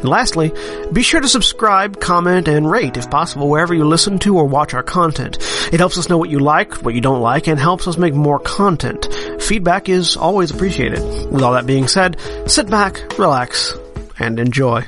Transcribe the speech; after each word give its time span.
And 0.00 0.08
lastly, 0.08 0.52
be 0.92 1.02
sure 1.02 1.20
to 1.20 1.28
subscribe, 1.28 2.00
comment, 2.00 2.48
and 2.48 2.70
rate 2.70 2.96
if 2.96 3.10
possible 3.10 3.48
wherever 3.48 3.74
you 3.74 3.84
listen 3.84 4.18
to 4.20 4.38
or 4.38 4.46
watch 4.46 4.72
our 4.72 4.82
content. 4.82 5.36
It 5.72 5.78
helps 5.80 5.98
us 5.98 6.08
know 6.08 6.16
what 6.16 6.30
you 6.30 6.38
like, 6.38 6.82
what 6.82 6.94
you 6.94 7.02
don't 7.02 7.20
like, 7.20 7.48
and 7.48 7.60
helps 7.60 7.86
us 7.86 7.98
make 7.98 8.14
more 8.14 8.38
content. 8.38 9.08
Feedback 9.40 9.88
is 9.90 10.16
always 10.16 10.50
appreciated. 10.50 11.00
With 11.30 11.42
all 11.42 11.52
that 11.52 11.66
being 11.66 11.86
said, 11.86 12.18
sit 12.46 12.70
back, 12.70 13.18
relax, 13.18 13.74
and 14.18 14.40
enjoy. 14.40 14.86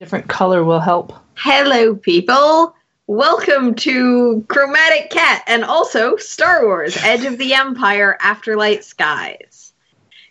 Different 0.00 0.28
color 0.28 0.64
will 0.64 0.80
help. 0.80 1.12
Hello, 1.34 1.94
people. 1.94 2.74
Welcome 3.06 3.74
to 3.76 4.44
Chromatic 4.48 5.10
Cat 5.10 5.42
and 5.46 5.64
also 5.64 6.16
Star 6.16 6.66
Wars 6.66 6.96
Edge 7.02 7.24
of 7.24 7.38
the 7.38 7.54
Empire 7.54 8.18
Afterlight 8.20 8.82
Skies. 8.84 9.47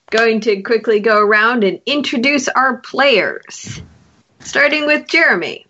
Going 0.09 0.40
to 0.41 0.62
quickly 0.62 1.01
go 1.01 1.19
around 1.19 1.66
and 1.66 1.81
introduce 1.85 2.47
our 2.47 2.78
players. 2.78 3.81
Starting 4.40 4.85
with 4.85 5.07
Jeremy. 5.07 5.66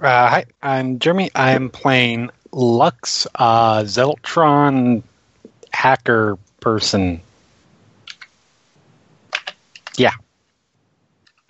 Uh, 0.00 0.28
hi, 0.28 0.46
I'm 0.62 0.98
Jeremy. 0.98 1.30
I'm 1.34 1.68
playing 1.68 2.30
Lux, 2.52 3.26
uh, 3.34 3.80
Zeltron 3.80 5.02
hacker 5.70 6.38
person. 6.60 7.20
Yeah. 9.96 10.12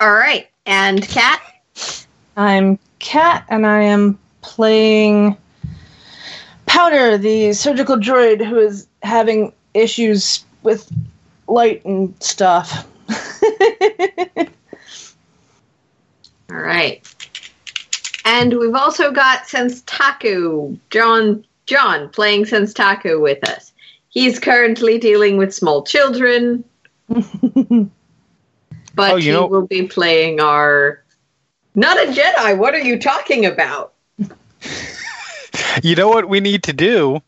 All 0.01 0.11
right. 0.11 0.49
And 0.65 1.07
Kat? 1.07 1.41
I'm 2.35 2.79
Kat, 2.99 3.45
and 3.49 3.65
I 3.65 3.83
am 3.83 4.19
playing 4.41 5.37
Powder, 6.65 7.17
the 7.17 7.53
surgical 7.53 7.97
droid 7.97 8.45
who 8.45 8.59
is 8.59 8.87
having 9.03 9.53
issues 9.73 10.43
with 10.63 10.91
light 11.51 11.83
and 11.85 12.13
stuff. 12.21 12.87
All 16.51 16.57
right. 16.57 17.05
And 18.25 18.53
we've 18.59 18.75
also 18.75 19.11
got 19.11 19.43
Senstaku, 19.43 20.77
John 20.89 21.45
John 21.65 22.09
playing 22.09 22.45
Senstaku 22.45 23.21
with 23.21 23.47
us. 23.47 23.71
He's 24.09 24.39
currently 24.39 24.97
dealing 24.97 25.37
with 25.37 25.53
small 25.53 25.83
children. 25.83 26.63
but 27.07 27.21
Oh, 28.97 29.15
you 29.15 29.21
he 29.21 29.31
know- 29.31 29.47
will 29.47 29.67
be 29.67 29.87
playing 29.87 30.39
our 30.39 31.03
Not 31.75 31.97
a 31.97 32.07
Jedi, 32.11 32.57
what 32.57 32.73
are 32.73 32.79
you 32.81 32.99
talking 32.99 33.45
about? 33.45 33.93
You 35.83 35.95
know 35.95 36.09
what 36.09 36.27
we 36.29 36.39
need 36.39 36.63
to 36.63 36.73
do? 36.73 37.21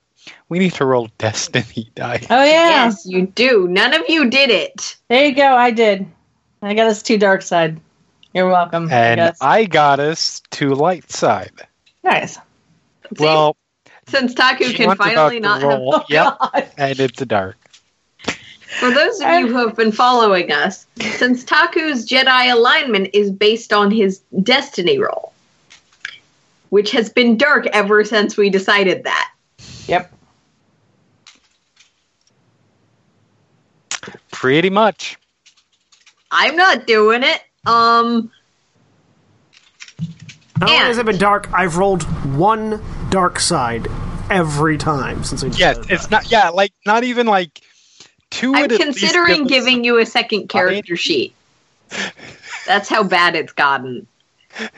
We 0.51 0.59
need 0.59 0.73
to 0.73 0.85
roll 0.85 1.07
destiny 1.17 1.89
die. 1.95 2.19
Oh 2.29 2.44
yeah, 2.44 2.84
Yes, 2.84 3.06
you 3.06 3.25
do. 3.25 3.69
None 3.69 3.94
of 3.94 4.01
you 4.09 4.29
did 4.29 4.50
it. 4.50 4.97
there 5.07 5.25
you 5.28 5.34
go. 5.34 5.47
I 5.56 5.72
did. 5.72 6.06
I 6.62 6.73
got 6.73 6.88
us 6.88 7.01
to 7.03 7.17
dark 7.17 7.41
side. 7.41 7.79
You're 8.34 8.50
welcome. 8.50 8.89
I 8.91 8.94
And 8.94 9.17
guess. 9.19 9.38
I 9.39 9.63
got 9.63 10.01
us 10.01 10.41
to 10.51 10.75
light 10.75 11.09
side. 11.09 11.53
nice. 12.03 12.34
See, 12.34 12.39
Well, 13.23 13.56
Senstaku 14.07 14.75
can 14.75 14.94
finally 14.97 15.39
not 15.39 15.62
to 15.62 15.67
have 15.67 15.79
roll. 15.79 16.03
Yep, 16.09 16.38
oh, 16.41 16.50
God. 16.51 16.69
and 16.78 17.00
it's 17.00 17.22
a 17.22 17.25
dark. 17.25 17.56
For 18.25 18.91
those 18.91 19.22
of 19.22 19.29
you 19.29 19.47
who 19.47 19.66
have 19.66 19.78
been 19.78 19.94
following 19.94 20.51
us, 20.51 20.85
Senstaku's 20.97 22.06
Jedi 22.06 22.51
alignment 22.51 23.12
is 23.13 23.31
based 23.31 23.72
on 23.72 23.89
his 23.89 24.19
destiny 24.44 25.00
roll, 25.00 25.31
which 26.72 26.91
has 26.91 27.09
been 27.09 27.38
dark 27.38 27.68
ever 27.68 28.03
since 28.03 28.35
we 28.35 28.50
decided 28.50 29.06
that. 29.06 29.31
Yep. 29.88 30.12
Pretty 34.41 34.72
much. 34.72 35.19
I'm 36.31 36.56
not 36.56 36.88
doing 36.88 37.22
it. 37.22 37.44
Um, 37.68 38.31
Not 40.59 40.63
only 40.68 40.78
And- 40.78 40.88
has 40.88 40.97
it 40.97 41.06
been 41.06 41.19
dark, 41.19 41.47
I've 41.53 41.78
rolled 41.78 42.02
one 42.35 42.84
dark 43.12 43.40
side 43.40 43.88
every 44.31 44.80
time 44.80 45.24
since 45.24 45.44
we 45.44 45.50
Yes, 45.51 45.78
decided 45.78 45.91
it's 45.91 46.07
that. 46.07 46.12
not. 46.24 46.31
Yeah, 46.31 46.50
like 46.50 46.74
not 46.88 47.03
even 47.03 47.28
like 47.28 47.62
two. 48.31 48.56
I'm 48.56 48.62
would 48.62 48.72
at 48.72 48.80
least 48.80 49.00
considering 49.00 49.44
give 49.46 49.59
us- 49.59 49.66
giving 49.68 49.84
you 49.84 50.00
a 50.00 50.07
second 50.07 50.47
character 50.50 50.97
sheet. 50.97 51.35
That's 52.66 52.90
how 52.90 53.03
bad 53.03 53.35
it's 53.35 53.53
gotten. 53.53 54.07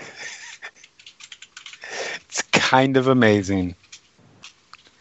It's 2.27 2.41
kind 2.51 2.97
of 2.97 3.07
amazing. 3.07 3.75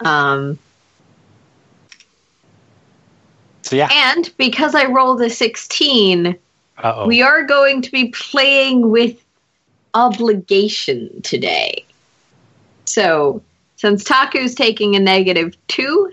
Um, 0.04 0.58
So 3.72 3.76
yeah. 3.76 3.88
and 3.90 4.30
because 4.36 4.74
I 4.74 4.84
rolled 4.84 5.22
a 5.22 5.30
16, 5.30 6.26
Uh 6.26 6.92
oh. 6.94 7.06
we 7.06 7.22
are 7.22 7.42
going 7.42 7.80
to 7.80 7.90
be 7.90 8.08
playing 8.08 8.90
with 8.90 9.24
obligation 9.94 11.22
today. 11.22 11.82
So, 12.84 13.42
Senstaku's 13.78 14.54
taking 14.54 14.94
a 14.94 15.00
negative 15.00 15.56
two, 15.68 16.12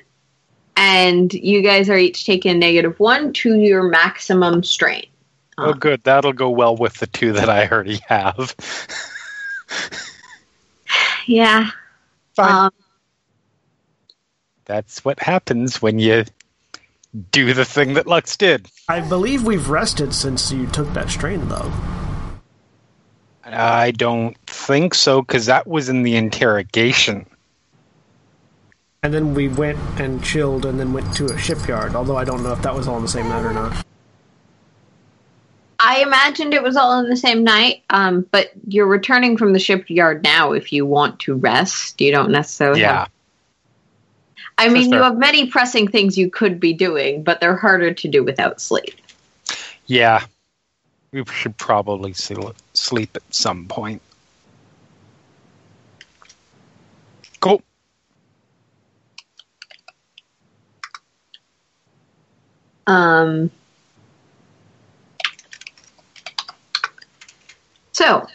and 0.78 1.34
you 1.34 1.62
guys 1.62 1.90
are 1.90 1.98
each 1.98 2.26
taking 2.26 2.52
a 2.52 2.58
negative 2.58 2.98
one 2.98 3.34
to 3.34 3.60
your 3.60 3.84
maximum 3.84 4.64
strain. 4.64 5.08
Oh, 5.58 5.74
good. 5.74 6.02
That'll 6.06 6.32
go 6.32 6.50
well 6.50 6.78
with 6.78 6.94
the 6.94 7.08
two 7.08 7.34
that 7.34 7.50
I 7.50 7.68
already 7.68 8.00
have. 8.08 8.56
Yeah. 11.26 11.72
Fine. 12.36 12.68
Um, 12.68 12.72
That's 14.64 15.04
what 15.04 15.20
happens 15.20 15.82
when 15.82 16.00
you 16.00 16.24
do 17.32 17.54
the 17.54 17.66
thing 17.66 17.94
that 17.96 18.08
Lux 18.08 18.38
did. 18.38 18.68
I 18.88 19.00
believe 19.00 19.44
we've 19.44 19.70
rested 19.70 20.14
since 20.14 20.52
you 20.52 20.68
took 20.68 20.92
that 20.94 21.10
strain, 21.10 21.48
though. 21.48 21.72
I 23.46 23.92
don't 23.92 24.38
think 24.46 24.94
so, 24.94 25.22
because 25.22 25.48
that 25.48 25.66
was 25.66 25.90
in 25.90 26.04
the 26.04 26.16
interrogation. 26.16 27.26
And 29.02 29.14
then 29.14 29.34
we 29.34 29.48
went 29.48 29.80
and 30.00 30.24
chilled 30.24 30.66
and 30.66 30.80
then 30.80 30.94
went 30.94 31.16
to 31.16 31.26
a 31.26 31.38
shipyard, 31.38 31.96
although 31.96 32.18
I 32.18 32.26
don't 32.26 32.44
know 32.44 32.52
if 32.52 32.62
that 32.62 32.76
was 32.76 32.88
all 32.88 32.96
on 32.96 33.02
the 33.02 33.08
same 33.08 33.30
night 33.30 33.46
or 33.46 33.54
not. 33.54 33.86
I 35.80 36.02
imagined 36.02 36.54
it 36.54 36.62
was 36.62 36.76
all 36.76 37.00
in 37.00 37.10
the 37.10 37.16
same 37.16 37.46
night, 37.46 37.84
um, 37.90 38.28
but 38.30 38.52
you're 38.68 38.86
returning 38.86 39.38
from 39.38 39.54
the 39.54 39.60
shipyard 39.60 40.24
now 40.24 40.52
if 40.52 40.74
you 40.74 40.86
want 40.86 41.22
to 41.22 41.36
rest. 41.36 42.02
You 42.02 42.12
don't 42.12 42.32
necessarily 42.32 42.82
Yeah. 42.82 43.00
have. 43.00 43.10
I 44.60 44.68
mean, 44.68 44.92
you 44.92 45.02
have 45.02 45.18
many 45.18 45.48
pressing 45.48 45.88
things 45.88 46.18
you 46.18 46.30
could 46.30 46.60
be 46.60 46.74
doing, 46.74 47.24
but 47.24 47.40
they're 47.40 47.56
harder 47.56 47.94
to 47.94 48.08
do 48.10 48.26
without 48.26 48.60
sleep. 48.60 48.94
Yeah. 49.86 50.26
We 51.14 51.24
should 51.32 51.58
probably 51.58 52.12
sleep 52.12 53.16
at 53.16 53.24
some 53.34 53.68
point. 53.68 54.02
Cool. 57.40 57.62
Um, 62.86 63.50
so, 67.94 68.28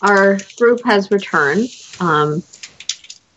our 0.00 0.38
group 0.56 0.84
has 0.84 1.10
returned, 1.10 1.68
um, 1.98 2.44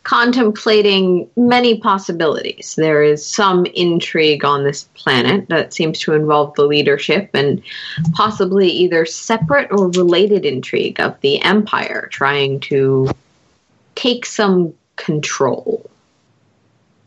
contemplating 0.04 1.30
many 1.38 1.80
possibilities. 1.80 2.76
There 2.76 3.04
is 3.04 3.26
some 3.26 3.66
intrigue 3.68 4.44
on 4.44 4.64
this 4.64 4.84
planet 4.96 5.48
that 5.48 5.74
seems 5.74 6.00
to 6.00 6.14
involve 6.14 6.54
the 6.56 6.66
leadership 6.66 7.30
and 7.34 7.62
possibly 8.14 8.70
either 8.70 9.06
separate 9.06 9.72
or 9.72 9.90
related 9.92 10.46
intrigue 10.46 11.00
of 11.00 11.20
the 11.22 11.42
Empire 11.42 12.10
trying 12.12 12.60
to 12.62 13.10
take 13.96 14.26
some 14.26 14.74
control. 14.98 15.90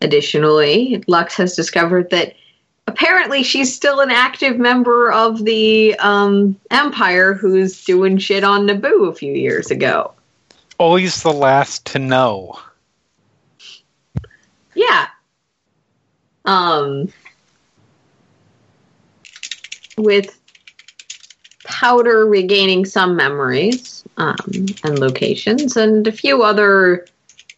Additionally, 0.00 1.02
Lux 1.06 1.37
has 1.37 1.54
discovered 1.54 2.10
that 2.10 2.34
apparently 2.87 3.43
she's 3.43 3.75
still 3.75 4.00
an 4.00 4.10
active 4.10 4.58
member 4.58 5.12
of 5.12 5.44
the 5.44 5.94
um, 5.98 6.58
Empire 6.70 7.34
who's 7.34 7.84
doing 7.84 8.16
shit 8.16 8.43
on 8.43 8.66
Naboo 8.66 9.08
a 9.08 9.14
few 9.14 9.32
years 9.32 9.70
ago. 9.70 10.12
Always 10.78 11.22
the 11.22 11.32
last 11.32 11.84
to 11.87 11.98
know. 11.98 12.58
Yeah. 14.76 15.08
Um, 16.44 17.12
with 19.96 20.38
Powder 21.64 22.26
regaining 22.26 22.84
some 22.84 23.17
memories 23.17 24.05
um, 24.19 24.37
and 24.84 24.99
locations, 24.99 25.76
and 25.76 26.06
a 26.06 26.12
few 26.12 26.43
other 26.43 27.06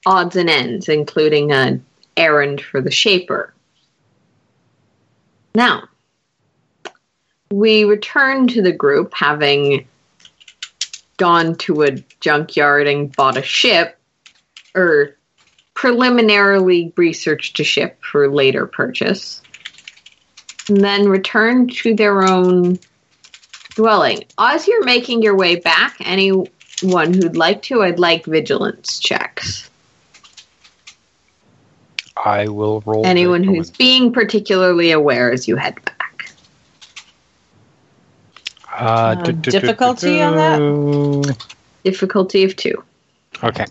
odds 0.07 0.37
and 0.37 0.49
ends, 0.49 0.89
including 0.89 1.53
an 1.53 1.85
errand 2.17 2.63
for 2.63 2.81
the 2.81 2.91
Shaper. 2.91 3.53
Now, 5.55 5.89
we 7.51 7.85
return 7.85 8.47
to 8.49 8.63
the 8.63 8.73
group 8.73 9.13
having 9.13 9.87
gone 11.17 11.57
to 11.57 11.83
a 11.83 11.91
junkyard 12.21 12.87
and 12.87 13.15
bought 13.15 13.37
a 13.37 13.43
ship, 13.43 13.99
or 14.75 15.18
preliminarily 15.79 16.93
research 16.97 17.53
to 17.53 17.63
ship 17.63 18.03
for 18.03 18.29
later 18.29 18.67
purchase, 18.67 19.41
and 20.69 20.83
then 20.83 21.09
return 21.09 21.69
to 21.69 21.95
their 21.95 22.25
own 22.25 22.81
dwelling. 23.77 24.25
As 24.37 24.67
you're 24.67 24.85
making 24.85 25.23
your 25.23 25.37
way 25.37 25.55
back, 25.55 25.97
anyone 26.01 26.49
who'd 27.15 27.37
like 27.37 27.63
to, 27.63 27.81
I'd 27.85 28.01
like 28.01 28.27
vigilance 28.27 28.99
checks. 28.99 29.71
I 32.17 32.49
will 32.49 32.81
roll. 32.85 33.07
Anyone 33.07 33.43
vigilance. 33.43 33.69
who's 33.69 33.77
being 33.77 34.13
particularly 34.13 34.91
aware 34.91 35.31
as 35.31 35.47
you 35.47 35.55
head 35.55 35.77
back. 35.85 36.33
Uh, 38.69 38.83
Uh, 38.83 39.15
du- 39.15 39.33
du- 39.33 39.51
du- 39.53 39.61
difficulty 39.61 40.17
du- 40.17 40.23
on 40.23 41.23
that? 41.23 41.39
Difficulty 41.85 42.43
of 42.43 42.57
two. 42.57 42.83
Okay. 43.45 43.67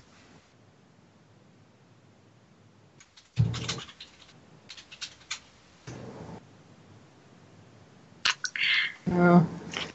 Oh. 9.12 9.48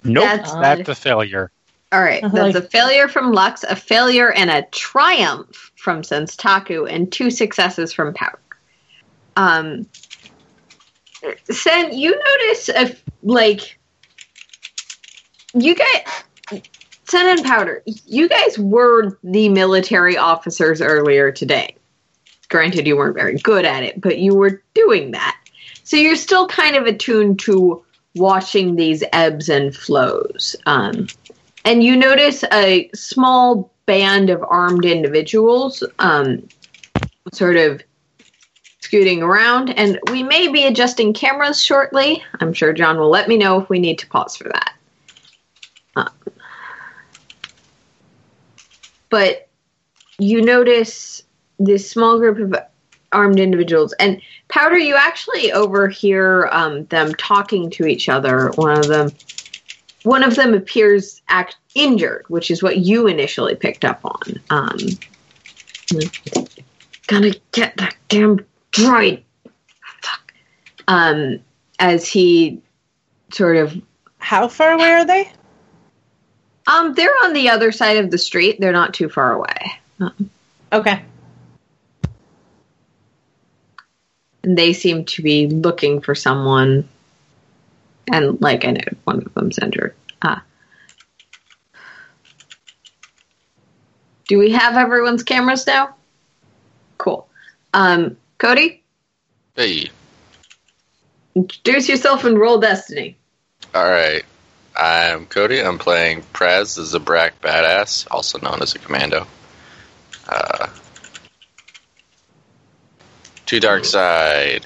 Nope, 0.05 0.25
That's 0.25 0.53
that's, 0.53 0.89
a 0.89 0.95
failure. 0.95 1.51
All 1.93 2.03
right, 2.03 2.23
that's 2.33 2.35
like- 2.35 2.55
a 2.55 2.63
failure 2.63 3.09
from 3.09 3.33
Lux, 3.33 3.65
a 3.65 3.77
failure 3.77 4.33
and 4.33 4.51
a 4.51 4.63
triumph 4.63 5.71
from 5.77 6.03
Senstaku, 6.03 6.91
and 6.91 7.11
two 7.11 7.31
successes 7.31 7.93
from 7.93 8.15
Powder. 8.15 8.39
Um, 9.37 9.87
Sen, 11.51 11.97
you 11.97 12.11
notice 12.11 12.69
a 12.69 12.97
like 13.23 13.79
you 15.55 15.75
guys, 15.75 16.63
Sen 17.05 17.29
and 17.39 17.45
Powder, 17.45 17.83
you 17.87 18.29
guys 18.29 18.59
were 18.59 19.19
the 19.23 19.49
military 19.49 20.17
officers 20.17 20.81
earlier 20.81 21.31
today. 21.31 21.77
Granted, 22.49 22.87
you 22.87 22.97
weren't 22.97 23.15
very 23.15 23.37
good 23.37 23.65
at 23.65 23.83
it, 23.83 24.01
but 24.01 24.19
you 24.19 24.35
were 24.35 24.63
doing 24.75 25.13
that, 25.13 25.39
so 25.85 25.97
you're 25.97 26.17
still 26.17 26.47
kind 26.49 26.77
of 26.77 26.87
attuned 26.87 27.39
to 27.41 27.85
watching 28.15 28.77
these 28.77 29.03
ebbs 29.13 29.49
and 29.49 29.75
flows. 29.75 30.57
Um, 30.67 31.07
and 31.65 31.83
you 31.83 31.97
notice 31.97 32.45
a 32.53 32.91
small 32.95 33.73
band 33.87 34.31
of 34.31 34.43
armed 34.43 34.85
individuals 34.85 35.83
um, 35.99 36.47
sort 37.33 37.57
of 37.57 37.83
scooting 38.81 39.23
around. 39.23 39.71
And 39.71 39.99
we 40.11 40.23
may 40.23 40.49
be 40.49 40.67
adjusting 40.67 41.15
cameras 41.15 41.63
shortly. 41.63 42.23
I'm 42.41 42.53
sure 42.53 42.73
john 42.73 42.99
will 42.99 43.09
let 43.09 43.29
me 43.29 43.37
know 43.37 43.61
if 43.61 43.69
we 43.69 43.79
need 43.79 43.99
to 44.01 44.07
pause 44.09 44.37
for 44.37 44.45
that. 44.45 44.75
Uh, 45.97 46.09
but 49.09 49.49
you 50.19 50.43
notice 50.43 51.23
this 51.59 51.89
small 51.91 52.19
group 52.19 52.39
of 52.39 52.72
armed 53.13 53.39
individuals 53.39 53.93
and 53.95 54.21
powder 54.49 54.79
you 54.79 54.95
actually 54.95 55.53
overhear 55.53 56.49
um, 56.53 56.85
them 56.87 57.15
talking 57.15 57.71
to 57.71 57.87
each 57.87 58.09
other 58.09 58.51
one 58.57 58.77
of 58.79 58.87
them 58.89 59.11
one 60.05 60.25
of 60.25 60.35
them 60.35 60.53
appears 60.55 61.23
act 61.29 61.57
injured, 61.75 62.25
which 62.29 62.51
is 62.51 62.63
what 62.63 62.79
you 62.79 63.07
initially 63.07 63.55
picked 63.55 63.85
up 63.85 64.01
on. 64.05 64.41
Um, 64.51 64.77
gonna 67.07 67.31
get 67.53 67.77
that 67.77 67.95
damn 68.09 68.45
droid. 68.73 69.23
Fuck. 70.03 70.35
Um, 70.89 71.39
as 71.79 72.09
he 72.09 72.61
sort 73.33 73.57
of, 73.57 73.81
How 74.19 74.49
far 74.49 74.73
away 74.73 74.91
are 74.91 75.05
they? 75.05 75.31
um, 76.67 76.95
they're 76.95 77.15
on 77.25 77.33
the 77.33 77.49
other 77.49 77.73
side 77.73 77.97
of 77.97 78.11
the 78.11 78.19
street. 78.19 78.61
They're 78.61 78.73
not 78.73 78.95
too 78.95 79.09
far 79.09 79.33
away. 79.33 79.73
Okay. 80.73 80.93
And 80.93 82.11
they 84.43 84.73
seem 84.73 85.05
to 85.07 85.23
be 85.23 85.47
looking 85.47 86.01
for 86.01 86.15
someone. 86.15 86.89
And 88.13 88.41
like 88.41 88.65
I 88.65 88.73
know, 88.73 88.81
one 89.05 89.19
of 89.19 89.33
them's 89.35 89.59
injured. 89.59 89.95
Uh, 90.21 90.41
do 94.29 94.39
we 94.39 94.53
have 94.53 94.77
everyone's 94.77 95.23
cameras 95.23 95.67
now? 95.67 95.95
Cool. 96.99 97.29
Um, 97.75 98.17
Koty, 98.39 98.81
Hey, 99.55 99.91
introduce 101.35 101.89
yourself 101.89 102.25
and 102.25 102.39
roll 102.39 102.59
Destiny. 102.59 103.17
all 103.75 103.85
right. 103.89 104.25
I'm 104.75 105.27
Koty. 105.27 105.63
I'm 105.65 105.79
playing 105.79 106.23
Praz, 106.33 106.77
the 106.77 106.99
Zabrak 106.99 107.33
Badass, 107.43 108.07
also 108.11 108.39
known 108.39 108.63
as 108.63 108.75
a 108.75 108.79
commando. 108.79 109.27
Uh, 110.27 110.69
to 113.53 113.61
dark 113.61 113.85
side. 113.85 114.65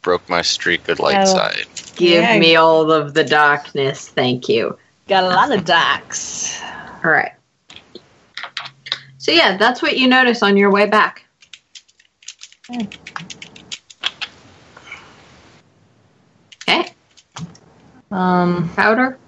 Broke 0.00 0.26
my 0.30 0.40
streak. 0.40 0.84
Good 0.84 0.98
light 0.98 1.18
Oh. 1.28 1.36
side. 1.36 1.66
Give 1.94 2.22
Yeah. 2.22 2.38
me 2.38 2.56
all 2.56 2.90
of 2.90 3.12
the 3.12 3.22
darkness. 3.22 4.08
Thank 4.08 4.48
you. 4.48 4.78
Got 5.08 5.24
a 5.24 5.28
lot 5.28 5.52
of 5.52 5.66
docs. 5.66 6.58
All 7.04 7.10
right. 7.10 7.32
So 9.18 9.30
yeah, 9.30 9.58
that's 9.58 9.82
what 9.82 9.98
you 9.98 10.08
notice 10.08 10.42
on 10.42 10.56
your 10.56 10.70
way 10.70 10.86
back. 10.86 11.26
Okay, 16.66 16.94
Um, 18.10 18.70
powder. 18.74 19.18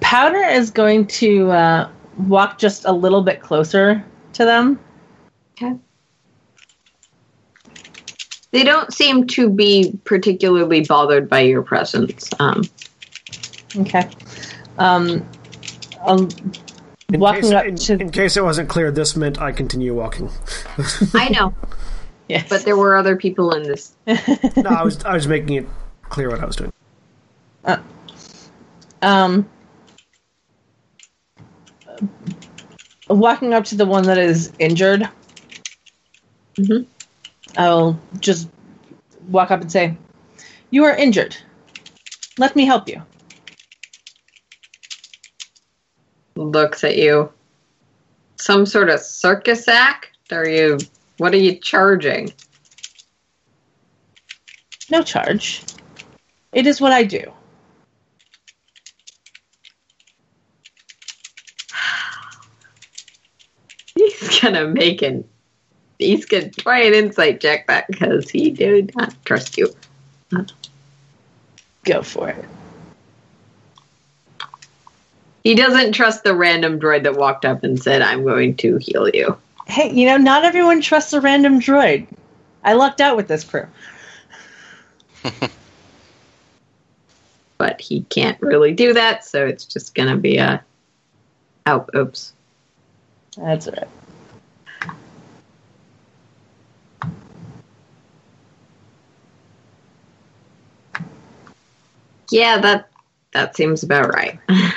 Powder 0.00 0.44
is 0.44 0.70
going 0.70 1.08
to 1.08 1.50
uh, 1.50 1.88
walk 2.28 2.58
just 2.58 2.84
a 2.84 2.92
little 2.92 3.22
bit 3.22 3.40
closer 3.40 4.04
to 4.34 4.44
them. 4.44 4.78
Okay. 5.56 5.74
They 8.52 8.64
don't 8.64 8.92
seem 8.92 9.26
to 9.28 9.48
be 9.48 9.98
particularly 10.04 10.84
bothered 10.84 11.28
by 11.28 11.40
your 11.40 11.62
presence. 11.62 12.28
Um, 12.38 12.62
Okay. 13.74 14.06
Um, 14.76 15.26
um, 16.02 16.28
In 17.10 17.18
Walking 17.20 17.42
case, 17.42 17.52
up 17.52 17.64
in, 17.64 17.76
to- 17.76 17.98
in 17.98 18.10
case 18.10 18.36
it 18.36 18.44
wasn't 18.44 18.68
clear, 18.68 18.90
this 18.90 19.16
meant 19.16 19.40
I 19.40 19.50
continue 19.52 19.94
walking. 19.94 20.28
I 21.14 21.30
know, 21.30 21.54
yes. 22.28 22.46
but 22.50 22.64
there 22.66 22.76
were 22.76 22.96
other 22.96 23.16
people 23.16 23.54
in 23.54 23.62
this. 23.62 23.94
no, 24.06 24.14
I 24.68 24.82
was 24.82 25.02
I 25.04 25.14
was 25.14 25.26
making 25.26 25.54
it 25.54 25.66
clear 26.10 26.28
what 26.28 26.40
I 26.40 26.44
was 26.44 26.56
doing. 26.56 26.72
um, 29.00 29.48
walking 33.08 33.54
up 33.54 33.64
to 33.64 33.74
the 33.76 33.86
one 33.86 34.04
that 34.04 34.18
is 34.18 34.52
injured, 34.58 35.08
Mhm. 36.56 36.86
I'll 37.56 37.98
just 38.18 38.48
walk 39.28 39.50
up 39.50 39.60
and 39.60 39.70
say, 39.70 39.96
"You 40.70 40.84
are 40.84 40.94
injured. 40.94 41.36
Let 42.38 42.56
me 42.56 42.64
help 42.64 42.88
you." 42.88 43.02
Looks 46.34 46.82
at 46.82 46.96
you. 46.96 47.32
Some 48.36 48.66
sort 48.66 48.88
of 48.88 49.00
circus 49.00 49.68
act? 49.68 50.10
Are 50.30 50.48
you? 50.48 50.78
What 51.18 51.34
are 51.34 51.38
you 51.38 51.56
charging? 51.56 52.32
No 54.90 55.02
charge. 55.02 55.62
It 56.52 56.66
is 56.66 56.80
what 56.80 56.92
I 56.92 57.04
do. 57.04 57.32
He's 63.94 64.40
gonna 64.40 64.66
make 64.66 65.02
an. 65.02 65.24
He's 66.06 66.26
gonna 66.26 66.50
try 66.50 66.80
an 66.80 66.94
insight 66.94 67.40
check 67.40 67.66
that 67.66 67.86
because 67.88 68.30
he 68.30 68.50
did 68.50 68.94
not 68.94 69.14
trust 69.24 69.56
you. 69.58 69.74
Go 71.84 72.02
for 72.02 72.28
it. 72.28 72.44
He 75.44 75.54
doesn't 75.54 75.92
trust 75.92 76.22
the 76.22 76.34
random 76.34 76.78
droid 76.78 77.02
that 77.02 77.16
walked 77.16 77.44
up 77.44 77.64
and 77.64 77.82
said, 77.82 78.02
"I'm 78.02 78.24
going 78.24 78.56
to 78.58 78.76
heal 78.78 79.08
you." 79.08 79.36
Hey, 79.66 79.92
you 79.92 80.06
know, 80.06 80.16
not 80.16 80.44
everyone 80.44 80.80
trusts 80.80 81.12
a 81.12 81.20
random 81.20 81.60
droid. 81.60 82.06
I 82.64 82.74
lucked 82.74 83.00
out 83.00 83.16
with 83.16 83.28
this 83.28 83.44
crew. 83.44 83.66
But 87.62 87.80
he 87.80 88.02
can't 88.10 88.42
really 88.42 88.72
do 88.72 88.92
that, 88.92 89.24
so 89.24 89.46
it's 89.46 89.64
just 89.64 89.94
gonna 89.94 90.16
be 90.16 90.38
a. 90.38 90.64
Oh, 91.64 91.86
oops. 91.94 92.32
That's 93.36 93.68
all 93.68 93.74
right. 93.74 93.88
Yeah, 102.32 102.58
that 102.58 102.88
that 103.32 103.54
seems 103.54 103.82
about 103.82 104.12
right. 104.12 104.38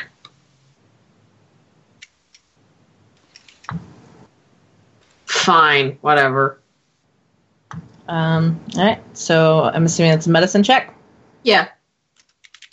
Fine, 5.25 5.97
whatever. 6.01 6.59
Um, 8.07 8.59
all 8.77 8.85
right. 8.85 9.01
So 9.17 9.63
I'm 9.63 9.85
assuming 9.85 10.12
it's 10.12 10.27
a 10.27 10.29
medicine 10.29 10.63
check. 10.63 10.93
Yeah, 11.43 11.69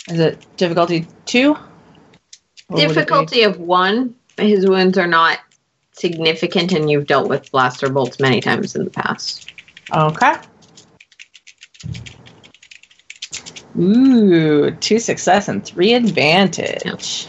Is 0.08 0.18
it 0.18 0.44
difficulty 0.56 1.06
two? 1.26 1.54
Or 1.54 1.58
would 2.70 2.82
it 2.82 2.88
be- 2.88 2.94
difficulty 2.94 3.42
of 3.42 3.58
one. 3.58 4.14
His 4.38 4.66
wounds 4.66 4.98
are 4.98 5.06
not 5.06 5.38
significant, 5.92 6.72
and 6.72 6.90
you've 6.90 7.06
dealt 7.06 7.28
with 7.28 7.52
blaster 7.52 7.88
bolts 7.88 8.18
many 8.18 8.40
times 8.40 8.74
in 8.74 8.84
the 8.84 8.90
past. 8.90 9.52
Okay. 9.94 10.34
Ooh, 13.78 14.70
two 14.70 14.98
success 14.98 15.48
and 15.48 15.64
three 15.64 15.94
advantage. 15.94 17.26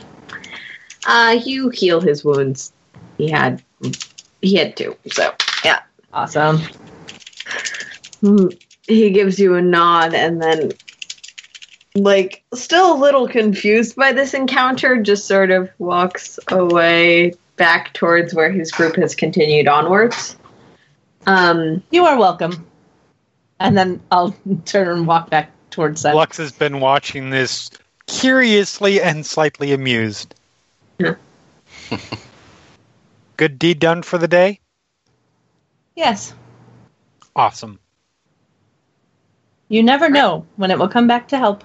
Uh, 1.06 1.40
you 1.44 1.70
heal 1.70 2.02
his 2.02 2.24
wounds. 2.24 2.74
He 3.18 3.30
had 3.30 3.64
he 4.42 4.56
had 4.56 4.76
two, 4.76 4.98
so 5.12 5.34
yeah. 5.64 5.80
Awesome. 6.14 6.60
Mm, 8.22 8.58
He 8.88 9.10
gives 9.12 9.40
you 9.40 9.56
a 9.56 9.62
nod 9.62 10.14
and 10.14 10.42
then, 10.42 10.72
like, 11.96 12.44
still 12.54 12.94
a 12.94 13.00
little 13.00 13.28
confused 13.28 13.96
by 13.96 14.12
this 14.14 14.34
encounter, 14.34 15.02
just 15.02 15.28
sort 15.28 15.52
of 15.52 15.70
walks 15.80 16.40
away 16.50 17.34
back 17.56 17.94
towards 17.94 18.34
where 18.34 18.52
his 18.52 18.72
group 18.72 18.96
has 18.96 19.16
continued 19.16 19.68
onwards. 19.68 20.38
Um, 21.26 21.84
You 21.90 22.06
are 22.06 22.18
welcome. 22.18 22.66
And 23.60 23.78
then 23.78 24.02
I'll 24.12 24.36
turn 24.66 24.88
and 24.90 25.08
walk 25.08 25.30
back 25.30 25.52
towards 25.74 26.04
them. 26.04 26.16
Lux 26.16 26.38
has 26.38 26.52
been 26.52 26.80
watching 26.80 27.30
this 27.32 27.70
curiously 28.08 29.02
and 29.02 29.26
slightly 29.26 29.74
amused. 29.74 30.36
Yeah. 31.00 31.16
Good 33.38 33.60
deed 33.60 33.80
done 33.80 34.04
for 34.04 34.18
the 34.18 34.28
day? 34.28 34.60
Yes. 35.96 36.34
Awesome. 37.36 37.80
You 39.68 39.82
never 39.82 40.10
know 40.10 40.46
when 40.56 40.70
it 40.70 40.78
will 40.78 40.88
come 40.88 41.08
back 41.08 41.28
to 41.30 41.38
help. 41.38 41.64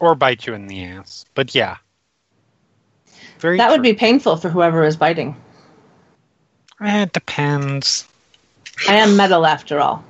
Or 0.00 0.14
bite 0.16 0.46
you 0.46 0.54
in 0.54 0.66
the 0.66 0.84
ass. 0.84 1.24
But 1.34 1.54
yeah. 1.54 1.76
Very 3.38 3.56
That 3.58 3.70
would 3.70 3.82
be 3.82 3.94
painful 3.94 4.36
for 4.36 4.48
whoever 4.48 4.82
is 4.84 4.96
biting. 4.96 5.36
Eh, 6.82 7.02
It 7.02 7.12
depends. 7.12 8.06
I 8.88 8.96
am 8.96 9.16
metal 9.16 9.46
after 9.46 9.78
all. 9.78 10.04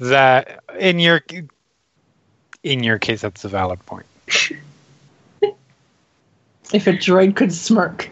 That 0.00 0.62
in 0.78 0.98
your 1.00 1.22
in 2.62 2.82
your 2.84 2.98
case 2.98 3.22
that's 3.22 3.44
a 3.44 3.48
valid 3.48 3.84
point. 3.86 4.06
If 6.70 6.86
a 6.86 6.92
droid 6.92 7.34
could 7.34 7.50
smirk. 7.52 8.10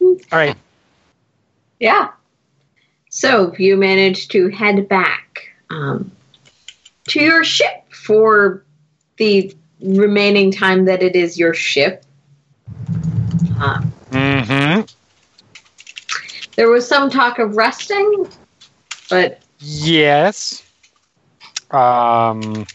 All 0.00 0.16
right. 0.32 0.56
yeah. 1.80 2.10
So 3.08 3.52
you 3.58 3.76
manage 3.76 4.28
to 4.28 4.48
head 4.48 4.88
back 4.88 5.48
um, 5.70 6.12
to 7.08 7.20
your 7.20 7.42
ship 7.42 7.92
for 7.92 8.64
the 9.16 9.52
remaining 9.82 10.52
time 10.52 10.84
that 10.84 11.02
it 11.02 11.16
is 11.16 11.36
your 11.38 11.52
ship. 11.52 12.04
Um, 13.58 13.92
Mm-hmm. 14.12 14.82
there 16.54 16.68
was 16.68 16.86
some 16.86 17.10
talk 17.10 17.38
of 17.40 17.56
resting, 17.56 18.28
but 19.08 19.40
Yes. 19.60 20.62
Um. 21.70 22.66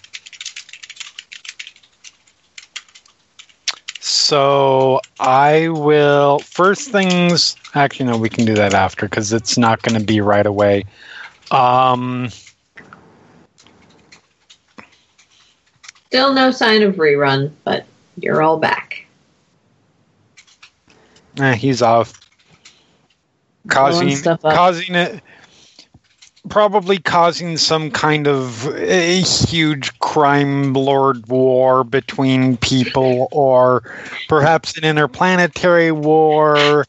So 4.00 5.02
I 5.20 5.70
will 5.70 6.40
first 6.40 6.92
things. 6.92 7.56
Actually, 7.74 8.06
no, 8.12 8.18
we 8.18 8.30
can 8.30 8.46
do 8.46 8.54
that 8.56 8.74
after 8.74 9.08
because 9.08 9.34
it's 9.34 9.58
not 9.58 9.82
going 9.82 10.00
to 10.00 10.06
be 10.06 10.22
right 10.22 10.46
away. 10.46 10.86
Um. 11.52 12.30
still 16.08 16.34
no 16.34 16.52
sign 16.52 16.82
of 16.82 16.96
rerun, 16.96 17.52
but 17.66 17.86
you're 18.18 18.42
all 18.42 18.58
back. 18.58 19.06
eh, 21.40 21.56
he's 21.56 21.82
off. 21.82 22.14
Causing 23.68 24.22
causing 24.22 24.96
it. 24.96 25.22
Probably 26.50 27.00
causing 27.00 27.58
some 27.58 27.90
kind 27.92 28.28
of 28.28 28.68
a 28.76 29.22
huge 29.22 29.98
crime 30.00 30.74
lord 30.74 31.28
war 31.28 31.84
between 31.84 32.58
people, 32.58 33.28
or 33.32 33.82
perhaps 34.30 34.78
an 34.78 34.84
interplanetary 34.84 35.92
war, 35.92 36.86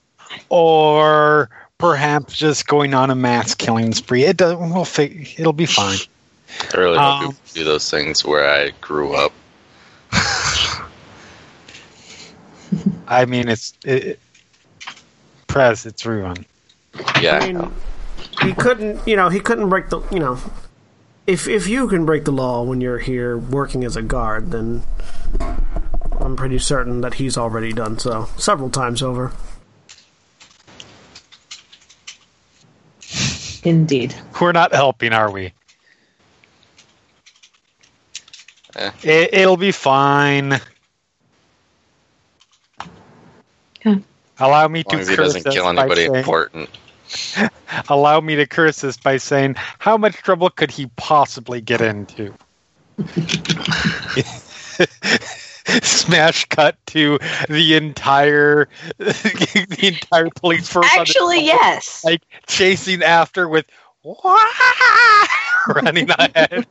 or 0.50 1.48
perhaps 1.78 2.36
just 2.36 2.66
going 2.66 2.92
on 2.94 3.10
a 3.10 3.14
mass 3.14 3.54
killing 3.54 3.94
spree. 3.94 4.24
It 4.24 4.36
does. 4.36 4.56
We'll 4.56 4.84
fig- 4.84 5.34
It'll 5.38 5.52
be 5.52 5.66
fine. 5.66 5.98
I 6.72 6.76
really 6.76 6.98
hope 6.98 7.22
Um, 7.22 7.24
you 7.26 7.34
do 7.54 7.64
those 7.64 7.90
things 7.90 8.24
where 8.24 8.48
I 8.48 8.70
grew 8.80 9.14
up. 9.14 9.32
I 13.08 13.24
mean, 13.24 13.48
it's 13.48 13.74
it, 13.84 14.18
press. 15.46 15.86
It's 15.86 16.02
rerun. 16.02 16.44
Yeah, 17.20 17.38
I 17.42 17.52
mean, 17.52 17.72
he 18.46 18.54
couldn't, 18.54 19.06
you 19.06 19.16
know, 19.16 19.28
he 19.28 19.40
couldn't 19.40 19.68
break 19.68 19.88
the, 19.88 20.00
you 20.10 20.18
know, 20.18 20.38
if 21.26 21.48
if 21.48 21.66
you 21.66 21.88
can 21.88 22.06
break 22.06 22.24
the 22.24 22.32
law 22.32 22.62
when 22.62 22.80
you're 22.80 22.98
here 22.98 23.36
working 23.36 23.84
as 23.84 23.96
a 23.96 24.02
guard, 24.02 24.52
then 24.52 24.82
I'm 26.20 26.36
pretty 26.36 26.58
certain 26.58 27.00
that 27.00 27.14
he's 27.14 27.36
already 27.36 27.72
done 27.72 27.98
so 27.98 28.28
several 28.36 28.70
times 28.70 29.02
over. 29.02 29.32
Indeed. 33.64 34.14
We're 34.40 34.52
not 34.52 34.72
helping, 34.72 35.12
are 35.12 35.30
we? 35.30 35.52
Eh. 38.76 38.90
It, 39.02 39.34
it'll 39.34 39.56
be 39.56 39.72
fine. 39.72 40.60
Allow 44.38 44.68
me 44.68 44.80
as 44.80 44.86
to 44.86 44.92
long 44.92 45.00
as 45.00 45.08
he 45.08 45.16
doesn't 45.16 45.44
kill 45.44 45.68
anybody 45.68 46.04
important. 46.04 46.68
allow 47.88 48.20
me 48.20 48.36
to 48.36 48.46
curse 48.46 48.80
this 48.80 48.96
by 48.96 49.16
saying, 49.16 49.56
how 49.78 49.96
much 49.96 50.16
trouble 50.16 50.50
could 50.50 50.70
he 50.70 50.86
possibly 50.96 51.60
get 51.60 51.80
into? 51.80 52.34
Smash 55.82 56.44
cut 56.46 56.76
to 56.86 57.18
the 57.48 57.74
entire 57.74 58.68
the 58.98 59.78
entire 59.82 60.30
police 60.36 60.68
force. 60.68 60.86
Actually, 60.96 61.44
yes. 61.44 62.04
like 62.04 62.22
chasing 62.46 63.02
after 63.02 63.48
with 63.48 63.66
running 65.74 66.08
ahead. 66.10 66.66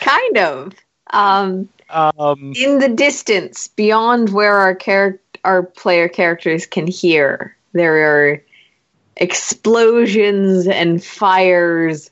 Kind 0.00 0.38
of. 0.38 0.72
Um, 1.10 1.68
Um, 1.90 2.52
in 2.54 2.78
the 2.80 2.88
distance, 2.88 3.68
beyond 3.68 4.30
where 4.30 4.54
our 4.54 4.74
char- 4.74 5.20
our 5.44 5.62
player 5.62 6.08
characters 6.08 6.66
can 6.66 6.86
hear, 6.86 7.56
there 7.72 7.96
are 7.96 8.42
explosions 9.18 10.66
and 10.66 11.02
fires 11.04 12.10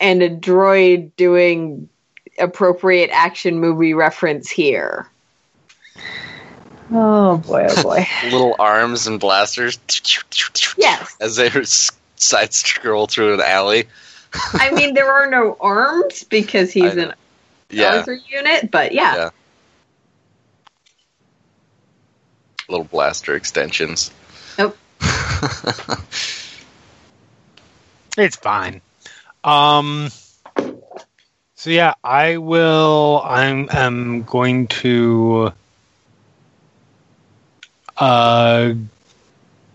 and 0.00 0.22
a 0.22 0.28
droid 0.30 1.12
doing 1.16 1.88
appropriate 2.38 3.10
action 3.12 3.58
movie 3.58 3.94
reference 3.94 4.50
here. 4.50 5.08
Oh 6.90 7.38
boy, 7.38 7.66
oh 7.68 7.82
boy. 7.82 8.06
Little 8.24 8.56
arms 8.58 9.06
and 9.06 9.20
blasters. 9.20 9.78
Yes. 10.76 11.16
As 11.20 11.36
they 11.36 11.46
s- 11.48 11.90
side 12.16 12.52
scroll 12.52 13.06
through 13.06 13.34
an 13.34 13.40
alley. 13.40 13.84
I 14.54 14.70
mean, 14.72 14.94
there 14.94 15.10
are 15.10 15.28
no 15.30 15.56
arms 15.60 16.24
because 16.24 16.72
he's 16.72 16.96
I- 16.96 17.02
an 17.02 17.14
Yeah. 17.70 18.04
Unit, 18.28 18.70
but 18.70 18.92
yeah. 18.92 19.16
Yeah. 19.16 19.30
Little 22.68 22.84
blaster 22.84 23.34
extensions. 23.34 24.10
Nope. 24.58 24.76
It's 28.18 28.36
fine. 28.36 28.80
Um. 29.44 30.08
So 31.54 31.70
yeah, 31.70 31.94
I 32.02 32.36
will. 32.38 33.22
I'm. 33.24 33.68
am 33.70 34.22
going 34.24 34.66
to. 34.82 35.52
Uh. 37.96 38.74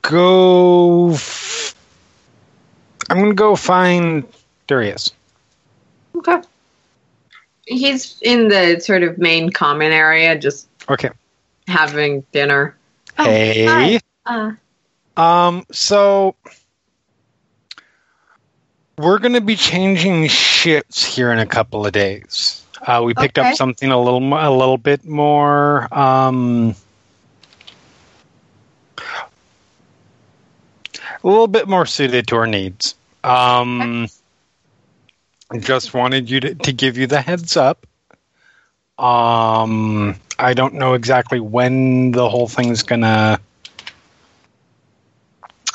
Go. 0.02 1.12
F- 1.12 1.76
I'm 3.10 3.18
gonna 3.20 3.34
go 3.34 3.56
find 3.56 4.26
Darius. 4.68 5.12
Okay. 6.16 6.42
He's 7.66 8.20
in 8.22 8.50
the 8.50 8.82
sort 8.82 9.04
of 9.04 9.18
main 9.18 9.50
common 9.50 9.94
area, 9.94 10.38
just 10.38 10.68
Okay. 10.90 11.10
having 11.68 12.26
dinner. 12.34 12.76
Oh, 13.18 13.24
hey. 13.24 13.66
hi. 13.66 14.00
Uh, 14.26 14.52
Um. 15.22 15.66
So. 15.72 16.36
We're 18.98 19.18
going 19.18 19.34
to 19.34 19.42
be 19.42 19.56
changing 19.56 20.28
ships 20.28 21.04
here 21.04 21.32
in 21.32 21.40
a 21.40 21.46
couple 21.46 21.86
of 21.86 21.92
days. 21.94 22.64
Uh, 22.86 23.02
we 23.04 23.14
picked 23.14 23.40
Okay. 23.40 23.50
up 23.50 23.56
something 23.56 23.92
a 23.92 24.00
little, 24.00 24.22
a 24.34 24.52
little 24.52 24.78
bit 24.78 25.06
more. 25.06 25.88
Um, 25.98 26.76
a 31.24 31.28
little 31.28 31.48
bit 31.48 31.68
more 31.68 31.86
suited 31.86 32.28
to 32.28 32.36
our 32.36 32.48
needs. 32.48 32.96
Um, 33.24 34.08
I 35.50 35.58
just 35.58 35.94
wanted 35.94 36.30
you 36.30 36.40
to, 36.42 36.56
to 36.56 36.74
give 36.74 36.98
you 36.98 37.08
the 37.08 37.22
heads 37.22 37.56
up. 37.58 37.88
Um, 39.00 40.16
I 40.38 40.54
don't 40.54 40.76
know 40.76 40.94
exactly 40.94 41.40
when 41.40 42.12
the 42.12 42.30
whole 42.30 42.48
thing's 42.48 42.84
gonna 42.84 43.40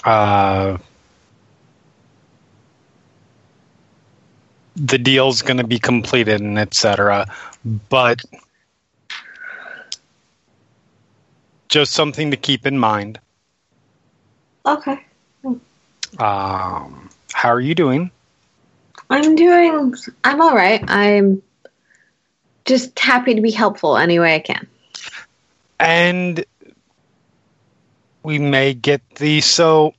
uh, 0.04 0.78
the 4.78 4.98
deal's 4.98 5.42
going 5.42 5.56
to 5.58 5.66
be 5.66 5.78
completed 5.78 6.40
and 6.40 6.58
etc. 6.58 7.26
But 7.88 8.22
just 11.68 11.92
something 11.92 12.30
to 12.30 12.36
keep 12.36 12.66
in 12.66 12.78
mind. 12.78 13.20
okay. 14.64 15.04
Um, 16.18 17.10
how 17.32 17.50
are 17.50 17.60
you 17.60 17.74
doing? 17.74 18.10
I'm 19.10 19.34
doing. 19.34 19.94
I'm 20.24 20.40
all 20.40 20.54
right. 20.54 20.82
I'm 20.88 21.42
just 22.64 22.98
happy 22.98 23.34
to 23.34 23.40
be 23.40 23.50
helpful 23.50 23.96
any 23.96 24.18
way 24.18 24.34
I 24.34 24.38
can. 24.40 24.66
And 25.80 26.44
we 28.22 28.38
may 28.38 28.74
get 28.74 29.00
the 29.16 29.40
so 29.40 29.94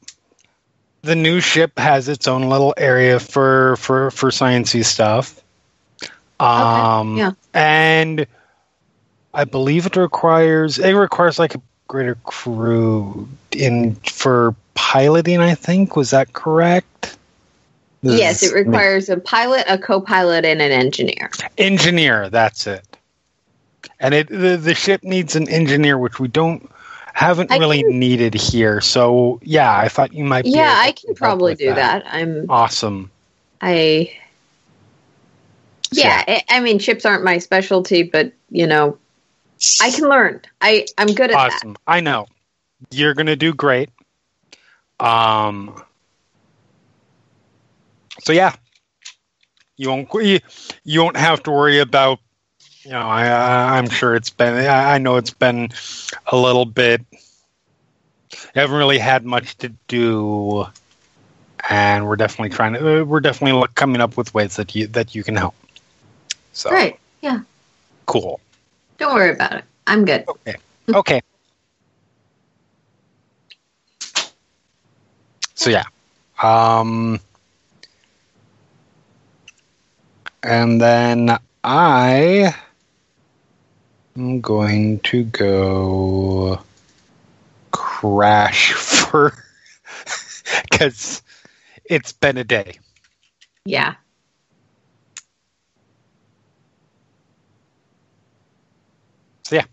the 1.02 1.16
new 1.16 1.40
ship 1.40 1.78
has 1.78 2.10
its 2.10 2.28
own 2.28 2.50
little 2.50 2.74
area 2.78 3.20
for 3.20 3.76
for 3.78 4.12
for 4.12 4.30
sciencey 4.30 4.84
stuff. 4.84 5.42
Um, 6.40 7.18
yeah. 7.18 7.32
and 7.54 8.26
I 9.34 9.44
believe 9.44 9.86
it 9.86 9.96
requires 9.96 10.80
it 10.80 10.94
requires 10.94 11.38
like 11.38 11.56
a 11.56 11.62
greater 11.88 12.16
crew 12.24 13.28
in 13.52 13.96
for 13.96 14.56
piloting. 14.74 15.40
I 15.40 15.56
think 15.56 15.96
was 15.96 16.12
that 16.12 16.34
correct? 16.34 17.18
This 18.02 18.20
Yes, 18.20 18.44
it 18.44 18.54
requires 18.54 19.10
a 19.10 19.18
pilot, 19.18 19.66
a 19.68 19.78
co-pilot, 19.78 20.46
and 20.46 20.62
an 20.62 20.72
engineer. 20.72 21.30
engineer. 21.58 22.30
That's 22.30 22.66
it. 22.66 22.86
And 24.00 24.14
it 24.14 24.30
the, 24.30 24.56
the 24.56 24.74
ship 24.74 25.04
needs 25.04 25.36
an 25.36 25.50
engineer, 25.50 25.98
which 25.98 26.20
we 26.20 26.30
don't 26.30 26.72
haven't 27.20 27.52
I 27.52 27.58
really 27.58 27.82
can- 27.84 28.00
needed 28.00 28.34
here. 28.34 28.80
So 28.80 29.40
yeah, 29.44 29.76
I 29.78 29.90
thought 29.90 30.14
you 30.14 30.24
might. 30.24 30.46
be 30.46 30.52
Yeah, 30.52 30.74
I 30.78 30.94
can 30.94 31.16
probably 31.16 31.54
do 31.54 31.74
that. 31.74 32.04
I'm. 32.08 32.50
Awesome. 32.50 33.12
I. 33.62 34.16
Yeah, 35.92 36.24
I, 36.28 36.44
I 36.50 36.60
mean, 36.62 36.80
chips 36.80 37.06
aren't 37.06 37.24
my 37.26 37.40
specialty, 37.40 38.04
but 38.04 38.32
you 38.50 38.68
know, 38.68 38.98
I 39.82 39.92
can 39.92 40.08
learn. 40.08 40.42
I 40.62 40.86
I'm 40.98 41.08
good 41.08 41.32
at 41.32 41.36
that. 41.36 41.52
Awesome. 41.54 41.76
I 41.86 42.00
know 42.00 42.28
you're 42.90 43.14
gonna 43.14 43.36
do 43.36 43.54
great. 43.54 43.90
Um. 45.02 45.84
So 48.24 48.32
yeah, 48.32 48.56
you 49.76 49.90
won't 49.90 50.10
you, 50.14 50.40
you 50.86 51.02
won't 51.02 51.18
have 51.18 51.44
to 51.44 51.52
worry 51.52 51.80
about. 51.80 52.20
You 52.84 52.92
know, 52.92 53.02
I 53.02 53.78
I'm 53.78 53.90
sure 53.90 54.16
it's 54.16 54.30
been. 54.30 54.56
I 54.66 54.96
I 54.96 54.98
know 55.00 55.18
it's 55.18 55.34
been 55.34 55.70
a 56.28 56.38
little 56.38 56.66
bit. 56.66 57.02
I 58.56 58.60
haven't 58.62 58.78
really 58.78 58.98
had 59.00 59.26
much 59.26 59.58
to 59.58 59.70
do, 59.88 60.66
and 61.70 62.08
we're 62.08 62.16
definitely 62.16 62.56
trying 62.56 62.74
to. 62.74 63.02
uh, 63.02 63.04
We're 63.04 63.20
definitely 63.20 63.68
coming 63.76 64.02
up 64.02 64.16
with 64.18 64.34
ways 64.34 64.56
that 64.56 64.76
you 64.76 64.88
that 64.88 65.14
you 65.14 65.24
can 65.24 65.36
help. 65.36 65.56
So 66.54 66.70
Great. 66.70 66.96
Yeah. 67.22 67.42
cool. 68.06 68.40
Don't 68.98 69.14
worry 69.14 69.32
about 69.32 69.54
it. 69.54 69.66
I'm 69.88 70.06
good. 70.06 70.26
Okay. 70.28 70.56
Okay. 70.94 71.22
So 75.56 75.70
yeah. 75.70 75.84
Um 76.42 77.20
and 80.44 80.80
then 80.80 81.38
I 81.64 82.56
am 84.20 84.42
going 84.42 85.00
to 85.00 85.24
go 85.24 86.60
crash 87.72 88.74
for 88.74 89.34
cuz 90.72 91.22
it's 91.86 92.12
been 92.12 92.38
a 92.38 92.44
day. 92.44 92.80
Yeah. 93.66 93.96
So 99.44 99.56
yeah. 99.56 99.66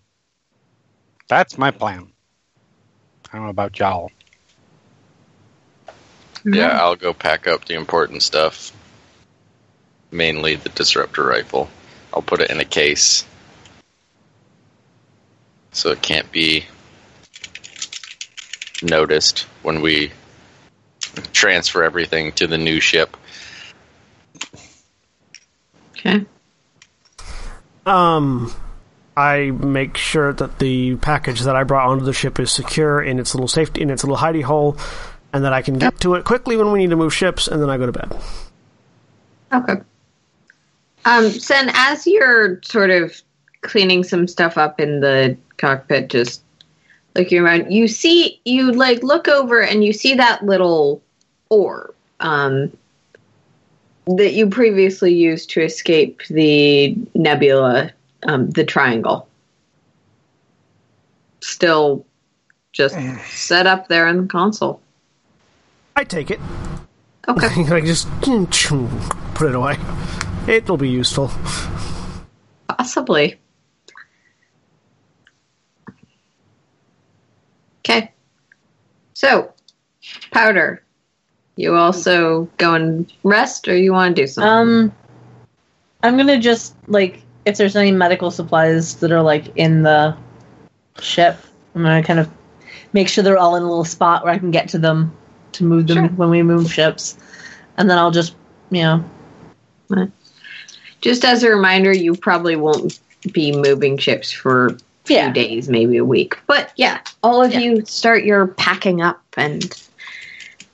That's 1.28 1.58
my 1.58 1.70
plan. 1.70 2.12
I 3.28 3.36
don't 3.36 3.46
know 3.46 3.50
about 3.50 3.78
y'all. 3.78 4.10
Yeah, 6.44 6.80
I'll 6.80 6.94
go 6.94 7.12
pack 7.12 7.48
up 7.48 7.64
the 7.64 7.74
important 7.74 8.22
stuff. 8.22 8.72
Mainly 10.12 10.54
the 10.54 10.68
disruptor 10.68 11.24
rifle. 11.24 11.68
I'll 12.14 12.22
put 12.22 12.40
it 12.40 12.50
in 12.50 12.60
a 12.60 12.64
case. 12.64 13.24
So 15.76 15.90
it 15.90 16.00
can't 16.00 16.32
be 16.32 16.64
noticed 18.82 19.40
when 19.62 19.82
we 19.82 20.10
transfer 21.34 21.84
everything 21.84 22.32
to 22.32 22.46
the 22.46 22.56
new 22.56 22.80
ship. 22.80 23.14
Okay. 25.90 26.24
Um, 27.84 28.54
I 29.18 29.50
make 29.50 29.98
sure 29.98 30.32
that 30.32 30.58
the 30.60 30.96
package 30.96 31.42
that 31.42 31.54
I 31.54 31.64
brought 31.64 31.88
onto 31.88 32.06
the 32.06 32.14
ship 32.14 32.40
is 32.40 32.50
secure 32.50 33.02
in 33.02 33.18
its 33.18 33.34
little 33.34 33.46
safety 33.46 33.82
in 33.82 33.90
its 33.90 34.02
little 34.02 34.16
hidey 34.16 34.42
hole, 34.42 34.78
and 35.34 35.44
that 35.44 35.52
I 35.52 35.60
can 35.60 35.78
get 35.78 36.00
to 36.00 36.14
it 36.14 36.24
quickly 36.24 36.56
when 36.56 36.72
we 36.72 36.78
need 36.78 36.90
to 36.90 36.96
move 36.96 37.12
ships, 37.12 37.48
and 37.48 37.60
then 37.60 37.68
I 37.68 37.76
go 37.76 37.84
to 37.84 37.92
bed. 37.92 38.18
Okay. 39.52 39.74
Um, 41.04 41.28
Sen, 41.28 41.70
as 41.74 42.06
you're 42.06 42.62
sort 42.62 42.88
of 42.88 43.20
cleaning 43.60 44.04
some 44.04 44.26
stuff 44.26 44.56
up 44.56 44.80
in 44.80 45.00
the 45.00 45.36
cockpit, 45.58 46.08
just 46.08 46.42
looking 47.14 47.38
around, 47.38 47.72
you 47.72 47.88
see, 47.88 48.40
you 48.44 48.72
like 48.72 49.02
look 49.02 49.28
over 49.28 49.60
and 49.60 49.84
you 49.84 49.92
see 49.92 50.14
that 50.14 50.44
little 50.44 51.02
orb 51.48 51.94
um, 52.20 52.76
that 54.06 54.32
you 54.34 54.48
previously 54.48 55.12
used 55.12 55.50
to 55.50 55.62
escape 55.62 56.22
the 56.28 56.96
nebula, 57.14 57.90
um, 58.26 58.50
the 58.50 58.64
triangle. 58.64 59.28
Still 61.40 62.04
just 62.72 62.96
set 63.26 63.66
up 63.66 63.88
there 63.88 64.06
in 64.08 64.22
the 64.22 64.28
console. 64.28 64.80
I 65.94 66.04
take 66.04 66.30
it. 66.30 66.40
Okay. 67.28 67.46
I 67.74 67.80
just 67.80 68.08
put 69.34 69.48
it 69.48 69.54
away. 69.54 69.78
It'll 70.46 70.76
be 70.76 70.88
useful. 70.88 71.30
Possibly. 72.68 73.36
Okay. 77.88 78.10
So, 79.14 79.52
powder. 80.32 80.82
You 81.54 81.76
also 81.76 82.48
go 82.58 82.74
and 82.74 83.10
rest, 83.22 83.68
or 83.68 83.76
you 83.76 83.92
want 83.92 84.16
to 84.16 84.22
do 84.22 84.26
something? 84.26 84.50
Um, 84.50 84.92
I'm 86.02 86.16
gonna 86.16 86.38
just 86.38 86.74
like 86.88 87.22
if 87.44 87.56
there's 87.56 87.76
any 87.76 87.92
medical 87.92 88.30
supplies 88.30 88.96
that 88.96 89.12
are 89.12 89.22
like 89.22 89.56
in 89.56 89.82
the 89.84 90.16
ship, 91.00 91.38
I'm 91.74 91.82
gonna 91.82 92.02
kind 92.02 92.18
of 92.18 92.28
make 92.92 93.08
sure 93.08 93.22
they're 93.22 93.38
all 93.38 93.54
in 93.54 93.62
a 93.62 93.66
little 93.68 93.84
spot 93.84 94.24
where 94.24 94.34
I 94.34 94.38
can 94.38 94.50
get 94.50 94.68
to 94.70 94.78
them 94.78 95.16
to 95.52 95.64
move 95.64 95.86
them 95.86 96.08
Sure. 96.08 96.08
when 96.16 96.28
we 96.30 96.42
move 96.42 96.70
ships, 96.70 97.16
and 97.78 97.88
then 97.88 97.98
I'll 97.98 98.10
just 98.10 98.34
you 98.70 98.82
know 98.82 100.10
Just 101.00 101.24
as 101.24 101.44
a 101.44 101.50
reminder, 101.50 101.92
you 101.92 102.16
probably 102.16 102.56
won't 102.56 102.98
be 103.32 103.52
moving 103.56 103.96
ships 103.96 104.32
for 104.32 104.76
few 105.06 105.16
Yeah. 105.16 105.30
days, 105.30 105.68
maybe 105.68 105.96
a 105.96 106.04
week. 106.04 106.36
But 106.46 106.72
yeah, 106.76 106.98
all 107.22 107.42
of 107.42 107.52
Yeah. 107.52 107.60
you 107.60 107.84
start 107.86 108.24
your 108.24 108.48
packing 108.48 109.00
up 109.00 109.22
and 109.36 109.72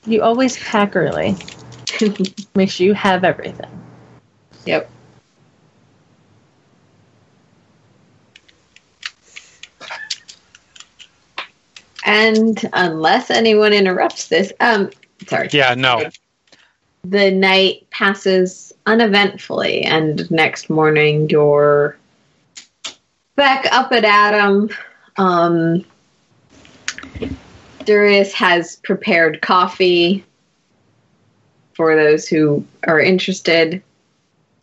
you 0.06 0.22
always 0.22 0.58
pack 0.64 0.96
early. 0.96 1.36
Make 2.54 2.70
sure 2.70 2.86
you 2.86 2.94
have 2.94 3.24
everything. 3.24 3.70
Yep. 4.64 4.90
And 12.04 12.68
unless 12.72 13.30
anyone 13.30 13.72
interrupts 13.72 14.28
this, 14.28 14.52
um, 14.60 14.90
sorry. 15.28 15.48
Yeah, 15.52 15.74
no. 15.74 16.10
The 17.04 17.30
night 17.30 17.86
passes 17.90 18.72
uneventfully, 18.86 19.82
and 19.82 20.28
next 20.30 20.70
morning 20.70 21.28
you're 21.30 21.96
back 23.36 23.66
up 23.72 23.92
at 23.92 24.04
Adam. 24.04 24.70
Um, 25.16 25.84
Darius 27.84 28.32
has 28.34 28.76
prepared 28.76 29.42
coffee 29.42 30.24
for 31.74 31.96
those 31.96 32.28
who 32.28 32.64
are 32.86 33.00
interested, 33.00 33.82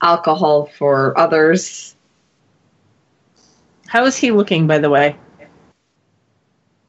alcohol 0.02 0.68
for 0.78 1.18
others. 1.18 1.96
How 3.88 4.06
is 4.06 4.16
he 4.16 4.32
looking, 4.32 4.68
by 4.68 4.78
the 4.78 4.90
way? 4.90 5.16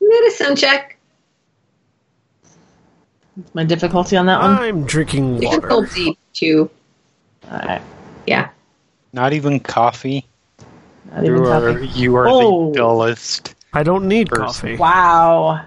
Medicine 0.01 0.57
check. 0.57 0.99
My 3.55 3.65
difficulty 3.65 4.17
on 4.17 4.27
that 4.27 4.41
one. 4.41 4.59
I'm 4.59 4.85
drinking 4.85 5.41
water. 5.41 5.57
Difficulty 5.57 6.19
two. 6.35 6.71
All 7.51 7.59
right, 7.59 7.83
Yeah. 8.27 8.51
Not 9.13 9.33
even 9.33 9.59
coffee. 9.61 10.27
Not 11.15 11.25
You 11.25 11.35
even 11.37 11.47
are, 11.47 11.81
you 11.83 12.17
are 12.17 12.29
Oh. 12.29 12.71
the 12.71 12.79
dullest. 12.79 13.55
I 13.73 13.83
don't 13.83 14.07
need 14.09 14.29
Person. 14.31 14.47
coffee. 14.47 14.77
Wow, 14.77 15.61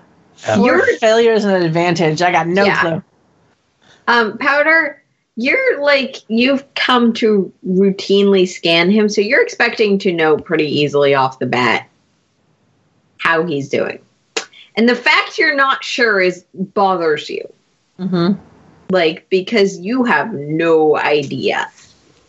ever. 0.46 0.62
your 0.66 0.98
failure 0.98 1.34
is 1.34 1.46
an 1.46 1.62
advantage. 1.62 2.22
I 2.22 2.32
got 2.32 2.48
no 2.48 2.66
Yeah. 2.66 2.82
clue. 2.82 3.04
Um, 4.08 4.38
Powder, 4.38 5.02
you're 5.36 5.82
like 5.82 6.18
you've 6.28 6.66
come 6.76 7.14
to 7.14 7.52
routinely 7.68 8.48
scan 8.48 8.92
him, 8.92 9.08
so 9.10 9.22
you're 9.22 9.42
expecting 9.42 9.98
to 10.00 10.12
know 10.12 10.38
pretty 10.38 10.68
easily 10.68 11.16
off 11.16 11.40
the 11.40 11.46
bat 11.46 11.88
how 13.18 13.46
he's 13.46 13.70
doing. 13.70 14.00
And 14.76 14.90
the 14.90 14.96
fact 14.96 15.38
you're 15.38 15.56
not 15.56 15.84
sure 15.84 16.20
is 16.20 16.46
bothers 16.54 17.30
you. 17.30 17.48
Mm-hmm. 18.00 18.34
Like 18.90 19.28
because 19.30 19.80
you 19.80 20.04
have 20.04 20.34
no 20.34 20.98
idea. 20.98 21.70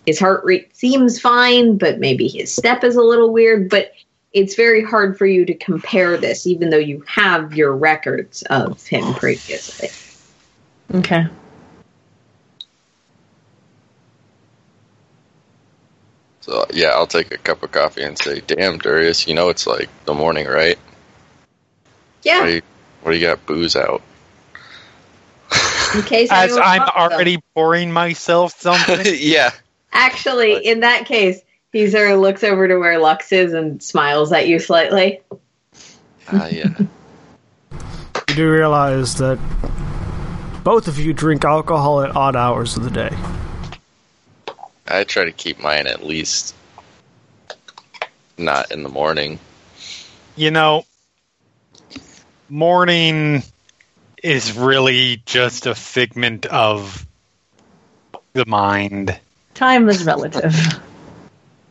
His 0.06 0.18
heart 0.18 0.44
rate 0.44 0.76
seems 0.76 1.18
fine, 1.20 1.78
but 1.78 1.98
maybe 1.98 2.28
his 2.28 2.54
step 2.54 2.84
is 2.84 2.96
a 2.96 3.02
little 3.02 3.32
weird, 3.32 3.70
but 3.70 3.92
it's 4.32 4.54
very 4.54 4.82
hard 4.82 5.16
for 5.16 5.26
you 5.26 5.46
to 5.46 5.54
compare 5.54 6.16
this 6.16 6.46
even 6.46 6.70
though 6.70 6.76
you 6.76 7.02
have 7.06 7.54
your 7.54 7.74
records 7.74 8.42
of 8.42 8.84
him 8.86 9.14
previously. 9.14 9.88
Okay. 10.98 11.26
So 16.40 16.66
yeah, 16.74 16.88
I'll 16.88 17.06
take 17.06 17.32
a 17.32 17.38
cup 17.38 17.62
of 17.62 17.72
coffee 17.72 18.02
and 18.02 18.18
say, 18.18 18.40
"Damn, 18.40 18.76
Darius, 18.78 19.26
you 19.26 19.34
know 19.34 19.48
it's 19.48 19.66
like 19.66 19.88
the 20.04 20.12
morning, 20.12 20.46
right? 20.46 20.78
Yeah, 22.22 22.40
What 22.40 22.46
do 22.46 22.52
you, 22.56 22.62
what 23.02 23.12
do 23.12 23.16
you 23.18 23.26
got 23.26 23.46
booze 23.46 23.76
out?" 23.76 24.02
in 25.94 26.02
case 26.02 26.30
As 26.30 26.56
I'm 26.56 26.80
pops 26.80 26.90
up. 26.90 27.12
already 27.12 27.38
pouring 27.54 27.92
myself 27.92 28.54
something. 28.60 29.00
yeah. 29.18 29.52
Actually, 29.94 30.66
in 30.66 30.80
that 30.80 31.06
case, 31.06 31.40
he 31.72 31.88
sort 31.88 32.10
of 32.10 32.20
looks 32.20 32.44
over 32.44 32.68
to 32.68 32.76
where 32.76 32.98
Lux 32.98 33.32
is 33.32 33.52
and 33.52 33.82
smiles 33.82 34.32
at 34.32 34.48
you 34.48 34.58
slightly. 34.58 35.20
Ah, 36.28 36.48
yeah. 36.48 36.74
You 38.28 38.36
do 38.36 38.50
realize 38.50 39.14
that 39.18 39.38
both 40.64 40.88
of 40.88 40.98
you 40.98 41.12
drink 41.12 41.44
alcohol 41.44 42.00
at 42.00 42.16
odd 42.16 42.34
hours 42.34 42.76
of 42.76 42.82
the 42.82 42.90
day. 42.90 43.16
I 44.88 45.04
try 45.04 45.24
to 45.26 45.30
keep 45.30 45.60
mine 45.60 45.86
at 45.86 46.04
least 46.04 46.54
not 48.36 48.72
in 48.72 48.82
the 48.82 48.88
morning. 48.88 49.38
you 50.34 50.50
know, 50.50 50.84
morning 52.48 53.42
is 54.22 54.56
really 54.56 55.22
just 55.26 55.66
a 55.66 55.74
figment 55.74 56.46
of 56.46 57.06
the 58.32 58.46
mind. 58.46 59.18
Time 59.54 59.88
is 59.88 60.04
relative. 60.04 60.54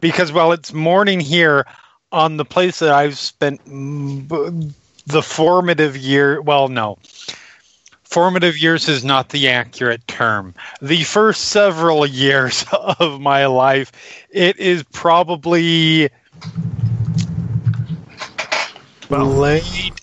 Because 0.01 0.31
while 0.31 0.51
it's 0.51 0.73
morning 0.73 1.19
here, 1.19 1.65
on 2.11 2.37
the 2.37 2.45
place 2.45 2.79
that 2.79 2.89
I've 2.91 3.17
spent 3.17 3.63
b- 3.65 4.73
the 5.05 5.21
formative 5.21 5.97
year, 5.97 6.41
well, 6.41 6.67
no. 6.67 6.97
Formative 8.03 8.57
years 8.57 8.87
is 8.87 9.03
not 9.03 9.29
the 9.29 9.49
accurate 9.49 10.07
term. 10.07 10.53
The 10.81 11.03
first 11.03 11.45
several 11.45 12.05
years 12.05 12.65
of 12.99 13.19
my 13.19 13.45
life, 13.47 13.91
it 14.29 14.57
is 14.59 14.83
probably 14.93 16.09
late 19.09 20.01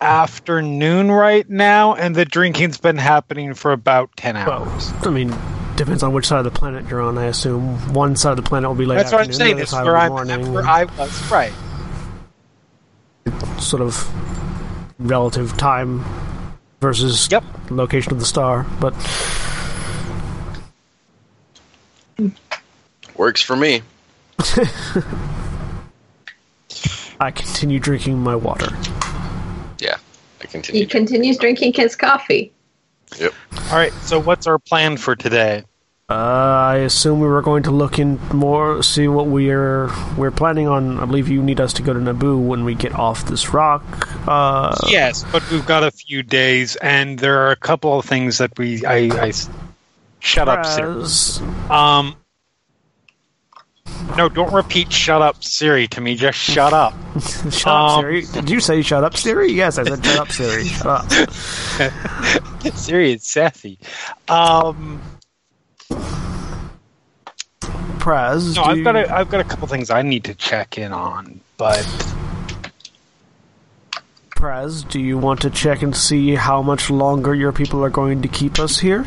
afternoon 0.00 1.10
right 1.10 1.48
now, 1.48 1.94
and 1.94 2.14
the 2.14 2.24
drinking's 2.24 2.78
been 2.78 2.98
happening 2.98 3.54
for 3.54 3.72
about 3.72 4.10
10 4.16 4.36
Well, 4.44 4.64
hours. 4.64 4.94
I 5.02 5.10
mean, 5.10 5.30
depends 5.78 6.02
on 6.02 6.12
which 6.12 6.26
side 6.26 6.38
of 6.38 6.44
the 6.44 6.50
planet 6.58 6.86
you're 6.90 7.00
on. 7.00 7.16
I 7.16 7.24
assume 7.26 7.94
one 7.94 8.16
side 8.16 8.32
of 8.32 8.36
the 8.36 8.42
planet 8.42 8.68
will 8.68 8.74
be 8.76 8.84
late 8.84 8.96
That's 8.96 9.12
what 9.12 9.24
I'm 9.26 9.32
saying. 9.32 9.56
the 9.56 9.62
other 9.62 9.66
side 9.66 9.84
where 9.86 9.94
will 10.10 10.18
I'm 10.18 10.26
be 10.26 10.28
that's 10.28 10.38
morning. 10.46 10.52
where 10.54 10.66
I 10.66 10.84
was. 10.84 11.30
Right. 11.30 11.52
sort 13.60 13.82
of 13.82 14.08
relative 14.98 15.56
time 15.56 16.04
versus 16.80 17.28
Yep. 17.30 17.44
location 17.70 18.12
of 18.12 18.18
the 18.20 18.26
star. 18.26 18.66
But 18.80 18.94
Works 23.16 23.40
for 23.42 23.56
me. 23.56 23.82
I 27.20 27.30
continue 27.32 27.80
drinking 27.80 28.18
my 28.18 28.36
water. 28.36 28.68
Yeah. 29.80 29.96
I 30.40 30.46
continue. 30.46 30.80
He 30.82 30.86
continue. 30.86 30.86
continues 30.86 31.36
drinking 31.38 31.72
his 31.74 31.96
coffee. 31.96 32.52
Yep. 33.18 33.32
All 33.70 33.76
right. 33.76 33.92
So, 34.02 34.20
what's 34.20 34.46
our 34.46 34.58
plan 34.58 34.96
for 34.96 35.16
today? 35.16 35.64
Uh, 36.10 36.14
I 36.14 36.76
assume 36.76 37.20
we 37.20 37.26
were 37.26 37.42
going 37.42 37.64
to 37.64 37.70
look 37.70 37.98
in 37.98 38.18
more, 38.32 38.82
see 38.82 39.08
what 39.08 39.26
we're 39.26 39.90
we're 40.16 40.30
planning 40.30 40.66
on. 40.66 40.98
I 40.98 41.04
believe 41.04 41.28
you 41.28 41.42
need 41.42 41.60
us 41.60 41.74
to 41.74 41.82
go 41.82 41.92
to 41.92 42.00
Naboo 42.00 42.46
when 42.46 42.64
we 42.64 42.74
get 42.74 42.94
off 42.94 43.26
this 43.26 43.52
rock. 43.52 43.84
Uh, 44.26 44.74
yes, 44.88 45.24
but 45.30 45.48
we've 45.50 45.66
got 45.66 45.84
a 45.84 45.90
few 45.90 46.22
days, 46.22 46.76
and 46.76 47.18
there 47.18 47.46
are 47.46 47.50
a 47.50 47.56
couple 47.56 47.98
of 47.98 48.06
things 48.06 48.38
that 48.38 48.58
we. 48.58 48.86
I. 48.86 49.32
shut 50.20 50.48
up, 50.48 50.64
Siri. 50.64 50.94
Praz. 50.94 51.70
Um. 51.70 52.16
No, 54.16 54.28
don't 54.28 54.52
repeat 54.52 54.92
"shut 54.92 55.20
up, 55.22 55.42
Siri" 55.44 55.86
to 55.88 56.00
me. 56.00 56.14
Just 56.16 56.38
shut 56.38 56.72
up. 56.72 56.94
Shut 57.50 57.66
up, 57.66 57.90
Um, 57.90 58.00
Siri. 58.02 58.22
Did 58.22 58.50
you 58.50 58.60
say 58.60 58.82
shut 58.82 59.04
up, 59.04 59.16
Siri? 59.16 59.52
Yes, 59.52 59.78
I 59.78 59.84
said 59.84 60.04
shut 60.04 60.18
up, 60.18 60.30
Siri. 60.32 60.64
Shut 60.68 60.86
up. 60.86 61.10
Siri 62.74 63.12
is 63.12 63.24
sassy. 63.24 63.78
Um. 64.28 65.00
Praz. 67.98 68.56
No, 68.56 68.64
do 68.64 68.70
I've 68.70 68.84
got 68.84 68.94
you- 68.94 69.04
a, 69.04 69.14
I've 69.14 69.30
got 69.30 69.40
a 69.40 69.44
couple 69.44 69.66
things 69.68 69.90
I 69.90 70.02
need 70.02 70.24
to 70.24 70.34
check 70.34 70.78
in 70.78 70.92
on, 70.92 71.40
but 71.56 71.84
Praz, 74.30 74.88
do 74.88 75.00
you 75.00 75.18
want 75.18 75.40
to 75.42 75.50
check 75.50 75.82
and 75.82 75.94
see 75.96 76.34
how 76.34 76.62
much 76.62 76.90
longer 76.90 77.34
your 77.34 77.52
people 77.52 77.84
are 77.84 77.90
going 77.90 78.22
to 78.22 78.28
keep 78.28 78.58
us 78.58 78.78
here? 78.78 79.04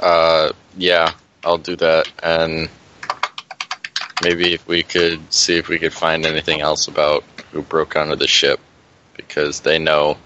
Uh, 0.00 0.50
yeah, 0.76 1.12
I'll 1.44 1.58
do 1.58 1.76
that, 1.76 2.10
and 2.22 2.68
maybe 4.22 4.54
if 4.54 4.66
we 4.66 4.82
could 4.82 5.32
see 5.32 5.56
if 5.56 5.68
we 5.68 5.78
could 5.78 5.92
find 5.92 6.24
anything 6.24 6.60
else 6.60 6.88
about 6.88 7.22
who 7.52 7.62
broke 7.62 7.96
onto 7.96 8.16
the 8.16 8.26
ship, 8.26 8.60
because 9.16 9.60
they 9.60 9.78
know 9.78 10.16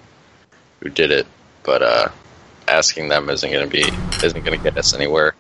who 0.81 0.89
did 0.89 1.11
it, 1.11 1.27
but 1.65 1.83
uh, 1.83 2.09
asking 2.69 3.09
them 3.09 3.29
isn't 3.31 3.51
going 3.51 3.69
to 3.69 3.71
be 3.71 3.85
isn't 4.25 4.45
going 4.45 4.57
to 4.57 4.63
get 4.63 4.77
us 4.79 4.95
anywhere. 4.95 5.35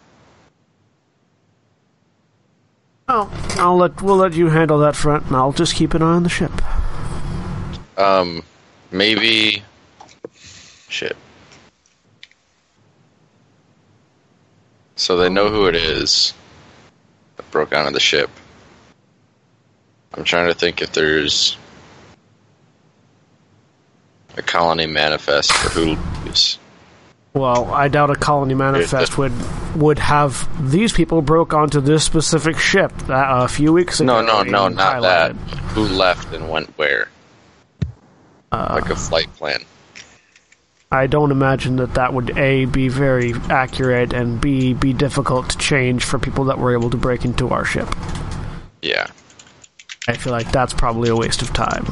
Oh, 3.08 3.30
I'll 3.58 3.76
let 3.76 4.02
we'll 4.02 4.16
let 4.16 4.34
you 4.34 4.48
handle 4.48 4.78
that 4.80 4.96
front, 4.96 5.26
and 5.26 5.36
I'll 5.36 5.52
just 5.52 5.74
keep 5.74 5.94
an 5.94 6.02
eye 6.02 6.14
on 6.14 6.24
the 6.24 6.28
ship. 6.28 6.52
Um, 7.96 8.42
maybe. 8.90 9.62
Shit. 10.88 11.16
So 14.98 15.16
they 15.16 15.28
know 15.28 15.48
who 15.48 15.66
it 15.68 15.76
is 15.76 16.34
that 17.36 17.48
broke 17.52 17.72
onto 17.74 17.92
the 17.92 18.00
ship. 18.00 18.28
I'm 20.12 20.24
trying 20.24 20.48
to 20.48 20.54
think 20.54 20.82
if 20.82 20.92
there's 20.92 21.56
a 24.36 24.42
colony 24.42 24.86
manifest 24.86 25.52
for 25.52 25.70
who 25.70 25.96
leaves. 26.24 26.58
Well, 27.32 27.72
I 27.72 27.86
doubt 27.86 28.10
a 28.10 28.16
colony 28.16 28.54
manifest 28.54 29.16
would 29.18 29.32
would 29.76 30.00
have 30.00 30.48
these 30.70 30.92
people 30.92 31.22
broke 31.22 31.54
onto 31.54 31.80
this 31.80 32.02
specific 32.02 32.58
ship 32.58 32.92
that 33.06 33.26
a 33.44 33.46
few 33.46 33.72
weeks 33.72 34.00
ago. 34.00 34.20
No, 34.20 34.26
no, 34.26 34.42
no, 34.42 34.66
not 34.68 35.02
that. 35.02 35.32
Who 35.76 35.82
left 35.82 36.34
and 36.34 36.48
went 36.50 36.76
where? 36.76 37.08
Uh, 38.50 38.80
Like 38.80 38.90
a 38.90 38.96
flight 38.96 39.32
plan. 39.36 39.60
I 40.90 41.06
don't 41.06 41.30
imagine 41.30 41.76
that 41.76 41.94
that 41.94 42.14
would 42.14 42.36
a 42.38 42.64
be 42.64 42.88
very 42.88 43.34
accurate 43.50 44.14
and 44.14 44.40
b 44.40 44.72
be 44.72 44.94
difficult 44.94 45.50
to 45.50 45.58
change 45.58 46.04
for 46.04 46.18
people 46.18 46.44
that 46.44 46.58
were 46.58 46.72
able 46.72 46.88
to 46.90 46.96
break 46.96 47.24
into 47.26 47.50
our 47.50 47.64
ship. 47.64 47.88
Yeah. 48.80 49.06
I 50.08 50.14
feel 50.16 50.32
like 50.32 50.50
that's 50.50 50.72
probably 50.72 51.10
a 51.10 51.16
waste 51.16 51.42
of 51.42 51.52
time. 51.52 51.84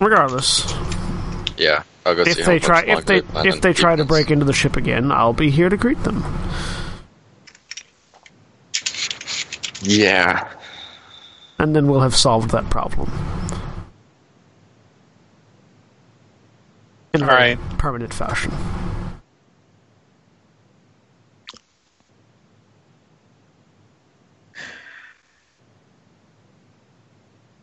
Regardless, 0.00 0.72
Yeah. 1.58 1.82
I'll 2.06 2.14
go 2.14 2.24
see 2.24 2.30
if 2.30 2.46
they 2.46 2.58
try 2.58 2.82
if 2.84 3.04
they 3.04 3.20
if 3.44 3.60
they 3.60 3.74
try 3.74 3.94
to 3.94 4.06
break 4.06 4.30
into 4.30 4.46
the 4.46 4.54
ship 4.54 4.76
again, 4.76 5.12
I'll 5.12 5.34
be 5.34 5.50
here 5.50 5.68
to 5.68 5.76
greet 5.76 6.02
them. 6.04 6.24
Yeah. 9.82 10.48
And 11.60 11.76
then 11.76 11.86
we'll 11.86 12.00
have 12.00 12.16
solved 12.16 12.50
that 12.50 12.68
problem. 12.70 13.12
In 17.12 17.22
a 17.22 17.26
All 17.26 17.30
right. 17.30 17.58
permanent 17.76 18.14
fashion. 18.14 18.50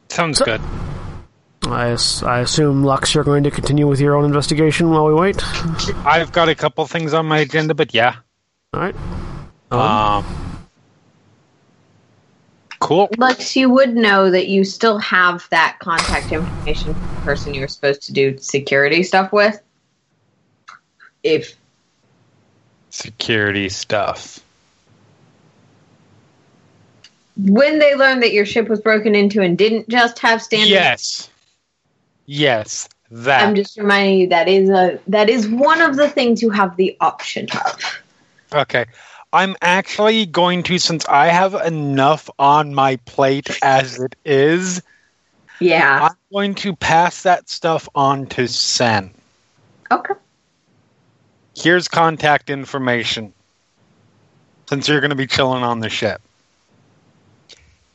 Sounds 0.09 0.41
good. 0.41 0.61
I, 1.63 1.97
I 2.23 2.39
assume, 2.39 2.83
Lux, 2.83 3.15
you're 3.15 3.23
going 3.23 3.43
to 3.43 3.51
continue 3.51 3.87
with 3.87 3.99
your 3.99 4.15
own 4.15 4.25
investigation 4.25 4.91
while 4.91 5.05
we 5.05 5.13
wait? 5.13 5.43
I've 6.05 6.31
got 6.31 6.49
a 6.49 6.55
couple 6.55 6.85
things 6.85 7.13
on 7.13 7.25
my 7.25 7.39
agenda, 7.39 7.73
but 7.73 7.93
yeah. 7.93 8.17
Alright. 8.75 8.95
Um, 9.71 10.23
cool. 12.79 13.09
Lux, 13.17 13.55
you 13.55 13.69
would 13.69 13.95
know 13.95 14.29
that 14.31 14.47
you 14.47 14.63
still 14.63 14.97
have 14.99 15.47
that 15.49 15.77
contact 15.79 16.31
information 16.31 16.95
for 16.95 17.07
the 17.07 17.17
person 17.17 17.53
you 17.53 17.61
were 17.61 17.67
supposed 17.67 18.03
to 18.03 18.13
do 18.13 18.37
security 18.37 19.03
stuff 19.03 19.31
with. 19.31 19.59
If 21.23 21.55
Security 22.89 23.69
stuff. 23.69 24.39
when 27.37 27.77
they 27.77 27.95
learned 27.95 28.23
that 28.23 28.33
your 28.33 28.45
ship 28.45 28.67
was 28.67 28.81
broken 28.81 29.13
into 29.13 29.41
and 29.41 29.57
didn't 29.57 29.87
just 29.89 30.19
have 30.19 30.41
standard, 30.41 30.69
Yes. 30.69 31.29
Yes. 32.25 32.89
That. 33.09 33.47
I'm 33.47 33.55
just 33.55 33.77
reminding 33.77 34.19
you 34.19 34.27
that 34.29 34.47
is 34.49 34.69
a 34.69 34.99
that 35.07 35.29
is 35.29 35.47
one 35.47 35.81
of 35.81 35.95
the 35.95 36.09
things 36.09 36.41
you 36.41 36.49
have 36.49 36.75
the 36.75 36.97
option 36.99 37.47
of. 37.65 38.01
Okay. 38.53 38.85
I'm 39.33 39.55
actually 39.61 40.25
going 40.25 40.63
to, 40.63 40.77
since 40.77 41.05
I 41.07 41.27
have 41.27 41.53
enough 41.53 42.29
on 42.39 42.73
my 42.73 42.95
plate 43.05 43.49
as 43.61 43.99
it 43.99 44.15
is, 44.25 44.81
Yeah. 45.59 46.07
I'm 46.09 46.17
going 46.31 46.55
to 46.55 46.75
pass 46.75 47.23
that 47.23 47.49
stuff 47.49 47.89
on 47.95 48.27
to 48.27 48.47
Sen. 48.47 49.11
Okay. 49.91 50.13
Here's 51.55 51.87
contact 51.87 52.49
information. 52.49 53.33
Since 54.69 54.87
you're 54.87 54.99
going 55.01 55.09
to 55.09 55.15
be 55.15 55.27
chilling 55.27 55.63
on 55.63 55.79
the 55.79 55.89
ship, 55.89 56.21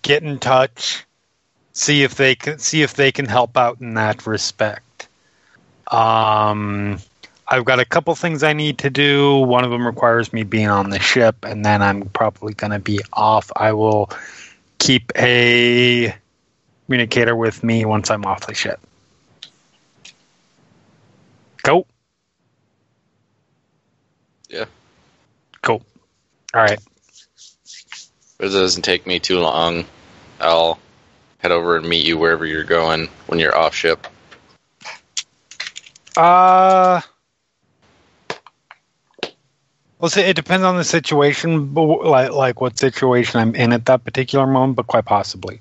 get 0.03 0.23
in 0.23 0.39
touch. 0.39 1.05
See 1.75 2.03
if 2.03 2.17
they 2.17 2.35
can 2.35 2.59
see 2.59 2.83
if 2.83 2.95
they 2.95 3.13
can 3.13 3.27
help 3.27 3.57
out 3.57 3.81
in 3.81 3.95
that 3.95 4.27
respect. 4.27 5.09
Um, 5.91 6.99
I've 7.53 7.67
got 7.67 7.81
a 7.81 7.85
couple 7.85 8.15
things 8.15 8.43
I 8.43 8.55
need 8.55 8.79
to 8.79 8.89
do. 8.89 9.37
One 9.37 9.63
of 9.63 9.71
them 9.71 9.87
requires 9.87 10.33
me 10.33 10.43
being 10.43 10.69
on 10.71 10.89
the 10.89 10.99
ship, 10.99 11.45
and 11.45 11.63
then 11.63 11.83
I'm 11.83 12.09
probably 12.09 12.55
going 12.55 12.71
to 12.71 12.79
be 12.79 13.01
off. 13.13 13.53
I 13.55 13.75
will 13.75 14.09
keep 14.79 15.13
a 15.17 16.15
communicator 16.87 17.37
with 17.37 17.63
me 17.63 17.85
once 17.85 18.11
I'm 18.11 18.25
off 18.25 18.47
the 18.47 18.55
ship. 18.55 18.81
Go. 21.63 21.87
Yeah. 24.49 24.65
Cool. 25.61 25.83
All 26.55 26.63
right. 26.63 26.81
If 27.65 28.41
it 28.41 28.49
doesn't 28.49 28.81
take 28.81 29.07
me 29.07 29.21
too 29.21 29.41
long, 29.41 29.85
I'll 30.41 30.79
head 31.37 31.53
over 31.53 31.77
and 31.77 31.87
meet 31.87 32.07
you 32.07 32.17
wherever 32.17 32.47
you're 32.47 32.65
going 32.65 33.09
when 33.27 33.39
you're 33.39 33.55
off 33.55 33.75
ship. 33.75 34.07
Uh, 36.17 37.03
well, 40.03 40.09
see, 40.09 40.23
it 40.23 40.35
depends 40.35 40.65
on 40.65 40.77
the 40.77 40.83
situation, 40.83 41.73
but 41.73 41.85
like 42.05 42.33
like 42.33 42.61
what 42.61 42.77
situation 42.77 43.39
I'm 43.39 43.55
in 43.55 43.73
at 43.73 43.87
that 43.87 44.05
particular 44.05 44.49
moment, 44.49 44.75
but 44.75 44.89
quite 44.89 45.05
possibly. 45.05 45.61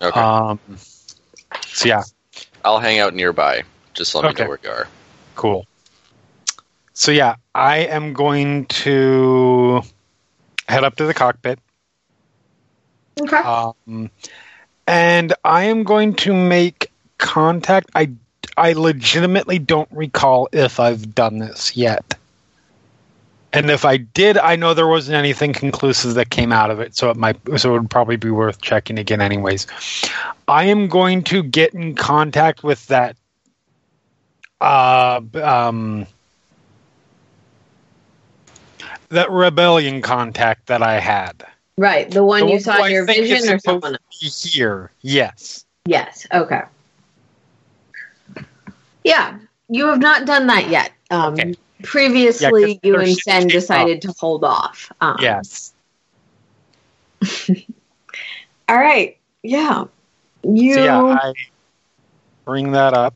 Okay. 0.00 0.18
Um, 0.18 0.58
so 1.66 1.86
yeah, 1.86 2.02
I'll 2.64 2.78
hang 2.78 3.00
out 3.00 3.12
nearby. 3.12 3.64
Just 3.92 4.14
let 4.14 4.24
me 4.24 4.30
okay. 4.30 4.44
know 4.44 4.48
where 4.48 4.58
you 4.64 4.70
are. 4.70 4.88
cool. 5.34 5.66
So 6.94 7.12
yeah, 7.12 7.36
I 7.54 7.80
am 7.80 8.14
going 8.14 8.64
to 8.64 9.82
head 10.66 10.82
up 10.82 10.96
to 10.96 11.04
the 11.04 11.12
cockpit. 11.12 11.58
Okay. 13.20 13.36
Um, 13.36 14.10
and 14.86 15.34
I 15.44 15.64
am 15.64 15.82
going 15.82 16.14
to 16.14 16.32
make 16.32 16.90
contact. 17.18 17.90
I 17.94 18.12
I 18.56 18.72
legitimately 18.72 19.58
don't 19.58 19.90
recall 19.92 20.48
if 20.50 20.80
I've 20.80 21.14
done 21.14 21.40
this 21.40 21.76
yet. 21.76 22.16
And 23.56 23.70
if 23.70 23.86
I 23.86 23.96
did, 23.96 24.36
I 24.36 24.54
know 24.54 24.74
there 24.74 24.86
wasn't 24.86 25.16
anything 25.16 25.54
conclusive 25.54 26.12
that 26.14 26.28
came 26.28 26.52
out 26.52 26.70
of 26.70 26.78
it, 26.78 26.94
so 26.94 27.08
it 27.08 27.16
might 27.16 27.38
so 27.56 27.74
it 27.74 27.80
would 27.80 27.90
probably 27.90 28.16
be 28.16 28.28
worth 28.28 28.60
checking 28.60 28.98
again 28.98 29.22
anyways. 29.22 29.66
I 30.46 30.64
am 30.64 30.88
going 30.88 31.24
to 31.24 31.42
get 31.42 31.72
in 31.72 31.94
contact 31.94 32.62
with 32.62 32.86
that 32.88 33.16
uh 34.60 35.22
um 35.42 36.06
that 39.08 39.30
rebellion 39.30 40.02
contact 40.02 40.66
that 40.66 40.82
I 40.82 41.00
had. 41.00 41.46
right. 41.78 42.10
The 42.10 42.22
one 42.22 42.40
The 42.40 42.46
you 42.48 42.52
one 42.52 42.60
saw 42.60 42.84
in 42.84 42.92
your 42.92 43.06
vision 43.06 43.54
or 43.54 43.58
someone 43.58 43.96
be 44.20 44.26
Here, 44.28 44.90
yes. 45.00 45.64
Yes. 45.86 46.26
Okay. 46.30 46.60
Yeah, 49.02 49.38
you 49.70 49.86
have 49.86 50.00
not 50.00 50.26
done 50.26 50.46
that 50.48 50.68
yet. 50.68 50.92
Um, 51.10 51.32
Okay. 51.32 51.54
Previously, 51.82 52.72
Yeah, 52.72 52.78
you 52.82 52.96
and 52.96 53.16
Sen 53.18 53.48
decided 53.48 54.02
to 54.02 54.14
hold 54.18 54.44
off. 54.44 54.90
Um, 55.00 55.16
Yes. 55.20 55.72
All 58.68 58.76
right. 58.78 59.16
Yeah. 59.42 59.84
You. 60.42 60.74
So 60.74 60.84
yeah, 60.84 61.00
I 61.00 61.32
bring 62.44 62.72
that 62.72 62.94
up. 62.94 63.14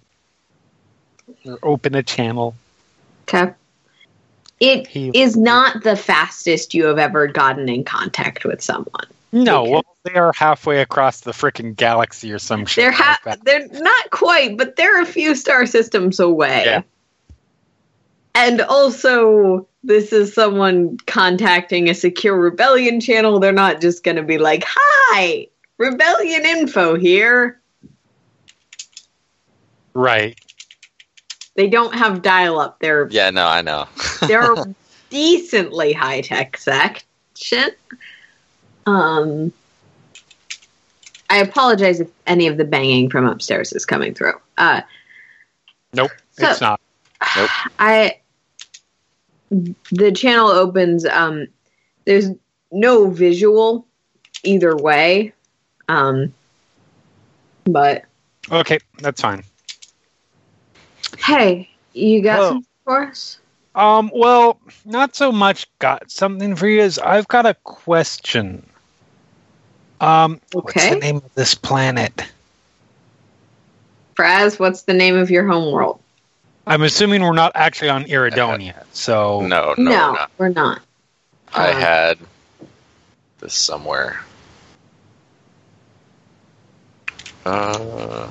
Or 1.46 1.58
open 1.62 1.94
a 1.94 2.02
channel. 2.02 2.54
okay. 3.22 3.52
It 4.58 4.94
is 4.94 5.38
not 5.38 5.82
the 5.84 5.96
fastest 5.96 6.74
you 6.74 6.84
have 6.84 6.98
ever 6.98 7.26
gotten 7.26 7.68
in 7.70 7.82
contact 7.82 8.44
with 8.44 8.60
someone. 8.60 9.06
No, 9.32 9.62
well, 9.64 9.84
they 10.02 10.14
are 10.14 10.32
halfway 10.34 10.80
across 10.80 11.20
the 11.20 11.30
freaking 11.30 11.74
galaxy 11.74 12.30
or 12.30 12.38
some 12.38 12.66
shit. 12.66 12.82
They're 12.82 12.90
ha- 12.90 13.18
like 13.24 13.42
they're 13.44 13.68
not 13.68 14.10
quite, 14.10 14.58
but 14.58 14.76
they're 14.76 15.00
a 15.00 15.06
few 15.06 15.34
star 15.34 15.64
systems 15.66 16.20
away. 16.20 16.64
Yeah. 16.66 16.82
And 18.40 18.62
also, 18.62 19.68
this 19.84 20.14
is 20.14 20.32
someone 20.32 20.96
contacting 21.06 21.90
a 21.90 21.94
secure 21.94 22.34
rebellion 22.34 22.98
channel. 22.98 23.38
They're 23.38 23.52
not 23.52 23.82
just 23.82 24.02
going 24.02 24.16
to 24.16 24.22
be 24.22 24.38
like, 24.38 24.64
Hi, 24.66 25.46
Rebellion 25.76 26.46
Info 26.46 26.96
here. 26.96 27.60
Right. 29.92 30.40
They 31.54 31.68
don't 31.68 31.94
have 31.94 32.22
dial-up. 32.22 32.78
They're 32.80 33.08
Yeah, 33.08 33.28
no, 33.28 33.46
I 33.46 33.60
know. 33.60 33.86
they're 34.26 34.54
a 34.54 34.74
decently 35.10 35.92
high-tech 35.92 36.56
section. 36.56 37.72
Um, 38.86 39.52
I 41.28 41.38
apologize 41.40 42.00
if 42.00 42.08
any 42.26 42.46
of 42.46 42.56
the 42.56 42.64
banging 42.64 43.10
from 43.10 43.26
upstairs 43.26 43.74
is 43.74 43.84
coming 43.84 44.14
through. 44.14 44.40
Uh, 44.56 44.80
Nope, 45.92 46.12
So- 46.38 46.50
it's 46.50 46.62
not. 46.62 46.80
Nope. 47.36 47.50
I 47.78 48.16
the 49.50 50.12
channel 50.12 50.48
opens. 50.48 51.04
Um, 51.06 51.48
there's 52.04 52.30
no 52.72 53.10
visual 53.10 53.86
either 54.44 54.76
way. 54.76 55.32
Um, 55.88 56.32
but 57.64 58.04
Okay, 58.50 58.78
that's 58.98 59.20
fine. 59.20 59.42
hey, 61.18 61.68
you 61.92 62.22
got 62.22 62.36
Hello. 62.36 62.48
something 62.48 62.66
for 62.84 63.02
us? 63.06 63.38
Um, 63.74 64.10
well, 64.12 64.58
not 64.84 65.14
so 65.14 65.30
much 65.30 65.66
got 65.78 66.10
something 66.10 66.56
for 66.56 66.66
you 66.66 66.80
as 66.80 66.98
I've 66.98 67.28
got 67.28 67.46
a 67.46 67.54
question. 67.62 68.68
Um, 70.00 70.40
what's 70.52 70.88
the 70.88 70.96
name 70.96 71.16
of 71.16 71.34
this 71.34 71.54
planet? 71.54 72.24
Praz, 74.16 74.58
what's 74.58 74.82
the 74.82 74.94
name 74.94 75.16
of 75.16 75.30
your 75.30 75.46
homeworld? 75.46 76.00
I'm 76.66 76.82
assuming 76.82 77.22
we're 77.22 77.32
not 77.32 77.52
actually 77.54 77.88
on 77.90 78.04
Iridonia, 78.04 78.84
so 78.92 79.40
no, 79.40 79.74
no, 79.76 79.90
No, 79.90 79.90
we're 80.08 80.12
not. 80.12 80.30
we're 80.38 80.48
not. 80.48 80.82
I 81.54 81.70
Uh, 81.70 81.80
had 81.80 82.18
this 83.40 83.54
somewhere. 83.54 84.20
Uh, 87.44 88.28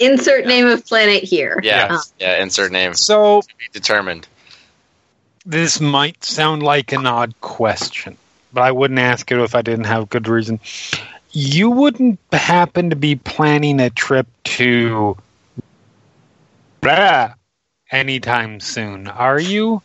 Insert 0.00 0.46
name 0.46 0.66
of 0.66 0.86
planet 0.86 1.22
here. 1.24 1.58
yeah, 1.62 1.98
yeah. 2.18 2.40
Insert 2.42 2.70
name 2.72 2.92
to 2.92 2.98
so 2.98 3.42
be 3.58 3.64
determined. 3.72 4.26
this 5.44 5.80
might 5.80 6.22
sound 6.24 6.62
like 6.62 6.92
an 6.92 7.06
odd 7.06 7.34
question, 7.40 8.16
but 8.52 8.62
I 8.62 8.70
wouldn't 8.72 9.00
ask 9.00 9.30
it 9.32 9.38
if 9.40 9.54
I 9.54 9.62
didn't 9.62 9.84
have 9.86 10.08
good 10.08 10.28
reason. 10.28 10.60
You 11.40 11.70
wouldn't 11.70 12.18
happen 12.32 12.90
to 12.90 12.96
be 12.96 13.14
planning 13.14 13.78
a 13.78 13.90
trip 13.90 14.26
to 14.58 15.16
blah, 16.80 17.34
anytime 17.92 18.58
soon, 18.58 19.06
are 19.06 19.38
you? 19.38 19.80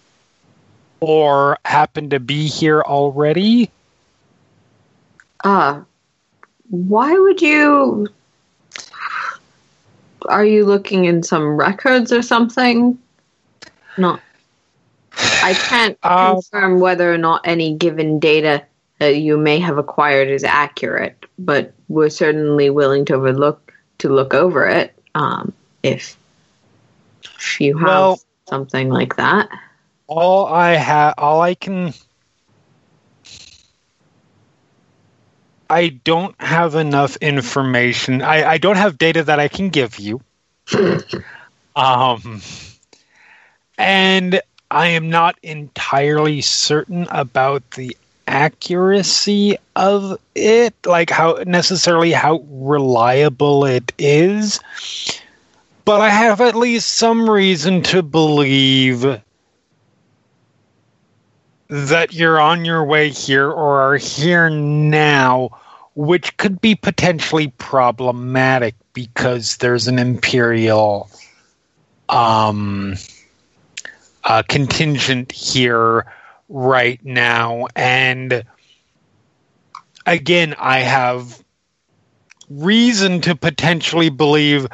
Or 1.00 1.60
happen 1.64 2.10
to 2.10 2.20
be 2.20 2.48
here 2.48 2.82
already? 2.82 3.70
Uh, 5.44 5.82
why 6.72 7.14
would 7.14 7.40
you? 7.40 8.08
Are 10.28 10.46
you 10.46 10.66
looking 10.66 11.06
in 11.06 11.22
some 11.22 11.56
records 11.56 12.12
or 12.12 12.24
something? 12.24 12.98
No, 14.00 14.18
I 15.44 15.54
can't 15.54 16.00
Uh, 16.02 16.34
confirm 16.34 16.80
whether 16.80 17.14
or 17.14 17.20
not 17.20 17.42
any 17.46 17.76
given 17.76 18.18
data 18.18 18.64
that 19.00 19.18
you 19.18 19.38
may 19.38 19.60
have 19.60 19.78
acquired 19.78 20.28
is 20.30 20.44
accurate, 20.44 21.26
but 21.40 21.74
we're 21.90 22.10
certainly 22.10 22.70
willing 22.70 23.06
to 23.06 23.16
overlook 23.16 23.74
to 24.00 24.10
look 24.10 24.34
over 24.34 24.68
it 24.68 24.94
um, 25.16 25.54
if 25.84 26.18
if 27.24 27.62
you 27.62 27.78
have 27.78 27.88
Well- 27.88 28.20
something 28.50 28.90
like 28.90 29.16
that. 29.16 29.50
all 30.08 30.46
I 30.48 30.72
have, 30.76 31.14
all 31.18 31.42
I 31.42 31.56
can. 31.56 31.94
I 35.70 35.88
don't 35.90 36.36
have 36.40 36.76
enough 36.76 37.16
information. 37.18 38.22
I, 38.22 38.44
I 38.52 38.58
don't 38.60 38.76
have 38.76 38.98
data 38.98 39.24
that 39.24 39.40
I 39.40 39.48
can 39.48 39.70
give 39.70 40.00
you. 40.00 40.22
Um, 41.76 42.40
and 43.80 44.40
I 44.70 44.90
am 44.90 45.10
not 45.10 45.40
entirely 45.42 46.42
certain 46.42 47.08
about 47.10 47.64
the 47.72 47.98
accuracy 48.28 49.58
of 49.76 50.18
it, 50.36 50.74
like 50.86 51.10
how 51.10 51.44
necessarily 51.46 52.12
how 52.12 52.44
reliable 52.50 53.66
it 53.66 53.92
is. 53.98 54.60
But 55.86 56.02
I 56.02 56.10
have 56.10 56.40
at 56.40 56.56
least 56.56 56.94
some 56.94 57.30
reason 57.30 57.82
to 57.84 58.02
believe 58.02 59.22
that 61.68 62.14
you're 62.14 62.40
on 62.40 62.66
your 62.66 62.84
way 62.84 63.10
here 63.10 63.50
or 63.50 63.82
are 63.82 63.98
here 63.98 64.50
now, 64.50 65.50
which 65.96 66.38
could 66.38 66.62
be 66.62 66.76
potentially 66.76 67.48
problematic 67.58 68.76
because 68.94 69.58
there's 69.58 69.88
an 69.88 70.00
imperial 70.00 71.10
um, 72.10 72.96
uh, 74.24 74.44
contingent 74.48 75.32
here 75.32 76.06
right 76.50 77.04
now. 77.04 77.68
And 77.76 78.44
again, 80.06 80.56
I 80.58 80.80
have 80.80 81.44
reason 82.50 83.22
to 83.22 83.36
potentially 83.36 84.10
believe 84.10 84.68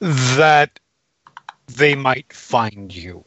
that 0.00 0.78
they 1.66 1.94
might 1.94 2.32
find 2.32 2.94
you 2.94 3.24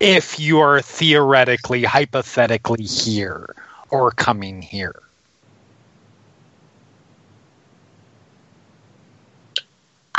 if 0.00 0.38
you 0.38 0.60
are 0.60 0.80
theoretically, 0.80 1.82
hypothetically 1.82 2.84
here 2.84 3.54
or 3.90 4.10
coming 4.10 4.60
here. 4.62 5.02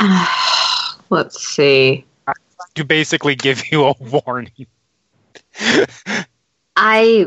Let's 1.10 1.40
see. 1.40 2.04
To 2.74 2.84
basically 2.84 3.34
give 3.34 3.70
you 3.72 3.86
a 3.86 3.94
warning. 4.00 4.66
I 6.76 7.26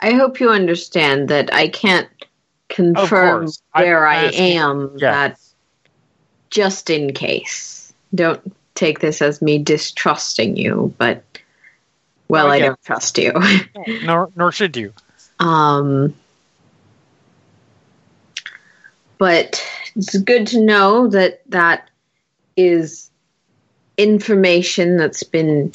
I 0.00 0.10
hope 0.12 0.38
you 0.40 0.50
understand 0.50 1.28
that 1.28 1.52
I 1.52 1.68
can't 1.68 2.08
confirm 2.68 3.48
where 3.72 4.06
I 4.06 4.24
am. 4.26 4.92
yes. 4.96 5.00
That 5.00 5.40
just 6.50 6.90
in 6.90 7.12
case. 7.14 7.92
Don't 8.14 8.54
take 8.76 9.00
this 9.00 9.20
as 9.20 9.42
me 9.42 9.58
distrusting 9.58 10.56
you, 10.56 10.94
but 10.98 11.24
well, 12.28 12.46
Oh, 12.46 12.50
I 12.50 12.58
don't 12.60 12.82
trust 12.84 13.18
you. 13.18 13.32
nor, 14.04 14.30
nor 14.36 14.52
should 14.52 14.76
you. 14.76 14.92
um, 15.40 16.14
but 19.18 19.64
it's 19.96 20.16
good 20.18 20.46
to 20.48 20.60
know 20.60 21.08
that 21.08 21.42
that 21.50 21.88
is 22.56 23.10
information 23.96 24.96
that's 24.96 25.22
been 25.22 25.72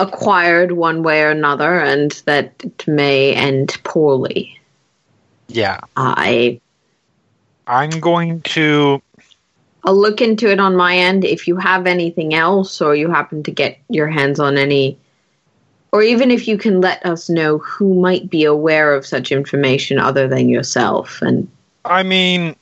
acquired 0.00 0.72
one 0.72 1.02
way 1.02 1.22
or 1.22 1.30
another 1.30 1.78
and 1.78 2.22
that 2.26 2.52
it 2.62 2.86
may 2.86 3.34
end 3.34 3.76
poorly. 3.84 4.58
Yeah. 5.48 5.80
I 5.96 6.60
I'm 7.66 7.90
going 8.00 8.42
to. 8.42 9.00
I'll 9.84 9.96
look 9.96 10.20
into 10.20 10.50
it 10.50 10.60
on 10.60 10.76
my 10.76 10.96
end. 10.96 11.24
If 11.24 11.48
you 11.48 11.56
have 11.56 11.86
anything 11.86 12.34
else 12.34 12.80
or 12.80 12.94
you 12.94 13.10
happen 13.10 13.42
to 13.42 13.50
get 13.50 13.78
your 13.88 14.08
hands 14.08 14.38
on 14.38 14.56
any 14.56 14.98
or 15.92 16.02
even 16.02 16.30
if 16.30 16.48
you 16.48 16.56
can 16.56 16.80
let 16.80 17.04
us 17.04 17.28
know 17.28 17.58
who 17.58 18.00
might 18.00 18.30
be 18.30 18.44
aware 18.44 18.94
of 18.94 19.04
such 19.04 19.30
information 19.30 19.98
other 19.98 20.26
than 20.26 20.48
yourself 20.48 21.20
and 21.20 21.48
I 21.84 22.02
mean, 22.04 22.54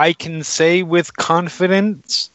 I 0.00 0.14
can 0.14 0.44
say 0.44 0.82
with 0.82 1.14
confidence 1.14 2.30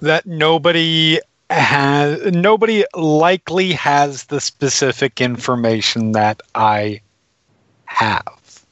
that 0.00 0.26
nobody 0.26 1.20
has 1.48 2.32
nobody 2.32 2.84
likely 2.96 3.74
has 3.74 4.24
the 4.24 4.40
specific 4.40 5.20
information 5.20 6.12
that 6.12 6.40
I 6.52 7.00
have. 7.84 8.66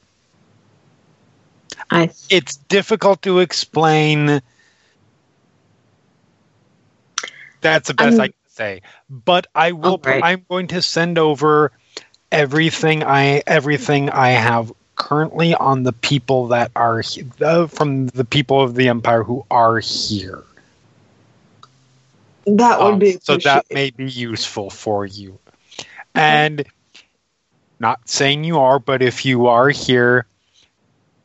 I 1.89 2.09
It's 2.29 2.57
difficult 2.57 3.21
to 3.21 3.39
explain. 3.39 4.41
That's 7.61 7.87
the 7.87 7.93
best 7.93 8.15
Um, 8.15 8.21
I 8.21 8.27
can 8.27 8.49
say. 8.49 8.81
But 9.09 9.47
I 9.55 9.71
will. 9.71 9.93
Alright. 10.05 10.21
I'm 10.21 10.45
going 10.49 10.67
to 10.67 10.81
send 10.81 11.17
over 11.17 11.71
everything 12.33 13.01
I 13.01 13.43
everything 13.47 14.09
I 14.09 14.31
have 14.31 14.73
currently 15.03 15.53
on 15.53 15.83
the 15.83 15.91
people 15.91 16.47
that 16.47 16.71
are 16.75 17.01
he- 17.01 17.25
uh, 17.41 17.67
from 17.67 18.07
the 18.07 18.23
people 18.23 18.61
of 18.61 18.73
the 18.73 18.87
empire 18.87 19.23
who 19.23 19.45
are 19.51 19.79
here. 19.79 20.43
that 22.45 22.81
would 22.81 22.93
Um, 22.93 22.99
be 22.99 23.17
so 23.21 23.37
that 23.37 23.65
may 23.73 23.89
be 23.91 24.09
useful 24.09 24.69
for 24.69 25.05
you. 25.05 25.39
And 26.15 26.65
not 27.79 28.07
saying 28.07 28.45
you 28.45 28.59
are, 28.59 28.79
but 28.79 29.01
if 29.01 29.25
you 29.25 29.47
are 29.47 29.69
here, 29.69 30.25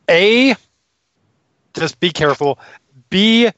A, 0.09 0.55
just 1.73 1.99
be 1.99 2.11
careful. 2.11 2.59
B. 3.09 3.49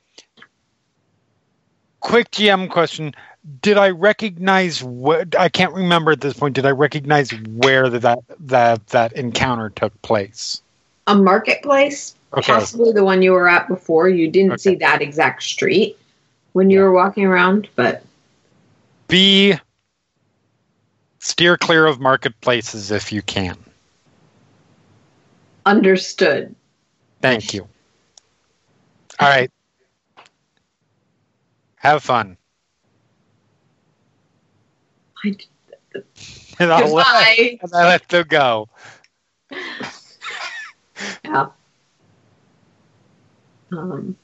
Quick 2.00 2.30
GM 2.32 2.70
question: 2.70 3.14
Did 3.62 3.78
I 3.78 3.90
recognize 3.90 4.84
what? 4.84 5.36
I 5.38 5.50
can't 5.50 5.74
remember 5.74 6.12
at 6.12 6.22
this 6.22 6.34
point. 6.34 6.56
Did 6.56 6.66
I 6.66 6.72
recognize 6.72 7.32
where 7.34 7.90
that 7.90 8.20
that 8.40 8.88
that 8.88 9.14
encounter 9.14 9.70
took 9.70 10.00
place? 10.04 10.62
A 11.08 11.16
marketplace, 11.16 12.16
Okay. 12.34 12.54
possibly 12.54 12.92
the 12.92 13.04
one 13.04 13.22
you 13.24 13.32
were 13.32 13.50
at 13.50 13.68
before. 13.68 14.08
You 14.10 14.30
didn't 14.30 14.54
Okay. 14.54 14.62
see 14.62 14.76
that 14.76 15.02
exact 15.02 15.42
street 15.44 15.98
when 16.54 16.70
you 16.70 16.80
were 16.80 16.92
walking 16.92 17.26
around, 17.26 17.68
but 17.76 18.04
B. 19.08 19.56
Steer 21.20 21.58
clear 21.58 21.86
of 21.88 22.00
marketplaces 22.00 22.92
if 22.92 23.12
you 23.12 23.22
can. 23.22 23.58
understood. 25.66 26.56
Thank 27.22 27.54
you. 27.54 27.68
All 29.20 29.28
right. 29.30 29.52
Have 31.76 32.04
fun. 32.04 32.38
I- 35.24 35.38
And 36.60 36.72
I'll 36.72 36.94
let, 36.94 37.40
and 37.62 37.74
I 37.74 37.88
let 37.88 38.08
them 38.10 38.26
go. 38.28 38.70
Yeah. 41.26 41.48
Um, 43.72 44.16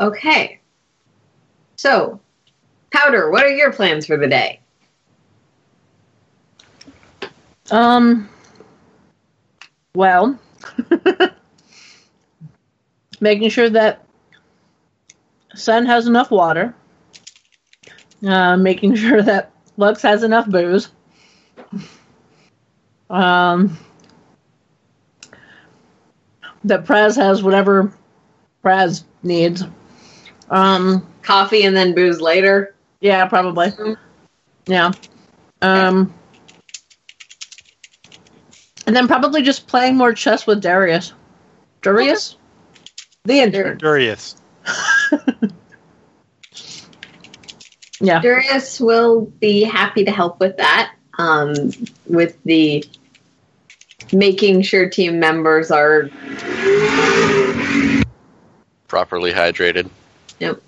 okay. 0.00 0.60
So, 1.76 2.18
Powder, 2.90 3.30
what 3.30 3.44
are 3.44 3.54
your 3.54 3.72
plans 3.72 4.06
for 4.06 4.16
the 4.16 4.26
day? 4.26 4.60
Um. 7.70 8.28
Well, 9.94 10.38
making 13.20 13.50
sure 13.50 13.68
that 13.68 14.06
Sun 15.54 15.86
has 15.86 16.06
enough 16.06 16.30
water. 16.30 16.74
Uh, 18.26 18.56
making 18.56 18.94
sure 18.94 19.22
that 19.22 19.51
Lux 19.76 20.02
has 20.02 20.22
enough 20.22 20.48
booze. 20.48 20.90
Um. 23.10 23.78
That 26.64 26.84
Praz 26.84 27.16
has 27.16 27.42
whatever 27.42 27.92
Praz 28.64 29.04
needs. 29.22 29.64
Um. 30.50 31.06
Coffee 31.22 31.64
and 31.64 31.76
then 31.76 31.94
booze 31.94 32.20
later. 32.20 32.74
Yeah, 33.00 33.26
probably. 33.26 33.72
Yeah. 34.66 34.92
Um. 35.60 36.12
And 38.86 38.96
then 38.96 39.06
probably 39.06 39.42
just 39.42 39.66
playing 39.68 39.96
more 39.96 40.12
chess 40.12 40.46
with 40.46 40.60
Darius. 40.60 41.12
Darius? 41.82 42.36
The 43.24 43.40
intern. 43.40 43.78
Curious. 43.78 44.36
Yeah. 48.02 48.20
Darius 48.20 48.80
will 48.80 49.22
be 49.40 49.62
happy 49.62 50.04
to 50.04 50.10
help 50.10 50.40
with 50.40 50.56
that. 50.56 50.94
Um, 51.18 51.54
with 52.06 52.36
the 52.44 52.84
making 54.12 54.62
sure 54.62 54.88
team 54.88 55.20
members 55.20 55.70
are 55.70 56.10
Properly 58.88 59.32
hydrated. 59.32 59.88
Yep. 60.40 60.60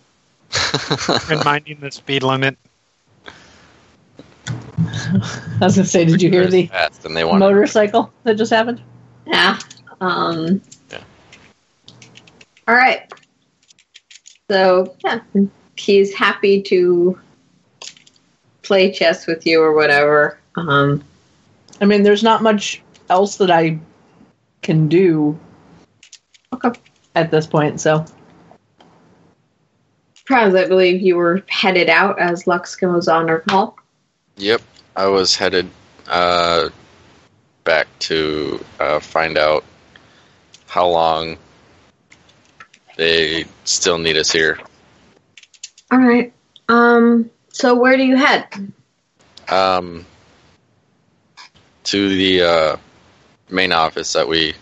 And 1.30 1.44
minding 1.44 1.80
the 1.80 1.90
speed 1.90 2.22
limit. 2.22 2.56
I 4.46 5.58
was 5.60 5.76
gonna 5.76 5.86
say, 5.86 6.04
did 6.04 6.22
you 6.22 6.30
hear 6.30 6.46
the 6.46 6.70
and 7.04 7.16
they 7.16 7.24
want 7.24 7.40
motorcycle 7.40 8.12
that 8.22 8.36
just 8.36 8.52
happened? 8.52 8.80
Yeah. 9.26 9.58
Um, 10.00 10.62
Yeah. 10.90 11.02
All 12.68 12.74
right. 12.74 13.12
So 14.50 14.94
yeah, 15.04 15.20
he's 15.76 16.14
happy 16.14 16.62
to 16.62 17.18
play 18.64 18.90
chess 18.90 19.26
with 19.26 19.46
you 19.46 19.62
or 19.62 19.72
whatever. 19.72 20.38
Um, 20.56 21.04
I 21.80 21.84
mean, 21.84 22.02
there's 22.02 22.22
not 22.22 22.42
much 22.42 22.82
else 23.10 23.36
that 23.36 23.50
I 23.50 23.78
can 24.62 24.88
do 24.88 25.38
Okay. 26.52 26.70
at 27.14 27.30
this 27.30 27.46
point, 27.46 27.80
so 27.80 28.04
Praz, 30.26 30.58
I 30.58 30.66
believe 30.66 31.02
you 31.02 31.16
were 31.16 31.42
headed 31.48 31.90
out 31.90 32.18
as 32.18 32.46
Lux 32.46 32.74
goes 32.76 33.08
on 33.08 33.28
her 33.28 33.40
call. 33.40 33.76
Yep, 34.36 34.62
I 34.96 35.06
was 35.06 35.36
headed 35.36 35.68
uh, 36.08 36.70
back 37.64 37.86
to 38.00 38.64
uh, 38.80 39.00
find 39.00 39.36
out 39.36 39.64
how 40.66 40.88
long 40.88 41.36
they 42.96 43.44
still 43.64 43.98
need 43.98 44.16
us 44.16 44.32
here. 44.32 44.58
All 45.90 45.98
right. 45.98 46.32
Um, 46.68 47.30
so 47.54 47.76
where 47.76 47.96
do 47.96 48.02
you 48.02 48.16
head? 48.16 48.72
Um, 49.48 50.04
to 51.84 52.08
the 52.08 52.42
uh, 52.42 52.76
main 53.48 53.70
office 53.70 54.12
that 54.14 54.26
we 54.26 54.54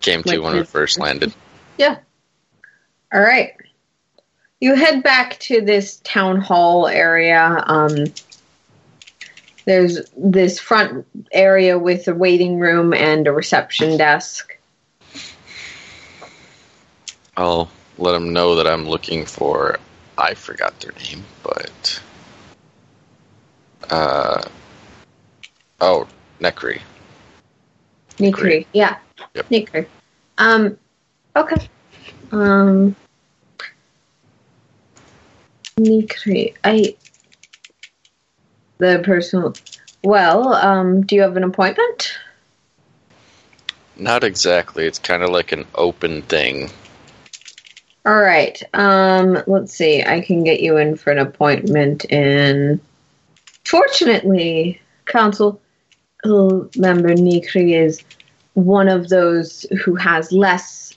came 0.00 0.24
to 0.24 0.38
when 0.40 0.56
we 0.56 0.64
first 0.64 0.98
landed. 0.98 1.32
Yeah. 1.78 1.98
All 3.12 3.20
right. 3.20 3.52
You 4.58 4.74
head 4.74 5.04
back 5.04 5.38
to 5.40 5.60
this 5.60 6.00
town 6.02 6.40
hall 6.40 6.88
area. 6.88 7.62
Um, 7.64 8.06
there's 9.66 10.00
this 10.16 10.58
front 10.58 11.06
area 11.30 11.78
with 11.78 12.08
a 12.08 12.14
waiting 12.14 12.58
room 12.58 12.92
and 12.92 13.28
a 13.28 13.32
reception 13.32 13.96
desk. 13.96 14.58
I'll 17.36 17.70
let 17.98 18.12
them 18.12 18.32
know 18.32 18.56
that 18.56 18.66
I'm 18.66 18.88
looking 18.88 19.24
for. 19.26 19.78
I 20.16 20.34
forgot 20.34 20.78
their 20.80 20.92
name, 20.92 21.24
but 21.42 22.00
uh, 23.90 24.42
oh, 25.80 26.06
Necri. 26.40 26.80
Nikri. 28.18 28.66
Yeah. 28.72 28.98
Yep. 29.34 29.48
Nikri. 29.48 29.86
Um, 30.38 30.78
okay. 31.36 31.68
Um, 32.32 32.94
Nikri. 35.76 36.54
I. 36.62 36.96
The 38.78 39.00
person. 39.04 39.52
Well, 40.02 40.54
um, 40.54 41.02
do 41.02 41.16
you 41.16 41.22
have 41.22 41.36
an 41.36 41.44
appointment? 41.44 42.18
Not 43.96 44.24
exactly. 44.24 44.86
It's 44.86 44.98
kind 44.98 45.22
of 45.22 45.30
like 45.30 45.52
an 45.52 45.66
open 45.74 46.22
thing. 46.22 46.70
All 48.06 48.20
right. 48.20 48.62
Um, 48.74 49.42
let's 49.46 49.74
see. 49.74 50.02
I 50.02 50.20
can 50.20 50.44
get 50.44 50.60
you 50.60 50.76
in 50.76 50.96
for 50.96 51.10
an 51.10 51.18
appointment 51.18 52.04
in. 52.06 52.80
Fortunately, 53.64 54.80
council 55.06 55.60
member 56.24 57.14
Nikri 57.14 57.74
is 57.74 58.02
one 58.52 58.88
of 58.88 59.08
those 59.08 59.64
who 59.82 59.94
has 59.94 60.30
less 60.32 60.94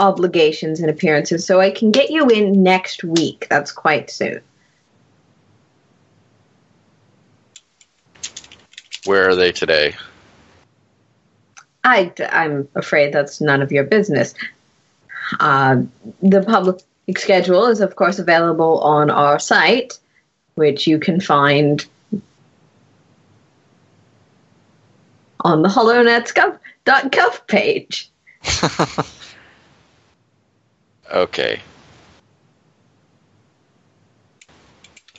obligations 0.00 0.80
and 0.80 0.90
appearances, 0.90 1.46
so 1.46 1.60
I 1.60 1.70
can 1.70 1.92
get 1.92 2.10
you 2.10 2.28
in 2.28 2.62
next 2.62 3.04
week. 3.04 3.46
That's 3.48 3.70
quite 3.70 4.10
soon. 4.10 4.40
Where 9.04 9.28
are 9.28 9.36
they 9.36 9.52
today? 9.52 9.94
I, 11.84 12.12
I'm 12.30 12.66
afraid 12.74 13.12
that's 13.12 13.40
none 13.40 13.62
of 13.62 13.70
your 13.70 13.84
business. 13.84 14.34
Uh, 15.40 15.82
the 16.22 16.42
public 16.42 16.82
schedule 17.18 17.66
is, 17.66 17.80
of 17.80 17.96
course, 17.96 18.18
available 18.18 18.80
on 18.80 19.10
our 19.10 19.38
site, 19.38 19.98
which 20.54 20.86
you 20.86 20.98
can 20.98 21.20
find 21.20 21.84
on 25.40 25.62
the 25.62 25.68
HoloNets.gov 25.68 27.46
page. 27.46 28.10
okay. 31.12 31.60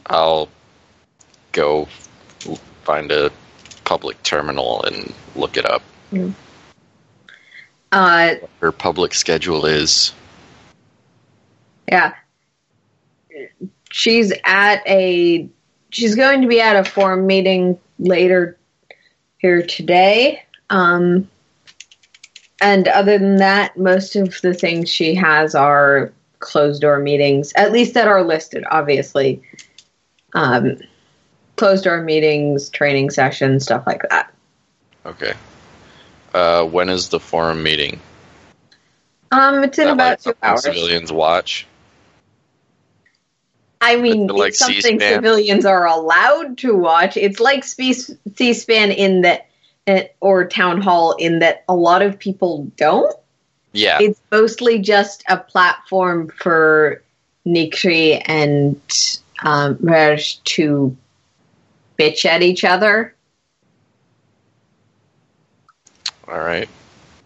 I'll 0.08 0.50
go 1.52 1.88
find 2.84 3.12
a 3.12 3.32
public 3.86 4.22
terminal 4.24 4.84
and 4.84 5.14
look 5.36 5.58
it 5.58 5.66
up. 5.66 5.82
Uh, 7.92 8.36
Her 8.60 8.72
public 8.72 9.14
schedule 9.14 9.66
is 9.66 10.14
yeah. 11.90 12.14
She's 13.92 14.34
at 14.44 14.86
a. 14.88 15.50
She's 15.90 16.16
going 16.16 16.42
to 16.42 16.48
be 16.48 16.60
at 16.60 16.76
a 16.76 16.90
forum 16.90 17.26
meeting 17.26 17.80
later 18.00 18.58
here 19.38 19.62
today. 19.62 20.44
Um, 20.70 21.30
and 22.62 22.88
other 22.88 23.18
than 23.18 23.38
that, 23.38 23.78
most 23.78 24.16
of 24.16 24.42
the 24.42 24.54
things 24.54 24.90
she 24.90 25.16
has 25.16 25.56
are 25.56 26.12
closed 26.40 26.82
door 26.82 27.00
meetings, 27.00 27.54
at 27.56 27.72
least 27.72 27.94
that 27.94 28.08
are 28.08 28.24
listed, 28.24 28.66
obviously. 28.70 29.42
Um, 30.34 30.78
closed 31.56 31.86
door 31.86 32.02
meetings, 32.02 32.70
training 32.70 33.10
sessions, 33.10 33.64
stuff 33.64 33.86
like 33.88 34.02
that. 34.10 34.34
okay. 35.06 35.34
Uh, 36.36 36.66
when 36.66 36.90
is 36.90 37.08
the 37.08 37.20
forum 37.20 37.64
meeting? 37.64 37.98
Um, 39.32 39.64
it's 39.64 39.80
in 39.80 39.86
Not 39.86 39.94
about 39.94 40.10
like 40.10 40.22
two 40.22 40.34
hours. 40.44 40.64
Civilians 40.64 41.10
watch. 41.14 41.66
I 43.80 43.96
mean, 43.96 44.28
Like 44.28 44.50
it's 44.50 44.60
something 44.60 44.82
C-SPAN? 44.82 45.14
civilians 45.14 45.66
are 45.66 45.86
allowed 45.88 46.58
to 46.58 46.76
watch. 46.76 47.16
It's 47.16 47.40
like 47.40 47.64
C- 47.64 47.94
C-SPAN 47.94 48.92
in 48.92 49.22
that, 49.22 49.48
uh, 49.88 50.02
or 50.20 50.46
Town 50.46 50.82
Hall 50.82 51.14
in 51.14 51.40
that 51.40 51.64
a 51.70 51.76
lot 51.76 52.02
of 52.02 52.20
people 52.20 52.70
don't. 52.76 53.16
Yeah, 53.72 54.00
It's 54.02 54.20
mostly 54.30 54.80
just 54.80 55.24
a 55.30 55.38
platform 55.38 56.28
for 56.38 57.02
Nikri 57.48 58.22
and 58.26 58.82
um, 59.42 59.78
Raj 59.80 60.44
to 60.44 60.98
bitch 61.98 62.26
at 62.26 62.42
each 62.42 62.66
other, 62.66 63.15
all 66.28 66.40
right. 66.40 66.70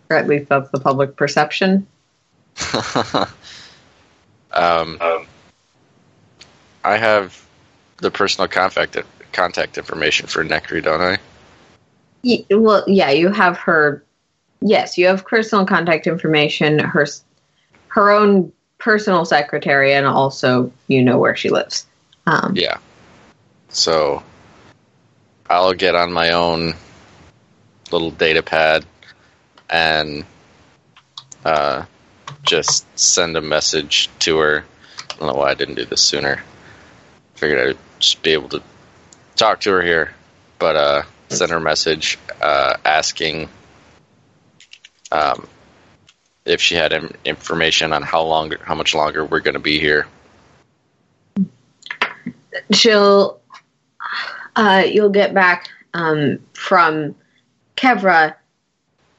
or 0.10 0.18
at 0.18 0.28
least 0.28 0.50
that's 0.50 0.70
the 0.72 0.80
public 0.80 1.16
perception. 1.16 1.88
um, 4.52 5.00
I 6.84 6.98
have 6.98 7.46
the 7.98 8.12
personal 8.12 8.48
contact 8.48 8.98
contact 9.32 9.78
information 9.78 10.28
for 10.28 10.44
Necri, 10.44 10.84
don't 10.84 11.02
I? 11.02 11.18
Y- 12.24 12.46
well, 12.52 12.84
yeah, 12.88 13.12
you 13.12 13.30
have 13.30 13.58
her. 13.58 14.04
Yes, 14.62 14.98
you 14.98 15.08
have 15.08 15.26
personal 15.26 15.66
contact 15.66 16.08
information, 16.08 16.80
her 16.80 17.08
her 17.88 18.12
own 18.12 18.52
personal 18.78 19.26
secretary, 19.26 19.94
and 19.94 20.06
also 20.06 20.72
you 20.88 21.02
know 21.02 21.18
where 21.18 21.36
she 21.36 21.50
lives. 21.50 21.86
Um, 22.26 22.54
Yeah. 22.56 22.78
So 23.70 24.24
I'll 25.50 25.74
get 25.74 25.96
on 25.96 26.12
my 26.12 26.32
own 26.32 26.74
little 27.92 28.12
data 28.12 28.44
pad 28.44 28.86
and 29.70 30.26
uh, 31.46 31.86
just 32.44 32.86
send 33.00 33.38
a 33.38 33.42
message 33.42 34.10
to 34.20 34.38
her. 34.38 34.66
I 35.10 35.16
don't 35.16 35.28
know 35.28 35.40
why 35.40 35.52
I 35.52 35.54
didn't 35.54 35.76
do 35.76 35.86
this 35.86 36.02
sooner. 36.02 36.44
Figured 37.36 37.70
I'd 37.70 37.78
just 38.00 38.22
be 38.22 38.32
able 38.32 38.50
to 38.50 38.62
talk 39.36 39.62
to 39.62 39.72
her 39.72 39.82
here, 39.82 40.14
but 40.58 40.76
uh, 40.76 41.04
send 41.30 41.52
her 41.52 41.58
a 41.58 41.62
message 41.62 42.18
uh, 42.42 42.76
asking 42.84 43.50
um, 45.12 45.48
if 46.46 46.62
she 46.62 46.76
had 46.76 46.94
information 47.26 47.94
on 47.94 48.02
how 48.02 48.24
long, 48.24 48.54
how 48.62 48.76
much 48.76 48.94
longer 48.94 49.24
we're 49.26 49.40
going 49.40 49.54
to 49.54 49.60
be 49.60 49.80
here. 49.80 50.08
she'll 52.72 53.40
uh, 54.56 54.84
you'll 54.86 55.10
get 55.10 55.34
back 55.34 55.70
um, 55.94 56.40
from 56.54 57.16
Kevra, 57.80 58.36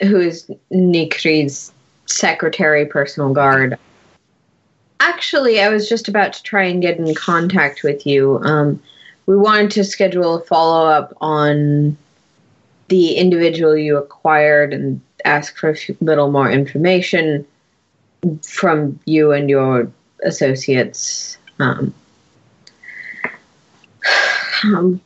who 0.02 0.20
is 0.20 0.50
Nikri's 0.70 1.72
secretary, 2.04 2.84
personal 2.84 3.32
guard. 3.32 3.78
Actually, 5.00 5.62
I 5.62 5.70
was 5.70 5.88
just 5.88 6.08
about 6.08 6.34
to 6.34 6.42
try 6.42 6.64
and 6.64 6.82
get 6.82 6.98
in 6.98 7.14
contact 7.14 7.82
with 7.82 8.06
you. 8.06 8.38
Um, 8.42 8.82
we 9.24 9.36
wanted 9.36 9.70
to 9.72 9.84
schedule 9.84 10.34
a 10.34 10.40
follow 10.44 10.86
up 10.86 11.16
on 11.22 11.96
the 12.88 13.14
individual 13.14 13.76
you 13.76 13.96
acquired 13.96 14.74
and 14.74 15.00
ask 15.24 15.56
for 15.56 15.70
a 15.70 15.76
little 16.02 16.30
more 16.30 16.50
information 16.50 17.46
from 18.42 19.00
you 19.06 19.32
and 19.32 19.48
your 19.48 19.90
associates. 20.22 21.38
Um, 21.60 21.94
um, 24.64 25.00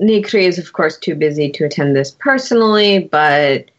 Nikri 0.00 0.42
is, 0.44 0.58
of 0.58 0.72
course, 0.72 0.96
too 0.96 1.14
busy 1.14 1.50
to 1.50 1.64
attend 1.64 1.96
this 1.96 2.12
personally, 2.12 3.00
but 3.00 3.70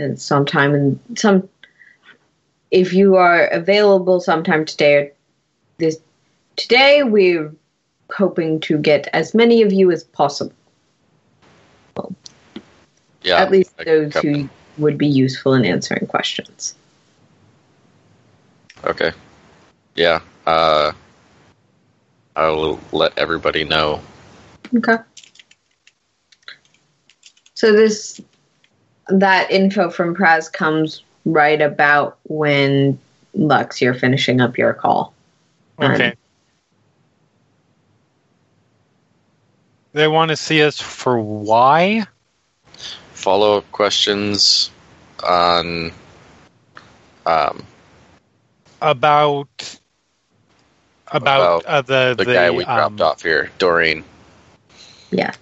uh, 0.00 0.14
sometime 0.14 0.74
in 0.74 1.00
some, 1.16 1.48
if 2.70 2.92
you 2.92 3.16
are 3.16 3.46
available 3.48 4.20
sometime 4.20 4.64
today 4.64 4.94
or 4.94 5.12
this 5.78 5.98
today, 6.56 7.02
we're 7.02 7.52
hoping 8.12 8.60
to 8.60 8.78
get 8.78 9.08
as 9.12 9.34
many 9.34 9.62
of 9.62 9.72
you 9.72 9.90
as 9.90 10.04
possible. 10.04 10.54
Yeah, 13.22 13.40
At 13.40 13.50
least 13.50 13.72
I- 13.78 13.84
those 13.84 14.14
who 14.16 14.48
would 14.78 14.98
be 14.98 15.06
useful 15.06 15.54
in 15.54 15.64
answering 15.64 16.06
questions. 16.06 16.74
Okay. 18.84 19.12
Yeah. 19.94 20.20
Uh, 20.46 20.92
I'll 22.36 22.78
let 22.92 23.16
everybody 23.16 23.64
know. 23.64 24.00
Okay. 24.76 24.96
So 27.54 27.72
this 27.72 28.20
that 29.08 29.50
info 29.50 29.90
from 29.90 30.14
Praz 30.14 30.52
comes 30.52 31.02
right 31.24 31.60
about 31.60 32.18
when 32.24 32.98
Lux 33.34 33.80
you're 33.80 33.94
finishing 33.94 34.40
up 34.40 34.58
your 34.58 34.74
call. 34.74 35.14
Okay. 35.80 36.14
They 39.92 40.08
want 40.08 40.30
to 40.30 40.36
see 40.36 40.62
us 40.62 40.80
for 40.80 41.20
why? 41.20 42.06
Follow 43.12 43.58
up 43.58 43.72
questions 43.72 44.70
on. 45.22 45.92
Um, 47.26 47.64
About 48.82 49.78
about, 51.12 51.62
About 51.62 51.66
uh, 51.66 51.82
the 51.82 52.14
the, 52.18 52.24
guy 52.24 52.50
we 52.50 52.64
um, 52.64 52.76
dropped 52.76 53.00
off 53.00 53.22
here, 53.22 53.50
Doreen. 53.58 54.04
Yeah. 55.10 55.32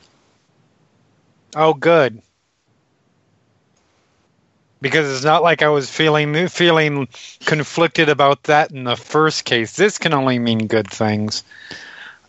Oh, 1.54 1.74
good. 1.74 2.22
Because 4.80 5.14
it's 5.14 5.24
not 5.24 5.42
like 5.42 5.62
I 5.62 5.68
was 5.68 5.88
feeling 5.90 6.48
feeling 6.48 7.06
conflicted 7.44 8.08
about 8.08 8.42
that 8.44 8.72
in 8.72 8.84
the 8.84 8.96
first 8.96 9.44
case. 9.44 9.76
This 9.76 9.96
can 9.98 10.12
only 10.12 10.38
mean 10.40 10.66
good 10.66 10.90
things. 10.90 11.44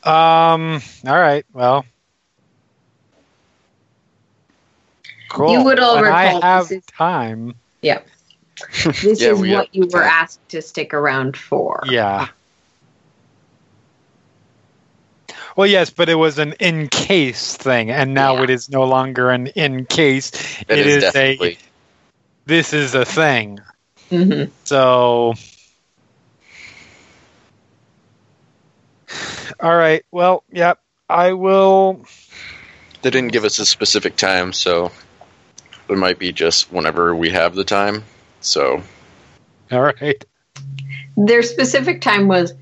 Um. 0.04 0.82
All 1.08 1.20
right. 1.20 1.46
Well. 1.54 1.86
Cool. 5.30 5.52
You 5.52 5.64
would 5.64 5.80
all 5.80 5.96
When 5.96 6.12
I 6.12 6.40
have 6.42 6.68
this 6.70 6.80
is- 6.80 6.86
time. 6.86 7.56
Yeah. 7.82 8.02
This 8.84 9.20
Yeah, 9.20 9.30
is 9.32 9.40
what 9.40 9.50
have 9.50 9.68
you 9.72 9.88
were 9.92 10.04
asked 10.04 10.48
to 10.50 10.62
stick 10.62 10.94
around 10.94 11.36
for. 11.36 11.82
Yeah. 11.88 12.28
Well, 15.56 15.68
yes, 15.68 15.90
but 15.92 16.10
it 16.10 16.16
was 16.16 16.40
an 16.40 16.54
in 16.60 16.88
case 16.88 17.56
thing, 17.56 17.92
and 17.92 18.14
now 18.14 18.38
Yeah. 18.38 18.44
it 18.44 18.50
is 18.50 18.70
no 18.70 18.84
longer 18.84 19.30
an 19.30 19.48
in 19.48 19.86
case. 19.86 20.32
It 20.68 20.80
it 20.80 20.88
is, 20.88 21.04
is 21.04 21.16
a- 21.16 21.58
This 22.46 22.74
is 22.74 22.96
a 22.96 23.06
thing. 23.06 23.60
hmm 24.10 24.44
So, 24.64 25.34
all 29.60 29.76
right. 29.76 30.04
Well, 30.12 30.44
yep. 30.52 30.80
I 31.10 31.34
will. 31.34 32.06
They 33.02 33.10
didn't 33.12 33.32
give 33.34 33.44
us 33.46 33.60
a 33.60 33.66
specific 33.66 34.16
time, 34.16 34.54
so 34.54 34.92
it 35.90 35.98
might 35.98 36.18
be 36.18 36.32
just 36.32 36.72
whenever 36.72 37.16
we 37.16 37.30
have 37.30 37.54
the 37.56 37.64
time. 37.64 38.04
So 38.42 38.82
All 39.72 39.82
right. 39.82 40.24
Their 41.16 41.44
specific 41.44 42.02
time 42.02 42.28
was 42.28 42.54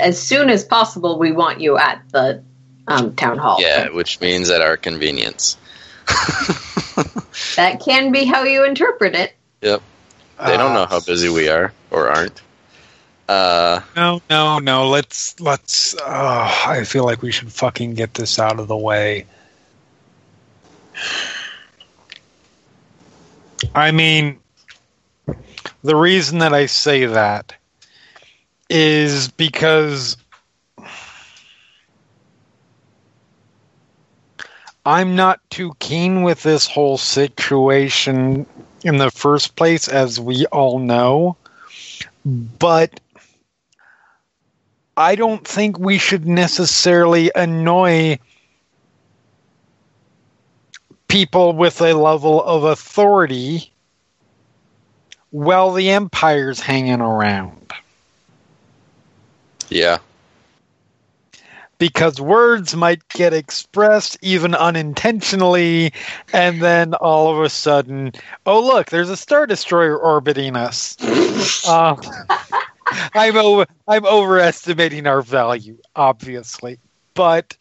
as 0.00 0.20
soon 0.20 0.48
as 0.50 0.64
possible. 0.64 1.18
We 1.18 1.32
want 1.32 1.60
you 1.60 1.76
at 1.78 2.02
the 2.10 2.42
um, 2.86 3.14
town 3.14 3.38
hall. 3.38 3.58
yeah, 3.60 3.88
which 3.90 4.20
means 4.20 4.48
at 4.50 4.60
our 4.60 4.76
convenience. 4.76 5.56
that 7.56 7.80
can 7.84 8.12
be 8.12 8.24
how 8.24 8.44
you 8.44 8.64
interpret 8.64 9.14
it. 9.14 9.34
Yep. 9.60 9.82
They 10.46 10.56
don't 10.56 10.72
know 10.72 10.82
Uh, 10.84 10.86
how 10.86 11.00
busy 11.00 11.28
we 11.28 11.48
are 11.48 11.72
or 11.90 12.08
aren't. 12.08 12.40
Uh, 13.28 13.80
No, 13.94 14.22
no, 14.30 14.58
no. 14.58 14.88
Let's 14.88 15.38
let's. 15.40 15.94
Oh, 16.00 16.02
I 16.66 16.84
feel 16.84 17.04
like 17.04 17.20
we 17.20 17.30
should 17.32 17.52
fucking 17.52 17.94
get 17.94 18.14
this 18.14 18.38
out 18.38 18.58
of 18.58 18.68
the 18.68 18.76
way. 18.76 19.26
I 23.74 23.90
mean, 23.90 24.38
the 25.82 25.96
reason 25.96 26.38
that 26.38 26.54
I 26.54 26.66
say 26.66 27.04
that 27.06 27.54
is 28.70 29.28
because 29.28 30.16
I'm 34.84 35.16
not 35.16 35.40
too 35.50 35.74
keen 35.80 36.22
with 36.22 36.42
this 36.42 36.66
whole 36.66 36.96
situation 36.98 38.46
in 38.82 38.98
the 38.98 39.10
first 39.10 39.56
place, 39.56 39.88
as 39.88 40.18
we 40.18 40.46
all 40.46 40.78
know. 40.78 41.36
But 42.24 43.00
I 44.96 45.14
don't 45.14 45.46
think 45.46 45.78
we 45.78 45.98
should 45.98 46.26
necessarily 46.26 47.30
annoy 47.34 48.18
people 51.08 51.52
with 51.52 51.80
a 51.80 51.94
level 51.94 52.42
of 52.42 52.64
authority 52.64 53.72
while 55.30 55.72
the 55.72 55.90
empire's 55.90 56.60
hanging 56.60 57.00
around. 57.00 57.57
Yeah. 59.70 59.98
because 61.78 62.20
words 62.20 62.74
might 62.74 63.06
get 63.08 63.32
expressed 63.32 64.18
even 64.20 64.54
unintentionally, 64.54 65.92
and 66.32 66.60
then 66.60 66.94
all 66.94 67.32
of 67.34 67.42
a 67.42 67.48
sudden, 67.48 68.12
oh 68.46 68.60
look, 68.60 68.90
there's 68.90 69.10
a 69.10 69.16
star 69.16 69.46
destroyer 69.46 69.96
orbiting 69.96 70.56
us. 70.56 70.96
Uh, 71.66 71.96
I'm 73.14 73.36
over, 73.36 73.66
I'm 73.86 74.06
overestimating 74.06 75.06
our 75.06 75.22
value, 75.22 75.78
obviously, 75.94 76.78
but 77.14 77.56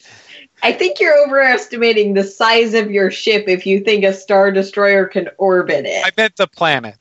I 0.64 0.72
think 0.72 1.00
you're 1.00 1.18
overestimating 1.28 2.14
the 2.14 2.24
size 2.24 2.74
of 2.74 2.90
your 2.90 3.12
ship 3.12 3.46
if 3.48 3.66
you 3.66 3.82
think 3.82 4.04
a 4.04 4.14
star 4.14 4.52
destroyer 4.52 5.06
can 5.06 5.30
orbit 5.38 5.86
it. 5.86 6.04
I 6.06 6.12
meant 6.18 6.36
the 6.38 6.48
planet. 6.48 6.96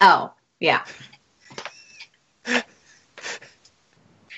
oh, 0.00 0.32
yeah. 0.58 0.84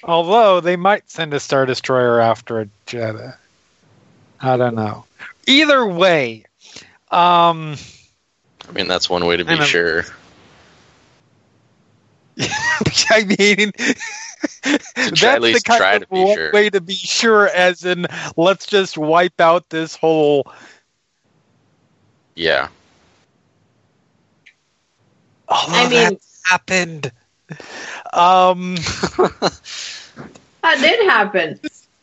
Although 0.05 0.61
they 0.61 0.77
might 0.77 1.09
send 1.11 1.33
a 1.35 1.41
star 1.41 1.65
destroyer 1.67 2.21
after 2.21 2.61
a 2.61 2.67
Jedi. 2.87 3.35
I 4.41 4.57
don't 4.57 4.75
know. 4.75 5.05
Either 5.47 5.87
way, 5.87 6.45
um, 7.11 7.77
I 8.69 8.73
mean, 8.73 8.89
that's 8.89 9.09
one 9.09 9.25
way 9.27 9.37
to 9.37 9.45
I 9.45 9.53
be 9.53 9.59
know. 9.59 9.65
sure. 9.65 10.05
I 13.11 13.25
mean, 13.25 13.73
that's 14.95 15.23
at 15.23 15.43
least 15.43 15.65
the 15.65 15.69
kind 15.69 15.79
try 15.79 15.93
of 15.95 16.03
to 16.03 16.09
be 16.09 16.25
wa- 16.25 16.35
sure. 16.35 16.51
way 16.53 16.71
to 16.71 16.81
be 16.81 16.95
sure. 16.95 17.49
As 17.49 17.85
in, 17.85 18.07
let's 18.37 18.67
just 18.67 18.99
wipe 18.99 19.41
out 19.41 19.69
this 19.69 19.95
whole. 19.95 20.51
Yeah. 22.35 22.69
Although 25.49 25.73
I 25.75 25.83
mean- 25.89 25.91
that 25.91 26.19
happened. 26.47 27.13
Um, 28.13 28.77
That 30.63 30.79
did 30.81 31.09
happen. 31.11 31.59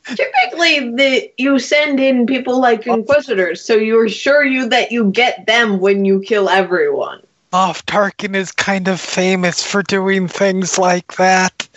Typically, 0.05 0.89
the 0.95 1.31
you 1.37 1.59
send 1.59 1.99
in 1.99 2.25
people 2.25 2.59
like 2.59 2.87
inquisitors, 2.87 3.63
so 3.63 3.75
you 3.75 4.03
assure 4.05 4.43
you 4.43 4.67
that 4.69 4.91
you 4.91 5.11
get 5.11 5.45
them 5.45 5.79
when 5.79 6.03
you 6.03 6.19
kill 6.21 6.49
everyone. 6.49 7.21
Moff 7.53 7.83
Tarkin 7.85 8.35
is 8.35 8.51
kind 8.51 8.87
of 8.87 8.99
famous 8.99 9.63
for 9.63 9.81
doing 9.83 10.27
things 10.27 10.77
like 10.77 11.15
that. 11.15 11.67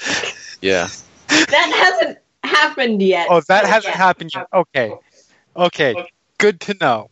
Yeah. 0.60 0.88
That 1.28 1.98
hasn't 2.00 2.18
happened 2.42 3.02
yet. 3.02 3.26
Oh, 3.30 3.40
that 3.42 3.64
hasn't 3.64 3.92
yet. 3.92 3.96
happened 3.96 4.30
yet. 4.34 4.46
Okay, 4.52 4.92
okay, 5.56 5.94
good 6.38 6.60
to 6.60 6.74
know. 6.80 7.10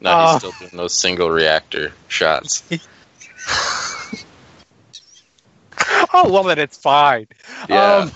No, 0.00 0.10
Uh. 0.10 0.32
he's 0.32 0.38
still 0.38 0.52
doing 0.58 0.70
those 0.76 0.94
single 0.94 1.30
reactor 1.30 1.92
shots. 2.08 2.62
Oh 6.14 6.30
well, 6.32 6.44
then 6.44 6.58
it's 6.58 6.76
fine. 6.76 7.26
Yeah. 7.68 7.96
Um, 7.96 8.12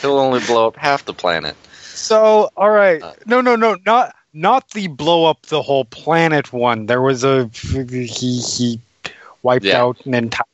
He'll 0.00 0.18
only 0.18 0.40
blow 0.40 0.66
up 0.66 0.76
half 0.76 1.04
the 1.04 1.14
planet. 1.14 1.56
So, 1.80 2.50
all 2.56 2.70
right, 2.70 3.02
Uh, 3.02 3.14
no, 3.26 3.40
no, 3.40 3.56
no, 3.56 3.76
not 3.86 4.14
not 4.32 4.70
the 4.70 4.86
blow 4.88 5.24
up 5.24 5.46
the 5.46 5.62
whole 5.62 5.84
planet 5.86 6.52
one. 6.52 6.86
There 6.86 7.00
was 7.02 7.24
a 7.24 7.48
he 7.52 8.36
he 8.36 8.80
wiped 9.42 9.64
Yeah. 9.64 9.82
out 9.82 10.04
an 10.04 10.14
entire 10.14 10.44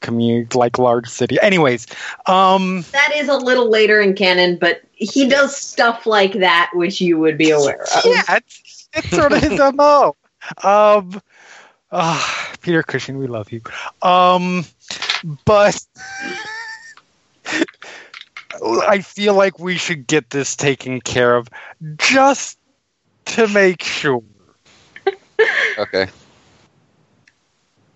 community, 0.00 0.56
like 0.58 0.78
large 0.78 1.08
city. 1.08 1.38
Anyways, 1.42 1.86
um, 2.26 2.84
That 2.92 3.12
is 3.14 3.28
a 3.28 3.36
little 3.36 3.68
later 3.68 4.00
in 4.00 4.14
canon, 4.14 4.56
but 4.56 4.80
he 4.92 5.28
does 5.28 5.54
stuff 5.56 6.06
like 6.06 6.34
that, 6.34 6.70
which 6.74 7.00
you 7.00 7.18
would 7.18 7.36
be 7.36 7.50
aware 7.50 7.82
of. 7.82 8.02
yeah, 8.04 8.36
it's, 8.36 8.88
it's 8.94 9.10
sort 9.10 9.32
of 9.32 9.42
his 9.42 9.58
mo. 9.74 10.16
Um, 10.62 11.20
ah, 11.92 12.52
Peter 12.60 12.82
Cushing, 12.82 13.18
we 13.18 13.26
love 13.26 13.52
you. 13.52 13.60
Um, 14.02 14.64
but 15.44 15.80
I 18.88 19.00
feel 19.00 19.34
like 19.34 19.58
we 19.58 19.76
should 19.76 20.06
get 20.06 20.30
this 20.30 20.56
taken 20.56 21.00
care 21.00 21.36
of 21.36 21.48
just 21.96 22.58
to 23.26 23.48
make 23.48 23.82
sure. 23.82 24.22
Okay. 25.78 26.08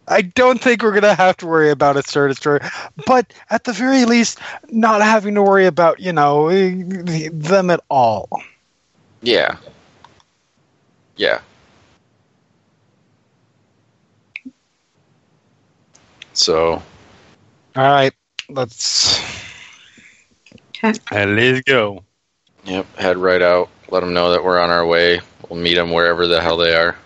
I 0.06 0.22
don't 0.22 0.60
think 0.60 0.82
we're 0.82 0.90
going 0.90 1.02
to 1.02 1.14
have 1.14 1.36
to 1.38 1.46
worry 1.46 1.70
about 1.70 1.96
a 1.96 2.02
Star 2.02 2.28
Destroyer, 2.28 2.60
but 3.06 3.32
at 3.50 3.64
the 3.64 3.72
very 3.72 4.04
least, 4.04 4.38
not 4.70 5.02
having 5.02 5.34
to 5.34 5.42
worry 5.42 5.66
about, 5.66 5.98
you 5.98 6.12
know, 6.12 6.48
them 6.50 7.70
at 7.70 7.80
all. 7.88 8.28
Yeah. 9.22 9.56
Yeah. 11.16 11.40
So, 16.34 16.72
All 16.74 16.82
right, 17.76 18.12
let's. 18.48 19.20
Okay. 20.84 20.98
And 21.10 21.36
let's 21.36 21.60
go. 21.62 22.02
yep, 22.64 22.86
head 22.96 23.16
right 23.18 23.42
out. 23.42 23.68
Let 23.90 24.00
them 24.00 24.12
know 24.14 24.30
that 24.32 24.42
we're 24.42 24.58
on 24.60 24.70
our 24.70 24.86
way. 24.86 25.20
We'll 25.48 25.60
meet 25.60 25.74
them 25.74 25.90
wherever 25.90 26.26
the 26.26 26.40
hell 26.40 26.56
they 26.56 26.74
are. 26.74 26.96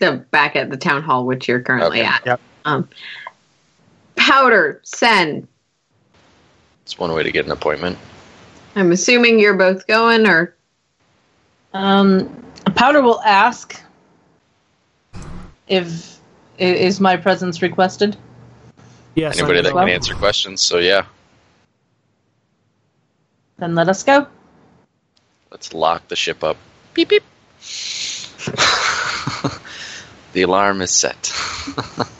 So 0.00 0.16
back 0.30 0.56
at 0.56 0.70
the 0.70 0.76
town 0.76 1.02
hall, 1.02 1.24
which 1.26 1.48
you're 1.48 1.60
currently 1.60 2.00
Okay. 2.00 2.08
at. 2.08 2.26
Yep. 2.26 2.40
Um, 2.64 2.88
Powder, 4.16 4.80
Sen. 4.84 5.46
It's 6.82 6.98
one 6.98 7.12
way 7.12 7.22
to 7.22 7.32
get 7.32 7.44
an 7.46 7.52
appointment. 7.52 7.98
I'm 8.76 8.92
assuming 8.92 9.38
you're 9.40 9.56
both 9.56 9.86
going, 9.86 10.26
or 10.26 10.54
Um, 11.72 12.44
Powder 12.76 13.02
will 13.02 13.20
ask 13.22 13.80
if 15.66 15.88
i- 15.88 16.13
is 16.58 17.00
my 17.00 17.16
presence 17.16 17.62
requested. 17.62 18.16
Yes. 19.14 19.38
Anybody 19.38 19.62
that 19.62 19.72
going. 19.72 19.86
can 19.86 19.94
answer 19.94 20.14
questions. 20.14 20.60
So, 20.62 20.78
yeah, 20.78 21.04
Then 23.58 23.74
let 23.74 23.88
us 23.88 24.02
go. 24.02 24.26
let's 25.50 25.72
lock 25.72 26.08
the 26.08 26.16
ship 26.16 26.42
up. 26.42 26.56
Beep, 26.94 27.08
beep. 27.10 27.22
the 30.32 30.42
alarm 30.42 30.80
is 30.82 30.90
set. 30.92 31.32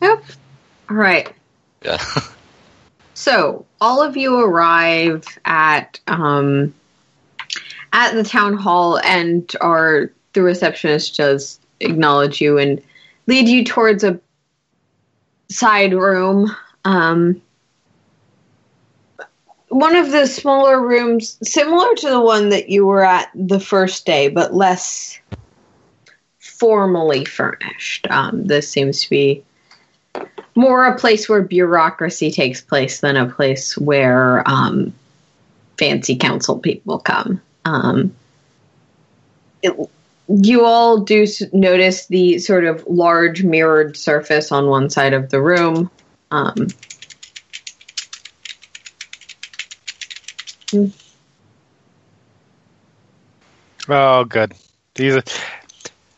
Yep. 0.00 0.24
All 0.90 0.96
right. 0.96 1.32
yeah. 1.84 2.02
So 3.14 3.66
all 3.80 4.02
of 4.02 4.16
you 4.16 4.40
arrive 4.40 5.24
at 5.44 6.00
um, 6.08 6.74
at 7.92 8.14
the 8.14 8.24
town 8.24 8.54
hall, 8.54 8.98
and 8.98 9.48
our 9.60 10.10
the 10.32 10.42
receptionist 10.42 11.18
does 11.18 11.60
acknowledge 11.78 12.40
you 12.40 12.58
and 12.58 12.82
lead 13.26 13.48
you 13.48 13.64
towards 13.64 14.04
a 14.04 14.20
side 15.50 15.94
room. 15.94 16.54
Um, 16.84 17.40
one 19.68 19.96
of 19.96 20.10
the 20.10 20.26
smaller 20.26 20.80
rooms, 20.80 21.38
similar 21.42 21.94
to 21.94 22.10
the 22.10 22.20
one 22.20 22.50
that 22.50 22.68
you 22.68 22.84
were 22.84 23.04
at 23.04 23.30
the 23.34 23.60
first 23.60 24.04
day, 24.04 24.28
but 24.28 24.54
less 24.54 25.18
formally 26.38 27.24
furnished. 27.24 28.06
Um, 28.10 28.46
this 28.46 28.68
seems 28.68 29.02
to 29.02 29.10
be 29.10 29.42
more 30.54 30.86
a 30.86 30.98
place 30.98 31.28
where 31.28 31.42
bureaucracy 31.42 32.30
takes 32.30 32.60
place 32.60 33.00
than 33.00 33.16
a 33.16 33.26
place 33.26 33.76
where 33.78 34.48
um, 34.48 34.92
fancy 35.78 36.16
council 36.16 36.58
people 36.58 36.98
come. 36.98 37.40
Um, 37.64 38.14
it, 39.62 39.74
you 40.40 40.64
all 40.64 40.98
do 41.00 41.24
s- 41.24 41.42
notice 41.52 42.06
the 42.06 42.38
sort 42.38 42.64
of 42.64 42.84
large 42.86 43.42
mirrored 43.44 43.96
surface 43.96 44.50
on 44.52 44.66
one 44.66 44.88
side 44.90 45.12
of 45.12 45.30
the 45.30 45.40
room. 45.42 45.90
Um, 46.30 46.68
Oh, 53.88 54.24
good. 54.24 54.54
These 54.94 55.16
are, 55.16 55.22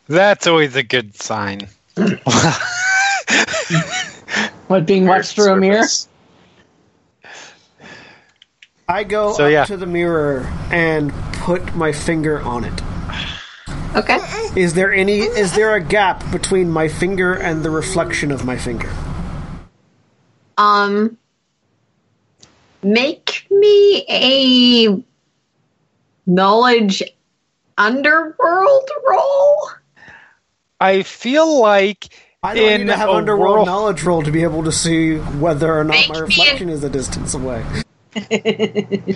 that's 0.07 0.47
always 0.47 0.75
a 0.75 0.83
good 0.83 1.15
sign. 1.15 1.67
What 4.67 4.87
being 4.87 5.05
watched 5.05 5.35
through 5.35 5.53
a 5.53 5.57
mirror? 5.57 5.85
I 8.89 9.03
go 9.03 9.33
So, 9.33 9.45
up 9.45 9.51
yeah. 9.51 9.65
to 9.65 9.77
the 9.77 9.85
mirror 9.85 10.51
and 10.71 11.13
put 11.33 11.75
my 11.75 11.91
finger 11.91 12.41
on 12.41 12.63
it. 12.63 12.73
Okay. 13.95 14.19
Is 14.55 14.73
there 14.73 14.93
any? 14.93 15.19
Is 15.19 15.53
there 15.53 15.75
a 15.75 15.81
gap 15.81 16.23
between 16.31 16.69
my 16.69 16.87
finger 16.87 17.33
and 17.33 17.63
the 17.63 17.69
reflection 17.69 18.31
of 18.31 18.45
my 18.45 18.57
finger? 18.57 18.91
Um, 20.57 21.17
make 22.83 23.45
me 23.49 24.05
a 24.09 25.03
knowledge 26.25 27.03
underworld 27.77 28.89
roll. 29.09 29.69
I 30.79 31.03
feel 31.03 31.61
like 31.61 32.09
I 32.43 32.53
don't 32.55 32.69
in 32.69 32.81
need 32.81 32.87
to 32.87 32.97
have 32.97 33.09
a 33.09 33.13
underworld 33.13 33.55
world- 33.55 33.67
knowledge 33.67 34.03
roll 34.03 34.21
to 34.23 34.31
be 34.31 34.43
able 34.43 34.63
to 34.63 34.71
see 34.71 35.17
whether 35.17 35.77
or 35.77 35.83
not 35.83 35.93
Make 35.93 36.09
my 36.09 36.15
me 36.15 36.21
reflection 36.21 36.69
is 36.69 36.83
a 36.83 36.89
distance 36.89 37.33
away. 37.33 37.65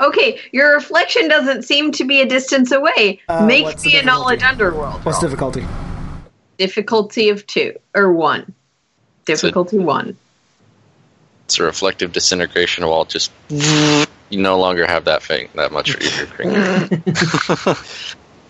Okay, 0.00 0.40
your 0.52 0.74
reflection 0.74 1.28
doesn't 1.28 1.62
seem 1.62 1.92
to 1.92 2.04
be 2.04 2.20
a 2.20 2.26
distance 2.26 2.70
away. 2.72 3.20
Uh, 3.28 3.46
Make 3.46 3.82
me 3.82 3.98
a 3.98 4.02
knowledge 4.02 4.42
underworld. 4.42 5.04
What's 5.04 5.16
roll. 5.16 5.30
difficulty? 5.30 5.64
Difficulty 6.58 7.28
of 7.28 7.46
two 7.46 7.74
or 7.94 8.12
one. 8.12 8.54
Difficulty 9.24 9.78
one. 9.78 10.16
It's 11.44 11.58
a 11.58 11.62
reflective 11.62 12.12
disintegration 12.12 12.86
wall. 12.86 13.04
Just 13.04 13.30
you 13.48 14.06
no 14.32 14.58
longer 14.58 14.86
have 14.86 15.04
that 15.04 15.22
thing 15.22 15.48
that 15.54 15.72
much 15.72 15.92
for 15.92 16.02
your 16.02 16.10
finger. 16.26 17.82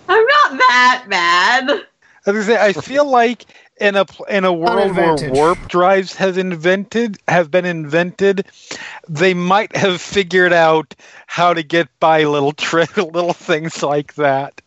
I'm 0.09 0.25
not 0.25 0.59
that 0.59 1.07
bad. 1.09 1.83
I, 2.27 2.31
was 2.31 2.47
say, 2.47 2.59
I 2.61 2.73
feel 2.73 3.05
like 3.09 3.45
in 3.79 3.95
a 3.97 4.07
in 4.29 4.45
a 4.45 4.53
world 4.53 4.97
where 4.97 5.16
warp 5.31 5.68
drives 5.68 6.14
has 6.14 6.37
invented 6.37 7.18
have 7.29 7.51
been 7.51 7.64
invented, 7.66 8.47
they 9.09 9.35
might 9.35 9.74
have 9.77 10.01
figured 10.01 10.53
out 10.53 10.95
how 11.27 11.53
to 11.53 11.62
get 11.62 11.89
by 12.01 12.24
little 12.24 12.53
tri- 12.53 12.87
little 12.97 13.33
things 13.33 13.83
like 13.83 14.14
that. 14.14 14.61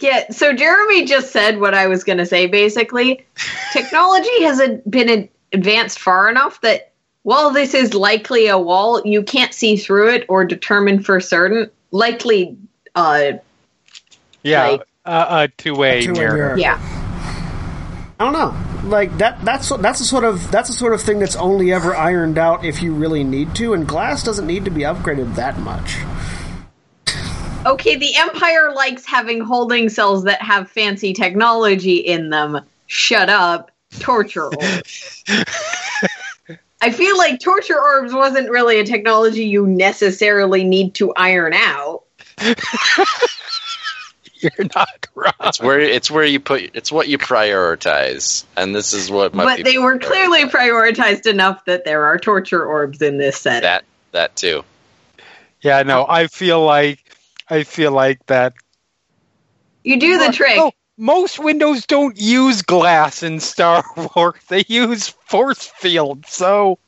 Yeah, 0.00 0.30
so 0.30 0.52
Jeremy 0.52 1.04
just 1.04 1.30
said 1.32 1.60
what 1.60 1.74
I 1.74 1.86
was 1.86 2.02
going 2.04 2.18
to 2.18 2.26
say 2.26 2.46
basically. 2.46 3.24
Technology 3.72 4.42
has 4.42 4.60
ad- 4.60 4.82
been 4.90 5.28
advanced 5.52 5.98
far 6.00 6.28
enough 6.28 6.60
that 6.62 6.92
while 7.22 7.50
this 7.52 7.72
is 7.74 7.94
likely 7.94 8.48
a 8.48 8.58
wall, 8.58 9.00
you 9.04 9.22
can't 9.22 9.54
see 9.54 9.76
through 9.76 10.10
it 10.10 10.26
or 10.28 10.44
determine 10.44 11.00
for 11.02 11.20
certain. 11.20 11.70
Likely, 11.92 12.56
uh, 12.96 13.32
Yeah, 14.42 14.68
Like- 14.70 14.82
uh, 15.04 15.26
a 15.30 15.48
two 15.56 15.74
way 15.76 16.02
Two-way 16.02 16.18
mirror. 16.20 16.34
mirror. 16.34 16.58
yeah. 16.58 16.80
I 18.22 18.24
don't 18.24 18.34
know. 18.34 18.88
Like 18.88 19.18
that. 19.18 19.44
That's 19.44 19.68
that's 19.78 20.00
a 20.00 20.04
sort 20.04 20.22
of 20.22 20.48
that's 20.52 20.70
a 20.70 20.72
sort 20.72 20.94
of 20.94 21.02
thing 21.02 21.18
that's 21.18 21.34
only 21.34 21.72
ever 21.72 21.96
ironed 21.96 22.38
out 22.38 22.64
if 22.64 22.80
you 22.80 22.94
really 22.94 23.24
need 23.24 23.56
to, 23.56 23.74
and 23.74 23.84
glass 23.86 24.22
doesn't 24.22 24.46
need 24.46 24.64
to 24.64 24.70
be 24.70 24.82
upgraded 24.82 25.34
that 25.34 25.58
much. 25.58 25.98
Okay, 27.66 27.96
the 27.96 28.14
Empire 28.14 28.72
likes 28.72 29.04
having 29.04 29.40
holding 29.40 29.88
cells 29.88 30.22
that 30.22 30.40
have 30.40 30.70
fancy 30.70 31.12
technology 31.12 31.96
in 31.96 32.30
them. 32.30 32.60
Shut 32.86 33.28
up. 33.28 33.72
Torture 33.98 34.54
orbs. 34.54 35.24
I 36.80 36.92
feel 36.92 37.18
like 37.18 37.40
torture 37.40 37.80
orbs 37.80 38.14
wasn't 38.14 38.50
really 38.50 38.78
a 38.78 38.84
technology 38.84 39.46
you 39.46 39.66
necessarily 39.66 40.62
need 40.62 40.94
to 40.94 41.12
iron 41.14 41.54
out. 41.54 42.04
You're 44.58 44.68
not 44.74 45.06
wrong. 45.14 45.32
It's 45.40 45.60
where 45.60 45.78
it's 45.78 46.10
where 46.10 46.24
you 46.24 46.40
put 46.40 46.70
it's 46.74 46.90
what 46.90 47.08
you 47.08 47.16
prioritize, 47.16 48.44
and 48.56 48.74
this 48.74 48.92
is 48.92 49.10
what 49.10 49.34
my 49.34 49.44
but 49.44 49.64
they 49.64 49.78
were 49.78 49.98
clearly 49.98 50.44
prioritized 50.44 51.26
enough 51.26 51.64
that 51.66 51.84
there 51.84 52.04
are 52.06 52.18
torture 52.18 52.64
orbs 52.64 53.00
in 53.02 53.18
this 53.18 53.38
set. 53.38 53.62
that 53.62 53.84
that 54.10 54.34
too. 54.34 54.64
Yeah, 55.60 55.84
no, 55.84 56.06
I 56.08 56.26
feel 56.26 56.64
like 56.64 57.04
I 57.48 57.62
feel 57.62 57.92
like 57.92 58.26
that. 58.26 58.54
you 59.84 60.00
do 60.00 60.18
the 60.18 60.32
trick. 60.32 60.56
Oh, 60.58 60.72
most 60.96 61.38
windows 61.38 61.86
don't 61.86 62.20
use 62.20 62.62
glass 62.62 63.22
in 63.22 63.38
Star 63.38 63.84
Wars; 64.16 64.40
they 64.48 64.64
use 64.66 65.08
force 65.08 65.66
field. 65.66 66.26
So 66.26 66.78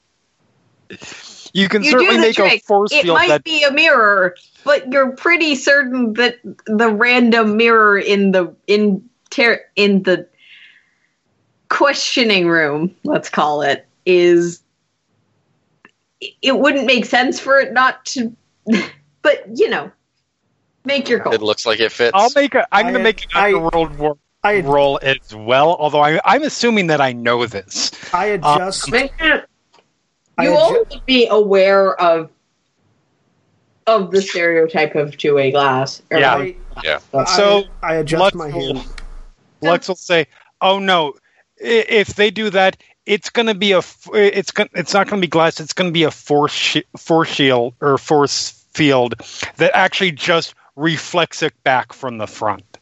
you 1.54 1.68
can 1.68 1.82
you 1.82 1.92
certainly 1.92 2.16
do 2.16 2.20
the 2.20 2.22
make 2.26 2.38
a 2.38 2.42
trick. 2.42 2.64
force 2.64 2.92
It 2.92 3.02
field 3.02 3.16
might 3.16 3.28
that 3.28 3.44
be 3.44 3.62
a 3.62 3.70
mirror, 3.72 4.36
but 4.64 4.92
you're 4.92 5.12
pretty 5.12 5.54
certain 5.54 6.12
that 6.14 6.36
the 6.66 6.90
random 6.90 7.56
mirror 7.56 7.96
in 7.96 8.32
the 8.32 8.54
in 8.66 9.08
ter- 9.30 9.64
in 9.76 10.02
the 10.02 10.28
questioning 11.68 12.48
room, 12.48 12.94
let's 13.04 13.30
call 13.30 13.62
it, 13.62 13.86
is 14.04 14.62
it 16.42 16.58
wouldn't 16.58 16.86
make 16.86 17.04
sense 17.04 17.38
for 17.38 17.58
it 17.60 17.72
not 17.72 18.04
to 18.06 18.34
but 19.22 19.44
you 19.54 19.70
know, 19.70 19.90
make 20.84 21.08
your 21.08 21.20
call. 21.20 21.32
It 21.32 21.40
looks 21.42 21.64
like 21.66 21.78
it 21.80 21.92
fits. 21.92 22.12
I'll 22.14 22.30
make 22.34 22.54
a. 22.54 22.66
I'm 22.72 22.86
I- 22.86 22.90
going 22.90 22.94
to 22.94 23.00
make 23.04 23.22
an 23.22 23.28
I- 23.34 23.46
underworld 23.54 23.96
war 23.96 24.18
I 24.42 24.60
roll 24.60 24.98
as 25.02 25.34
well. 25.34 25.74
Although 25.76 26.02
I, 26.02 26.20
I'm 26.24 26.42
assuming 26.42 26.88
that 26.88 27.00
I 27.00 27.12
know 27.12 27.46
this. 27.46 27.90
I 28.12 28.26
adjust. 28.26 28.88
Um, 28.88 28.90
make 28.90 29.12
it- 29.20 29.48
I 29.48 29.53
you 30.40 30.50
adju- 30.50 30.56
all 30.56 30.84
need 30.90 31.06
be 31.06 31.26
aware 31.28 32.00
of 32.00 32.30
of 33.86 34.10
the 34.10 34.22
stereotype 34.22 34.94
of 34.94 35.16
two-way 35.16 35.50
glass. 35.50 36.00
or 36.10 36.18
Yeah. 36.18 36.34
like- 36.36 36.60
yeah. 36.82 36.98
So, 37.36 37.64
I, 37.82 37.92
I 37.92 37.94
adjust 37.96 38.22
let's- 38.22 38.34
my 38.36 38.50
hand. 38.50 38.84
Lex 39.60 39.88
will 39.88 39.94
say, 39.96 40.26
"Oh 40.60 40.78
no, 40.78 41.14
if 41.56 42.14
they 42.16 42.30
do 42.30 42.50
that, 42.50 42.76
it's 43.06 43.30
going 43.30 43.46
to 43.46 43.54
be 43.54 43.72
a. 43.72 43.78
f- 43.78 44.08
It's 44.12 44.50
gonna. 44.50 44.68
It's 44.74 44.92
not 44.92 45.08
going 45.08 45.20
to 45.20 45.26
be 45.26 45.30
glass. 45.30 45.58
It's 45.60 45.72
going 45.72 45.88
to 45.88 45.92
be 45.92 46.02
a 46.02 46.10
force 46.10 46.52
shi 46.52 46.84
force 46.98 47.28
shield 47.28 47.74
or 47.80 47.96
force 47.96 48.50
field 48.74 49.14
that 49.56 49.70
actually 49.74 50.12
just 50.12 50.54
reflects 50.76 51.42
it 51.42 51.54
back 51.62 51.92
from 51.94 52.18
the 52.18 52.26
front, 52.26 52.78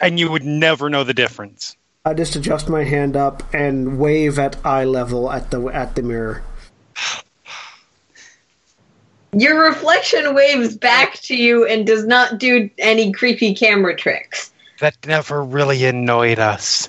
and 0.00 0.18
you 0.20 0.30
would 0.30 0.44
never 0.44 0.90
know 0.90 1.04
the 1.04 1.14
difference." 1.14 1.76
I 2.06 2.14
just 2.14 2.36
adjust 2.36 2.68
my 2.68 2.84
hand 2.84 3.16
up 3.16 3.42
and 3.52 3.98
wave 3.98 4.38
at 4.38 4.64
eye 4.64 4.84
level 4.84 5.28
at 5.28 5.50
the 5.50 5.60
at 5.66 5.96
the 5.96 6.02
mirror. 6.02 6.40
Your 9.32 9.60
reflection 9.68 10.32
waves 10.32 10.76
back 10.76 11.14
to 11.22 11.36
you 11.36 11.66
and 11.66 11.84
does 11.84 12.06
not 12.06 12.38
do 12.38 12.70
any 12.78 13.10
creepy 13.10 13.54
camera 13.54 13.96
tricks. 13.96 14.52
That 14.78 14.96
never 15.04 15.42
really 15.42 15.84
annoyed 15.84 16.38
us. 16.38 16.88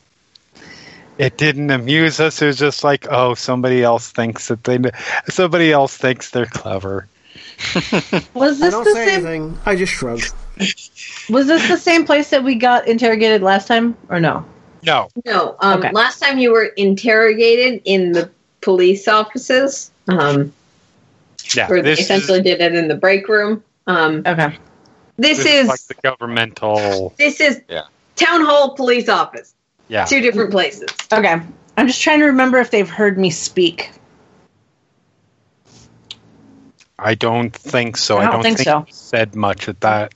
It 1.18 1.36
didn't 1.38 1.72
amuse 1.72 2.20
us. 2.20 2.40
It 2.40 2.46
was 2.46 2.60
just 2.60 2.84
like, 2.84 3.08
oh, 3.10 3.34
somebody 3.34 3.82
else 3.84 4.12
thinks 4.12 4.50
that 4.50 4.64
they, 4.66 4.78
somebody 5.30 5.72
else 5.72 5.98
thinks 5.98 6.30
they're 6.30 6.46
clever. 6.46 7.08
Was 8.36 8.62
I 8.62 8.66
this 8.66 8.72
don't 8.72 8.84
the 8.84 8.94
say 8.94 9.06
same? 9.06 9.26
anything. 9.26 9.58
I 9.66 9.76
just 9.76 9.94
shrug. 9.94 10.22
Was 11.30 11.48
this 11.48 11.68
the 11.68 11.78
same 11.78 12.06
place 12.06 12.30
that 12.30 12.44
we 12.44 12.54
got 12.54 12.88
interrogated 12.88 13.42
last 13.42 13.68
time, 13.68 13.98
or 14.10 14.20
no? 14.20 14.46
No, 14.88 15.10
No, 15.26 15.56
um, 15.60 15.80
Okay. 15.80 15.92
last 15.92 16.20
time 16.20 16.40
you 16.40 16.52
were 16.52 16.66
interrogated 16.78 17.82
in 17.84 18.14
the 18.14 18.30
police 18.62 19.08
offices, 19.08 19.92
um, 20.08 20.54
yeah, 21.54 21.68
where 21.68 21.82
they 21.82 21.90
this 21.90 22.00
is, 22.00 22.06
essentially 22.06 22.42
did 22.42 22.62
it 22.62 22.74
in 22.74 22.88
the 22.88 22.96
break 22.96 23.28
room. 23.28 23.64
Um, 23.86 24.24
Okay. 24.26 24.58
this, 25.18 25.40
this 25.40 25.46
is 25.46 25.46
is 25.46 25.68
like 25.68 25.82
the 25.88 25.96
governmental. 26.04 27.14
this 27.18 27.42
is 27.42 27.62
Yeah. 27.68 27.84
town 28.16 28.46
hall 28.46 28.76
police 28.76 29.10
office, 29.10 29.54
Yeah, 29.90 30.06
two 30.06 30.22
different 30.22 30.52
places. 30.52 30.90
Okay. 31.12 31.42
I'm 31.78 31.88
just 31.88 32.02
trying 32.02 32.20
to 32.20 32.26
remember 32.26 32.58
if 32.58 32.72
they've 32.72 32.90
heard 32.90 33.18
me 33.18 33.30
speak. 33.30 33.92
I 36.98 37.14
don't 37.14 37.54
think 37.56 37.98
so. 37.98 38.18
I 38.18 38.22
I 38.22 38.24
don't 38.26 38.34
don't, 38.36 38.44
think 38.44 38.58
think, 38.58 38.68
so. 38.68 38.84
he 38.88 38.92
said 38.94 39.36
much 39.36 39.68
at 39.68 39.82
that. 39.82 40.14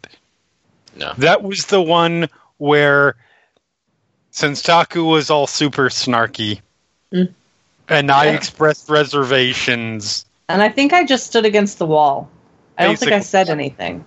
No. 0.96 1.14
That 1.18 1.44
was 1.44 1.66
the 1.68 1.82
one 1.82 2.28
where, 2.58 3.16
Senstaku 4.32 5.06
was 5.10 5.30
all 5.30 5.48
super 5.48 5.90
snarky, 5.90 6.62
Mm. 7.14 7.34
and 7.90 8.10
I 8.12 8.28
expressed 8.28 8.90
reservations. 8.90 10.26
And 10.50 10.62
I 10.62 10.70
think 10.70 10.94
I 10.94 11.04
just 11.04 11.28
stood 11.28 11.46
against 11.46 11.78
the 11.80 11.86
wall. 11.86 12.30
I 12.78 12.84
don't 12.86 12.98
think 12.98 13.12
I 13.12 13.20
said 13.20 13.50
anything. 13.50 14.06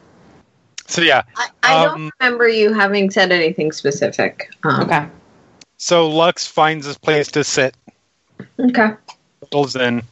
So 0.87 1.03
yeah, 1.03 1.23
I, 1.37 1.49
I 1.63 1.75
Um, 1.75 1.83
don't 1.83 2.13
remember 2.21 2.49
you 2.49 2.73
having 2.73 3.11
said 3.11 3.33
anything 3.33 3.73
specific. 3.73 4.51
Um, 4.65 4.83
Okay. 4.83 5.07
so 5.79 6.09
Lux 6.09 6.47
finds 6.47 6.87
his 6.87 6.99
place 6.99 7.29
to 7.33 7.45
sit, 7.45 7.75
Okay. 8.59 8.93
settles 9.43 9.77
in. 9.77 10.03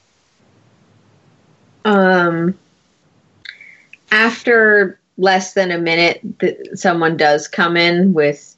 Um, 1.84 2.58
after 4.10 4.98
less 5.18 5.54
than 5.54 5.70
a 5.70 5.78
minute, 5.78 6.20
th- 6.38 6.56
someone 6.74 7.16
does 7.16 7.48
come 7.48 7.76
in 7.76 8.12
with 8.14 8.51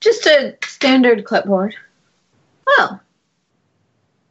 just 0.00 0.26
a 0.26 0.56
standard 0.64 1.24
clipboard. 1.24 1.74
Well, 2.66 3.00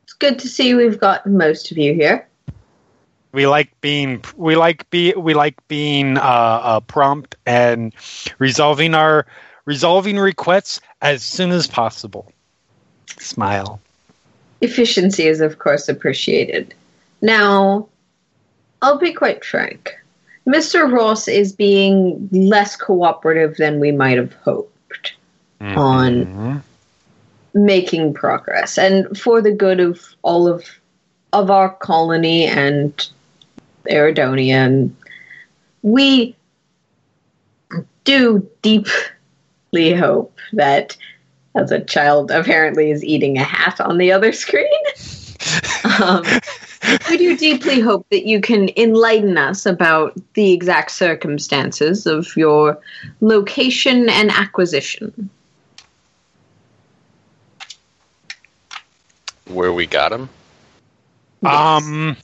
it's 0.03 0.13
good 0.13 0.39
to 0.39 0.47
see 0.47 0.74
we've 0.74 0.99
got 0.99 1.26
most 1.26 1.72
of 1.72 1.78
you 1.78 1.93
here. 1.93 2.28
We 3.34 3.45
like 3.45 3.80
being 3.82 4.24
we 4.36 4.55
like 4.55 4.89
be 4.89 5.13
we 5.13 5.34
like 5.34 5.55
being 5.68 6.18
uh, 6.18 6.22
uh, 6.22 6.80
prompt 6.82 7.36
and 7.45 7.93
resolving 8.39 8.95
our 8.95 9.28
resolving 9.65 10.18
requests 10.18 10.80
as 11.01 11.24
soon 11.24 11.51
as 11.51 11.68
possible. 11.68 12.32
Smile. 13.20 13.80
Efficiency 14.61 15.28
is, 15.28 15.41
of 15.41 15.59
course, 15.59 15.88
appreciated. 15.88 16.74
Now, 17.22 17.88
I'll 18.82 18.97
be 18.97 19.13
quite 19.13 19.45
frank. 19.45 19.95
Mr. 20.47 20.91
Ross 20.91 21.28
is 21.28 21.51
being 21.51 22.30
less 22.32 22.76
cooperative 22.76 23.57
than 23.57 23.80
we 23.80 23.91
might 23.91 24.18
have 24.18 24.34
hoped. 24.34 24.76
On- 25.62 26.26
Mhm. 26.26 26.62
making 27.53 28.14
progress. 28.14 28.78
And 28.78 29.18
for 29.18 29.41
the 29.41 29.51
good 29.51 29.80
of 29.80 30.01
all 30.22 30.47
of 30.47 30.66
of 31.34 31.51
our 31.51 31.70
colony 31.70 32.45
and 32.45 32.93
Iridonia 33.89 34.53
and 34.53 34.95
we 35.82 36.36
do 38.05 38.47
deeply 38.62 39.93
hope 39.93 40.38
that 40.53 40.95
as 41.55 41.72
a 41.72 41.82
child 41.82 42.32
apparently 42.32 42.91
is 42.91 43.03
eating 43.03 43.38
a 43.38 43.43
hat 43.43 43.82
on 43.82 43.97
the 43.97 44.12
other 44.12 44.32
screen. 44.32 44.68
Um, 46.01 46.24
we 47.10 47.18
do 47.18 47.38
deeply 47.38 47.80
hope 47.80 48.05
that 48.12 48.26
you 48.26 48.41
can 48.41 48.70
enlighten 48.76 49.38
us 49.38 49.66
about 49.66 50.14
the 50.34 50.51
exact 50.51 50.91
circumstances 50.91 52.05
of 52.05 52.36
your 52.36 52.78
location 53.22 54.10
and 54.10 54.30
acquisition 54.30 55.30
Where 59.50 59.72
we 59.72 59.86
got 59.86 60.12
him? 60.12 60.30
Yes. 61.41 61.54
Um, 61.54 62.18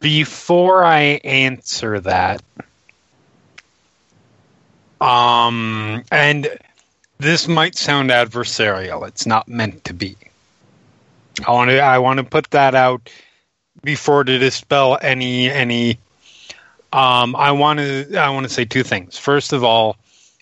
before 0.00 0.84
I 0.84 1.20
answer 1.24 2.00
that, 2.00 2.42
um, 5.00 6.02
and 6.10 6.48
this 7.18 7.48
might 7.48 7.76
sound 7.76 8.10
adversarial. 8.10 9.06
It's 9.06 9.26
not 9.26 9.48
meant 9.48 9.84
to 9.84 9.94
be. 9.94 10.16
I 11.46 11.52
want 11.52 11.70
to. 11.70 11.80
I 11.80 11.98
want 11.98 12.18
to 12.18 12.24
put 12.24 12.50
that 12.50 12.74
out 12.74 13.10
before 13.82 14.24
to 14.24 14.38
dispel 14.38 14.98
any 15.00 15.50
any. 15.50 15.98
Um, 16.92 17.36
I 17.36 17.52
want 17.52 17.78
to. 17.78 18.16
I 18.16 18.30
want 18.30 18.44
to 18.44 18.52
say 18.52 18.64
two 18.64 18.82
things. 18.82 19.18
First 19.18 19.52
of 19.52 19.64
all, 19.64 19.96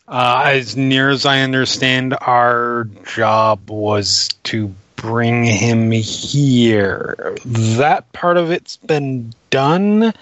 uh, 0.09 0.43
as 0.47 0.77
near 0.77 1.11
as 1.11 1.27
I 1.27 1.41
understand, 1.41 2.17
our 2.21 2.89
job 3.05 3.69
was 3.71 4.29
to 4.45 4.75
bring 4.97 5.45
him 5.45 5.91
here. 5.91 7.37
That 7.45 8.11
part 8.13 8.37
of 8.37 8.51
it's 8.51 8.77
been 8.77 9.33
done, 9.51 10.13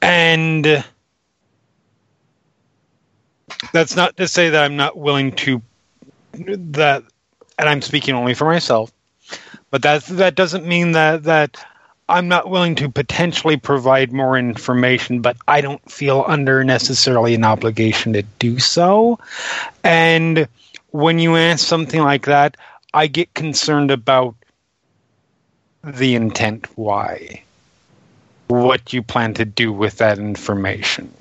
and 0.00 0.84
that's 3.72 3.96
not 3.96 4.16
to 4.16 4.28
say 4.28 4.50
that 4.50 4.62
I'm 4.62 4.76
not 4.76 4.96
willing 4.96 5.32
to 5.32 5.60
that, 6.32 7.02
and 7.58 7.68
I'm 7.68 7.82
speaking 7.82 8.14
only 8.14 8.34
for 8.34 8.44
myself. 8.44 8.92
But 9.70 9.82
that 9.82 10.04
that 10.04 10.36
doesn't 10.36 10.64
mean 10.64 10.92
that 10.92 11.24
that 11.24 11.64
I'm 12.08 12.28
not 12.28 12.48
willing 12.48 12.76
to 12.76 12.88
potentially 12.88 13.56
provide 13.56 14.12
more 14.12 14.38
information, 14.38 15.22
but 15.22 15.36
I 15.48 15.60
don't 15.60 15.90
feel 15.90 16.24
under 16.26 16.62
necessarily 16.62 17.34
an 17.34 17.44
obligation 17.44 18.12
to 18.12 18.22
do 18.38 18.60
so. 18.60 19.18
And 19.82 20.46
when 20.90 21.18
you 21.18 21.36
ask 21.36 21.66
something 21.66 22.00
like 22.00 22.26
that, 22.26 22.56
I 22.94 23.08
get 23.08 23.34
concerned 23.34 23.90
about 23.90 24.36
the 25.82 26.14
intent 26.14 26.66
why. 26.76 27.42
What 28.46 28.92
you 28.92 29.02
plan 29.02 29.34
to 29.34 29.44
do 29.44 29.72
with 29.72 29.98
that 29.98 30.18
information. 30.18 31.12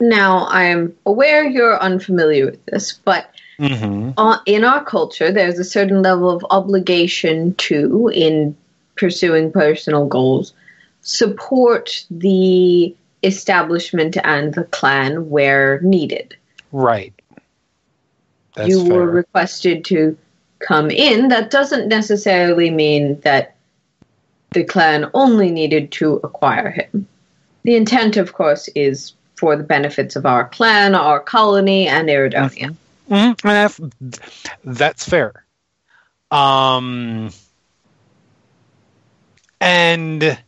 Now, 0.00 0.48
I'm 0.48 0.94
aware 1.06 1.48
you're 1.48 1.80
unfamiliar 1.80 2.46
with 2.46 2.66
this, 2.66 2.92
but 2.92 3.30
Mm-hmm. 3.58 4.10
uh, 4.16 4.38
in 4.46 4.64
our 4.64 4.84
culture, 4.84 5.30
there's 5.30 5.58
a 5.58 5.64
certain 5.64 6.02
level 6.02 6.30
of 6.30 6.44
obligation 6.50 7.54
to, 7.56 8.08
in 8.08 8.56
pursuing 8.96 9.52
personal 9.52 10.06
goals, 10.06 10.52
support 11.02 12.04
the 12.10 12.94
establishment 13.22 14.16
and 14.24 14.54
the 14.54 14.64
clan 14.64 15.30
where 15.30 15.80
needed. 15.82 16.36
Right. 16.72 17.12
That's 18.54 18.68
you 18.68 18.86
fair. 18.86 18.94
were 18.94 19.10
requested 19.10 19.84
to 19.86 20.16
come 20.60 20.90
in. 20.90 21.28
That 21.28 21.50
doesn't 21.50 21.88
necessarily 21.88 22.70
mean 22.70 23.20
that 23.20 23.56
the 24.52 24.64
clan 24.64 25.10
only 25.14 25.50
needed 25.50 25.90
to 25.92 26.20
acquire 26.24 26.70
him. 26.70 27.08
The 27.64 27.76
intent, 27.76 28.16
of 28.16 28.32
course, 28.32 28.68
is 28.74 29.14
for 29.36 29.56
the 29.56 29.64
benefits 29.64 30.16
of 30.16 30.26
our 30.26 30.48
clan, 30.48 30.94
our 30.94 31.18
colony, 31.18 31.88
and 31.88 32.08
Iridonia. 32.08 32.76
Mhm, 33.10 33.38
and 33.44 33.80
that's, 33.80 33.80
that's 34.64 35.08
fair. 35.08 35.44
Um, 36.30 37.30
and 39.60 40.38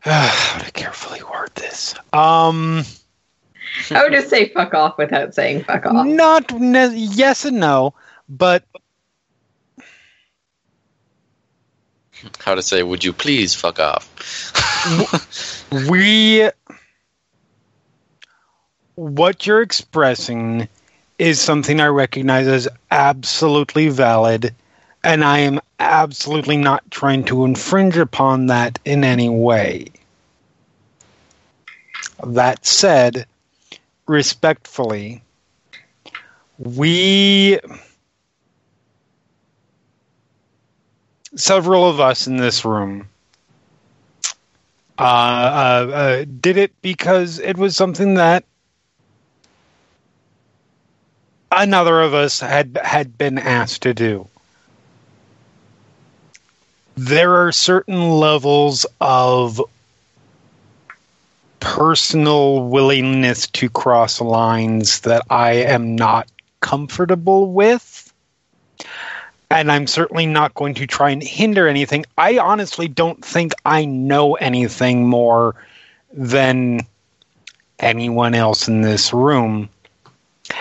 how 0.00 0.58
to 0.58 0.70
carefully 0.72 1.22
word 1.22 1.50
this? 1.54 1.94
Um, 2.12 2.84
I 3.90 4.02
would 4.02 4.12
just 4.12 4.28
say 4.30 4.48
fuck 4.48 4.74
off 4.74 4.98
without 4.98 5.34
saying 5.34 5.64
fuck 5.64 5.86
off. 5.86 6.06
not 6.06 6.52
ne- 6.52 6.94
yes 6.96 7.44
and 7.44 7.60
no, 7.60 7.94
but 8.28 8.64
How 12.38 12.54
to 12.54 12.62
say, 12.62 12.82
would 12.82 13.02
you 13.04 13.12
please 13.12 13.54
fuck 13.54 13.78
off? 13.78 14.06
we 15.88 16.50
what 19.00 19.46
you're 19.46 19.62
expressing 19.62 20.68
is 21.18 21.40
something 21.40 21.80
I 21.80 21.86
recognize 21.86 22.46
as 22.46 22.68
absolutely 22.90 23.88
valid, 23.88 24.54
and 25.02 25.24
I 25.24 25.38
am 25.38 25.58
absolutely 25.78 26.58
not 26.58 26.90
trying 26.90 27.24
to 27.24 27.46
infringe 27.46 27.96
upon 27.96 28.48
that 28.48 28.78
in 28.84 29.02
any 29.02 29.30
way. 29.30 29.86
That 32.26 32.66
said, 32.66 33.24
respectfully, 34.06 35.22
we 36.58 37.58
several 41.36 41.88
of 41.88 42.00
us 42.00 42.26
in 42.26 42.36
this 42.36 42.66
room 42.66 43.08
uh, 44.98 45.02
uh, 45.02 45.90
uh, 45.90 46.24
did 46.42 46.58
it 46.58 46.72
because 46.82 47.38
it 47.38 47.56
was 47.56 47.74
something 47.74 48.14
that 48.14 48.44
another 51.50 52.00
of 52.00 52.14
us 52.14 52.40
had 52.40 52.78
had 52.82 53.16
been 53.16 53.38
asked 53.38 53.82
to 53.82 53.94
do. 53.94 54.28
There 56.96 57.46
are 57.46 57.52
certain 57.52 58.10
levels 58.10 58.84
of 59.00 59.60
personal 61.60 62.68
willingness 62.68 63.46
to 63.46 63.68
cross 63.68 64.20
lines 64.20 65.00
that 65.00 65.22
I 65.30 65.52
am 65.52 65.94
not 65.94 66.28
comfortable 66.60 67.52
with. 67.52 68.12
And 69.50 69.70
I'm 69.72 69.86
certainly 69.86 70.26
not 70.26 70.54
going 70.54 70.74
to 70.74 70.86
try 70.86 71.10
and 71.10 71.22
hinder 71.22 71.66
anything. 71.66 72.04
I 72.16 72.38
honestly 72.38 72.86
don't 72.86 73.24
think 73.24 73.52
I 73.64 73.84
know 73.84 74.34
anything 74.34 75.08
more 75.08 75.54
than 76.12 76.80
anyone 77.78 78.34
else 78.34 78.68
in 78.68 78.82
this 78.82 79.12
room. 79.12 79.68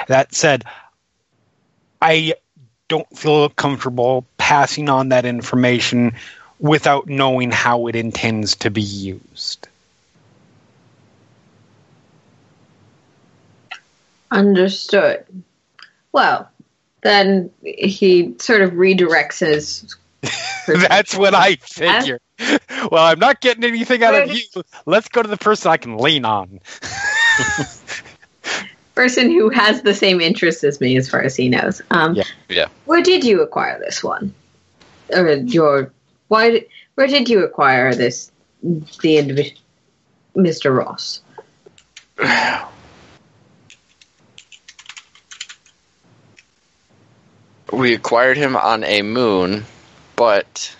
That 0.07 0.33
said, 0.33 0.63
I 2.01 2.33
don't 2.87 3.17
feel 3.17 3.49
comfortable 3.49 4.25
passing 4.37 4.89
on 4.89 5.09
that 5.09 5.25
information 5.25 6.15
without 6.59 7.07
knowing 7.07 7.51
how 7.51 7.87
it 7.87 7.95
intends 7.95 8.55
to 8.57 8.69
be 8.69 8.81
used. 8.81 9.67
Understood. 14.31 15.25
Well, 16.11 16.49
then 17.01 17.51
he 17.63 18.35
sort 18.39 18.61
of 18.61 18.71
redirects 18.71 19.39
his. 19.39 19.95
That's 20.67 21.15
what 21.15 21.33
I 21.33 21.55
figure. 21.55 22.19
Well, 22.89 23.03
I'm 23.03 23.19
not 23.19 23.41
getting 23.41 23.65
anything 23.65 24.01
out 24.01 24.15
of 24.15 24.31
you. 24.31 24.41
Let's 24.85 25.09
go 25.09 25.21
to 25.21 25.27
the 25.27 25.35
person 25.35 25.69
I 25.69 25.75
can 25.75 25.97
lean 25.97 26.23
on. 26.23 26.61
person 28.99 29.31
who 29.31 29.47
has 29.47 29.81
the 29.83 29.93
same 29.93 30.19
interests 30.19 30.61
as 30.61 30.81
me, 30.81 30.97
as 30.97 31.09
far 31.09 31.21
as 31.21 31.33
he 31.33 31.47
knows. 31.47 31.81
Um, 31.89 32.15
Yeah. 32.15 32.25
Yeah. 32.49 32.67
Where 32.83 33.01
did 33.01 33.23
you 33.23 33.41
acquire 33.41 33.79
this 33.79 34.03
one? 34.03 34.33
Or 35.13 35.29
your 35.29 35.93
why? 36.27 36.65
Where 36.95 37.07
did 37.07 37.29
you 37.29 37.45
acquire 37.45 37.93
this? 37.93 38.29
The 38.61 39.17
individual, 39.17 39.61
Mr. 40.35 40.77
Ross. 40.77 41.21
We 47.71 47.93
acquired 47.93 48.35
him 48.35 48.57
on 48.57 48.83
a 48.83 49.01
moon, 49.01 49.63
but 50.17 50.75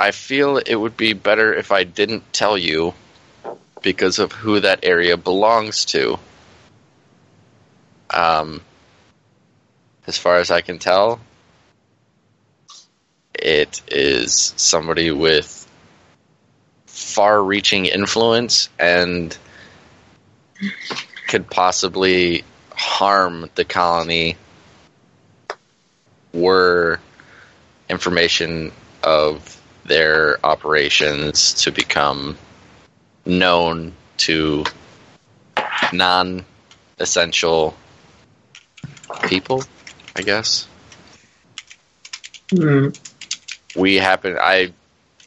I 0.00 0.10
feel 0.10 0.56
it 0.56 0.74
would 0.74 0.96
be 0.96 1.12
better 1.12 1.54
if 1.54 1.70
I 1.70 1.84
didn't 1.84 2.24
tell 2.32 2.58
you 2.58 2.92
because 3.84 4.18
of 4.18 4.32
who 4.32 4.58
that 4.60 4.80
area 4.82 5.16
belongs 5.16 5.84
to. 5.84 6.18
Um, 8.10 8.62
as 10.06 10.16
far 10.18 10.38
as 10.38 10.50
I 10.50 10.62
can 10.62 10.78
tell, 10.78 11.20
it 13.34 13.82
is 13.88 14.54
somebody 14.56 15.10
with 15.10 15.60
far 16.86 17.42
reaching 17.42 17.84
influence 17.84 18.70
and 18.78 19.36
could 21.28 21.48
possibly 21.50 22.42
harm 22.72 23.50
the 23.54 23.64
colony 23.64 24.36
were 26.32 27.00
information 27.90 28.72
of 29.02 29.60
their 29.84 30.38
operations 30.44 31.54
to 31.54 31.70
become 31.70 32.36
known 33.26 33.94
to 34.18 34.64
non 35.92 36.44
essential 36.98 37.74
people, 39.28 39.62
I 40.16 40.22
guess. 40.22 40.68
Hmm. 42.50 42.88
We 43.76 43.96
happen 43.96 44.36
I 44.40 44.72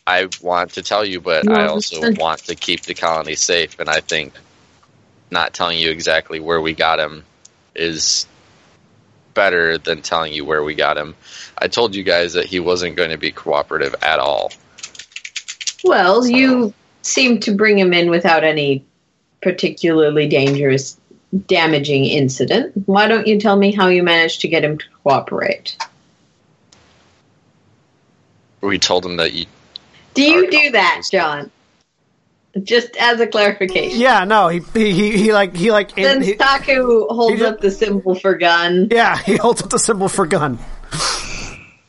I 0.05 0.29
want 0.41 0.73
to 0.73 0.83
tell 0.83 1.03
you, 1.03 1.19
but 1.19 1.49
I 1.49 1.67
also 1.67 2.13
want 2.13 2.45
to 2.45 2.55
keep 2.55 2.81
the 2.83 2.93
colony 2.93 3.35
safe 3.35 3.79
and 3.79 3.89
I 3.89 3.99
think 3.99 4.33
not 5.29 5.53
telling 5.53 5.77
you 5.77 5.91
exactly 5.91 6.39
where 6.39 6.61
we 6.61 6.73
got 6.73 6.99
him 6.99 7.25
is 7.75 8.25
better 9.33 9.77
than 9.77 10.01
telling 10.01 10.33
you 10.33 10.45
where 10.45 10.63
we 10.63 10.73
got 10.73 10.97
him. 10.97 11.15
I 11.57 11.67
told 11.67 11.93
you 11.93 12.03
guys 12.03 12.33
that 12.33 12.45
he 12.45 12.59
wasn't 12.59 12.95
going 12.95 13.09
to 13.09 13.17
be 13.17 13.31
cooperative 13.31 13.95
at 14.01 14.19
all. 14.19 14.51
Well, 15.83 16.25
you 16.25 16.73
seem 17.07 17.39
to 17.41 17.51
bring 17.55 17.77
him 17.79 17.93
in 17.93 18.09
without 18.09 18.43
any 18.43 18.85
particularly 19.41 20.27
dangerous, 20.27 20.99
damaging 21.47 22.05
incident. 22.05 22.73
Why 22.85 23.07
don't 23.07 23.27
you 23.27 23.39
tell 23.39 23.55
me 23.55 23.71
how 23.71 23.87
you 23.87 24.03
managed 24.03 24.41
to 24.41 24.47
get 24.47 24.63
him 24.63 24.77
to 24.77 24.85
cooperate? 25.03 25.77
We 28.61 28.79
told 28.79 29.05
him 29.05 29.17
that 29.17 29.33
you. 29.33 29.45
Do 30.13 30.23
you 30.23 30.49
do 30.49 30.71
that, 30.71 30.85
conference. 30.85 31.09
John? 31.11 31.51
Just 32.63 32.95
as 32.97 33.19
a 33.19 33.27
clarification. 33.27 33.99
Yeah, 33.99 34.23
no, 34.23 34.47
he 34.47 34.61
he 34.73 34.91
he, 34.91 35.17
he 35.17 35.33
like 35.33 35.55
he 35.55 35.71
like 35.71 35.93
Then 35.95 36.23
he- 36.23 36.35
Taku 36.35 37.07
holds 37.07 37.39
he 37.39 37.45
up 37.45 37.61
the 37.61 37.69
symbol 37.69 38.15
for 38.15 38.33
gun. 38.35 38.87
yeah 38.89 39.15
he 39.17 39.37
holds 39.37 39.61
up 39.61 39.69
the 39.69 39.77
symbol 39.77 40.09
for 40.09 40.25
gun, 40.25 40.57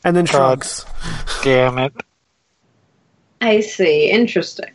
and 0.03 0.15
then 0.15 0.25
God. 0.25 0.31
shrugs. 0.63 0.85
Damn 1.43 1.79
it. 1.79 1.93
I 3.41 3.61
see. 3.61 4.11
Interesting. 4.11 4.69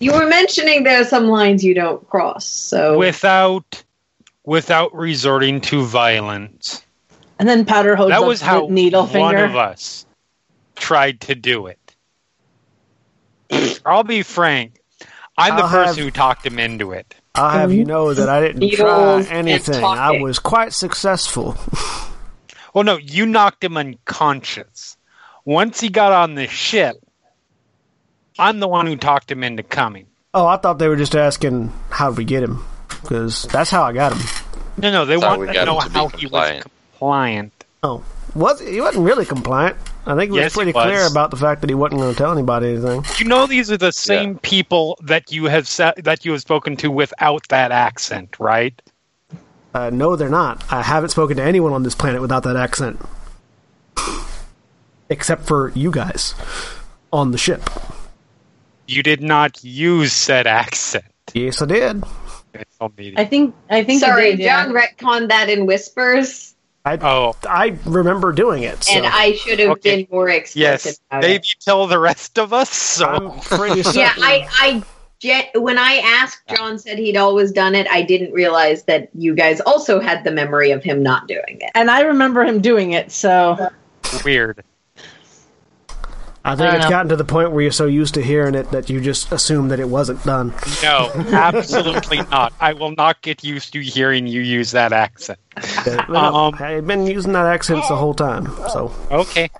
You 0.00 0.12
were 0.12 0.26
mentioning 0.26 0.82
there 0.84 1.00
are 1.00 1.04
some 1.04 1.28
lines 1.28 1.64
you 1.64 1.74
don't 1.74 2.06
cross, 2.08 2.44
so 2.46 2.98
Without 2.98 3.82
without 4.44 4.94
resorting 4.94 5.60
to 5.62 5.84
violence. 5.84 6.84
And 7.38 7.48
then 7.48 7.64
Powder 7.64 7.94
holds 7.96 8.10
that 8.10 8.24
was 8.24 8.40
the 8.40 8.46
how 8.46 8.66
needle 8.68 9.02
one 9.02 9.10
finger. 9.12 9.44
of 9.44 9.56
us 9.56 10.04
tried 10.76 11.20
to 11.22 11.34
do 11.34 11.68
it. 11.68 11.78
I'll 13.86 14.04
be 14.04 14.22
frank. 14.22 14.80
I'm 15.38 15.56
the 15.56 15.62
I'll 15.62 15.68
person 15.68 15.86
have- 15.96 16.04
who 16.04 16.10
talked 16.10 16.44
him 16.46 16.58
into 16.58 16.92
it. 16.92 17.14
I'll 17.34 17.48
have 17.50 17.72
you 17.72 17.86
know 17.86 18.12
that 18.12 18.28
I 18.28 18.42
didn't 18.42 18.60
try 18.72 18.86
Needles 18.86 19.26
and 19.30 19.48
anything. 19.48 19.82
I 19.82 20.20
was 20.20 20.38
quite 20.38 20.74
successful. 20.74 21.56
Well, 22.74 22.84
no, 22.84 22.98
you 22.98 23.24
knocked 23.24 23.64
him 23.64 23.76
unconscious. 23.78 24.98
Once 25.46 25.80
he 25.80 25.88
got 25.88 26.12
on 26.12 26.34
the 26.34 26.46
ship, 26.46 26.96
I'm 28.38 28.60
the 28.60 28.68
one 28.68 28.86
who 28.86 28.96
talked 28.96 29.30
him 29.30 29.42
into 29.44 29.62
coming. 29.62 30.06
Oh, 30.34 30.46
I 30.46 30.56
thought 30.56 30.78
they 30.78 30.88
were 30.88 30.96
just 30.96 31.14
asking 31.14 31.72
how 31.90 32.08
did 32.10 32.18
we 32.18 32.24
get 32.24 32.42
him 32.42 32.64
because 33.02 33.42
that's 33.44 33.70
how 33.70 33.82
I 33.82 33.92
got 33.92 34.12
him. 34.12 34.26
No, 34.78 34.90
no, 34.90 35.04
they 35.04 35.16
want 35.16 35.40
to 35.52 35.64
know 35.64 35.80
him 35.80 35.88
to 35.88 35.90
be 35.90 35.94
how 35.98 36.08
he 36.08 36.26
was 36.26 36.30
compliant. 36.30 36.64
compliant. 36.92 37.52
Oh, 37.82 38.02
was 38.34 38.60
he 38.60 38.80
wasn't 38.80 39.04
really 39.04 39.26
compliant? 39.26 39.76
I 40.06 40.14
think 40.16 40.30
he 40.30 40.38
was 40.38 40.38
Yes, 40.40 40.52
he 40.54 40.56
pretty 40.56 40.72
was. 40.72 40.84
clear 40.84 41.06
about 41.06 41.30
the 41.30 41.36
fact 41.36 41.60
that 41.60 41.68
he 41.70 41.74
wasn't 41.74 42.00
going 42.00 42.12
to 42.12 42.18
tell 42.18 42.32
anybody 42.32 42.70
anything. 42.70 43.04
You 43.18 43.26
know, 43.26 43.46
these 43.46 43.70
are 43.70 43.76
the 43.76 43.92
same 43.92 44.38
people 44.38 44.98
that 45.02 45.30
you 45.30 45.44
have 45.44 45.68
sa- 45.68 45.92
that 45.98 46.24
you 46.24 46.32
have 46.32 46.40
spoken 46.40 46.76
to 46.78 46.90
without 46.90 47.46
that 47.48 47.70
accent, 47.70 48.40
right? 48.40 48.80
Uh, 49.74 49.90
no, 49.90 50.16
they're 50.16 50.28
not. 50.28 50.64
I 50.72 50.82
haven't 50.82 51.10
spoken 51.10 51.36
to 51.36 51.42
anyone 51.42 51.72
on 51.72 51.82
this 51.82 51.94
planet 51.94 52.20
without 52.20 52.42
that 52.44 52.56
accent, 52.56 52.98
except 55.08 55.46
for 55.46 55.70
you 55.74 55.90
guys 55.90 56.34
on 57.12 57.30
the 57.32 57.38
ship. 57.38 57.62
You 58.92 59.02
did 59.02 59.22
not 59.22 59.62
use 59.64 60.12
said 60.12 60.46
accent. 60.46 61.04
Yes, 61.34 61.62
I 61.62 61.66
did. 61.66 62.04
I 63.16 63.24
think 63.24 63.54
I 63.70 63.82
think 63.84 64.00
sorry, 64.00 64.26
you 64.26 64.36
did, 64.36 64.40
yeah. 64.40 64.64
John 64.66 64.74
retconned 64.74 65.28
that 65.28 65.48
in 65.48 65.64
whispers, 65.66 66.54
I 66.84 66.98
Oh, 67.00 67.34
I 67.48 67.76
remember 67.86 68.32
doing 68.32 68.64
it. 68.64 68.84
So 68.84 68.92
and 68.92 69.06
I 69.06 69.32
should 69.32 69.58
have 69.60 69.70
Okay. 69.70 70.02
been 70.02 70.08
more 70.10 70.28
explicit 70.28 70.84
yes. 70.84 71.00
about 71.10 71.22
Maybe 71.22 71.46
it. 71.48 71.54
tell 71.64 71.86
the 71.86 71.98
rest 71.98 72.38
of 72.38 72.52
us. 72.52 72.68
So 72.70 73.06
I'm 73.06 73.40
pretty 73.40 73.82
certain. 73.82 74.00
Yeah, 74.00 74.12
I, 74.18 74.48
I, 74.58 74.82
jet, 75.20 75.50
when 75.54 75.78
I 75.78 76.02
asked, 76.04 76.42
John 76.54 76.78
said 76.78 76.98
he'd 76.98 77.16
always 77.16 77.52
done 77.52 77.74
it. 77.74 77.86
I 77.90 78.02
didn't 78.02 78.32
realize 78.32 78.82
that 78.84 79.08
you 79.14 79.34
guys 79.34 79.60
also 79.60 80.00
had 80.00 80.24
the 80.24 80.32
memory 80.32 80.72
of 80.72 80.82
him 80.82 81.02
not 81.02 81.28
doing 81.28 81.58
it. 81.60 81.70
And 81.74 81.90
I 81.90 82.00
remember 82.02 82.42
him 82.44 82.60
doing 82.60 82.92
it, 82.92 83.12
so 83.12 83.70
weird. 84.24 84.62
I 86.44 86.56
think 86.56 86.70
I 86.72 86.76
it's 86.76 86.84
know. 86.86 86.90
gotten 86.90 87.08
to 87.10 87.16
the 87.16 87.24
point 87.24 87.52
where 87.52 87.62
you're 87.62 87.70
so 87.70 87.86
used 87.86 88.14
to 88.14 88.22
hearing 88.22 88.54
it 88.56 88.70
that 88.72 88.90
you 88.90 89.00
just 89.00 89.30
assume 89.30 89.68
that 89.68 89.78
it 89.78 89.88
wasn't 89.88 90.22
done. 90.24 90.52
No, 90.82 91.10
absolutely 91.32 92.16
not. 92.30 92.52
I 92.60 92.72
will 92.72 92.90
not 92.92 93.22
get 93.22 93.44
used 93.44 93.72
to 93.74 93.80
hearing 93.80 94.26
you 94.26 94.40
use 94.40 94.72
that 94.72 94.92
accent. 94.92 95.38
Uh, 95.56 96.02
Um, 96.08 96.54
I've 96.58 96.86
been 96.86 97.06
using 97.06 97.32
that 97.34 97.46
accent 97.46 97.84
the 97.88 97.94
whole 97.96 98.14
time. 98.14 98.46
So 98.70 98.92
Okay. 99.10 99.50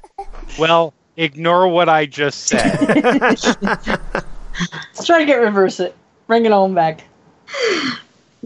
Well, 0.58 0.92
ignore 1.16 1.68
what 1.68 1.88
I 1.88 2.04
just 2.06 2.46
said. 2.48 2.78
let's 3.62 5.06
try 5.06 5.18
to 5.20 5.24
get 5.24 5.36
reverse 5.36 5.78
it. 5.78 5.94
Bring 6.26 6.46
it 6.46 6.52
on 6.52 6.74
back. 6.74 7.04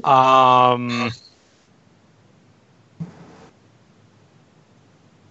Um. 0.04 1.10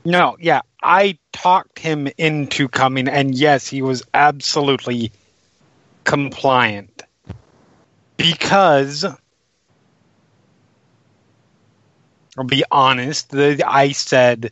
No, 0.05 0.37
yeah, 0.39 0.61
I 0.83 1.17
talked 1.33 1.79
him 1.79 2.07
into 2.17 2.67
coming, 2.67 3.07
and 3.07 3.33
yes, 3.33 3.67
he 3.67 3.81
was 3.81 4.03
absolutely 4.13 5.11
compliant 6.03 7.01
because. 8.17 9.05
I'll 12.37 12.43
be 12.43 12.65
honest. 12.69 13.29
The, 13.29 13.63
I 13.65 13.93
said, 13.93 14.51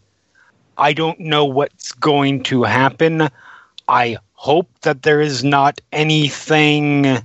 I 0.78 0.94
don't 0.94 1.20
know 1.20 1.46
what's 1.46 1.92
going 1.92 2.44
to 2.44 2.64
happen. 2.64 3.28
I 3.90 4.18
hope 4.34 4.70
that 4.84 5.04
there 5.04 5.20
is 5.20 5.44
not 5.44 5.82
anything 5.92 7.24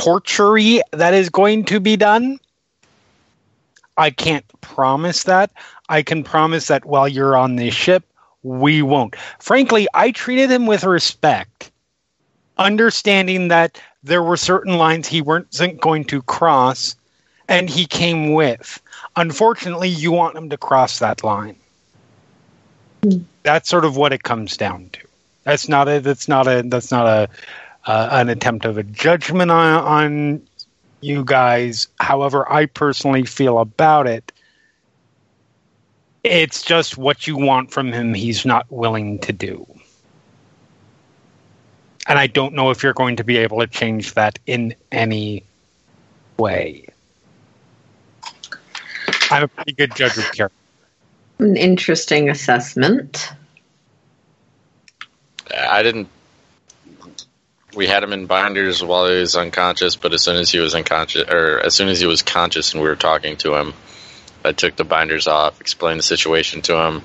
tortury 0.00 0.80
that 0.92 1.14
is 1.14 1.28
going 1.28 1.64
to 1.66 1.78
be 1.78 1.96
done. 1.96 2.40
I 3.96 4.10
can't 4.10 4.46
promise 4.62 5.24
that. 5.24 5.50
I 5.88 6.02
can 6.02 6.24
promise 6.24 6.68
that 6.68 6.86
while 6.86 7.06
you're 7.06 7.36
on 7.36 7.56
this 7.56 7.74
ship, 7.74 8.04
we 8.42 8.80
won't. 8.80 9.14
Frankly, 9.38 9.86
I 9.92 10.12
treated 10.12 10.50
him 10.50 10.66
with 10.66 10.84
respect, 10.84 11.70
understanding 12.56 13.48
that 13.48 13.80
there 14.02 14.22
were 14.22 14.38
certain 14.38 14.78
lines 14.78 15.06
he 15.06 15.20
wasn't 15.20 15.80
going 15.80 16.04
to 16.06 16.22
cross, 16.22 16.96
and 17.48 17.68
he 17.68 17.84
came 17.84 18.32
with. 18.32 18.80
Unfortunately, 19.16 19.88
you 19.88 20.12
want 20.12 20.36
him 20.36 20.48
to 20.48 20.56
cross 20.56 20.98
that 21.00 21.22
line. 21.22 21.56
Hmm. 23.02 23.18
That's 23.42 23.68
sort 23.68 23.84
of 23.84 23.96
what 23.96 24.14
it 24.14 24.22
comes 24.22 24.56
down 24.56 24.88
to. 24.92 25.00
That's 25.44 25.68
not 25.68 25.88
a. 25.88 26.00
That's 26.00 26.28
not 26.28 26.46
a. 26.46 26.62
That's 26.64 26.90
not 26.90 27.06
a 27.06 27.28
uh, 27.86 28.08
an 28.12 28.28
attempt 28.28 28.64
of 28.64 28.78
a 28.78 28.82
judgment 28.82 29.50
on, 29.50 29.84
on 29.84 30.42
you 31.00 31.24
guys. 31.24 31.88
However, 31.98 32.50
I 32.50 32.66
personally 32.66 33.24
feel 33.24 33.58
about 33.58 34.06
it. 34.06 34.32
It's 36.22 36.62
just 36.62 36.98
what 36.98 37.26
you 37.26 37.36
want 37.36 37.70
from 37.70 37.92
him, 37.92 38.12
he's 38.12 38.44
not 38.44 38.70
willing 38.70 39.18
to 39.20 39.32
do. 39.32 39.66
And 42.06 42.18
I 42.18 42.26
don't 42.26 42.54
know 42.54 42.70
if 42.70 42.82
you're 42.82 42.92
going 42.92 43.16
to 43.16 43.24
be 43.24 43.38
able 43.38 43.60
to 43.60 43.66
change 43.66 44.14
that 44.14 44.38
in 44.46 44.74
any 44.90 45.44
way. 46.36 46.86
I'm 49.30 49.44
a 49.44 49.48
pretty 49.48 49.72
good 49.72 49.94
judge 49.94 50.18
of 50.18 50.24
character. 50.32 50.56
An 51.38 51.56
interesting 51.56 52.28
assessment. 52.28 53.32
I 55.56 55.82
didn't. 55.82 56.08
We 57.74 57.86
had 57.86 58.02
him 58.02 58.12
in 58.12 58.26
binders 58.26 58.82
while 58.82 59.08
he 59.08 59.20
was 59.20 59.36
unconscious, 59.36 59.96
but 59.96 60.12
as 60.12 60.22
soon 60.22 60.36
as 60.36 60.50
he 60.50 60.58
was 60.58 60.74
unconscious, 60.74 61.28
or 61.28 61.60
as 61.60 61.74
soon 61.74 61.88
as 61.88 62.00
he 62.00 62.06
was 62.06 62.22
conscious 62.22 62.72
and 62.72 62.82
we 62.82 62.88
were 62.88 62.96
talking 62.96 63.36
to 63.38 63.54
him, 63.54 63.74
I 64.44 64.52
took 64.52 64.76
the 64.76 64.84
binders 64.84 65.26
off, 65.26 65.60
explained 65.60 65.98
the 65.98 66.04
situation 66.04 66.62
to 66.62 66.76
him. 66.76 67.02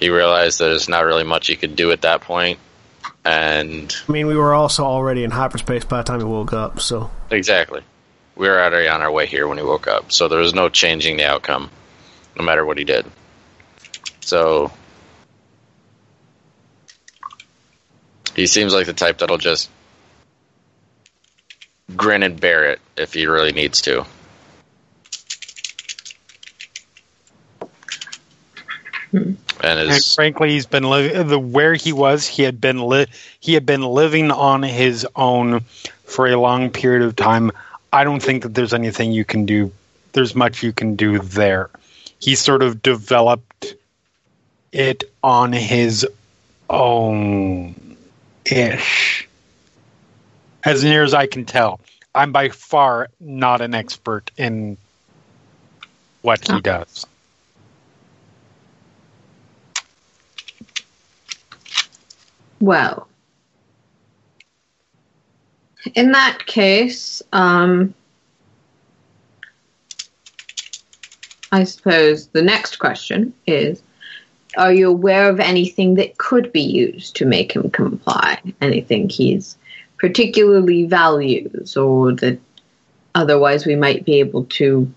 He 0.00 0.10
realized 0.10 0.58
that 0.58 0.66
there's 0.66 0.88
not 0.88 1.04
really 1.04 1.24
much 1.24 1.46
he 1.46 1.56
could 1.56 1.76
do 1.76 1.92
at 1.92 2.02
that 2.02 2.22
point. 2.22 2.58
point, 2.58 2.58
and 3.24 3.94
I 4.08 4.12
mean, 4.12 4.26
we 4.26 4.36
were 4.36 4.52
also 4.52 4.84
already 4.84 5.24
in 5.24 5.30
hyperspace 5.30 5.84
by 5.84 5.98
the 5.98 6.02
time 6.02 6.20
he 6.20 6.26
woke 6.26 6.52
up. 6.52 6.80
So 6.80 7.10
exactly, 7.30 7.82
we 8.36 8.48
were 8.48 8.58
already 8.60 8.88
on 8.88 9.00
our 9.00 9.10
way 9.10 9.26
here 9.26 9.48
when 9.48 9.58
he 9.58 9.64
woke 9.64 9.86
up, 9.86 10.12
so 10.12 10.28
there 10.28 10.40
was 10.40 10.54
no 10.54 10.68
changing 10.68 11.16
the 11.16 11.26
outcome, 11.26 11.70
no 12.36 12.44
matter 12.44 12.64
what 12.64 12.76
he 12.76 12.84
did. 12.84 13.06
So 14.20 14.72
he 18.36 18.46
seems 18.46 18.74
like 18.74 18.86
the 18.86 18.92
type 18.92 19.18
that'll 19.18 19.38
just 19.38 19.70
grin 22.04 22.22
and 22.22 22.38
bear 22.38 22.66
it 22.66 22.80
if 22.96 23.14
he 23.14 23.26
really 23.26 23.52
needs 23.52 23.80
to. 23.82 24.04
Hmm. 29.10 29.32
And 29.62 29.90
And 29.90 30.04
frankly, 30.04 30.50
he's 30.50 30.66
been 30.66 30.82
the 30.82 31.38
where 31.38 31.74
he 31.74 31.92
was. 31.92 32.26
He 32.26 32.42
had 32.42 32.60
been 32.60 32.86
li- 32.86 33.06
he 33.40 33.54
had 33.54 33.64
been 33.64 33.80
living 33.80 34.30
on 34.30 34.62
his 34.62 35.06
own 35.16 35.60
for 36.04 36.26
a 36.26 36.36
long 36.36 36.70
period 36.70 37.02
of 37.02 37.16
time. 37.16 37.50
I 37.90 38.04
don't 38.04 38.20
think 38.20 38.42
that 38.42 38.54
there's 38.54 38.74
anything 38.74 39.12
you 39.12 39.24
can 39.24 39.46
do. 39.46 39.72
There's 40.12 40.34
much 40.34 40.62
you 40.62 40.72
can 40.72 40.96
do 40.96 41.20
there. 41.20 41.70
He 42.18 42.34
sort 42.34 42.62
of 42.62 42.82
developed 42.82 43.74
it 44.72 45.04
on 45.22 45.52
his 45.52 46.06
own 46.68 47.96
ish, 48.44 49.28
as 50.64 50.84
near 50.84 51.02
as 51.02 51.14
I 51.14 51.26
can 51.26 51.46
tell. 51.46 51.80
I'm 52.14 52.32
by 52.32 52.48
far 52.50 53.08
not 53.18 53.60
an 53.60 53.74
expert 53.74 54.30
in 54.36 54.76
what 56.22 56.48
he 56.48 56.60
does. 56.60 57.06
Well, 62.60 63.08
in 65.94 66.12
that 66.12 66.46
case, 66.46 67.20
um, 67.32 67.92
I 71.52 71.64
suppose 71.64 72.28
the 72.28 72.42
next 72.42 72.78
question 72.78 73.34
is 73.46 73.82
Are 74.56 74.72
you 74.72 74.88
aware 74.88 75.28
of 75.28 75.40
anything 75.40 75.96
that 75.96 76.16
could 76.16 76.52
be 76.52 76.62
used 76.62 77.16
to 77.16 77.26
make 77.26 77.52
him 77.52 77.70
comply? 77.70 78.40
Anything 78.60 79.08
he's 79.08 79.58
particularly 80.04 80.84
values 80.84 81.78
or 81.78 82.12
that 82.12 82.38
otherwise 83.14 83.64
we 83.64 83.74
might 83.74 84.04
be 84.04 84.20
able 84.20 84.44
to 84.44 84.92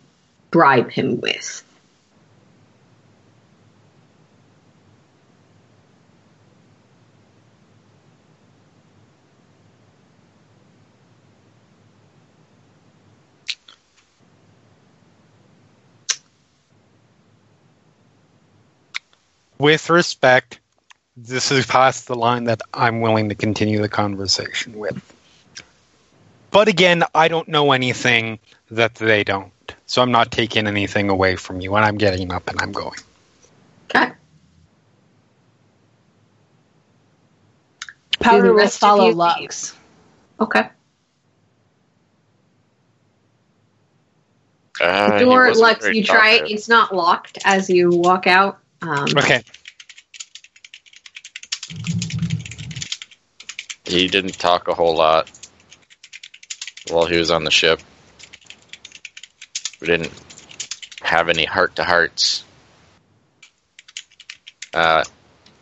bribe 0.52 0.92
him 0.92 1.22
with? 1.22 1.64
With 19.58 19.90
respect, 19.90 20.60
this 21.18 21.52
is 21.52 21.66
past 21.66 22.08
the 22.08 22.16
line 22.16 22.44
that 22.46 22.62
I'm 22.74 23.02
willing 23.02 23.28
to 23.30 23.36
continue 23.36 23.82
the 23.82 23.90
conversation 23.90 24.78
with. 24.78 25.02
But 26.52 26.68
again, 26.68 27.04
I 27.16 27.28
don't 27.28 27.48
know 27.48 27.72
anything 27.72 28.40
that 28.72 28.96
they 28.96 29.24
don't. 29.24 29.52
So 29.88 30.02
I'm 30.02 30.12
not 30.12 30.32
taking 30.32 30.68
anything 30.68 31.10
away 31.10 31.36
from 31.36 31.60
you, 31.60 31.76
and 31.76 31.84
I'm 31.84 31.98
getting 31.98 32.32
up 32.32 32.48
and 32.50 32.62
I'm 32.62 32.72
going. 32.72 33.00
Okay. 33.90 34.12
Powder 38.20 38.50
will 38.50 38.60
rest 38.60 38.76
of 38.76 38.80
follow 38.80 39.06
you 39.06 39.10
leave? 39.10 39.18
Lux. 39.18 39.76
Okay. 40.40 40.70
Uh, 44.80 45.12
The 45.14 45.26
door, 45.26 45.48
wasn't 45.48 45.68
Lux, 45.68 45.90
you 45.90 46.04
try 46.04 46.36
it. 46.36 46.52
It's 46.52 46.70
not 46.70 46.96
locked 46.96 47.40
as 47.44 47.70
you 47.70 47.90
walk 47.90 48.28
out. 48.28 48.60
Um, 48.82 49.08
Okay. 49.18 49.44
He 53.86 54.08
didn't 54.08 54.40
talk 54.40 54.68
a 54.68 54.74
whole 54.74 54.96
lot 54.96 55.30
while 56.90 57.06
he 57.06 57.18
was 57.18 57.32
on 57.32 57.44
the 57.44 57.52
ship. 57.52 57.82
We 59.82 59.88
didn't 59.88 60.14
have 61.02 61.30
any 61.30 61.46
heart 61.46 61.76
to 61.76 61.84
hearts. 61.84 62.44
Uh, 64.74 65.04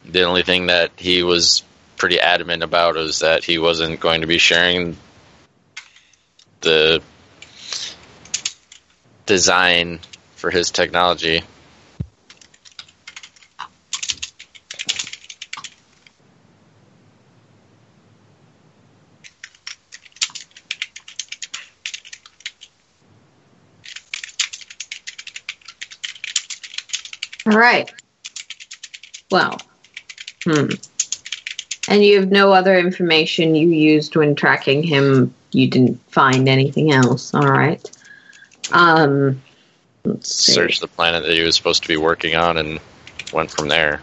the 0.04 0.24
only 0.24 0.44
thing 0.44 0.68
that 0.68 0.92
he 0.98 1.24
was 1.24 1.64
pretty 1.98 2.20
adamant 2.20 2.64
about 2.64 2.98
is 2.98 3.20
that 3.20 3.44
he 3.44 3.58
wasn't 3.58 4.00
going 4.00 4.22
to 4.22 4.28
be 4.28 4.38
sharing 4.38 4.98
the 6.62 7.02
design 9.26 10.00
for 10.36 10.52
his 10.52 10.72
technology. 10.72 11.42
All 27.56 27.62
right. 27.62 27.90
Well, 29.32 29.58
hmm. 30.44 30.72
And 31.88 32.04
you 32.04 32.20
have 32.20 32.30
no 32.30 32.52
other 32.52 32.78
information 32.78 33.56
you 33.56 33.70
used 33.70 34.18
when 34.18 34.36
tracking 34.36 34.84
him. 34.84 35.34
You 35.54 35.70
didn't 35.70 36.02
find 36.12 36.50
anything 36.50 36.92
else. 36.92 37.34
All 37.34 37.48
right. 37.48 37.82
Um. 38.74 39.42
Let's 40.04 40.36
see. 40.36 40.52
Searched 40.52 40.82
the 40.82 40.90
planet 40.90 41.24
that 41.24 41.32
he 41.32 41.44
was 41.44 41.56
supposed 41.56 41.82
to 41.84 41.88
be 41.88 41.96
working 41.96 42.36
on 42.36 42.58
and 42.58 42.78
went 43.32 43.52
from 43.52 43.70
there. 43.70 44.02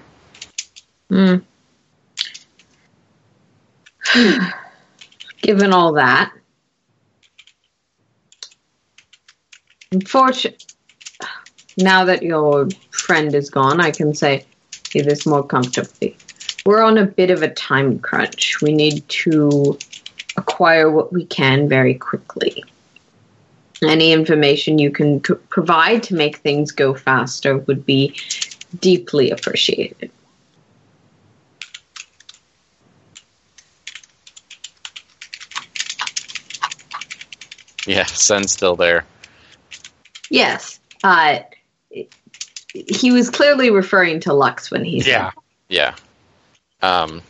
Hmm. 1.11 1.37
Given 5.43 5.75
all 5.75 5.93
that, 5.93 6.33
unfortunately, 9.91 10.72
now 11.79 12.05
that 12.05 12.23
your 12.23 12.69
friend 12.91 13.35
is 13.35 13.51
gone, 13.51 13.81
I 13.81 13.91
can 13.91 14.15
say 14.15 14.45
this 14.95 15.27
more 15.27 15.43
comfortably. 15.43 16.17
We're 16.67 16.83
on 16.83 16.99
a 16.99 17.07
bit 17.07 17.31
of 17.31 17.43
a 17.43 17.49
time 17.49 17.99
crunch. 17.99 18.61
We 18.61 18.73
need 18.73 19.09
to 19.09 19.79
acquire 20.37 20.91
what 20.91 21.13
we 21.13 21.25
can 21.27 21.69
very 21.69 21.95
quickly. 21.95 22.65
Any 23.83 24.13
information 24.13 24.79
you 24.79 24.91
can 24.91 25.21
provide 25.21 26.05
to 26.05 26.15
make 26.15 26.37
things 26.37 26.71
go 26.71 26.95
faster 26.95 27.59
would 27.59 27.85
be 27.85 28.15
deeply 28.81 29.31
appreciated. 29.31 30.11
Yeah, 37.87 38.05
Sen's 38.05 38.53
still 38.53 38.77
there. 38.77 39.05
Yes. 40.31 40.79
Uh, 41.03 41.41
he 42.73 43.13
was 43.13 43.31
clearly 43.31 43.71
referring 43.71 44.21
to 44.21 44.33
Lux 44.33 44.71
when 44.71 44.85
he 44.85 45.01
said 45.01 45.11
Yeah. 45.11 45.31
Yeah. 45.69 45.95
Um, 46.83 47.23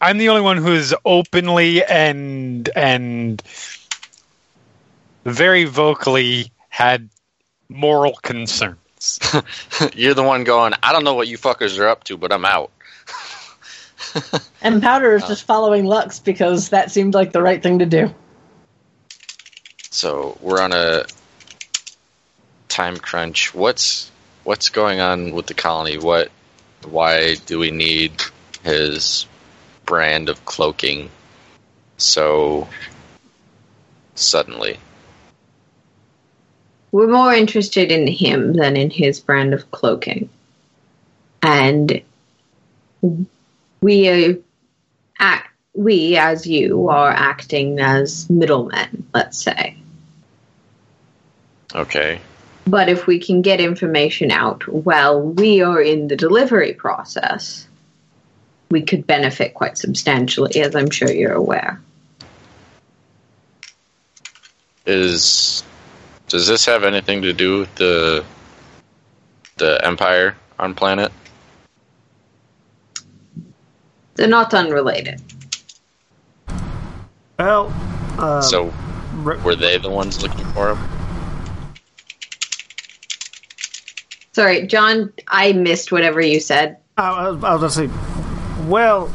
I'm 0.00 0.18
the 0.18 0.28
only 0.30 0.42
one 0.42 0.56
who's 0.58 0.94
openly 1.04 1.84
and 1.84 2.68
and 2.74 3.42
very 5.24 5.64
vocally 5.64 6.50
had 6.68 7.08
moral 7.68 8.14
concerns. 8.22 8.78
you're 9.94 10.14
the 10.14 10.22
one 10.22 10.44
going, 10.44 10.72
I 10.82 10.92
don't 10.92 11.04
know 11.04 11.14
what 11.14 11.28
you 11.28 11.38
fuckers 11.38 11.78
are 11.78 11.88
up 11.88 12.04
to, 12.04 12.16
but 12.16 12.32
I'm 12.32 12.44
out. 12.44 12.70
And 14.62 14.80
Powder 14.82 15.14
is 15.16 15.24
Oh. 15.24 15.28
just 15.28 15.44
following 15.44 15.84
Lux 15.86 16.18
because 16.20 16.68
that 16.70 16.90
seemed 16.90 17.14
like 17.14 17.32
the 17.32 17.42
right 17.42 17.62
thing 17.62 17.80
to 17.80 17.86
do. 17.86 18.14
So 19.90 20.38
we're 20.40 20.60
on 20.62 20.72
a 20.72 21.04
time 22.68 22.96
crunch. 22.96 23.54
What's 23.54 24.10
what's 24.44 24.68
going 24.68 25.00
on 25.00 25.32
with 25.32 25.46
the 25.46 25.54
colony? 25.54 25.98
What 25.98 26.30
why 26.84 27.34
do 27.46 27.58
we 27.58 27.70
need 27.70 28.12
his 28.62 29.26
brand 29.86 30.28
of 30.28 30.44
cloaking 30.44 31.10
so 31.96 32.68
suddenly? 34.14 34.78
We're 36.92 37.08
more 37.08 37.34
interested 37.34 37.90
in 37.90 38.06
him 38.06 38.52
than 38.52 38.76
in 38.76 38.90
his 38.90 39.18
brand 39.18 39.52
of 39.52 39.70
cloaking. 39.70 40.28
And 41.42 42.02
we 43.80 44.08
are 44.08 44.38
act 45.18 45.50
we 45.74 46.16
as 46.16 46.46
you 46.46 46.88
are 46.88 47.10
acting 47.10 47.80
as 47.80 48.30
middlemen, 48.30 49.06
let's 49.12 49.42
say. 49.42 49.76
Okay. 51.74 52.20
But 52.66 52.88
if 52.88 53.06
we 53.06 53.18
can 53.18 53.42
get 53.42 53.60
information 53.60 54.30
out 54.30 54.66
while 54.66 55.20
we 55.20 55.60
are 55.60 55.80
in 55.80 56.08
the 56.08 56.16
delivery 56.16 56.72
process, 56.72 57.68
we 58.70 58.82
could 58.82 59.06
benefit 59.06 59.54
quite 59.54 59.76
substantially, 59.76 60.60
as 60.60 60.74
I'm 60.74 60.90
sure 60.90 61.10
you're 61.10 61.32
aware. 61.32 61.80
Is 64.86 65.62
does 66.28 66.48
this 66.48 66.64
have 66.66 66.84
anything 66.84 67.22
to 67.22 67.32
do 67.32 67.60
with 67.60 67.74
the 67.76 68.24
the 69.56 69.84
empire 69.84 70.36
on 70.58 70.74
planet? 70.74 71.12
They're 74.14 74.28
not 74.28 74.54
unrelated. 74.54 75.20
Well, 77.38 77.72
uh, 78.18 78.40
so 78.40 78.72
were 79.22 79.56
they 79.56 79.78
the 79.78 79.90
ones 79.90 80.22
looking 80.22 80.44
for 80.46 80.74
him? 80.74 80.93
Sorry, 84.34 84.66
John, 84.66 85.12
I 85.28 85.52
missed 85.52 85.92
whatever 85.92 86.20
you 86.20 86.40
said. 86.40 86.78
I, 86.96 87.08
I 87.08 87.30
was, 87.30 87.40
was 87.40 87.76
gonna 87.76 87.88
say, 87.88 88.68
well, 88.68 89.08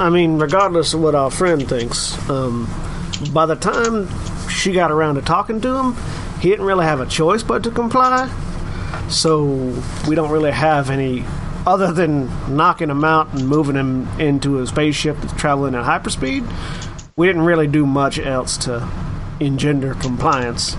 I 0.00 0.10
mean, 0.10 0.38
regardless 0.38 0.92
of 0.94 1.00
what 1.00 1.14
our 1.14 1.30
friend 1.30 1.66
thinks, 1.66 2.18
um, 2.28 2.68
by 3.32 3.46
the 3.46 3.54
time 3.54 4.08
she 4.48 4.72
got 4.72 4.90
around 4.90 5.14
to 5.14 5.22
talking 5.22 5.60
to 5.60 5.76
him, 5.76 5.96
he 6.40 6.50
didn't 6.50 6.64
really 6.64 6.84
have 6.84 7.00
a 7.00 7.06
choice 7.06 7.44
but 7.44 7.62
to 7.62 7.70
comply. 7.70 8.28
So 9.08 9.44
we 10.08 10.16
don't 10.16 10.32
really 10.32 10.50
have 10.50 10.90
any 10.90 11.24
other 11.64 11.92
than 11.92 12.28
knocking 12.54 12.90
him 12.90 13.04
out 13.04 13.32
and 13.32 13.46
moving 13.46 13.76
him 13.76 14.08
into 14.18 14.58
a 14.58 14.66
spaceship 14.66 15.18
that's 15.18 15.34
traveling 15.34 15.76
at 15.76 15.84
hyperspeed. 15.84 16.52
We 17.14 17.28
didn't 17.28 17.42
really 17.42 17.68
do 17.68 17.86
much 17.86 18.18
else 18.18 18.56
to 18.58 18.88
engender 19.38 19.94
compliance. 19.94 20.76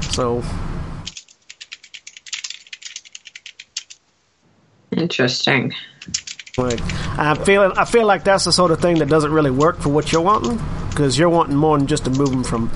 So 0.00 0.44
Interesting. 4.96 5.72
Like, 6.56 6.80
I 7.18 7.34
feel 7.34 7.72
I 7.76 7.84
feel 7.84 8.06
like 8.06 8.22
that's 8.22 8.44
the 8.44 8.52
sort 8.52 8.70
of 8.70 8.80
thing 8.80 8.98
that 8.98 9.08
doesn't 9.08 9.32
really 9.32 9.50
work 9.50 9.80
for 9.80 9.88
what 9.88 10.12
you're 10.12 10.22
wanting 10.22 10.60
because 10.90 11.18
you're 11.18 11.28
wanting 11.28 11.56
more 11.56 11.76
than 11.76 11.88
just 11.88 12.04
to 12.04 12.10
move 12.10 12.30
them 12.30 12.44
from 12.44 12.70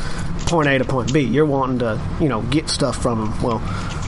point 0.47 0.69
A 0.69 0.78
to 0.78 0.85
point 0.85 1.12
B. 1.12 1.20
You're 1.20 1.47
wanting 1.47 1.78
to 1.81 2.01
you 2.20 2.28
know 2.28 2.43
get 2.43 2.69
stuff 2.69 3.01
from 3.01 3.20
them. 3.20 3.40
Well, 3.43 3.62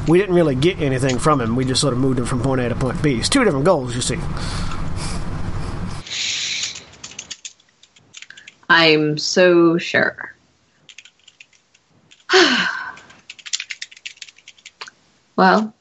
we 0.09 0.19
didn't 0.19 0.35
really 0.35 0.57
get 0.57 0.81
anything 0.81 1.21
from 1.21 1.41
him. 1.41 1.55
We 1.55 1.65
just 1.65 1.81
sort 1.81 1.93
of 1.93 2.01
moved 2.01 2.19
him 2.19 2.27
from 2.27 2.43
point 2.43 2.61
A 2.61 2.69
to 2.69 2.75
point 2.75 3.01
B. 3.01 3.15
It's 3.19 3.29
two 3.29 3.45
different 3.45 3.65
goals, 3.65 3.95
you 3.95 4.01
see. 4.01 4.19
I'm 8.69 9.19
so 9.19 9.79
sure. 9.79 10.35
well, 15.37 15.73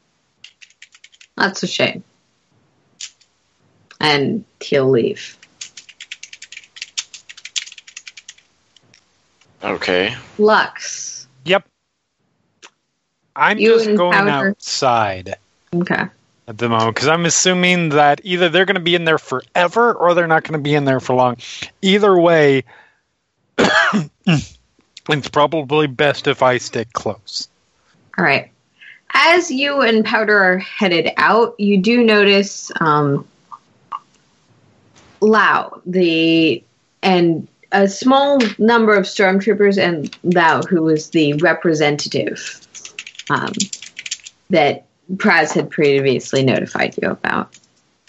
that's 1.36 1.64
a 1.64 1.68
shame. 1.68 2.04
And 4.00 4.46
he'll 4.62 4.90
leave. 4.90 5.38
Okay. 9.64 10.16
Lux. 10.38 11.28
Yep. 11.46 11.66
I'm 13.36 13.58
You 13.58 13.74
just 13.76 13.86
going 13.98 14.18
encounter- 14.18 14.50
outside 14.50 15.36
Okay. 15.76 16.04
at 16.48 16.58
the 16.58 16.70
moment 16.70 16.96
because 16.96 17.08
I'm 17.08 17.26
assuming 17.26 17.90
that 17.90 18.22
either 18.24 18.50
they're 18.50 18.66
going 18.66 18.76
to 18.76 18.82
be 18.82 18.96
in 18.96 19.06
there 19.06 19.18
forever 19.18 19.94
or 19.94 20.14
they're 20.14 20.28
not 20.28 20.44
going 20.44 20.54
to 20.54 20.64
be 20.64 20.76
in 20.76 20.86
there 20.86 21.00
for 21.00 21.14
long. 21.16 21.38
Either 21.82 22.18
way, 22.18 22.64
it's 23.58 25.30
probably 25.32 25.88
best 25.88 26.28
if 26.28 26.42
I 26.42 26.58
stick 26.58 26.92
close. 26.94 27.48
All 28.18 28.24
right. 28.24 28.52
As 29.14 29.50
you 29.52 29.82
and 29.82 30.06
Powder 30.06 30.38
are 30.38 30.58
headed 30.60 31.12
out, 31.18 31.56
you 31.60 31.78
do 31.80 32.04
notice 32.04 32.72
um, 32.80 33.28
Lao, 35.22 35.82
the 35.86 36.64
and 37.02 37.48
a 37.72 37.88
small 37.88 38.40
number 38.58 38.96
of 38.96 39.06
stormtroopers, 39.06 39.78
and 39.78 40.16
Lao, 40.24 40.62
who 40.64 40.82
was 40.82 41.10
the 41.12 41.34
representative 41.34 42.68
um, 43.30 43.54
that 44.50 44.86
Praz 45.16 45.54
had 45.54 45.70
previously 45.70 46.44
notified 46.44 46.96
you 47.02 47.10
about 47.10 47.58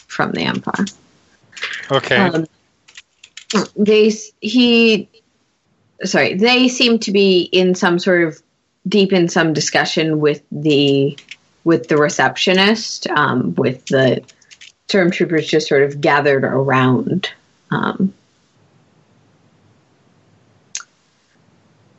from 0.07 0.33
the 0.33 0.43
Empire. 0.43 0.87
Okay. 1.91 2.17
Um, 2.17 2.47
they 3.77 4.13
he 4.41 5.09
sorry 6.05 6.35
they 6.35 6.69
seem 6.69 6.99
to 7.01 7.13
be 7.13 7.43
in 7.53 7.75
some 7.75 7.99
sort 7.99 8.23
of 8.23 8.41
deep 8.89 9.13
in 9.13 9.29
some 9.29 9.53
discussion 9.53 10.21
with 10.21 10.43
the 10.51 11.19
with 11.65 11.89
the 11.89 11.97
receptionist 11.97 13.07
um, 13.09 13.55
with 13.57 13.85
the 13.87 14.23
stormtroopers 14.91 15.47
just 15.49 15.69
sort 15.69 15.83
of 15.83 16.01
gathered 16.01 16.45
around 16.45 17.31
um, 17.71 18.13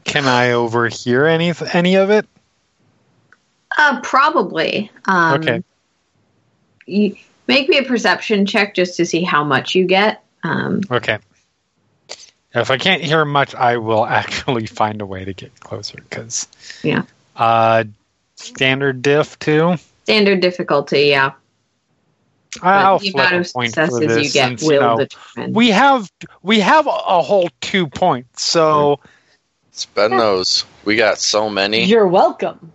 Can 0.03 0.26
I 0.26 0.51
overhear 0.51 1.26
any 1.26 1.53
any 1.73 1.95
of 1.95 2.09
it? 2.09 2.27
uh, 3.77 4.01
probably 4.01 4.91
um, 5.05 5.39
Okay. 5.41 5.63
you 6.85 7.15
make 7.47 7.69
me 7.69 7.77
a 7.77 7.84
perception 7.84 8.45
check 8.45 8.76
just 8.76 8.97
to 8.97 9.05
see 9.05 9.23
how 9.23 9.43
much 9.45 9.76
you 9.76 9.85
get 9.85 10.23
um, 10.43 10.81
Okay. 10.91 11.19
If 12.53 12.69
I 12.69 12.77
can't 12.77 13.01
hear 13.01 13.23
much, 13.23 13.55
I 13.55 13.77
will 13.77 14.05
actually 14.22 14.65
find 14.65 15.01
a 15.01 15.05
way 15.05 15.23
to 15.23 15.34
get 15.34 15.57
closer 15.61 15.97
because. 16.09 16.49
Yeah. 16.84 17.03
Uh, 17.38 17.85
standard 18.35 19.01
diff 19.01 19.39
too. 19.39 19.76
standard 20.03 20.41
difficulty 20.41 21.01
yeah 21.03 21.31
I'll 22.61 22.99
the 22.99 23.11
flip 23.11 23.31
amount 23.31 23.35
a 23.35 23.49
of 23.49 23.53
point 23.53 23.75
for 23.75 23.99
this 23.99 24.25
you 24.25 24.31
get 24.31 24.47
since, 24.49 24.61
will 24.63 24.73
you 24.73 24.79
know, 24.79 24.97
determine 24.97 25.53
we 25.53 25.69
have 25.71 26.11
we 26.41 26.59
have 26.59 26.87
a, 26.87 26.89
a 26.89 27.21
whole 27.21 27.49
two 27.61 27.87
points. 27.87 28.43
So 28.43 28.99
Spend 29.71 30.13
those. 30.19 30.65
We 30.83 30.97
got 30.97 31.17
so 31.17 31.49
many. 31.49 31.85
You're 31.85 32.07
welcome. 32.07 32.73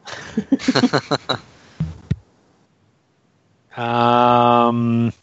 um, 3.76 5.06
let's 5.06 5.14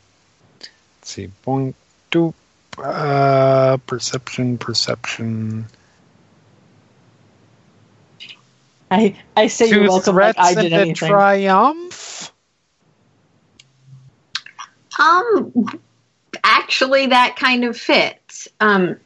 see, 1.02 1.30
point 1.42 1.76
two, 2.12 2.34
uh, 2.78 3.78
perception, 3.88 4.60
perception. 4.60 5.66
I 8.92 9.16
I 9.36 9.48
say 9.48 9.70
Two 9.70 9.82
you're 9.82 9.90
welcome 9.90 10.16
like 10.16 10.36
I 10.38 10.54
did 10.54 10.66
and 10.66 10.74
a 10.74 10.80
anything. 10.82 11.10
triumph. 11.10 12.03
Um, 15.00 15.80
actually, 16.44 17.08
that 17.08 17.36
kind 17.36 17.64
of 17.66 17.78
fits. 17.78 18.48
Um, 18.60 18.98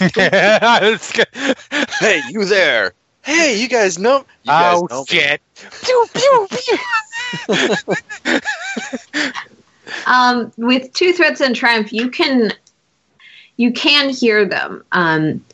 It's. 0.00 1.12
Hey, 2.00 2.20
you 2.30 2.44
there? 2.44 2.94
Hey, 3.22 3.60
you 3.60 3.68
guys 3.68 3.98
know? 3.98 4.18
You 4.42 4.50
guys 4.50 4.78
oh 4.78 4.88
know 4.90 5.04
shit! 5.04 5.40
Pew, 5.84 6.06
pew, 6.12 6.48
pew. 6.50 8.40
um, 10.06 10.52
with 10.56 10.92
two 10.92 11.12
threats 11.12 11.40
and 11.40 11.54
triumph, 11.54 11.92
you 11.92 12.10
can 12.10 12.52
you 13.56 13.72
can 13.72 14.10
hear 14.10 14.44
them. 14.44 14.84
Um, 14.92 15.44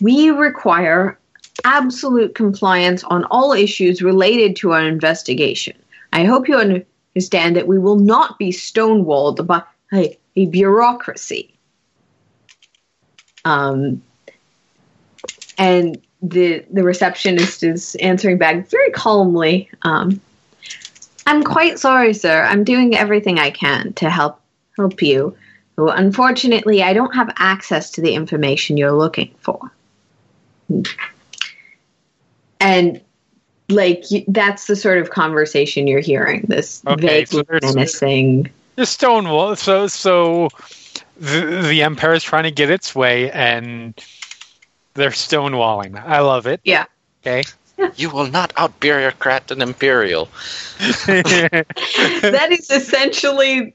we 0.00 0.30
require 0.30 1.18
absolute 1.64 2.34
compliance 2.34 3.04
on 3.04 3.24
all 3.24 3.52
issues 3.52 4.00
related 4.02 4.56
to 4.56 4.72
our 4.72 4.86
investigation. 4.86 5.76
I 6.12 6.24
hope 6.24 6.48
you 6.48 6.84
understand 7.14 7.56
that 7.56 7.66
we 7.66 7.78
will 7.78 7.98
not 7.98 8.38
be 8.38 8.50
stonewalled 8.50 9.46
by 9.46 9.62
a, 9.92 10.16
a 10.36 10.46
bureaucracy. 10.46 11.54
Um, 13.44 14.02
and 15.58 16.00
the 16.22 16.64
the 16.70 16.84
receptionist 16.84 17.62
is 17.62 17.96
answering 17.96 18.38
back 18.38 18.68
very 18.68 18.90
calmly. 18.90 19.68
Um, 19.82 20.20
I'm 21.26 21.42
quite 21.42 21.78
sorry, 21.78 22.14
sir. 22.14 22.42
I'm 22.42 22.64
doing 22.64 22.96
everything 22.96 23.38
I 23.38 23.50
can 23.50 23.92
to 23.94 24.08
help 24.08 24.40
help 24.76 25.02
you. 25.02 25.36
Unfortunately, 25.76 26.82
I 26.82 26.92
don't 26.92 27.14
have 27.14 27.32
access 27.36 27.90
to 27.92 28.00
the 28.00 28.14
information 28.14 28.76
you're 28.76 28.92
looking 28.92 29.34
for. 29.40 29.72
And 32.60 33.00
like 33.72 34.04
that's 34.28 34.66
the 34.66 34.76
sort 34.76 34.98
of 34.98 35.10
conversation 35.10 35.86
you're 35.86 36.00
hearing. 36.00 36.44
This 36.48 36.82
Okay, 36.86 37.06
vague, 37.06 37.28
so 37.28 37.42
there's- 37.42 37.74
menacing. 37.74 38.50
The 38.76 38.86
Stonewall. 38.86 39.56
So 39.56 39.86
so 39.86 40.48
the 41.18 41.62
the 41.68 41.82
Empire 41.82 42.14
is 42.14 42.22
trying 42.22 42.44
to 42.44 42.50
get 42.50 42.70
its 42.70 42.94
way, 42.94 43.30
and 43.32 43.94
they're 44.94 45.10
stonewalling. 45.10 46.02
I 46.02 46.20
love 46.20 46.46
it. 46.46 46.60
Yeah. 46.64 46.84
Okay. 47.22 47.42
You 47.96 48.10
will 48.10 48.28
not 48.28 48.52
out 48.56 48.78
bureaucrat 48.78 49.50
an 49.50 49.60
imperial. 49.60 50.28
that 50.78 52.48
is 52.50 52.70
essentially 52.70 53.74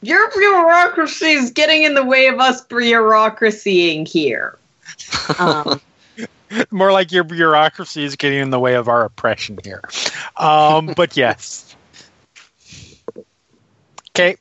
your 0.00 0.30
bureaucracy 0.30 1.32
is 1.32 1.50
getting 1.50 1.82
in 1.82 1.92
the 1.94 2.04
way 2.04 2.28
of 2.28 2.38
us 2.40 2.64
bureaucracying 2.66 4.08
here. 4.08 4.56
Um, 5.38 5.80
More 6.70 6.92
like 6.92 7.12
your 7.12 7.24
bureaucracy 7.24 8.04
is 8.04 8.16
getting 8.16 8.40
in 8.40 8.50
the 8.50 8.58
way 8.60 8.74
of 8.74 8.88
our 8.88 9.04
oppression 9.04 9.58
here. 9.62 9.82
Um, 10.36 10.92
but 10.96 11.16
yes. 11.16 11.76
Okay. 14.10 14.36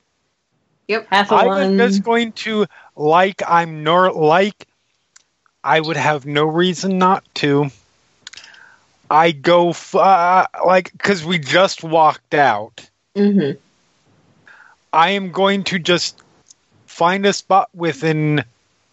Half 1.09 1.31
a 1.31 1.35
I 1.35 1.45
one. 1.45 1.77
was 1.77 1.91
just 1.91 2.03
going 2.03 2.31
to 2.33 2.65
like 2.95 3.41
I'm 3.47 3.83
nor 3.83 4.11
like 4.11 4.67
I 5.63 5.79
would 5.79 5.97
have 5.97 6.25
no 6.25 6.45
reason 6.45 6.97
not 6.97 7.23
to. 7.35 7.69
I 9.09 9.31
go 9.31 9.69
f- 9.69 9.95
uh, 9.95 10.45
like 10.65 10.91
because 10.91 11.23
we 11.25 11.39
just 11.39 11.83
walked 11.83 12.33
out. 12.33 12.89
mhm. 13.15 13.57
I 14.93 15.11
am 15.11 15.31
going 15.31 15.63
to 15.65 15.79
just 15.79 16.21
find 16.85 17.25
a 17.25 17.33
spot 17.33 17.69
within 17.73 18.43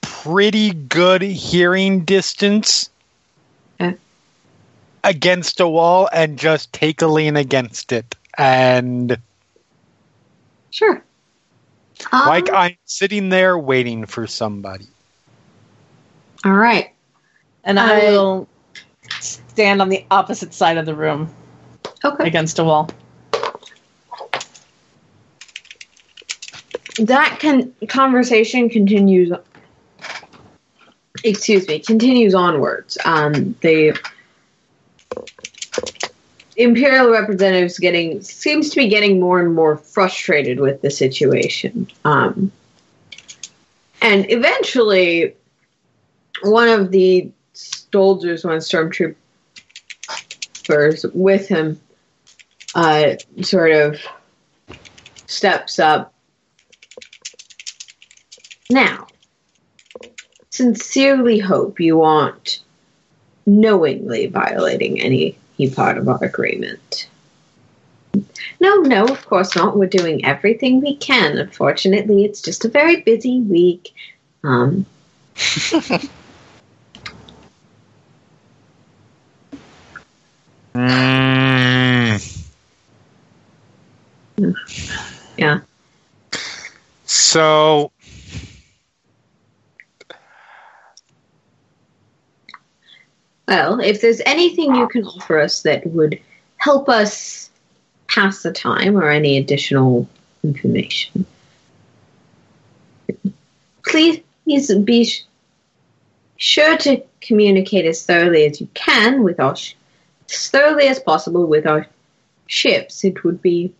pretty 0.02 0.72
good 0.72 1.22
hearing 1.22 2.04
distance 2.04 2.90
Okay. 2.90 2.93
Against 5.04 5.60
a 5.60 5.68
wall 5.68 6.08
and 6.12 6.38
just 6.38 6.72
take 6.72 7.02
a 7.02 7.06
lean 7.06 7.36
against 7.36 7.92
it 7.92 8.16
and 8.38 9.18
Sure. 10.70 11.04
Um, 12.10 12.26
like 12.28 12.50
I'm 12.52 12.76
sitting 12.84 13.28
there 13.28 13.56
waiting 13.56 14.06
for 14.06 14.26
somebody. 14.26 14.86
all 16.44 16.52
right. 16.52 16.90
and 17.62 17.78
I 17.78 17.94
I- 17.94 18.10
will 18.10 18.48
stand 19.20 19.80
on 19.80 19.88
the 19.88 20.04
opposite 20.10 20.52
side 20.52 20.76
of 20.78 20.86
the 20.86 20.94
room 20.94 21.32
Okay. 22.04 22.26
against 22.26 22.58
a 22.58 22.64
wall. 22.64 22.90
that 26.98 27.38
can 27.40 27.72
conversation 27.88 28.68
continues 28.68 29.32
excuse 31.24 31.66
me, 31.66 31.78
continues 31.78 32.34
onwards. 32.34 32.98
Um, 33.04 33.54
the 33.62 33.98
imperial 36.56 37.10
representatives 37.10 37.78
getting 37.78 38.22
seems 38.22 38.70
to 38.70 38.76
be 38.76 38.88
getting 38.88 39.20
more 39.20 39.40
and 39.40 39.54
more 39.54 39.76
frustrated 39.76 40.60
with 40.60 40.82
the 40.82 40.90
situation. 40.90 41.88
Um, 42.04 42.52
and 44.00 44.30
eventually, 44.30 45.34
one 46.42 46.68
of 46.68 46.90
the 46.90 47.30
soldiers, 47.54 48.44
one 48.44 48.58
stormtroopers 48.58 49.16
with 51.14 51.48
him, 51.48 51.80
uh, 52.74 53.14
sort 53.42 53.72
of 53.72 54.00
steps 55.26 55.78
up. 55.78 56.12
Now, 58.70 59.06
sincerely 60.50 61.38
hope 61.38 61.80
you 61.80 62.02
aren't 62.02 62.60
knowingly 63.46 64.26
violating 64.26 65.00
any 65.00 65.36
part 65.74 65.98
of 65.98 66.08
our 66.08 66.22
agreement. 66.22 67.08
No, 68.60 68.76
no, 68.76 69.04
of 69.06 69.26
course 69.26 69.56
not. 69.56 69.76
We're 69.76 69.86
doing 69.86 70.24
everything 70.24 70.80
we 70.80 70.96
can. 70.96 71.38
Unfortunately, 71.38 72.24
it's 72.24 72.40
just 72.40 72.64
a 72.64 72.68
very 72.68 73.00
busy 73.02 73.40
week. 73.40 73.94
Um, 74.42 74.86
Mm. 80.74 82.20
yeah. 85.36 85.60
So, 87.04 87.92
Well, 93.46 93.80
if 93.80 94.00
there's 94.00 94.22
anything 94.24 94.74
you 94.74 94.88
can 94.88 95.04
offer 95.04 95.38
us 95.38 95.62
that 95.62 95.86
would 95.88 96.18
help 96.56 96.88
us 96.88 97.50
pass 98.08 98.42
the 98.42 98.52
time 98.52 98.96
or 98.96 99.10
any 99.10 99.36
additional 99.36 100.08
information, 100.42 101.26
please 103.86 104.20
please 104.44 104.74
be 104.74 105.10
sure 106.36 106.76
to 106.78 107.02
communicate 107.20 107.84
as 107.84 108.04
thoroughly 108.04 108.44
as 108.44 108.60
you 108.60 108.68
can 108.74 109.22
with 109.22 109.40
our 109.40 109.56
sh- 109.56 109.74
as 110.30 110.48
thoroughly 110.48 110.88
as 110.88 110.98
possible 110.98 111.46
with 111.46 111.66
our 111.66 111.86
ships. 112.46 113.04
It 113.04 113.24
would 113.24 113.42
be 113.42 113.74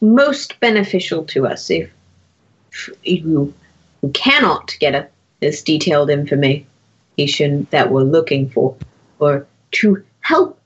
most 0.00 0.58
beneficial 0.60 1.24
to 1.24 1.46
us 1.46 1.70
if, 1.70 1.90
if 3.04 3.24
you 3.24 3.54
cannot 4.12 4.76
get 4.80 4.94
a, 4.94 5.08
this 5.40 5.62
detailed 5.62 6.10
information 6.10 6.66
that 7.70 7.90
we're 7.90 8.02
looking 8.02 8.48
for, 8.48 8.76
or 9.18 9.46
to 9.72 10.02
help 10.20 10.58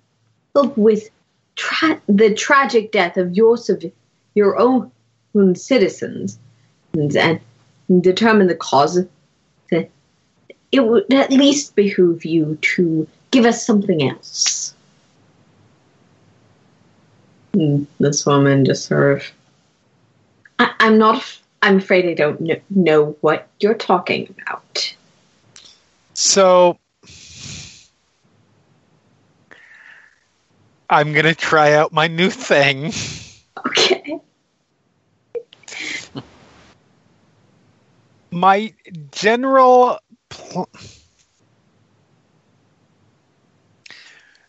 help 0.54 0.76
with 0.76 1.10
tra- 1.56 2.00
the 2.08 2.34
tragic 2.34 2.92
death 2.92 3.16
of 3.16 3.34
your 3.36 3.58
your 4.34 4.58
own 4.58 4.90
citizens, 5.54 6.38
and, 6.94 7.14
and 7.16 7.40
determine 8.02 8.46
the 8.46 8.54
cause. 8.54 9.04
That 9.70 9.90
it 10.72 10.80
would 10.80 11.12
at 11.12 11.30
least 11.30 11.74
behoove 11.74 12.24
you 12.24 12.58
to 12.60 13.06
give 13.30 13.44
us 13.44 13.66
something 13.66 14.08
else. 14.08 14.74
And 17.54 17.86
this 17.98 18.26
woman 18.26 18.64
just 18.64 18.86
sort 18.86 19.18
of. 19.18 19.32
I, 20.58 20.72
I'm 20.80 20.98
not. 20.98 21.38
I'm 21.62 21.78
afraid 21.78 22.06
I 22.06 22.14
don't 22.14 22.44
kn- 22.44 22.62
know 22.70 23.16
what 23.20 23.48
you're 23.60 23.74
talking 23.74 24.34
about. 24.38 24.95
So 26.16 26.78
I'm 30.88 31.12
gonna 31.12 31.34
try 31.34 31.74
out 31.74 31.92
my 31.92 32.06
new 32.06 32.30
thing. 32.30 32.92
Okay. 33.66 34.18
My 38.30 38.72
general. 39.12 39.98
Pl- 40.30 40.70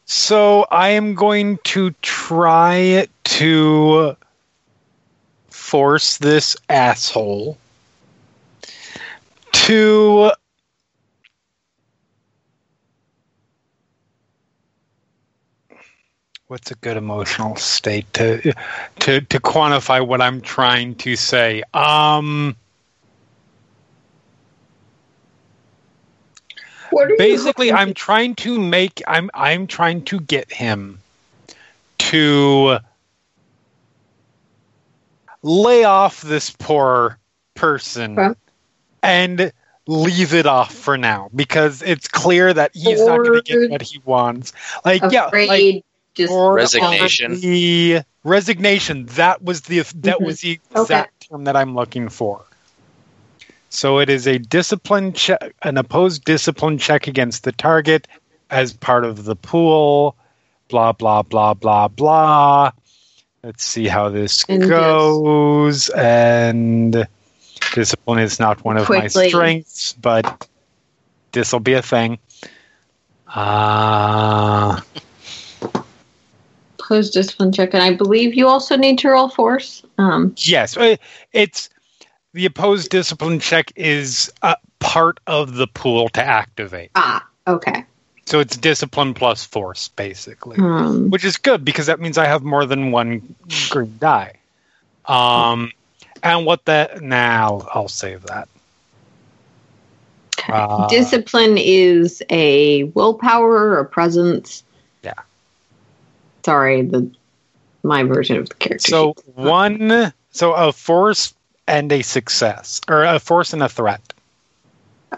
so 0.05 0.65
I 0.71 0.89
am 0.89 1.15
going 1.15 1.59
to 1.65 1.91
try 2.01 3.07
to 3.25 4.15
force 5.49 6.17
this 6.17 6.55
asshole 6.69 7.57
to 9.51 10.31
what's 16.47 16.71
a 16.71 16.75
good 16.75 16.97
emotional 16.97 17.55
state 17.55 18.11
to 18.13 18.53
to 18.99 19.21
to 19.21 19.39
quantify 19.39 20.05
what 20.05 20.21
I'm 20.21 20.41
trying 20.41 20.95
to 20.95 21.15
say? 21.15 21.63
Um 21.73 22.55
basically 27.17 27.71
i'm 27.71 27.93
trying 27.93 28.33
to 28.33 28.57
make 28.57 29.03
i'm 29.07 29.29
i'm 29.33 29.67
trying 29.67 30.01
to 30.01 30.21
get 30.21 30.51
him 30.51 30.97
to 31.97 32.77
lay 35.43 35.83
off 35.83 36.21
this 36.21 36.49
poor 36.49 37.19
person 37.55 38.17
Okay. 38.17 38.39
and 39.03 39.51
leave 39.87 40.33
it 40.33 40.45
off 40.45 40.73
for 40.73 40.97
now 40.97 41.29
because 41.35 41.81
it's 41.81 42.07
clear 42.07 42.53
that 42.53 42.71
he's 42.73 43.05
not 43.05 43.17
going 43.17 43.41
to 43.41 43.57
get 43.57 43.71
what 43.71 43.81
he 43.81 43.99
wants. 44.05 44.53
Like 44.83 45.01
yeah 45.11 45.29
like 45.33 45.83
just 46.17 46.33
or 46.33 46.55
Resignation. 46.55 47.33
the 47.41 48.01
resignation 48.23 49.05
that 49.07 49.41
was 49.43 49.61
the 49.61 49.79
that 50.01 50.21
Mhm. 50.21 50.25
was 50.25 50.41
the 50.41 50.59
Okay. 50.75 51.05
exact 51.05 51.29
term 51.29 51.45
that 51.45 51.55
i'm 51.55 51.75
looking 51.75 52.09
for 52.09 52.45
so 53.69 53.99
it 53.99 54.09
is 54.09 54.27
a 54.27 54.37
discipline 54.39 55.13
check 55.13 55.53
an 55.63 55.77
opposed 55.77 56.23
discipline 56.25 56.77
check 56.77 57.07
against 57.07 57.43
the 57.43 57.51
target 57.53 58.07
as 58.49 58.73
part 58.73 59.05
of 59.05 59.23
the 59.25 59.35
pool 59.35 60.15
blah 60.69 60.91
blah 60.93 61.21
blah 61.23 61.53
blah 61.53 61.87
blah 61.87 62.71
let's 63.43 63.63
see 63.63 63.87
how 63.87 64.09
this 64.09 64.45
And 64.49 64.75
yes. 64.77 65.21
goes 65.21 65.89
and 65.89 67.07
discipline 67.73 68.19
is 68.19 68.39
not 68.39 68.63
one 68.63 68.77
of 68.77 68.89
my 68.89 69.07
strengths 69.07 69.93
but 69.93 70.47
this 71.33 71.51
will 71.53 71.59
be 71.59 71.73
a 71.73 71.81
thing 71.81 72.19
uh 73.35 74.79
post 76.87 77.13
discipline 77.13 77.51
check, 77.51 77.73
and 77.73 77.83
I 77.83 77.93
believe 77.93 78.35
you 78.35 78.47
also 78.47 78.77
need 78.77 78.99
to 78.99 79.09
roll 79.09 79.29
force. 79.29 79.83
Um, 79.97 80.33
Yes, 80.37 80.77
uh, 80.77 80.95
it's 81.33 81.69
the 82.33 82.45
opposed 82.45 82.89
discipline 82.89 83.39
check 83.39 83.71
is 83.75 84.31
a 84.41 84.55
part 84.79 85.19
of 85.27 85.55
the 85.55 85.67
pool 85.67 86.09
to 86.09 86.23
activate. 86.23 86.91
ah, 86.95 87.25
okay. 87.47 87.83
So 88.25 88.39
it's 88.39 88.57
discipline 88.57 89.13
plus 89.13 89.45
force, 89.45 89.87
basically, 89.87 90.59
Um, 90.59 91.09
which 91.09 91.23
is 91.23 91.37
good 91.37 91.63
because 91.63 91.85
that 91.85 91.99
means 91.99 92.17
I 92.17 92.25
have 92.25 92.43
more 92.43 92.65
than 92.65 92.91
one 92.91 93.35
green 93.69 93.97
die. 93.99 94.33
Um, 95.05 95.71
and 96.21 96.45
what 96.45 96.65
that 96.65 97.01
now 97.01 97.65
I'll 97.73 97.87
save 97.87 98.23
that. 98.23 98.49
Uh, 100.49 100.87
discipline 100.89 101.57
is 101.57 102.21
a 102.29 102.83
willpower 102.83 103.77
or 103.77 103.85
presence. 103.85 104.63
Sorry, 106.47 106.81
the 106.81 107.11
my 107.83 108.03
version 108.03 108.37
of 108.37 108.47
the 108.47 108.55
character. 108.55 108.89
so 108.89 109.15
sheet. 109.17 109.35
one, 109.35 110.13
so 110.31 110.53
a 110.53 110.71
force 110.71 111.33
and 111.67 111.91
a 111.91 112.01
success, 112.01 112.79
or 112.87 113.03
a 113.03 113.19
force 113.19 113.51
and 113.51 113.61
a 113.61 113.67
threat. 113.67 114.13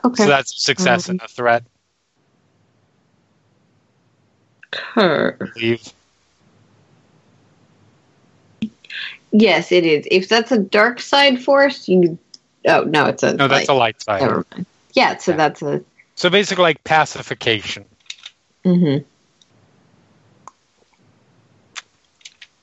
okay. 0.03 0.23
So 0.23 0.27
that's 0.27 0.59
success 0.59 1.07
and 1.07 1.21
a 1.21 1.27
threat. 1.27 1.61
Her. 4.73 5.37
I. 5.55 5.77
Yes, 9.31 9.71
it 9.71 9.85
is. 9.85 10.07
If 10.09 10.29
that's 10.29 10.51
a 10.51 10.57
dark 10.57 10.99
side 10.99 11.43
force, 11.43 11.87
you. 11.87 12.17
Oh 12.65 12.85
no, 12.85 13.05
it's 13.05 13.21
a. 13.21 13.35
No, 13.35 13.47
that's 13.47 13.69
a 13.69 13.75
light 13.75 14.01
side. 14.01 14.21
Never 14.21 14.47
mind. 14.51 14.65
Yeah, 14.93 15.15
so 15.17 15.33
Yeah. 15.33 15.37
that's 15.37 15.61
a. 15.61 15.83
So 16.15 16.31
basically, 16.31 16.63
like 16.63 16.83
pacification. 16.85 17.85
Mm-hmm. 18.65 19.05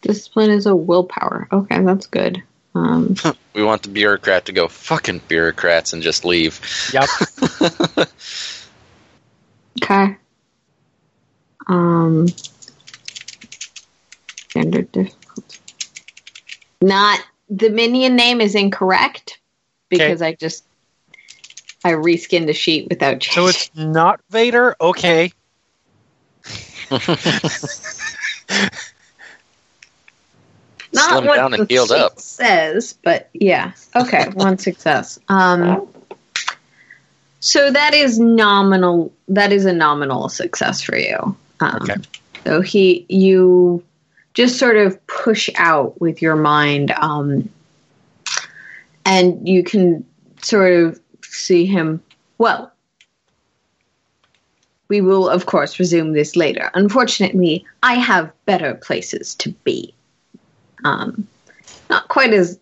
Discipline 0.06 0.50
is 0.50 0.66
a 0.66 0.76
willpower. 0.76 1.48
Okay, 1.50 1.82
that's 1.82 2.06
good. 2.06 2.42
Um, 2.74 3.16
We 3.54 3.64
want 3.64 3.82
the 3.82 3.88
bureaucrat 3.88 4.44
to 4.46 4.52
go 4.52 4.68
fucking 4.68 5.22
bureaucrats 5.28 5.94
and 5.94 6.02
just 6.02 6.26
leave. 6.26 6.60
Yep. 6.92 7.08
okay. 9.82 10.16
Um, 11.66 12.28
standard 14.50 14.92
difficulty. 14.92 15.58
Not 16.82 17.20
the 17.48 17.70
minion 17.70 18.14
name 18.14 18.42
is 18.42 18.54
incorrect 18.54 19.40
because 19.88 20.20
I 20.20 20.34
just 20.34 20.64
I 21.82 21.92
reskinned 21.92 22.50
a 22.50 22.52
sheet 22.52 22.88
without 22.90 23.20
changing. 23.20 23.42
So 23.42 23.48
it's 23.48 23.70
not 23.74 24.20
Vader? 24.30 24.76
Okay. 24.80 25.32
not 30.96 31.22
Slimmed 31.22 31.26
what 31.26 31.36
down 31.36 31.54
and 31.54 31.70
healed 31.70 31.92
up. 31.92 32.18
says, 32.18 32.94
but 33.04 33.28
yeah. 33.32 33.72
Okay, 33.94 34.24
one 34.34 34.58
success. 34.58 35.18
Um, 35.28 35.86
so 37.40 37.70
that 37.70 37.94
is 37.94 38.18
nominal. 38.18 39.12
That 39.28 39.52
is 39.52 39.64
a 39.64 39.72
nominal 39.72 40.28
success 40.28 40.82
for 40.82 40.96
you. 40.96 41.36
Um, 41.60 41.82
Okay. 41.82 41.94
So 42.44 42.60
he, 42.60 43.04
you, 43.08 43.82
just 44.34 44.58
sort 44.58 44.76
of 44.76 45.04
push 45.08 45.50
out 45.56 46.00
with 46.00 46.22
your 46.22 46.36
mind, 46.36 46.92
um, 46.92 47.48
and 49.04 49.48
you 49.48 49.64
can 49.64 50.04
sort 50.42 50.72
of 50.72 51.00
see 51.22 51.66
him. 51.66 52.00
Well, 52.38 52.72
we 54.88 55.00
will, 55.00 55.28
of 55.28 55.46
course, 55.46 55.78
resume 55.78 56.12
this 56.12 56.36
later. 56.36 56.70
Unfortunately, 56.74 57.64
I 57.82 57.94
have 57.94 58.30
better 58.44 58.74
places 58.74 59.34
to 59.36 59.50
be. 59.64 59.92
Um, 60.86 61.26
not 61.90 62.08
quite 62.08 62.32
as 62.32 62.58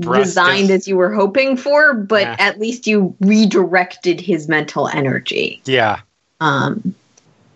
designed 0.00 0.70
as 0.70 0.88
you 0.88 0.96
were 0.96 1.12
hoping 1.12 1.56
for, 1.56 1.94
but 1.94 2.22
Yeah. 2.22 2.36
at 2.38 2.58
least 2.58 2.86
you 2.86 3.14
redirected 3.20 4.20
his 4.20 4.48
mental 4.48 4.88
energy. 4.88 5.60
Yeah. 5.64 6.00
Um, 6.40 6.94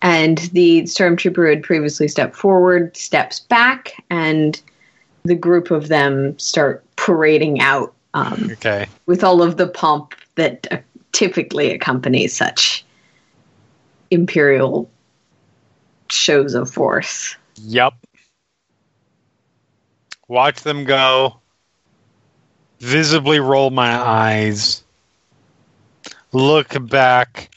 and 0.03 0.39
the 0.53 0.83
stormtrooper 0.83 1.35
who 1.37 1.51
had 1.51 1.63
previously 1.63 2.07
stepped 2.09 2.37
forward 2.37 2.97
steps 2.97 3.41
back, 3.41 3.93
and 4.11 4.61
the 5.25 5.35
group 5.35 5.71
of 5.73 5.89
them 5.89 6.39
start 6.39 6.85
parading 6.97 7.61
out 7.61 7.95
um, 8.15 8.51
Okay. 8.53 8.87
with 9.07 9.25
all 9.25 9.43
of 9.43 9.57
the 9.57 9.67
pomp 9.67 10.15
that 10.37 10.67
uh, 10.71 10.77
typically 11.13 11.73
accompanies 11.73 12.37
such 12.37 12.85
imperial 14.11 14.89
shows 16.11 16.55
of 16.55 16.71
force. 16.71 17.35
Yep. 17.57 17.95
Watch 20.29 20.63
them 20.63 20.85
go. 20.85 21.41
Visibly 22.81 23.41
roll 23.41 23.71
my 23.71 23.93
eyes. 23.97 24.83
Look 26.33 26.75
back. 26.89 27.51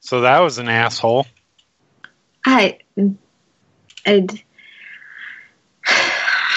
So 0.00 0.20
that 0.22 0.40
was 0.40 0.58
an 0.58 0.68
asshole. 0.68 1.26
I, 2.46 2.78
I, 4.06 4.26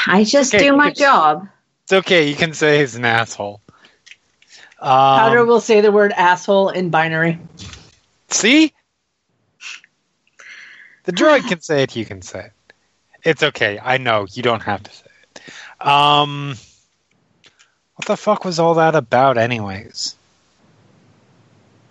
I 0.06 0.24
just 0.26 0.54
Okay, 0.54 0.66
do 0.68 0.76
my 0.76 0.88
it's- 0.90 0.98
job. 1.00 1.48
It's 1.84 1.94
okay. 1.94 2.28
You 2.28 2.36
can 2.36 2.52
say 2.54 2.80
he's 2.80 2.96
an 2.96 3.06
asshole. 3.06 3.62
Powder 4.80 5.40
Um, 5.40 5.48
will 5.48 5.62
say 5.62 5.80
the 5.80 5.92
word 5.92 6.12
asshole 6.12 6.70
in 6.70 6.90
binary. 6.90 7.40
see? 8.30 8.74
The 11.06 11.14
droid 11.14 11.48
can 11.48 11.62
say 11.62 11.84
it. 11.84 11.96
You 11.96 12.04
can 12.06 12.22
say 12.22 12.48
it. 12.48 12.52
It's 13.24 13.44
okay. 13.44 13.80
I 13.82 13.98
know. 13.98 14.28
You 14.32 14.44
don't 14.44 14.62
have 14.64 14.84
to 14.84 14.92
say 14.92 15.06
it. 15.36 15.86
Um, 15.86 16.56
what 17.96 18.08
the 18.08 18.18
fuck 18.18 18.46
was 18.46 18.60
all 18.60 18.76
that 18.76 18.96
about, 18.96 19.38
anyways? 19.38 20.16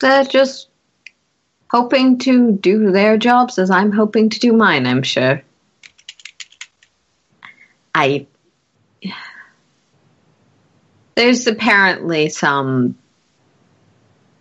They're 0.00 0.24
just 0.24 0.68
hoping 1.70 2.18
to 2.20 2.52
do 2.52 2.92
their 2.92 3.16
jobs 3.18 3.58
as 3.58 3.70
I'm 3.70 3.92
hoping 3.92 4.30
to 4.30 4.38
do 4.38 4.52
mine, 4.52 4.86
I'm 4.86 5.02
sure. 5.02 5.42
I. 7.94 8.26
There's 11.14 11.46
apparently 11.46 12.28
some. 12.28 12.98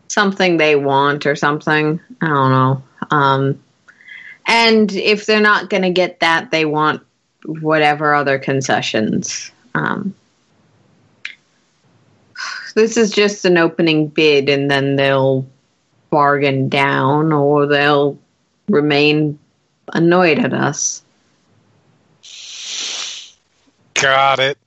something 0.07 0.55
they 0.55 0.77
want 0.77 1.25
or 1.25 1.35
something. 1.35 1.99
I 2.21 2.27
don't 2.27 2.51
know. 2.51 2.83
Um, 3.11 3.63
and 4.45 4.91
if 4.91 5.26
they're 5.26 5.41
not 5.41 5.69
going 5.69 5.84
to 5.84 5.91
get 5.91 6.19
that, 6.19 6.51
they 6.51 6.65
want 6.65 7.01
whatever 7.45 8.13
other 8.13 8.39
concessions. 8.39 9.51
Um, 9.73 10.15
this 12.76 12.97
is 12.97 13.11
just 13.11 13.45
an 13.45 13.57
opening 13.57 14.07
bid, 14.07 14.49
and 14.49 14.69
then 14.69 14.95
they'll 14.95 15.47
bargain 16.09 16.69
down 16.69 17.34
or 17.34 17.65
they'll 17.65 18.17
remain 18.67 19.39
annoyed 19.93 20.39
at 20.39 20.53
us. 20.53 21.01
Got 23.93 24.39
it. 24.39 24.57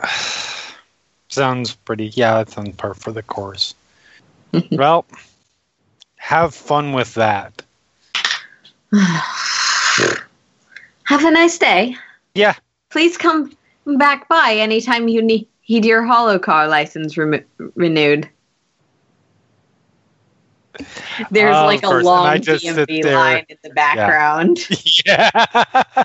sounds 1.28 1.74
pretty. 1.74 2.06
Yeah, 2.06 2.38
that 2.38 2.50
sounds 2.50 2.76
par 2.76 2.94
for 2.94 3.12
the 3.12 3.22
course. 3.22 3.74
well, 4.70 5.04
have 6.16 6.54
fun 6.54 6.92
with 6.92 7.14
that. 7.14 7.62
Have 11.04 11.24
a 11.24 11.30
nice 11.30 11.58
day. 11.58 11.96
Yeah. 12.34 12.54
Please 12.90 13.16
come 13.16 13.56
back 13.86 14.28
by 14.28 14.54
anytime 14.54 15.08
you 15.08 15.22
need 15.22 15.48
your 15.66 16.04
holo 16.04 16.38
car 16.38 16.68
license 16.68 17.16
remo 17.16 17.40
renewed. 17.74 18.28
There's 21.30 21.56
Oh, 21.56 21.66
like 21.66 21.82
a 21.82 21.88
long 21.88 22.26
I 22.26 22.38
just 22.38 22.64
sit 22.64 22.88
DMV 22.88 23.14
line 23.14 23.46
in 23.48 23.56
the 23.62 23.70
background. 23.70 24.58
yeah. 25.06 26.04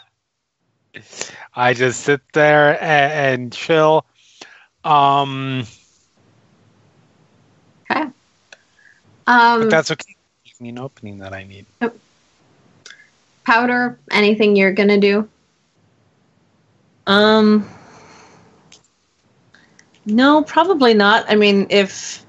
I 1.56 1.74
just 1.74 2.02
sit 2.02 2.22
there 2.34 2.82
and, 2.82 3.42
and 3.42 3.54
chill. 3.54 4.06
Um, 4.84 5.66
okay. 7.90 8.10
Um, 9.28 9.62
but 9.62 9.70
that's 9.70 9.92
okay. 9.92 10.16
Give 10.46 10.62
me 10.62 10.70
an 10.70 10.80
opening 10.80 11.20
that 11.20 11.34
I 11.34 11.44
need. 11.44 11.66
Powder, 13.48 13.98
anything 14.12 14.58
you're 14.58 14.74
gonna 14.74 15.00
do? 15.00 15.26
Um, 17.08 17.66
no, 20.06 20.44
probably 20.44 20.94
not. 20.94 21.26
I 21.30 21.36
mean, 21.36 21.68
if 21.70 22.26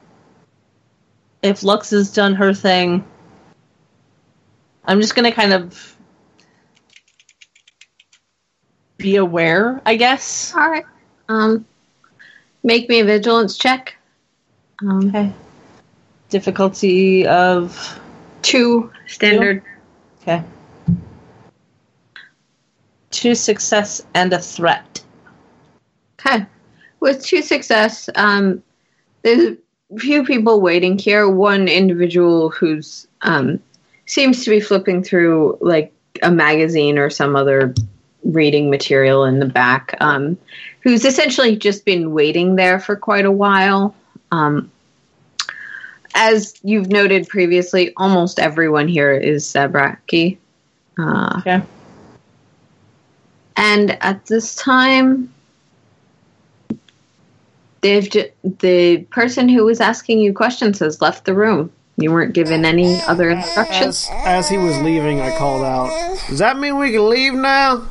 if 1.42 1.64
Lux 1.64 1.90
has 1.90 2.12
done 2.12 2.36
her 2.36 2.54
thing, 2.54 3.04
I'm 4.84 5.00
just 5.00 5.16
gonna 5.16 5.32
kind 5.32 5.52
of 5.52 5.96
be 8.96 9.16
aware, 9.16 9.82
I 9.84 9.96
guess. 9.96 10.54
All 10.54 10.70
right. 10.70 10.86
Um, 11.28 11.66
make 12.62 12.88
me 12.88 13.00
a 13.00 13.04
vigilance 13.04 13.58
check. 13.58 13.96
Um, 14.82 15.08
Okay. 15.08 15.32
Difficulty 16.28 17.26
of 17.26 17.98
two 18.42 18.92
standard. 19.08 19.64
okay. 20.22 20.44
Two 23.10 23.34
success 23.34 24.04
and 24.14 24.32
a 24.32 24.38
threat. 24.38 25.02
Okay. 26.20 26.44
With 27.00 27.24
two 27.24 27.42
success, 27.42 28.10
um, 28.16 28.62
there's 29.22 29.56
a 29.92 29.98
few 29.98 30.24
people 30.24 30.60
waiting 30.60 30.98
here. 30.98 31.28
One 31.28 31.68
individual 31.68 32.50
who's 32.50 33.06
um, 33.22 33.60
seems 34.06 34.44
to 34.44 34.50
be 34.50 34.60
flipping 34.60 35.02
through 35.02 35.58
like 35.60 35.92
a 36.22 36.30
magazine 36.30 36.98
or 36.98 37.10
some 37.10 37.36
other 37.36 37.74
reading 38.24 38.68
material 38.68 39.24
in 39.24 39.38
the 39.38 39.46
back, 39.46 39.96
um, 40.00 40.36
who's 40.80 41.04
essentially 41.04 41.56
just 41.56 41.84
been 41.84 42.12
waiting 42.12 42.56
there 42.56 42.80
for 42.80 42.96
quite 42.96 43.24
a 43.24 43.30
while. 43.30 43.94
Um, 44.32 44.70
as 46.14 46.58
you've 46.62 46.88
noted 46.88 47.28
previously, 47.28 47.92
almost 47.96 48.40
everyone 48.40 48.88
here 48.88 49.12
is 49.12 49.44
Zabraki. 49.44 50.38
Uh, 50.98 51.36
Okay. 51.38 51.62
And 53.58 54.02
at 54.02 54.24
this 54.26 54.54
time, 54.54 55.34
they've 57.80 58.08
ju- 58.08 58.30
the 58.60 58.98
person 59.10 59.48
who 59.48 59.64
was 59.64 59.80
asking 59.80 60.20
you 60.20 60.32
questions 60.32 60.78
has 60.78 61.02
left 61.02 61.24
the 61.24 61.34
room. 61.34 61.72
You 61.96 62.12
weren't 62.12 62.32
given 62.32 62.64
any 62.64 63.00
other 63.02 63.28
instructions. 63.28 64.08
As, 64.12 64.46
as 64.46 64.48
he 64.48 64.56
was 64.56 64.78
leaving, 64.78 65.20
I 65.20 65.36
called 65.36 65.64
out, 65.64 65.88
Does 66.28 66.38
that 66.38 66.56
mean 66.56 66.78
we 66.78 66.92
can 66.92 67.10
leave 67.10 67.34
now? 67.34 67.88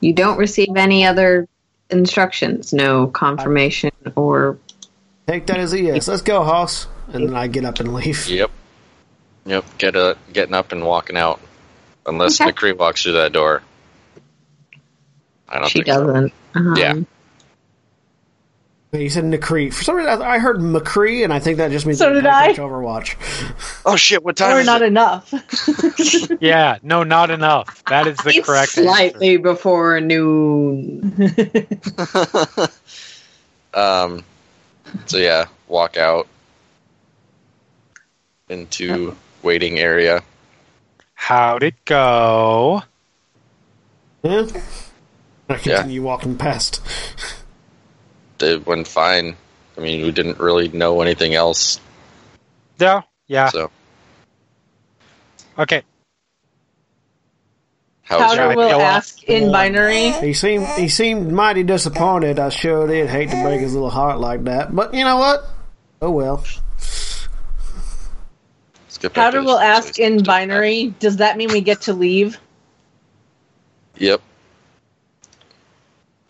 You 0.00 0.12
don't 0.12 0.36
receive 0.36 0.76
any 0.76 1.06
other 1.06 1.48
instructions, 1.88 2.74
no 2.74 3.06
confirmation 3.06 3.90
or 4.14 4.58
Take 5.26 5.46
that 5.46 5.58
as 5.58 5.72
a 5.72 5.80
yes. 5.80 6.08
Let's 6.08 6.20
go, 6.20 6.44
Hoss. 6.44 6.88
And 7.08 7.28
then 7.28 7.34
I 7.34 7.46
get 7.46 7.64
up 7.64 7.80
and 7.80 7.94
leave. 7.94 8.28
Yep. 8.28 8.50
Yep. 9.46 9.64
Get 9.78 9.96
uh, 9.96 10.14
getting 10.32 10.52
up 10.52 10.72
and 10.72 10.84
walking 10.84 11.16
out. 11.16 11.40
Unless 12.06 12.40
Okay. 12.40 12.50
McCree 12.50 12.76
walks 12.76 13.02
through 13.02 13.12
that 13.12 13.32
door. 13.32 13.62
I 15.48 15.58
don't 15.60 15.68
she 15.68 15.80
think 15.82 15.86
so. 15.88 16.06
doesn't. 16.06 16.32
Um, 16.54 16.76
Yeah. 16.76 16.94
You 18.94 19.08
said 19.08 19.24
McCree. 19.24 19.72
For 19.72 19.84
some 19.84 19.96
reason, 19.96 20.20
I 20.20 20.32
I 20.34 20.38
heard 20.38 20.58
McCree, 20.58 21.24
and 21.24 21.32
I 21.32 21.38
think 21.38 21.56
that 21.56 21.70
just 21.70 21.86
means 21.86 21.98
So 21.98 22.12
did 22.12 22.26
I 22.26 22.48
I. 22.50 22.52
Overwatch. 22.54 23.16
Oh 23.86 23.96
shit! 23.96 24.22
What 24.22 24.36
time 24.36 24.58
Or 24.58 24.60
is 24.60 24.66
not 24.66 24.82
it? 24.82 24.88
enough. 24.88 25.32
Yeah, 26.40 26.76
no, 26.82 27.02
not 27.02 27.30
enough. 27.30 27.82
That 27.86 28.06
is 28.06 28.16
the 28.18 28.30
It's 28.30 28.46
correct 28.46 28.72
slightly 28.72 29.38
before 29.38 30.00
noon. 30.00 31.16
Um, 33.74 34.22
so 35.06 35.16
yeah, 35.16 35.46
walk 35.68 35.96
out 35.96 36.28
into 38.50 39.16
waiting 39.42 39.78
area. 39.78 40.22
How'd 41.22 41.62
it 41.62 41.84
go? 41.84 42.82
Yeah. 44.24 44.46
I 45.48 45.54
continue 45.54 46.02
walking 46.02 46.36
past. 46.36 46.80
It 48.40 48.66
went 48.66 48.88
fine. 48.88 49.36
I 49.78 49.80
mean, 49.82 50.02
we 50.02 50.10
didn't 50.10 50.40
really 50.40 50.66
know 50.70 51.00
anything 51.00 51.34
else, 51.34 51.78
Yeah, 52.80 53.02
yeah. 53.28 53.50
so 53.50 53.70
Okay. 55.56 55.84
how 58.02 58.18
was 58.18 58.26
Powder 58.30 58.42
your 58.48 58.56
will 58.56 58.68
go 58.70 58.80
off 58.80 58.96
ask 58.96 59.22
in 59.22 59.52
binary. 59.52 60.10
He 60.10 60.32
seemed 60.32 60.66
he 60.76 60.88
seemed 60.88 61.30
mighty 61.30 61.62
disappointed. 61.62 62.40
I 62.40 62.48
sure 62.48 62.88
did 62.88 63.08
hate 63.08 63.30
to 63.30 63.40
break 63.44 63.60
his 63.60 63.74
little 63.74 63.90
heart 63.90 64.18
like 64.18 64.42
that, 64.44 64.74
but 64.74 64.92
you 64.92 65.04
know 65.04 65.18
what? 65.18 65.44
Oh 66.02 66.10
well. 66.10 66.44
Let's 69.02 69.14
get 69.14 69.20
Powder 69.20 69.42
will 69.42 69.58
ask 69.58 69.98
in 69.98 70.22
binary. 70.22 70.94
Does 71.00 71.16
that 71.16 71.36
mean 71.36 71.50
we 71.50 71.60
get 71.60 71.82
to 71.82 71.92
leave? 71.92 72.38
Yep. 73.98 74.20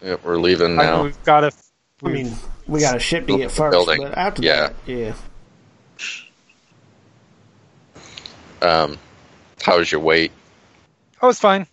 Yep, 0.03 0.25
we're 0.25 0.39
leaving 0.39 0.79
I 0.81 0.85
now. 0.87 1.03
we've 1.05 1.23
got 1.25 1.41
to. 1.41 1.53
I 2.03 2.09
mean, 2.09 2.33
we 2.67 2.81
got 2.81 2.97
a 2.97 2.99
ship 2.99 3.27
to 3.27 3.37
get 3.37 3.51
first, 3.51 3.73
building. 3.73 4.01
but 4.03 4.17
after 4.17 4.43
Yeah. 4.43 4.69
that, 4.69 4.75
yeah. 4.87 5.15
Um, 8.63 8.99
how 9.63 9.79
was 9.79 9.93
your 9.93 10.01
wait? 10.01 10.33
Oh, 11.21 11.29
it's 11.29 11.39
fine. 11.39 11.67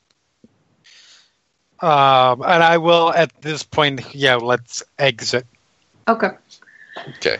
Um, 1.79 2.41
and 2.41 2.61
I 2.61 2.77
will 2.77 3.13
at 3.13 3.41
this 3.41 3.63
point. 3.63 4.13
Yeah, 4.13 4.35
let's 4.35 4.83
exit. 4.97 5.47
Okay. 6.07 6.31
Okay. 7.17 7.37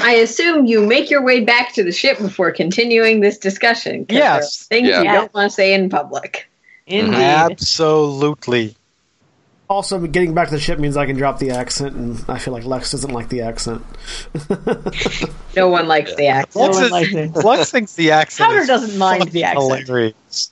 I 0.00 0.14
assume 0.22 0.66
you 0.66 0.84
make 0.86 1.10
your 1.10 1.22
way 1.22 1.40
back 1.40 1.72
to 1.74 1.82
the 1.84 1.92
ship 1.92 2.18
before 2.18 2.52
continuing 2.52 3.20
this 3.20 3.38
discussion. 3.38 4.04
there 4.08 4.18
are 4.18 4.36
Yes. 4.40 4.66
Things 4.66 4.88
Yeah. 4.88 4.98
you 5.02 5.04
don't 5.12 5.32
want 5.34 5.50
to 5.50 5.54
say 5.54 5.72
in 5.74 5.88
public. 5.90 6.48
Indeed. 6.86 7.14
Absolutely. 7.14 8.76
Also, 9.70 9.98
getting 10.06 10.34
back 10.34 10.48
to 10.48 10.54
the 10.54 10.60
ship 10.60 10.78
means 10.78 10.94
I 10.96 11.06
can 11.06 11.16
drop 11.16 11.38
the 11.38 11.50
accent, 11.50 11.96
and 11.96 12.22
I 12.28 12.38
feel 12.38 12.52
like 12.52 12.64
Lex 12.66 12.90
doesn't 12.90 13.10
like 13.12 13.30
the 13.30 13.40
accent. 13.40 13.82
No 15.56 15.68
one 15.68 15.86
likes 15.86 16.14
the 16.16 16.26
accent. 16.26 16.56
No 16.56 16.62
Lux, 16.62 16.74
one 16.76 16.84
is- 16.84 16.90
likes 16.90 17.12
it. 17.14 17.30
Lux 17.44 17.70
thinks 17.70 17.94
the 17.94 18.10
accent. 18.10 18.48
Powder 18.48 18.60
is 18.60 18.66
doesn't 18.66 18.98
mind 18.98 19.30
the 19.30 19.44
accent. 19.44 19.86
hilarious. 19.86 20.50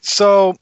So 0.00 0.56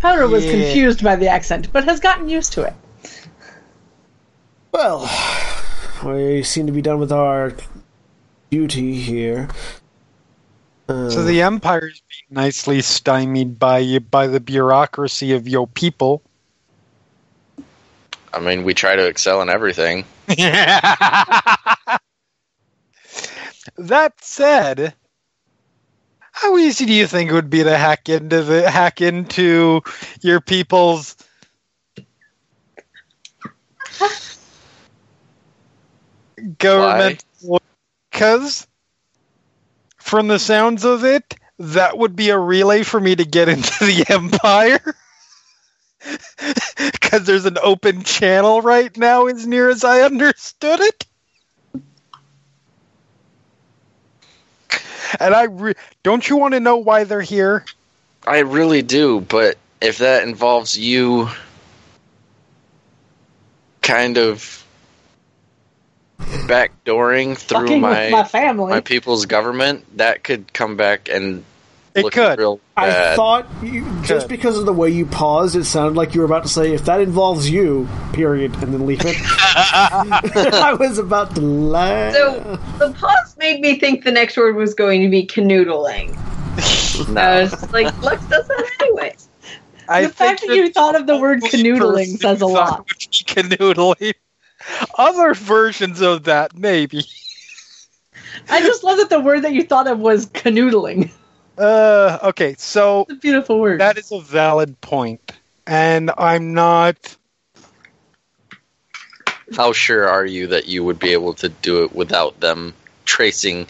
Powder 0.00 0.28
was 0.28 0.44
Yeah. 0.44 0.52
confused 0.52 1.02
by 1.02 1.16
the 1.16 1.28
accent, 1.28 1.72
but 1.72 1.84
has 1.84 2.00
gotten 2.00 2.28
used 2.28 2.52
to 2.54 2.62
it. 2.62 2.74
Well, 4.72 5.10
we 6.04 6.42
seem 6.42 6.66
to 6.66 6.72
be 6.72 6.82
done 6.82 6.98
with 6.98 7.12
our 7.12 7.52
duty 8.50 9.00
here. 9.00 9.48
Uh, 10.88 11.10
So 11.10 11.24
the 11.24 11.42
empire's 11.42 12.02
being 12.08 12.44
nicely 12.44 12.80
stymied 12.82 13.58
by 13.58 13.98
by 13.98 14.26
the 14.26 14.40
bureaucracy 14.40 15.32
of 15.32 15.48
your 15.48 15.66
people. 15.66 16.22
I 18.32 18.38
mean, 18.38 18.64
we 18.64 18.74
try 18.74 18.96
to 18.96 19.06
excel 19.06 19.40
in 19.40 19.48
everything. 19.48 20.04
that 20.26 22.00
said, 24.20 24.94
how 26.36 26.58
easy 26.58 26.84
do 26.84 26.92
you 26.92 27.06
think 27.06 27.30
it 27.30 27.32
would 27.32 27.48
be 27.48 27.64
to 27.64 27.78
hack 27.78 28.10
into 28.10 28.42
the 28.42 28.70
hack 28.70 29.00
into 29.00 29.80
your 30.20 30.42
people's 30.42 31.16
government? 36.58 37.24
Because 38.12 38.66
from 39.96 40.28
the 40.28 40.38
sounds 40.38 40.84
of 40.84 41.06
it, 41.06 41.36
that 41.58 41.96
would 41.96 42.14
be 42.14 42.28
a 42.28 42.38
relay 42.38 42.82
for 42.82 43.00
me 43.00 43.16
to 43.16 43.24
get 43.24 43.48
into 43.48 43.86
the 43.86 44.04
empire. 44.10 44.94
Because 46.76 47.24
there's 47.24 47.46
an 47.46 47.56
open 47.62 48.02
channel 48.02 48.60
right 48.60 48.94
now, 48.96 49.26
as 49.26 49.46
near 49.46 49.70
as 49.70 49.84
I 49.84 50.02
understood 50.02 50.80
it. 50.80 51.05
And 55.20 55.34
I 55.34 55.44
re- 55.44 55.74
don't 56.02 56.28
you 56.28 56.36
want 56.36 56.54
to 56.54 56.60
know 56.60 56.76
why 56.76 57.04
they're 57.04 57.20
here? 57.20 57.64
I 58.26 58.40
really 58.40 58.82
do, 58.82 59.20
but 59.20 59.56
if 59.80 59.98
that 59.98 60.24
involves 60.24 60.76
you 60.76 61.28
kind 63.82 64.18
of 64.18 64.64
backdooring 66.18 67.36
through 67.36 67.78
my 67.78 68.10
my 68.10 68.24
family. 68.24 68.70
my 68.70 68.80
people's 68.80 69.26
government, 69.26 69.84
that 69.98 70.24
could 70.24 70.52
come 70.52 70.76
back 70.76 71.08
and 71.08 71.44
It 71.96 72.12
could. 72.12 72.38
real 72.38 72.60
I 72.76 73.16
thought 73.16 73.46
you, 73.62 73.84
just 74.02 74.28
Good. 74.28 74.36
because 74.36 74.58
of 74.58 74.66
the 74.66 74.72
way 74.72 74.90
you 74.90 75.06
paused, 75.06 75.56
it 75.56 75.64
sounded 75.64 75.96
like 75.96 76.14
you 76.14 76.20
were 76.20 76.26
about 76.26 76.42
to 76.42 76.48
say, 76.48 76.74
"If 76.74 76.84
that 76.84 77.00
involves 77.00 77.48
you," 77.48 77.88
period, 78.12 78.54
and 78.56 78.74
then 78.74 78.86
leave 78.86 79.00
it. 79.04 79.16
I 80.54 80.76
was 80.78 80.98
about 80.98 81.34
to 81.36 81.40
laugh. 81.40 82.12
So 82.12 82.58
the 82.78 82.92
pause 82.92 83.36
made 83.38 83.60
me 83.60 83.78
think 83.80 84.04
the 84.04 84.12
next 84.12 84.36
word 84.36 84.56
was 84.56 84.74
going 84.74 85.00
to 85.02 85.08
be 85.08 85.26
canoodling. 85.26 86.14
I 87.16 87.42
was 87.42 87.72
like, 87.72 88.02
Lux 88.02 88.24
does 88.26 88.46
that 88.46 88.72
anyway." 88.80 89.16
I 89.88 90.02
the 90.02 90.08
fact 90.08 90.40
think 90.40 90.50
that 90.50 90.56
you 90.56 90.72
thought 90.72 90.96
of 90.96 91.06
the 91.06 91.16
word 91.16 91.40
canoodling 91.42 91.78
person 91.78 92.18
says 92.18 92.40
a 92.42 92.46
lot. 92.46 92.68
thought 92.68 92.90
it 92.90 93.60
would 93.60 93.76
Canoodling. 93.76 94.14
Other 94.98 95.32
versions 95.32 96.00
of 96.00 96.24
that, 96.24 96.56
maybe. 96.56 97.04
I 98.50 98.60
just 98.60 98.84
love 98.84 98.98
that 98.98 99.10
the 99.10 99.20
word 99.20 99.42
that 99.42 99.52
you 99.52 99.62
thought 99.62 99.86
of 99.86 99.98
was 99.98 100.26
canoodling. 100.26 101.10
Uh, 101.56 102.18
okay, 102.24 102.54
so 102.58 103.02
It's 103.02 103.12
a 103.12 103.14
beautiful 103.16 103.58
word. 103.60 103.80
that 103.80 103.96
is 103.96 104.12
a 104.12 104.20
valid 104.20 104.78
point, 104.80 105.32
and 105.66 106.10
I'm 106.16 106.52
not. 106.54 107.16
How 109.56 109.72
sure 109.72 110.08
are 110.08 110.26
you 110.26 110.48
that 110.48 110.66
you 110.66 110.84
would 110.84 110.98
be 110.98 111.12
able 111.12 111.34
to 111.34 111.48
do 111.48 111.84
it 111.84 111.94
without 111.94 112.40
them 112.40 112.74
tracing 113.04 113.66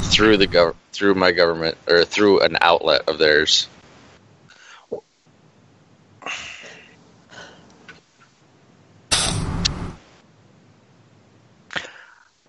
through 0.00 0.38
the 0.38 0.46
gov- 0.48 0.74
through 0.92 1.14
my 1.14 1.30
government 1.32 1.76
or 1.86 2.04
through 2.04 2.40
an 2.40 2.56
outlet 2.60 3.02
of 3.08 3.18
theirs? 3.18 3.68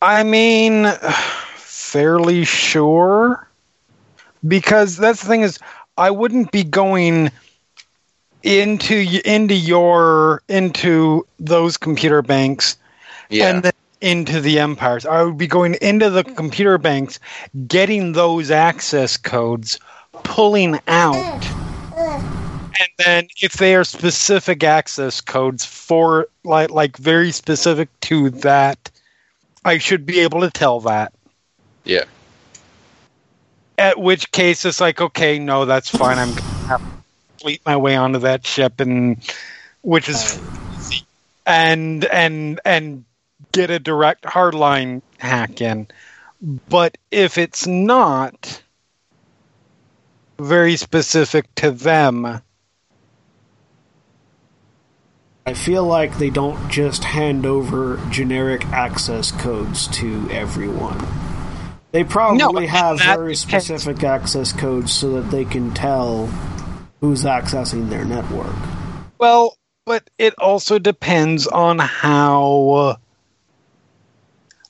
I 0.01 0.23
mean, 0.23 0.85
fairly 1.55 2.45
sure. 2.45 3.48
Because 4.47 4.97
that's 4.97 5.21
the 5.21 5.27
thing 5.27 5.41
is, 5.41 5.59
I 5.97 6.11
wouldn't 6.11 6.51
be 6.51 6.63
going 6.63 7.31
into 8.43 9.19
into 9.25 9.53
your 9.53 10.41
into 10.47 11.27
those 11.39 11.75
computer 11.77 12.21
banks 12.21 12.77
Yeah, 13.29 13.49
and 13.49 13.63
then 13.63 13.73
into 14.01 14.39
the 14.39 14.59
empires. 14.59 15.05
I 15.05 15.23
would 15.23 15.37
be 15.37 15.47
going 15.47 15.75
into 15.81 16.09
the 16.09 16.23
computer 16.23 16.77
banks, 16.77 17.19
getting 17.67 18.13
those 18.13 18.49
access 18.49 19.17
codes, 19.17 19.77
pulling 20.23 20.79
out, 20.87 21.45
and 21.97 22.89
then 22.97 23.27
if 23.41 23.53
they 23.53 23.75
are 23.75 23.83
specific 23.83 24.63
access 24.63 25.19
codes 25.19 25.65
for 25.65 26.27
like 26.45 26.71
like 26.71 26.97
very 26.97 27.31
specific 27.31 27.89
to 28.01 28.29
that, 28.29 28.89
I 29.65 29.79
should 29.79 30.05
be 30.05 30.19
able 30.21 30.41
to 30.41 30.49
tell 30.49 30.79
that. 30.81 31.13
yeah. 31.83 32.05
At 33.79 33.97
which 33.97 34.31
case, 34.31 34.65
it's 34.65 34.81
like, 34.81 34.99
okay, 34.99 35.39
no, 35.39 35.63
that's 35.63 35.89
fine. 35.89 36.17
I'm 36.17 36.35
gonna 36.35 36.67
have 36.67 36.81
to 36.81 37.03
fleet 37.39 37.61
my 37.65 37.77
way 37.77 37.95
onto 37.95 38.19
that 38.19 38.45
ship, 38.45 38.81
and 38.81 39.17
which 39.81 40.09
is 40.09 40.39
and 41.45 42.03
and 42.05 42.59
and 42.65 43.05
get 43.53 43.69
a 43.69 43.79
direct 43.79 44.23
hardline 44.23 45.01
hack 45.17 45.61
in. 45.61 45.87
But 46.67 46.97
if 47.09 47.37
it's 47.37 47.65
not 47.65 48.61
very 50.37 50.75
specific 50.75 51.53
to 51.55 51.71
them, 51.71 52.41
I 55.45 55.53
feel 55.53 55.83
like 55.83 56.17
they 56.17 56.29
don't 56.29 56.69
just 56.69 57.03
hand 57.03 57.45
over 57.45 57.99
generic 58.09 58.65
access 58.67 59.31
codes 59.31 59.87
to 59.97 60.29
everyone. 60.29 61.28
They 61.91 62.03
probably 62.03 62.37
No, 62.37 62.67
have 62.67 62.99
that 62.99 63.17
very 63.17 63.33
depends. 63.35 63.65
specific 63.65 64.03
access 64.03 64.53
codes 64.53 64.93
so 64.93 65.11
that 65.13 65.31
they 65.31 65.45
can 65.45 65.73
tell 65.73 66.27
who's 67.01 67.23
accessing 67.23 67.89
their 67.89 68.05
network. 68.05 68.53
well, 69.17 69.55
but 69.85 70.07
it 70.19 70.35
also 70.37 70.77
depends 70.79 71.47
on 71.47 71.79
how. 71.79 72.69
uh, 72.69 72.95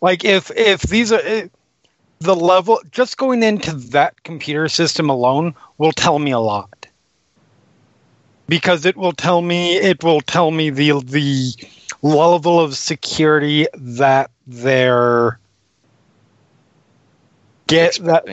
Like 0.02 0.24
if 0.24 0.50
if 0.56 0.82
these 0.84 1.12
are 1.12 1.50
the 2.22 2.36
level, 2.36 2.80
just 2.91 3.18
going 3.18 3.44
into 3.44 3.74
that 3.91 4.24
computer 4.24 4.70
system 4.70 5.10
alone 5.10 5.56
will 5.78 5.91
tell 5.91 6.20
me 6.20 6.32
a 6.32 6.40
lot. 6.40 6.70
because 8.48 8.86
it 8.86 8.96
will 8.98 9.12
tell 9.12 9.41
me 9.41 9.76
it 9.78 10.04
will 10.04 10.22
tell 10.22 10.50
me 10.52 10.70
the 10.72 10.91
the 11.04 11.54
level 12.02 12.60
of 12.60 12.76
security 12.76 13.68
that 13.76 14.32
they're 14.48 15.38
get 17.70 18.00
that 18.06 18.28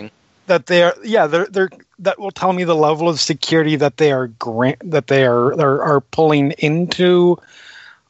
that 0.47 0.67
they're 0.67 0.95
yeah 1.05 1.29
they're 1.29 1.47
they're 1.47 1.71
that 2.01 2.19
will 2.19 2.33
tell 2.33 2.53
me 2.53 2.65
the 2.65 2.77
level 2.77 3.09
of 3.09 3.21
security 3.21 3.77
that 3.77 3.99
they 3.99 4.13
are 4.13 4.29
grant 4.29 4.79
that 4.93 5.09
they 5.09 5.25
are 5.27 5.53
are, 5.61 5.83
are 5.83 6.01
pulling 6.01 6.53
into. 6.59 7.39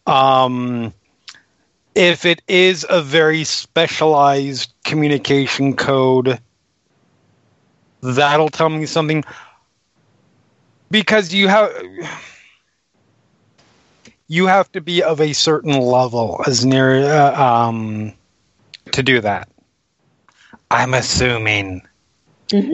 Um 0.06 0.94
if 1.94 2.26
it 2.26 2.42
is 2.48 2.86
a 2.88 3.02
very 3.02 3.44
specialized 3.44 4.72
communication 4.84 5.76
code 5.76 6.40
that'll 8.02 8.50
tell 8.50 8.70
me 8.70 8.86
something. 8.86 9.24
Because 10.90 11.34
you 11.34 11.48
have 11.48 11.72
you 14.28 14.46
have 14.46 14.70
to 14.72 14.80
be 14.80 15.02
of 15.02 15.20
a 15.20 15.32
certain 15.32 15.78
level 15.80 16.42
as 16.46 16.64
near 16.64 17.04
uh, 17.04 17.40
um 17.42 18.14
to 18.92 19.02
do 19.02 19.20
that 19.20 19.48
i'm 20.70 20.94
assuming 20.94 21.82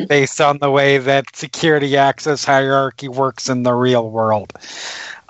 based 0.08 0.40
on 0.40 0.58
the 0.58 0.70
way 0.70 0.98
that 0.98 1.24
security 1.34 1.96
access 1.96 2.44
hierarchy 2.44 3.08
works 3.08 3.48
in 3.48 3.62
the 3.62 3.72
real 3.72 4.10
world. 4.10 4.52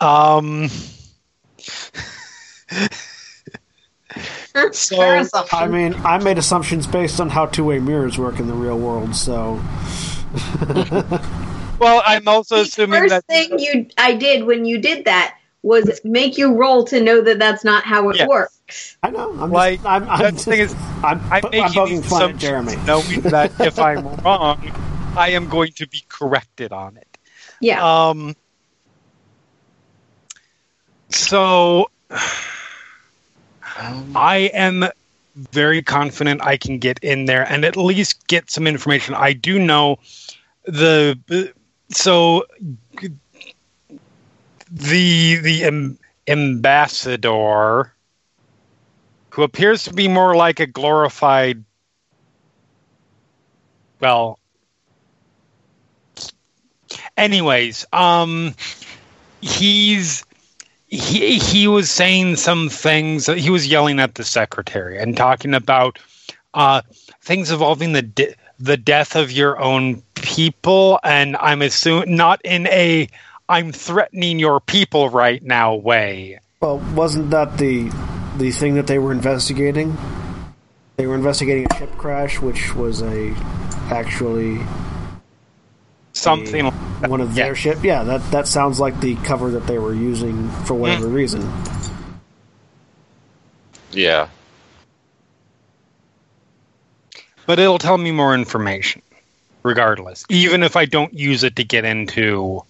Um 0.01 0.68
so. 4.72 5.24
I 5.52 5.68
mean, 5.68 5.94
I 6.05 6.18
made 6.18 6.39
assumptions 6.39 6.89
based 6.89 7.20
on 7.20 7.30
how 7.30 7.47
two-way 7.47 7.78
mirrors 7.78 8.18
work 8.18 8.40
in 8.40 8.48
the 8.48 8.55
real 8.55 8.78
world, 8.78 9.14
so. 9.14 9.60
Well 11.78 12.02
i'm 12.06 12.28
also 12.28 12.56
the 12.56 12.62
assuming 12.62 13.01
first 13.01 13.10
that 13.10 13.24
thing 13.26 13.59
you 13.59 13.89
I 13.98 14.14
did 14.14 14.44
when 14.44 14.64
you 14.64 14.78
did 14.78 15.05
that 15.06 15.36
was 15.62 16.01
make 16.05 16.36
you 16.39 16.55
roll 16.55 16.84
to 16.84 17.01
know 17.01 17.20
that 17.22 17.39
that's 17.39 17.64
not 17.64 17.84
how 17.84 18.10
it 18.10 18.16
Yes. 18.16 18.28
works. 18.28 18.97
I 19.02 19.10
know. 19.10 19.32
I'm 19.40 19.51
Like, 19.51 19.78
just, 19.78 19.86
I'm, 19.86 20.09
I'm 20.09 20.20
that 20.22 20.34
just, 20.34 20.47
thing 20.47 20.60
is, 20.60 20.74
I'm, 21.05 21.20
I'm 21.30 21.43
I'm 21.44 21.51
making 21.51 21.72
poking 21.74 22.02
these 22.02 22.10
fun 22.10 22.30
at 22.30 22.36
Jeremy. 22.36 22.76
knowing 22.86 23.20
that 23.22 23.52
if 23.64 23.78
i'm 23.78 24.09
wrong 24.24 24.72
i 25.16 25.30
am 25.30 25.48
going 25.48 25.72
to 25.72 25.86
be 25.89 26.02
corrected 26.09 26.72
on 26.72 26.97
it 26.97 27.18
Yeah. 27.60 28.09
Um. 28.09 28.34
So 31.10 31.89
Um, 33.78 34.12
I 34.14 34.51
am 34.52 34.84
very 35.52 35.82
confident 35.82 36.43
I 36.43 36.56
can 36.56 36.78
get 36.78 36.98
in 37.01 37.24
there 37.26 37.51
and 37.51 37.64
at 37.64 37.76
least 37.76 38.26
get 38.26 38.51
some 38.51 38.66
information. 38.66 39.14
I 39.14 39.32
do 39.32 39.59
know 39.59 39.98
the 40.64 41.52
so 41.90 42.44
the 44.73 45.36
the 45.36 45.65
am, 45.65 45.99
ambassador 46.27 47.93
who 49.31 49.43
appears 49.43 49.85
to 49.85 49.93
be 49.93 50.09
more 50.09 50.35
like 50.35 50.61
a 50.61 50.66
glorified 50.66 51.62
well 54.01 54.39
anyways 57.19 57.85
um 57.93 58.55
he's 59.43 60.24
he 60.86 61.39
he 61.39 61.69
was 61.69 61.90
saying 61.90 62.36
some 62.36 62.70
things 62.70 63.27
he 63.27 63.51
was 63.51 63.66
yelling 63.66 64.01
at 64.01 64.15
the 64.15 64.24
secretary 64.24 64.99
and 64.99 65.16
talking 65.19 65.53
about 65.53 65.99
uh 66.55 66.81
things 67.20 67.51
involving 67.51 67.93
the 67.93 68.03
de- 68.03 68.35
the 68.59 68.78
death 68.78 69.16
of 69.16 69.31
your 69.31 69.61
own 69.61 70.03
people 70.15 70.99
and 71.05 71.36
i'm 71.40 71.61
assuming 71.61 72.16
not 72.16 72.40
in 72.44 72.66
a 72.69 73.07
i'm 73.53 73.70
threatening 73.73 74.39
your 74.39 74.61
people 74.61 75.09
right 75.11 75.43
now 75.43 75.74
way 75.74 76.39
Well, 76.61 76.79
wasn't 76.95 77.31
that 77.31 77.59
the 77.59 77.91
the 78.39 78.51
thing 78.51 78.74
that 78.77 78.87
they 78.87 78.99
were 78.99 79.12
investigating? 79.12 79.97
They 80.97 81.07
were 81.07 81.15
investigating 81.15 81.66
a 81.70 81.74
ship 81.77 81.91
crash, 81.99 82.41
which 82.41 82.74
was 82.74 83.03
a 83.03 83.35
actually 83.91 84.59
something 86.15 86.65
like 86.66 86.74
that. 87.01 87.11
one 87.11 87.20
of 87.20 87.35
their 87.35 87.49
Yeah. 87.49 87.55
ship. 87.55 87.79
Yeah, 87.85 88.05
that 88.05 88.23
that 88.31 88.47
sounds 88.49 88.81
like 88.81 89.01
the 89.01 89.16
cover 89.16 89.51
that 89.51 89.66
they 89.66 89.79
were 89.79 89.93
using 89.95 90.49
for 90.65 90.74
whatever 90.74 91.07
Mm. 91.09 91.15
reason. 91.15 91.43
yeah. 93.91 94.29
but 97.47 97.59
it'll 97.59 97.79
tell 97.79 97.99
me 97.99 98.12
more 98.12 98.35
information 98.35 99.03
regardless 99.65 100.24
even 100.31 100.62
if 100.62 100.77
i 100.77 100.85
don't 100.87 101.12
use 101.12 101.45
it 101.45 101.57
to 101.57 101.65
get 101.65 101.85
into 101.85 102.62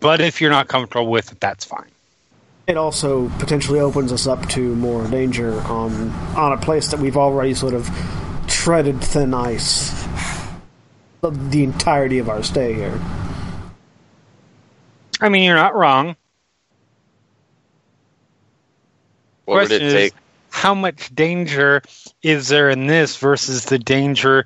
but 0.00 0.20
if 0.20 0.40
you're 0.40 0.50
not 0.50 0.68
comfortable 0.68 1.06
with 1.10 1.32
it 1.32 1.40
that's 1.40 1.64
fine 1.64 1.88
It 2.66 2.76
also 2.76 3.28
potentially 3.38 3.80
opens 3.80 4.12
us 4.12 4.26
up 4.26 4.48
to 4.50 4.74
more 4.76 5.06
danger 5.08 5.60
on 5.62 6.10
on 6.36 6.52
a 6.52 6.58
place 6.58 6.90
that 6.90 7.00
we've 7.00 7.16
already 7.16 7.54
sort 7.54 7.74
of 7.74 7.88
treaded 8.46 9.02
thin 9.02 9.34
ice 9.34 9.90
the, 11.22 11.30
the 11.30 11.64
entirety 11.64 12.18
of 12.18 12.28
our 12.28 12.42
stay 12.42 12.74
here. 12.74 13.00
i 15.20 15.28
mean 15.28 15.42
you're 15.44 15.56
not 15.56 15.74
wrong 15.74 16.16
What 19.46 19.62
would 19.62 19.72
it 19.72 19.80
Question 19.80 19.96
is, 19.96 20.12
how 20.50 20.74
much 20.74 21.14
danger 21.14 21.82
is 22.22 22.48
there 22.48 22.68
in 22.68 22.86
this 22.86 23.16
versus 23.16 23.66
the 23.66 23.78
danger 23.78 24.44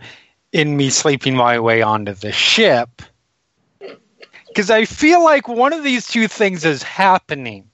in 0.52 0.76
me 0.76 0.90
sleeping 0.90 1.34
my 1.34 1.58
way 1.58 1.80
onto 1.82 2.12
the 2.12 2.32
ship? 2.32 3.02
Because 4.50 4.70
I 4.70 4.84
feel 4.84 5.22
like 5.22 5.48
one 5.48 5.72
of 5.72 5.82
these 5.84 6.06
two 6.06 6.28
things 6.28 6.64
is 6.64 6.82
happening. 6.82 7.70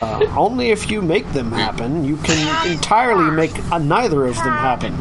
Uh, 0.00 0.24
only 0.36 0.70
if 0.70 0.90
you 0.90 1.02
make 1.02 1.30
them 1.32 1.52
happen, 1.52 2.04
you 2.04 2.16
can 2.18 2.70
entirely 2.70 3.30
make 3.30 3.52
uh, 3.70 3.78
neither 3.78 4.24
of 4.26 4.36
them 4.36 4.46
happen. 4.56 4.96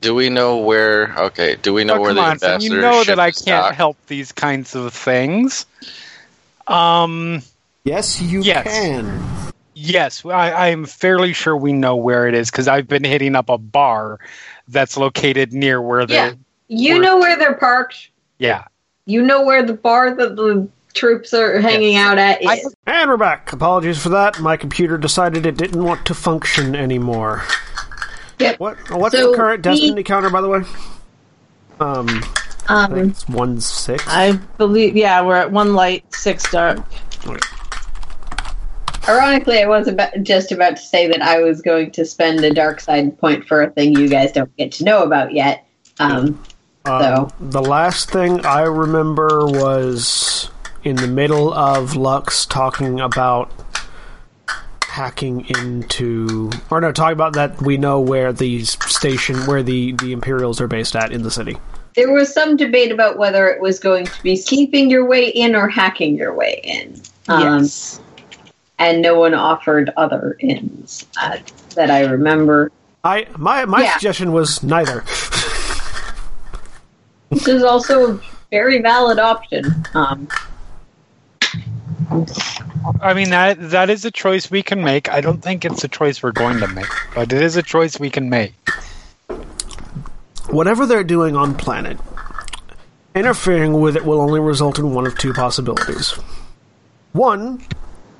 Do 0.00 0.14
we 0.14 0.30
know 0.30 0.56
where? 0.58 1.14
Okay. 1.18 1.56
Do 1.56 1.74
we 1.74 1.84
know 1.84 1.96
Oh, 1.96 2.00
where 2.00 2.10
come 2.10 2.16
the 2.16 2.22
on, 2.22 2.38
Sam, 2.38 2.50
ambassador 2.52 2.74
you 2.76 2.80
know 2.80 3.04
that 3.04 3.18
I 3.20 3.30
can't 3.30 3.44
docked? 3.64 3.74
help 3.76 3.96
these 4.06 4.32
kinds 4.32 4.74
of 4.74 4.92
things. 4.94 5.66
Um, 6.66 7.42
Yes, 7.84 8.20
you 8.22 8.42
Yes. 8.42 8.62
can. 8.64 9.22
yes, 9.74 10.24
I, 10.24 10.50
I 10.50 10.66
am 10.68 10.86
fairly 10.86 11.32
sure 11.32 11.56
we 11.56 11.72
know 11.72 11.96
where 11.96 12.28
it 12.28 12.34
is 12.34 12.50
because 12.50 12.68
I've 12.68 12.86
been 12.88 13.02
hitting 13.04 13.34
up 13.34 13.48
a 13.48 13.58
bar 13.58 14.18
that's 14.68 14.96
located 14.96 15.52
near 15.52 15.82
where 15.82 16.06
the 16.06 16.14
Yeah. 16.14 16.32
You 16.68 16.98
Or- 16.98 17.02
know 17.02 17.18
where 17.18 17.36
they're 17.36 17.54
parked. 17.54 18.08
yeah. 18.38 18.64
You 19.06 19.22
know 19.22 19.44
where 19.44 19.62
the 19.64 19.74
bar 19.74 20.14
that 20.14 20.36
the 20.36 20.68
troops 20.94 21.34
are 21.34 21.60
hanging 21.60 21.96
out 21.96 22.18
at 22.18 22.42
is. 22.42 22.74
I- 22.86 23.00
And 23.00 23.10
we're 23.10 23.16
back. 23.16 23.52
Apologies 23.52 24.00
for 24.00 24.10
that. 24.10 24.38
My 24.40 24.56
computer 24.56 24.96
decided 24.96 25.44
it 25.46 25.56
didn't 25.56 25.82
want 25.82 26.06
to 26.06 26.14
function 26.14 26.76
anymore. 26.76 27.42
Yep. 28.38 28.60
What? 28.60 28.76
What's 28.90 29.16
So 29.16 29.30
the 29.32 29.36
current 29.36 29.66
we- 29.66 29.70
Destiny 29.72 30.02
counter, 30.04 30.30
by 30.30 30.40
the 30.40 30.48
way? 30.48 30.60
Um, 31.80 32.22
Um, 32.68 32.96
it's 32.96 33.28
one 33.28 33.60
six. 33.60 34.04
I 34.06 34.32
believe, 34.56 34.96
yeah, 34.96 35.20
we're 35.22 35.34
at 35.36 35.50
one 35.50 35.74
light, 35.74 36.04
six 36.14 36.48
dark. 36.52 36.78
Ironically, 39.08 39.60
I 39.60 39.66
was 39.66 39.88
about, 39.88 40.12
just 40.22 40.52
about 40.52 40.76
to 40.76 40.82
say 40.82 41.08
that 41.08 41.20
I 41.20 41.40
was 41.42 41.60
going 41.60 41.90
to 41.92 42.04
spend 42.04 42.44
a 42.44 42.50
dark 42.54 42.78
side 42.78 43.18
point 43.18 43.48
for 43.48 43.62
a 43.62 43.70
thing 43.70 43.96
you 43.98 44.08
guys 44.08 44.30
don't 44.30 44.56
get 44.56 44.70
to 44.72 44.84
know 44.84 45.02
about 45.02 45.32
yet. 45.32 45.66
Um, 45.98 46.40
Um, 46.84 47.30
the 47.40 47.62
last 47.62 48.10
thing 48.10 48.44
I 48.44 48.62
remember 48.62 49.46
was 49.46 50.50
in 50.82 50.96
the 50.96 51.06
middle 51.06 51.52
of 51.54 51.94
Lux 51.94 52.44
talking 52.44 52.98
about 53.00 53.50
hacking 54.84 55.46
into, 55.48 56.50
or 56.70 56.80
no, 56.80 56.92
talking 56.92 57.12
about 57.14 57.34
that 57.34 57.62
we 57.62 57.76
know 57.78 58.00
where 58.00 58.32
the 58.32 58.64
station, 58.64 59.36
where 59.46 59.62
the 59.62 59.92
the 59.92 60.12
Imperials 60.12 60.60
are 60.60 60.66
based 60.68 60.96
at 60.96 61.12
in 61.12 61.22
the 61.22 61.30
city. 61.30 61.56
there 61.94 62.12
was 62.12 62.32
some 62.32 62.56
debate 62.56 62.90
about 62.90 63.16
whether 63.18 63.48
it 63.48 63.60
was 63.60 63.78
going 63.78 64.04
to 64.06 64.22
be 64.22 64.34
sleeping 64.36 64.90
your 64.90 65.04
way 65.06 65.28
in 65.28 65.54
or 65.54 65.68
hacking 65.68 66.16
your 66.16 66.34
way 66.34 66.60
in. 66.64 67.00
Um, 67.28 67.60
yes. 67.60 68.00
And 68.78 69.00
no 69.02 69.18
one 69.18 69.34
offered 69.34 69.90
other 69.96 70.36
ins 70.40 71.06
uh, 71.20 71.38
that 71.76 71.90
I 71.90 72.00
remember. 72.04 72.72
I 73.04 73.26
my 73.38 73.64
my 73.66 73.82
Yeah. 73.84 73.92
suggestion 73.94 74.32
was 74.32 74.62
neither. 74.62 75.04
This 77.32 77.48
is 77.48 77.64
also 77.64 78.14
a 78.14 78.20
very 78.50 78.82
valid 78.82 79.18
option. 79.18 79.64
Um, 79.94 80.28
I 83.00 83.14
mean 83.14 83.30
that 83.30 83.70
that 83.70 83.88
is 83.88 84.04
a 84.04 84.10
choice 84.10 84.50
we 84.50 84.62
can 84.62 84.84
make. 84.84 85.08
I 85.08 85.22
don't 85.22 85.40
think 85.40 85.64
it's 85.64 85.82
a 85.82 85.88
choice 85.88 86.22
we're 86.22 86.32
going 86.32 86.58
to 86.60 86.68
make, 86.68 86.90
but 87.14 87.32
it 87.32 87.42
is 87.42 87.56
a 87.56 87.62
choice 87.62 87.98
we 87.98 88.10
can 88.10 88.28
make. 88.28 88.54
Whatever 90.50 90.84
they're 90.84 91.04
doing 91.04 91.34
on 91.34 91.54
planet, 91.54 91.98
interfering 93.14 93.80
with 93.80 93.96
it 93.96 94.04
will 94.04 94.20
only 94.20 94.40
result 94.40 94.78
in 94.78 94.92
one 94.92 95.06
of 95.06 95.16
two 95.16 95.32
possibilities. 95.32 96.10
One, 97.12 97.62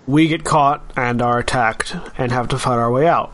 we 0.07 0.27
get 0.27 0.45
caught 0.45 0.91
and 0.97 1.21
are 1.21 1.39
attacked 1.39 1.95
and 2.17 2.33
have 2.33 2.49
to 2.49 2.59
fight 2.59 2.79
our 2.79 2.91
way 2.91 3.07
out. 3.07 3.31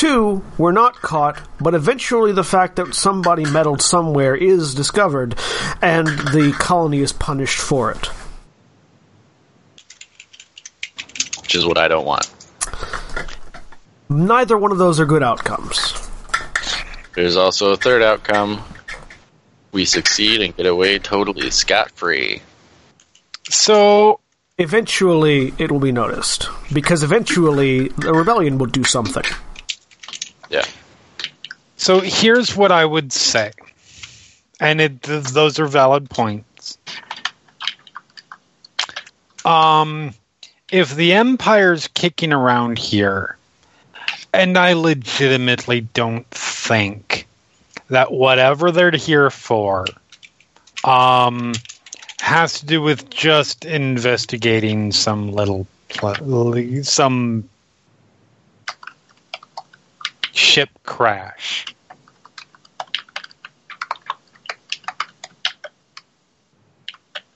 Two, 0.00 0.42
were 0.56 0.72
not 0.72 0.94
caught, 1.02 1.46
but 1.60 1.74
eventually 1.74 2.32
the 2.32 2.42
fact 2.42 2.76
that 2.76 2.94
somebody 2.94 3.44
meddled 3.44 3.82
somewhere 3.82 4.34
is 4.34 4.74
discovered, 4.74 5.38
and 5.82 6.06
the 6.06 6.56
colony 6.58 7.00
is 7.00 7.12
punished 7.12 7.58
for 7.58 7.90
it. 7.90 8.06
which 11.36 11.54
is 11.54 11.66
what 11.66 11.76
I 11.76 11.86
don't 11.86 12.06
want. 12.06 12.32
Neither 14.08 14.56
one 14.56 14.72
of 14.72 14.78
those 14.78 14.98
are 15.00 15.04
good 15.04 15.22
outcomes. 15.22 15.92
There's 17.14 17.36
also 17.36 17.72
a 17.72 17.76
third 17.76 18.02
outcome. 18.02 18.64
We 19.72 19.84
succeed 19.84 20.40
and 20.40 20.56
get 20.56 20.64
away 20.64 20.98
totally 20.98 21.50
scot 21.50 21.90
free. 21.90 22.40
So 23.50 24.20
Eventually, 24.60 25.54
it 25.56 25.72
will 25.72 25.80
be 25.80 25.90
noticed. 25.90 26.50
Because 26.70 27.02
eventually, 27.02 27.88
the 27.88 28.12
rebellion 28.12 28.58
will 28.58 28.66
do 28.66 28.84
something. 28.84 29.24
Yeah. 30.50 30.64
So 31.76 32.00
here's 32.00 32.54
what 32.54 32.72
I 32.72 32.84
would 32.84 33.12
say, 33.12 33.52
and 34.60 34.80
it, 34.80 35.02
th- 35.02 35.24
those 35.28 35.58
are 35.58 35.66
valid 35.66 36.10
points. 36.10 36.76
Um, 39.44 40.12
if 40.70 40.94
the 40.94 41.14
Empire's 41.14 41.88
kicking 41.88 42.32
around 42.32 42.78
here, 42.78 43.38
and 44.32 44.58
I 44.58 44.74
legitimately 44.74 45.80
don't 45.80 46.28
think 46.30 47.26
that 47.88 48.12
whatever 48.12 48.70
they're 48.70 48.90
here 48.90 49.30
for, 49.30 49.86
um, 50.84 51.54
has 52.20 52.60
to 52.60 52.66
do 52.66 52.82
with 52.82 53.10
just 53.10 53.64
investigating 53.64 54.92
some 54.92 55.32
little, 55.32 55.66
some 56.82 57.48
ship 60.40 60.70
crash. 60.84 61.66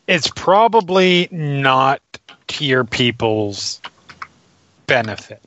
It's 0.06 0.30
probably 0.34 1.28
not 1.30 2.00
to 2.48 2.64
your 2.64 2.84
people's 2.84 3.80
benefit. 4.86 5.40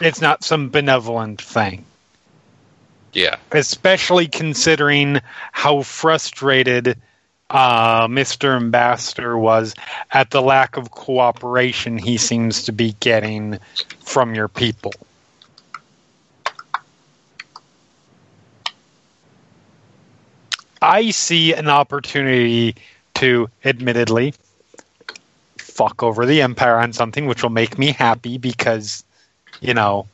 It's 0.00 0.20
not 0.20 0.44
some 0.44 0.70
benevolent 0.70 1.40
thing, 1.42 1.84
Yeah. 3.12 3.36
especially 3.52 4.26
considering 4.28 5.20
how 5.52 5.82
frustrated 5.82 6.96
uh, 7.50 8.06
Mr. 8.08 8.54
Ambassador 8.56 9.36
was 9.38 9.74
at 10.12 10.30
the 10.30 10.42
lack 10.42 10.76
of 10.76 10.90
cooperation 10.90 11.98
he 11.98 12.18
seems 12.18 12.64
to 12.64 12.72
be 12.72 12.94
getting 13.00 13.58
from 14.04 14.34
your 14.34 14.48
people. 14.48 14.92
I 20.80 21.10
see 21.10 21.52
an 21.54 21.68
opportunity 21.68 22.76
to, 23.14 23.48
admittedly, 23.64 24.34
fuck 25.58 26.02
over 26.02 26.26
the 26.26 26.42
Empire 26.42 26.78
on 26.78 26.92
something 26.92 27.26
which 27.26 27.42
will 27.42 27.50
make 27.50 27.78
me 27.78 27.92
happy 27.92 28.38
because, 28.38 29.04
you 29.60 29.74
know, 29.74 30.06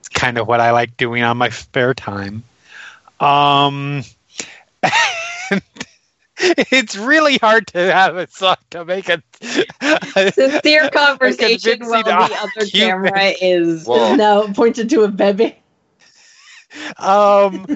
it's 0.00 0.08
kind 0.08 0.38
of 0.38 0.46
what 0.46 0.60
I 0.60 0.70
like 0.72 0.96
doing 0.96 1.22
on 1.22 1.36
my 1.36 1.48
spare 1.48 1.94
time. 1.94 2.44
Um, 3.20 4.02
it's 6.38 6.96
really 6.96 7.38
hard 7.38 7.66
to 7.68 7.92
have 7.92 8.16
a 8.16 8.28
song 8.28 8.56
to 8.70 8.84
make 8.84 9.08
a, 9.08 9.22
Sincere 10.32 10.90
conversation 10.92 11.78
convincing 11.78 11.88
while 11.88 12.28
the 12.28 12.36
other 12.36 12.66
camera 12.66 13.32
is 13.40 13.86
Well- 13.86 14.12
Is 14.12 14.18
now 14.18 14.52
pointed 14.52 14.90
to 14.90 15.02
a 15.02 15.08
baby. 15.08 15.56
Um, 16.98 17.66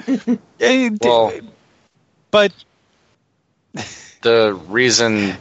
and- 0.60 0.98
Well- 1.02 1.32
but 2.30 2.52
The 4.22 4.52
reason 4.68 5.36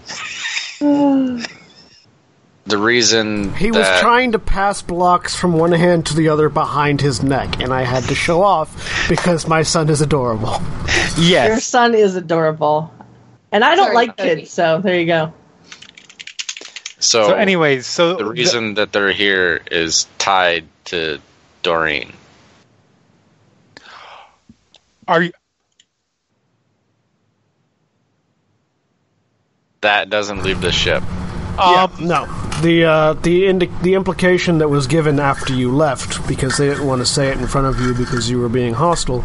the 0.80 2.78
reason 2.78 3.54
He 3.56 3.68
was 3.72 3.78
that- 3.82 4.02
trying 4.02 4.32
to 4.34 4.40
pass 4.40 4.82
blocks 4.82 5.36
from 5.36 5.54
one 5.54 5.72
hand 5.72 6.06
to 6.08 6.14
the 6.16 6.30
other 6.30 6.50
behind 6.50 7.02
his 7.02 7.22
neck, 7.24 7.60
and 7.62 7.74
I 7.74 7.82
had 7.84 8.04
to 8.06 8.16
show 8.16 8.42
off 8.44 9.08
because 9.10 9.48
my 9.48 9.64
son 9.64 9.90
is 9.90 10.02
adorable. 10.02 10.62
Yes, 11.18 11.48
your 11.48 11.60
son 11.60 11.96
is 11.96 12.16
adorable. 12.16 12.94
And 13.52 13.64
I 13.64 13.76
don't 13.76 13.86
Sorry, 13.86 13.96
like 13.96 14.16
Toby. 14.18 14.42
kids, 14.42 14.52
so 14.52 14.80
there 14.80 15.00
you 15.00 15.08
go. 15.08 15.34
so, 17.00 17.30
so 17.30 17.34
anyways, 17.34 17.88
so 17.88 18.16
the 18.18 18.26
reason 18.26 18.76
that 18.76 18.92
they're 18.94 19.12
here 19.12 19.62
is 19.72 20.08
tied 20.20 20.66
to 20.86 21.20
Doreen. 21.64 22.14
Are 25.10 25.24
you 25.24 25.32
That 29.82 30.10
doesn't 30.10 30.44
leave 30.44 30.62
the 30.62 30.72
ship. 30.72 31.02
um, 31.58 31.92
No, 32.00 32.26
the 32.62 32.86
uh, 32.86 33.14
the 33.14 33.48
indi- 33.48 33.72
the 33.82 33.96
implication 33.96 34.60
that 34.60 34.68
was 34.70 34.88
given 34.88 35.20
after 35.20 35.54
you 35.54 35.72
left, 35.72 36.28
because 36.28 36.58
they 36.58 36.68
didn't 36.68 36.86
want 36.86 37.00
to 37.02 37.06
say 37.06 37.30
it 37.30 37.38
in 37.40 37.48
front 37.48 37.68
of 37.68 37.80
you 37.82 37.94
because 37.94 38.30
you 38.30 38.40
were 38.40 38.50
being 38.50 38.74
hostile, 38.74 39.24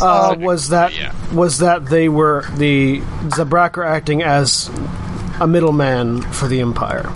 uh, 0.00 0.34
was 0.38 0.70
that 0.70 0.94
Yeah. 0.94 1.12
was 1.32 1.58
that 1.58 1.86
they 1.86 2.08
were 2.08 2.44
the 2.56 3.00
Zabrak 3.28 3.76
are 3.76 3.84
acting 3.84 4.22
as 4.22 4.68
a 5.38 5.46
middleman 5.46 6.22
for 6.32 6.48
the 6.48 6.60
Empire, 6.60 7.08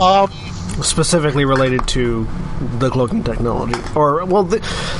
um, 0.00 0.30
specifically 0.82 1.44
related 1.44 1.86
to 1.88 2.26
the 2.78 2.90
cloaking 2.90 3.24
technology. 3.24 3.80
Or 3.94 4.24
well, 4.24 4.42
the, 4.42 4.58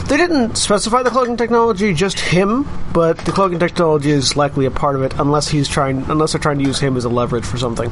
they 0.09 0.17
didn't 0.17 0.57
specify 0.57 1.03
the 1.03 1.11
cloaking 1.11 1.37
technology, 1.37 1.93
just 1.95 2.19
him. 2.19 2.67
But 2.93 3.19
the 3.19 3.33
cloaking 3.33 3.59
technology 3.59 4.11
is 4.11 4.37
likely 4.37 4.67
a 4.67 4.71
part 4.71 4.97
of 4.97 5.03
it, 5.03 5.15
unless 5.19 5.49
he's 5.49 5.69
trying, 5.69 6.09
unless 6.11 6.33
they're 6.33 6.41
trying 6.41 6.59
to 6.59 6.65
use 6.65 6.79
him 6.79 6.97
as 6.97 7.05
a 7.05 7.09
leverage 7.09 7.45
for 7.45 7.59
something. 7.59 7.91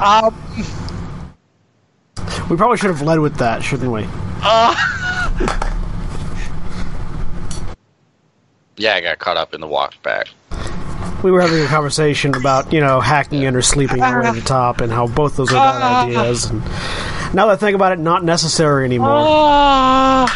um, 0.00 0.34
We 2.50 2.56
probably 2.56 2.76
should 2.76 2.90
have 2.90 3.02
led 3.02 3.20
with 3.20 3.36
that, 3.36 3.62
shouldn't 3.62 3.90
we? 3.90 4.06
Yeah, 8.78 8.94
I 8.94 9.00
got 9.00 9.18
caught 9.18 9.36
up 9.36 9.54
in 9.54 9.60
the 9.60 9.66
walk 9.68 10.02
back. 10.02 10.28
We 11.22 11.30
were 11.30 11.40
having 11.40 11.62
a 11.62 11.66
conversation 11.66 12.34
about, 12.34 12.72
you 12.72 12.80
know, 12.80 13.00
hacking 13.00 13.42
in 13.42 13.54
or 13.54 13.62
sleeping 13.62 14.00
right 14.00 14.24
at 14.26 14.34
the 14.34 14.40
top 14.40 14.80
and 14.80 14.92
how 14.92 15.06
both 15.06 15.36
those 15.36 15.50
are 15.52 15.54
bad 15.54 16.08
ideas. 16.08 16.46
And 16.46 16.62
now 17.34 17.46
that 17.46 17.52
I 17.52 17.56
think 17.56 17.74
about 17.76 17.92
it, 17.92 17.98
not 18.00 18.24
necessary 18.24 18.84
anymore. 18.84 19.08
ah, 19.12 20.26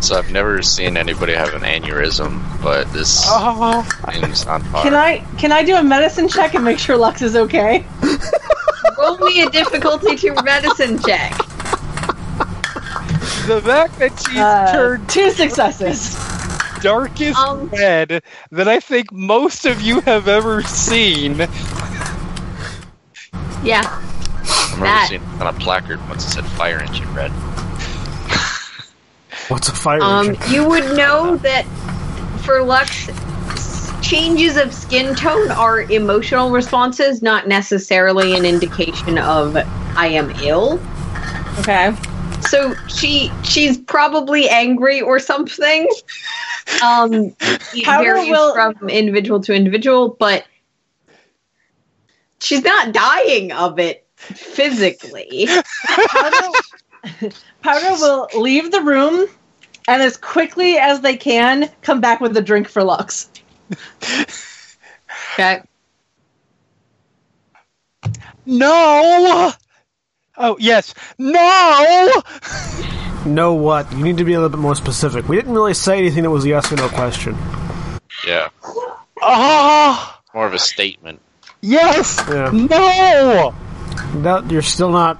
So 0.00 0.16
I've 0.18 0.32
never 0.32 0.60
seen 0.62 0.96
anybody 0.96 1.34
have 1.34 1.54
an 1.54 1.62
aneurysm, 1.62 2.42
but 2.62 2.92
this 2.92 3.22
ah. 3.28 3.86
seems 4.12 4.44
on 4.46 4.62
par. 4.70 4.82
Can 4.82 4.94
I 4.94 5.18
can 5.38 5.52
I 5.52 5.62
do 5.62 5.76
a 5.76 5.82
medicine 5.84 6.28
check 6.28 6.54
and 6.54 6.64
make 6.64 6.78
sure 6.78 6.96
Lux 6.96 7.22
is 7.22 7.36
okay? 7.36 7.84
Roll 8.98 9.18
me 9.18 9.42
a 9.42 9.50
difficulty 9.50 10.16
to 10.16 10.42
medicine 10.42 10.98
check. 10.98 11.32
the 13.46 13.60
fact 13.64 13.98
that 13.98 14.12
she's 14.18 14.36
Uh, 14.38 14.72
turned 14.72 15.08
two 15.08 15.30
successes. 15.30 16.16
Darkest 16.82 17.38
Um, 17.38 17.68
red 17.68 18.22
that 18.50 18.68
I 18.68 18.80
think 18.80 19.12
most 19.12 19.64
of 19.66 19.80
you 19.80 20.00
have 20.02 20.28
ever 20.28 20.62
seen. 20.62 21.38
Yeah. 23.62 23.82
I 23.84 24.68
remember 24.72 24.84
that. 24.86 25.06
seeing 25.08 25.22
on 25.40 25.46
a 25.46 25.52
placard 25.54 26.06
once 26.08 26.26
it 26.26 26.30
said 26.30 26.44
fire 26.46 26.80
engine 26.80 27.12
red. 27.14 27.30
What's 29.48 29.68
a 29.68 29.72
fire 29.74 30.02
Um, 30.02 30.30
engine? 30.30 30.52
you 30.52 30.68
would 30.68 30.96
know 30.96 31.36
that 31.38 31.64
for 32.44 32.62
Lux, 32.62 33.08
changes 34.02 34.56
of 34.56 34.72
skin 34.72 35.14
tone 35.14 35.50
are 35.50 35.82
emotional 35.82 36.50
responses, 36.50 37.22
not 37.22 37.48
necessarily 37.48 38.34
an 38.34 38.44
indication 38.44 39.18
of 39.18 39.56
I 39.96 40.06
am 40.06 40.30
ill. 40.42 40.80
Okay. 41.58 41.94
So 42.40 42.74
she 42.88 43.30
she's 43.42 43.76
probably 43.76 44.48
angry 44.48 45.00
or 45.02 45.18
something. 45.18 45.86
Um, 46.82 47.34
it 47.40 47.84
Powder 47.84 48.14
varies 48.14 48.30
will- 48.30 48.54
from 48.54 48.88
individual 48.88 49.40
to 49.42 49.54
individual, 49.54 50.16
but 50.18 50.44
she's 52.40 52.62
not 52.62 52.92
dying 52.92 53.52
of 53.52 53.78
it 53.78 54.06
physically. 54.16 55.48
Powder, 56.08 56.48
Powder 57.62 57.92
will 58.00 58.28
leave 58.34 58.70
the 58.70 58.80
room 58.82 59.26
and 59.88 60.02
as 60.02 60.16
quickly 60.16 60.76
as 60.78 61.00
they 61.00 61.16
can 61.16 61.70
come 61.82 62.00
back 62.00 62.20
with 62.20 62.36
a 62.36 62.42
drink 62.42 62.68
for 62.68 62.82
Lux. 62.82 63.28
Okay. 65.34 65.62
No! 68.46 69.52
Oh, 70.36 70.56
yes. 70.58 70.94
No! 71.18 72.22
know 73.26 73.54
what? 73.54 73.90
You 73.92 74.02
need 74.04 74.16
to 74.18 74.24
be 74.24 74.32
a 74.34 74.36
little 74.40 74.48
bit 74.50 74.60
more 74.60 74.74
specific. 74.74 75.28
We 75.28 75.36
didn't 75.36 75.52
really 75.54 75.74
say 75.74 75.98
anything 75.98 76.22
that 76.24 76.30
was 76.30 76.44
a 76.44 76.48
yes 76.48 76.70
or 76.72 76.76
no 76.76 76.88
question. 76.88 77.36
Yeah, 78.26 78.48
Ah! 79.22 80.20
more 80.34 80.46
of 80.46 80.54
a 80.54 80.58
statement. 80.58 81.20
Yes. 81.62 82.22
Yeah. 82.28 82.50
No. 82.52 83.54
No, 84.14 84.42
you're 84.48 84.62
still 84.62 84.90
not. 84.90 85.18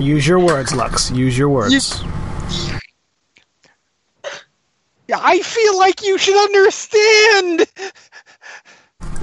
Use 0.00 0.26
your 0.26 0.38
words, 0.38 0.74
Lux. 0.74 1.10
Use 1.10 1.36
your 1.36 1.48
words. 1.48 2.02
I 5.14 5.40
feel 5.40 5.78
like 5.78 6.02
you 6.02 6.18
should 6.18 6.36
understand. 6.36 7.66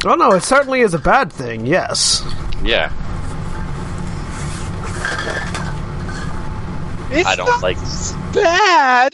Oh 0.06 0.16
no, 0.16 0.32
it 0.34 0.44
certainly 0.44 0.82
is 0.82 0.94
a 0.94 1.00
bad 1.00 1.32
thing. 1.32 1.66
Yes. 1.66 2.24
Yeah, 2.64 2.92
It's 7.14 7.28
I 7.28 7.36
don't 7.36 7.46
not 7.46 7.62
like. 7.62 7.78
bad. 8.34 9.14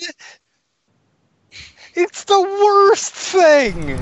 It's 1.96 2.24
the 2.24 2.42
worst 2.42 3.14
thing. 3.14 4.00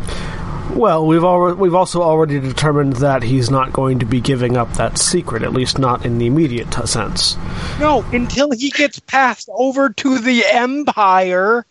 Well, 0.76 1.07
we've 1.07 1.24
already 1.24 1.57
we've 1.57 1.74
also 1.74 2.03
already 2.03 2.40
determined 2.40 2.98
that 2.98 3.24
he's 3.24 3.49
not 3.49 3.74
going 3.74 3.98
to 3.98 4.06
be 4.06 4.22
giving 4.22 4.56
up 4.56 4.72
that 4.74 4.99
secret, 4.99 5.41
at 5.41 5.52
least 5.52 5.80
not 5.80 6.06
in 6.06 6.19
the 6.19 6.28
immediate 6.28 6.72
sense. 6.88 7.38
No, 7.80 8.03
until 8.11 8.52
he 8.52 8.69
gets 8.69 8.99
passed 8.99 9.49
over 9.52 9.90
to 9.90 10.19
the 10.19 10.44
Empire. 10.45 11.65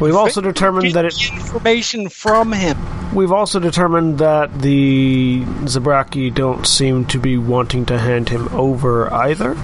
We've 0.00 0.16
also 0.16 0.42
determined 0.42 0.92
that 0.92 1.06
it. 1.06 1.16
information 1.32 2.10
from 2.10 2.52
him. 2.52 2.76
We've 3.14 3.32
also 3.32 3.60
determined 3.60 4.18
that 4.18 4.60
the 4.60 5.42
Zabraki 5.62 6.34
don't 6.34 6.66
seem 6.66 7.06
to 7.06 7.18
be 7.18 7.38
wanting 7.38 7.86
to 7.86 7.98
hand 7.98 8.28
him 8.28 8.48
over 8.48 9.10
either. 9.10 9.56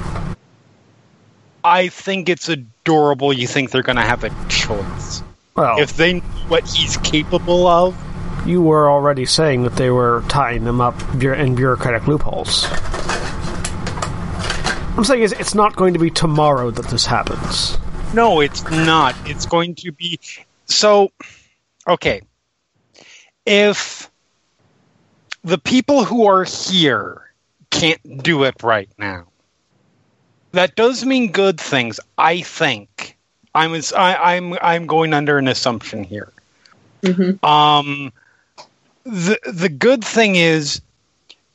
I 1.65 1.89
think 1.89 2.28
it's 2.28 2.49
adorable. 2.49 3.32
You 3.32 3.47
think 3.47 3.70
they're 3.70 3.82
going 3.82 3.97
to 3.97 4.03
have 4.03 4.24
a 4.24 4.31
choice 4.49 5.23
Well, 5.57 5.78
if 5.81 5.97
they 5.97 6.15
know 6.15 6.20
what 6.49 6.66
he's 6.69 6.97
capable 6.99 7.66
of. 7.66 7.97
you 8.47 8.62
were 8.62 8.91
already 8.91 9.27
saying 9.27 9.65
that 9.65 9.77
they 9.77 9.91
were 9.91 10.24
tying 10.28 10.65
them 10.65 10.81
up 10.81 10.95
in 11.23 11.55
bureaucratic 11.55 12.07
loopholes. 12.07 12.66
I'm 14.97 15.05
saying 15.05 15.23
is 15.23 15.32
it's 15.32 15.55
not 15.55 15.77
going 15.77 15.95
to 15.95 15.99
be 16.01 16.11
tomorrow 16.11 16.70
that 16.70 16.87
this 16.87 17.07
happens. 17.07 17.78
No, 18.12 18.41
it's 18.41 18.62
not. 18.70 19.15
It's 19.24 19.47
going 19.47 19.74
to 19.77 19.93
be 19.93 20.19
so. 20.66 21.12
Okay, 21.89 22.23
if 23.47 24.11
the 25.43 25.59
people 25.59 26.05
who 26.05 26.27
are 26.27 26.45
here 26.45 27.31
can't 27.70 28.23
do 28.23 28.45
it 28.45 28.62
right 28.62 28.91
now, 28.99 29.28
that 30.52 30.77
does 30.77 31.05
mean 31.05 31.32
good 31.32 31.60
things. 31.60 32.01
I 32.18 32.40
think. 32.43 33.16
I'm 33.55 33.74
I, 33.97 34.35
I'm 34.36 34.56
I'm 34.60 34.86
going 34.86 35.12
under 35.12 35.39
an 35.39 35.48
assumption 35.48 36.05
here. 36.05 36.32
Mhm. 37.02 37.43
Um, 37.44 38.12
the 39.05 39.39
the 39.51 39.68
good 39.68 40.05
thing 40.05 40.36
is, 40.36 40.81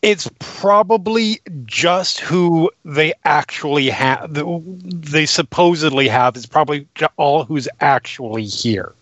it's 0.02 0.30
probably 0.40 1.40
just 1.66 2.20
who 2.20 2.70
they 2.84 3.14
actually 3.24 3.90
have. 3.90 4.34
They 4.34 5.26
supposedly 5.26 6.08
have 6.08 6.36
is 6.36 6.46
probably 6.46 6.88
all 7.18 7.44
who's 7.44 7.68
actually 7.80 8.46
here. 8.46 8.94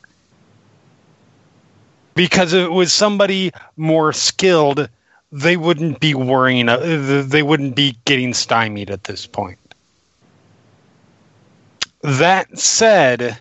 Because 2.15 2.53
if 2.53 2.65
it 2.65 2.71
was 2.71 2.93
somebody 2.93 3.51
more 3.75 4.13
skilled, 4.13 4.87
they 5.31 5.57
wouldn't 5.57 5.99
be 5.99 6.13
worrying. 6.13 6.69
Uh, 6.69 7.23
they 7.25 7.41
wouldn't 7.41 7.75
be 7.75 7.97
getting 8.05 8.35
stymied 8.35 8.91
at 8.91 9.05
this 9.05 9.25
point. 9.25 9.57
That 12.03 12.59
said, 12.59 13.37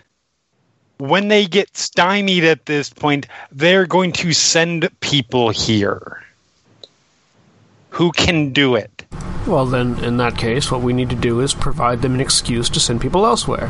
when 0.99 1.27
they 1.27 1.47
get 1.47 1.77
stymied 1.77 2.45
at 2.45 2.65
this 2.67 2.91
point, 2.91 3.27
they're 3.51 3.87
going 3.87 4.13
to 4.13 4.33
send 4.33 4.89
people 5.01 5.51
here 5.51 6.23
who 7.91 8.13
can 8.13 8.53
do 8.53 8.77
it. 8.77 9.05
Well, 9.49 9.67
then, 9.67 10.03
in 10.05 10.17
that 10.19 10.39
case, 10.39 10.71
what 10.71 10.81
we 10.81 10.93
need 10.93 11.11
to 11.11 11.17
do 11.17 11.41
is 11.41 11.53
provide 11.53 12.03
them 12.03 12.15
an 12.15 12.21
excuse 12.21 12.71
to 12.71 12.79
send 12.79 13.01
people 13.01 13.27
elsewhere, 13.27 13.67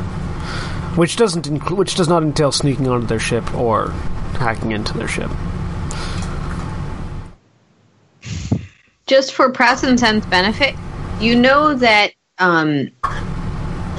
which 0.96 1.16
doesn't 1.16 1.46
include, 1.46 1.78
which 1.78 1.94
does 1.94 2.08
not 2.08 2.22
entail 2.22 2.52
sneaking 2.52 2.86
onto 2.86 3.06
their 3.06 3.18
ship 3.18 3.54
or 3.54 3.92
hacking 4.34 4.72
into 4.72 4.92
their 4.92 5.08
ship. 5.08 5.30
Just 9.06 9.32
for 9.32 9.50
Prasensen's 9.50 10.26
benefit, 10.26 10.74
you 11.18 11.34
know 11.34 11.72
that 11.72 12.12
um, 12.38 12.90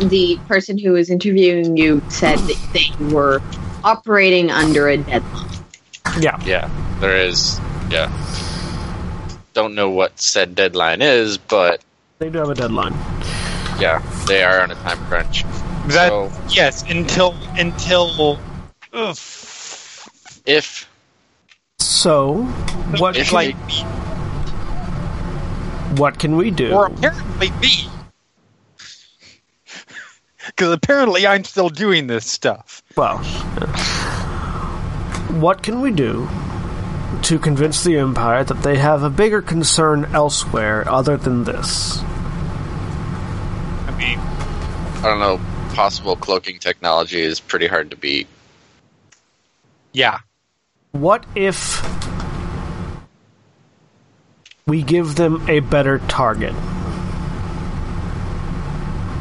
the 0.10 0.40
person 0.48 0.78
who 0.78 0.92
was 0.94 1.10
interviewing 1.10 1.78
you 1.78 2.02
said 2.10 2.38
that 2.40 2.60
they 2.74 3.06
were 3.14 3.42
operating 3.84 4.52
under 4.52 4.88
a 4.88 4.98
deadline. 4.98 5.50
Yeah, 6.20 6.40
Yeah, 6.46 6.70
there 7.00 7.18
is. 7.18 7.60
Yeah, 7.90 8.12
don't 9.54 9.76
know 9.76 9.90
what 9.90 10.20
said 10.20 10.56
deadline 10.56 11.02
is, 11.02 11.38
but 11.38 11.82
they 12.20 12.30
do 12.30 12.40
have 12.40 12.50
a 12.50 12.56
deadline. 12.56 12.94
yeah, 13.80 14.02
they 14.28 14.44
are 14.44 14.62
on 14.62 14.72
a 14.72 14.76
time 14.76 14.98
crunch. 15.06 15.44
That 15.88 16.10
So- 16.10 16.32
yes, 16.50 16.84
until 16.90 17.36
until 17.58 18.40
ugh, 18.94 19.18
If 20.46 20.88
So, 21.80 22.44
what 22.98 23.16
if 23.18 23.30
can, 23.30 23.36
like 23.36 23.56
what 25.98 26.18
can 26.20 26.36
we 26.36 26.52
do? 26.52 26.72
or 26.72 26.88
apparently 26.88 27.52
me, 27.62 27.88
because 30.48 30.72
apparently 30.74 31.26
I'm 31.28 31.44
still 31.44 31.70
doing 31.70 32.08
this 32.08 32.30
stuff. 32.30 32.84
Well, 32.96 33.18
what 35.40 35.64
can 35.64 35.82
we 35.82 35.92
do 35.92 36.28
to 37.24 37.40
convince 37.40 37.84
the 37.84 37.98
Empire 37.98 38.44
that 38.44 38.62
they 38.64 38.78
have 38.78 39.04
a 39.04 39.10
bigger 39.10 39.42
concern 39.42 40.06
elsewhere 40.14 40.88
other 40.90 41.18
than 41.18 41.44
this? 41.44 42.00
I 43.88 43.96
mean, 43.98 44.20
I 44.20 45.02
don't 45.04 45.20
know, 45.20 45.40
possible 45.76 46.16
cloaking 46.16 46.60
technology 46.60 47.22
is 47.22 47.40
pretty 47.40 47.68
hard 47.68 47.90
to 47.92 47.96
beat. 47.98 48.28
yeah, 49.94 50.20
What 50.92 51.26
if 51.36 51.82
we 54.66 54.82
give 54.82 55.16
them 55.16 55.48
a 55.50 55.60
better 55.62 56.00
target? 56.08 56.54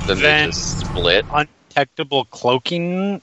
Then 0.07 0.17
they 0.17 0.23
Then- 0.23 0.51
just 0.51 0.81
split. 0.81 1.25
undetectable 1.33 2.25
cloaking. 2.27 3.21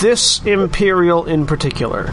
This 0.00 0.40
Imperial 0.44 1.24
in 1.24 1.46
particular. 1.46 2.12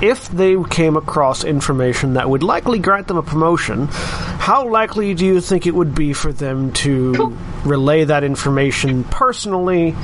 If 0.00 0.28
they 0.28 0.56
came 0.70 0.96
across 0.96 1.44
information 1.44 2.14
that 2.14 2.30
would 2.30 2.42
likely 2.42 2.78
grant 2.78 3.06
them 3.08 3.18
a 3.18 3.22
promotion, 3.22 3.88
how 3.90 4.66
likely 4.66 5.12
do 5.12 5.26
you 5.26 5.42
think 5.42 5.66
it 5.66 5.74
would 5.74 5.94
be 5.94 6.14
for 6.14 6.32
them 6.32 6.72
to 6.72 7.36
relay 7.66 8.04
that 8.04 8.24
information 8.24 9.04
personally 9.04 9.94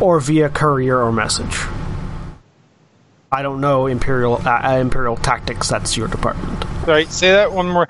or 0.00 0.20
via 0.20 0.48
courier 0.48 0.98
or 0.98 1.12
message? 1.12 1.58
I 3.30 3.42
don't 3.42 3.60
know 3.60 3.86
Imperial 3.86 4.40
uh, 4.46 4.78
Imperial 4.80 5.16
tactics. 5.16 5.68
That's 5.68 5.96
your 5.98 6.08
department. 6.08 6.64
Right, 6.86 7.10
say 7.10 7.32
that 7.32 7.52
one 7.52 7.68
more. 7.68 7.88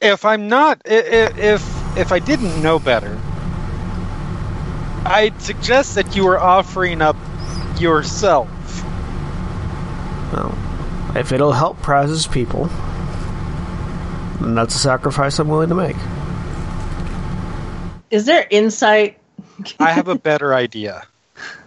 If 0.00 0.24
I'm 0.24 0.48
not, 0.48 0.82
i- 0.86 0.90
i- 0.92 1.38
if 1.38 1.96
if 1.96 2.12
I 2.12 2.18
didn't 2.18 2.62
know 2.62 2.78
better, 2.78 3.18
I'd 5.06 5.40
suggest 5.40 5.94
that 5.94 6.14
you 6.14 6.26
were 6.26 6.38
offering 6.38 7.00
up 7.00 7.16
yourself. 7.78 8.48
Well, 10.32 10.56
if 11.14 11.32
it'll 11.32 11.52
help 11.52 11.80
Praz's 11.80 12.26
people, 12.26 12.68
then 14.40 14.54
that's 14.54 14.74
a 14.74 14.78
sacrifice 14.78 15.38
I'm 15.38 15.48
willing 15.48 15.70
to 15.70 15.74
make. 15.74 15.96
Is 18.10 18.26
there 18.26 18.46
insight? 18.50 19.18
I 19.80 19.92
have 19.92 20.08
a 20.08 20.14
better 20.14 20.54
idea. 20.54 21.04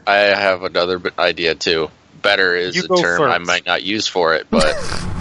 I 0.06 0.16
have 0.18 0.62
another 0.64 1.02
idea 1.18 1.56
too. 1.56 1.90
Better 2.22 2.56
is 2.56 2.76
You 2.76 2.84
a 2.84 2.88
go 2.88 3.02
term 3.02 3.22
I 3.24 3.40
might 3.40 3.66
not 3.66 3.82
use 3.82 4.06
for 4.08 4.36
it, 4.36 4.46
but 4.52 4.76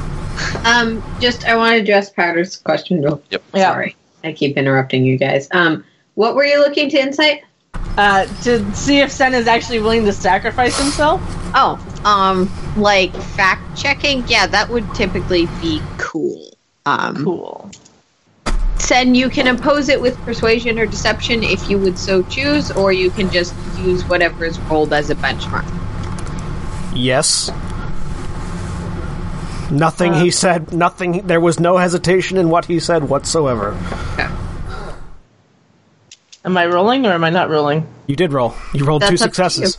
Um, 0.65 1.03
just 1.21 1.45
I 1.47 1.57
want 1.57 1.75
to 1.75 1.81
address 1.81 2.11
Powder's 2.11 2.57
question. 2.57 3.03
real- 3.03 3.23
Yep. 3.31 3.43
Yeah. 3.55 3.73
Sorry, 3.73 3.97
I 4.25 4.33
keep 4.33 4.57
interrupting 4.57 5.05
you 5.05 5.17
guys. 5.19 5.49
Um, 5.53 5.85
what 6.15 6.35
were 6.35 6.45
you 6.45 6.59
looking 6.59 6.89
to 6.91 6.99
insight? 7.01 7.43
Uh, 7.97 8.27
to 8.43 8.75
see 8.75 9.01
if 9.01 9.11
Sen 9.11 9.35
is 9.35 9.47
actually 9.49 9.81
willing 9.81 10.05
to 10.05 10.13
sacrifice 10.13 10.79
himself? 10.81 11.21
Oh, 11.55 11.79
um, 12.05 12.51
like 12.77 13.13
fact 13.15 13.77
checking. 13.77 14.25
Yeah, 14.29 14.47
that 14.47 14.69
would 14.69 14.93
typically 14.95 15.47
be 15.61 15.83
cool. 15.99 16.51
Um, 16.87 17.25
Cool. 17.25 17.71
Sen, 18.79 19.15
you 19.15 19.29
can 19.29 19.49
oppose 19.49 19.89
it 19.89 20.01
with 20.01 20.17
persuasion 20.19 20.79
or 20.79 20.87
deception 20.87 21.43
if 21.43 21.69
you 21.69 21.77
would 21.79 21.99
so 21.99 22.23
choose, 22.23 22.71
or 22.71 22.93
you 22.93 23.11
can 23.11 23.29
just 23.31 23.53
use 23.79 24.05
whatever 24.05 24.45
is 24.45 24.59
rolled 24.61 24.93
as 24.93 25.11
a 25.11 25.15
benchmark. 25.17 25.67
Yes. 26.95 27.51
Nothing 29.71 30.15
he 30.15 30.31
said, 30.31 30.73
nothing, 30.73 31.27
there 31.27 31.41
was 31.41 31.61
no 31.61 31.77
hesitation 31.77 32.37
in 32.39 32.49
what 32.49 32.65
he 32.65 32.81
said 32.81 33.09
whatsoever. 33.09 33.77
Am 36.45 36.57
I 36.57 36.67
rolling 36.67 37.05
or 37.07 37.13
am 37.13 37.25
I 37.25 37.31
not 37.31 37.51
rolling? 37.51 37.87
You 38.07 38.17
did 38.17 38.33
roll. 38.33 38.55
You 38.73 38.85
rolled 38.87 39.03
That's 39.03 39.11
two 39.21 39.25
up 39.25 39.33
to 39.33 39.43
you. 39.43 39.67
successes. 39.67 39.77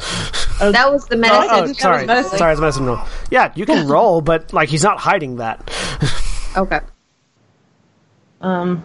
Oh, 0.61 0.71
That 0.71 0.91
was 0.91 1.05
the 1.05 1.15
medicine. 1.17 1.49
said 1.49 1.63
Oh, 1.63 1.67
that 1.67 1.75
sorry, 1.77 1.97
was 2.01 2.07
medicine. 2.07 2.37
sorry, 2.37 2.51
it's 2.51 2.61
medicine 2.61 2.85
roll. 2.85 2.99
Yeah, 3.31 3.51
you 3.55 3.65
can 3.65 3.87
roll, 3.89 4.21
but 4.21 4.53
like 4.53 4.69
he's 4.69 4.83
not 4.83 4.99
hiding 4.99 5.37
that. 5.37 5.71
Okay. 6.55 6.81
Um, 8.41 8.83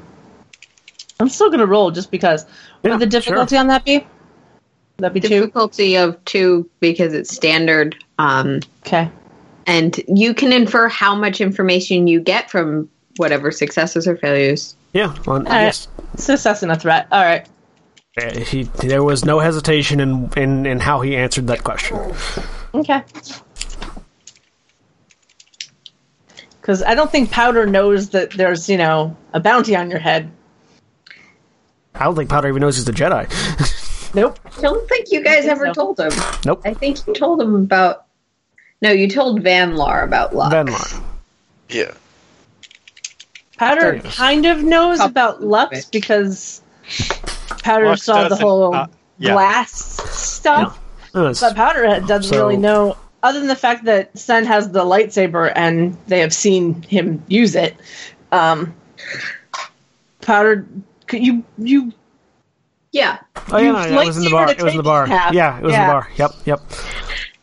I'm 1.20 1.28
still 1.28 1.50
gonna 1.50 1.66
roll 1.66 1.90
just 1.90 2.10
because. 2.10 2.44
What 2.80 2.90
Yeah, 2.90 2.90
would 2.92 3.00
the 3.00 3.06
difficulty 3.06 3.56
on 3.56 3.66
that 3.68 3.84
be? 3.84 4.06
That'd 4.98 5.14
be 5.14 5.20
two. 5.20 5.28
Difficulty 5.40 5.96
of 5.96 6.24
two 6.24 6.70
because 6.80 7.12
it's 7.12 7.34
standard. 7.34 7.96
Um, 8.18 8.60
Okay. 8.86 9.10
And 9.66 9.98
you 10.08 10.34
can 10.34 10.52
infer 10.52 10.88
how 10.88 11.14
much 11.14 11.40
information 11.40 12.06
you 12.06 12.20
get 12.20 12.50
from 12.50 12.88
whatever 13.16 13.50
successes 13.50 14.06
or 14.08 14.16
failures. 14.16 14.76
Yeah, 14.92 15.14
well, 15.26 15.40
right. 15.42 15.64
yes. 15.64 15.88
Success 16.16 16.62
and 16.62 16.70
a 16.72 16.76
threat. 16.76 17.06
All 17.10 17.22
right. 17.22 17.46
Uh, 18.20 18.38
He, 18.38 18.64
there 18.64 19.02
was 19.02 19.24
no 19.24 19.40
hesitation 19.40 20.00
in, 20.00 20.30
in, 20.36 20.66
in 20.66 20.80
how 20.80 21.00
he 21.00 21.16
answered 21.16 21.46
that 21.48 21.64
question. 21.64 21.98
Okay. 22.74 23.02
Because 26.60 26.82
I 26.82 26.94
don't 26.94 27.10
think 27.10 27.30
Powder 27.30 27.66
knows 27.66 28.10
that 28.10 28.30
there's, 28.32 28.68
you 28.68 28.76
know, 28.78 29.16
a 29.32 29.40
bounty 29.40 29.76
on 29.76 29.90
your 29.90 29.98
head. 29.98 30.30
I 31.94 32.04
don't 32.04 32.14
think 32.16 32.30
Powder 32.30 32.48
even 32.48 32.60
knows 32.60 32.76
he's 32.76 32.88
a 32.88 32.92
Jedi. 32.92 33.30
Nope. 34.14 34.38
I 34.44 34.60
don't 34.60 34.88
think 34.88 35.10
you 35.10 35.22
guys 35.24 35.40
think 35.40 35.50
ever 35.50 35.66
so. 35.66 35.72
told 35.72 35.98
him. 35.98 36.12
nope. 36.44 36.62
I 36.64 36.72
think 36.72 37.04
you 37.04 37.14
told 37.14 37.40
him 37.42 37.54
about. 37.56 38.03
No, 38.84 38.90
you 38.92 39.08
told 39.08 39.42
Van 39.42 39.76
Lar 39.76 40.04
about 40.04 40.36
Lux. 40.36 40.54
Venlar. 40.54 41.02
Yeah. 41.70 41.92
Powder 43.56 43.80
There 43.80 43.94
it 43.94 44.04
is. 44.04 44.14
kind 44.14 44.44
of 44.44 44.62
knows 44.62 44.98
Couple 44.98 45.10
about 45.10 45.42
Lux 45.42 45.86
because 45.86 46.60
Powder 47.62 47.86
Lux 47.86 48.02
saw 48.02 48.28
the 48.28 48.36
whole 48.36 48.74
uh, 48.74 48.86
yeah. 49.16 49.32
glass 49.32 49.72
stuff. 50.14 50.78
Yes. 51.14 51.40
But 51.40 51.56
Powder 51.56 51.84
doesn't 52.06 52.24
So- 52.24 52.36
really 52.36 52.58
know, 52.58 52.98
other 53.22 53.38
than 53.38 53.48
the 53.48 53.56
fact 53.56 53.86
that 53.86 54.18
Sen 54.18 54.44
has 54.44 54.70
the 54.70 54.84
lightsaber 54.84 55.50
and 55.56 55.96
they 56.06 56.20
have 56.20 56.34
seen 56.34 56.82
him 56.82 57.22
use 57.26 57.54
it. 57.54 57.74
Um, 58.32 58.74
Powder, 60.20 60.66
could 61.06 61.24
you 61.24 61.42
you 61.56 61.90
Yeah. 62.92 63.18
Oh 63.50 63.56
yeah, 63.56 63.72
no, 63.72 63.78
yeah, 63.86 64.02
it 64.02 64.06
was 64.06 64.18
in 64.18 64.24
the 64.24 64.30
bar. 64.30 64.50
It 64.50 64.62
was 64.62 64.72
in 64.74 64.76
the 64.76 64.82
bar. 64.82 65.06
half. 65.06 65.32
Yeah, 65.32 65.56
it 65.56 65.62
was 65.62 65.72
in 65.72 65.80
the 65.80 65.86
bar. 65.86 66.08
Yep, 66.16 66.30
yep. 66.44 66.60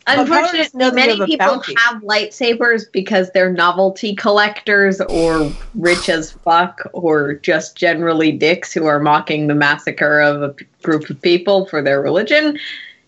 Powder 0.06 0.20
Unfortunately, 0.22 0.58
doesn't 0.58 0.78
know 0.78 0.90
that 0.90 1.00
you 1.10 1.18
many 1.18 1.26
people 1.30 1.46
bounty. 1.46 1.74
have 1.78 2.02
lightsabers 2.02 2.90
because 2.92 3.30
they're 3.32 3.52
novelty 3.52 4.14
collectors 4.16 5.00
or 5.00 5.52
rich 5.74 6.08
as 6.08 6.32
fuck 6.32 6.80
or 6.92 7.34
just 7.34 7.76
generally 7.76 8.32
dicks 8.32 8.72
who 8.72 8.86
are 8.86 8.98
mocking 8.98 9.46
the 9.46 9.54
massacre 9.54 10.20
of 10.20 10.42
a 10.42 10.48
p- 10.50 10.66
group 10.82 11.08
of 11.08 11.20
people 11.22 11.66
for 11.66 11.82
their 11.82 12.00
religion. 12.02 12.58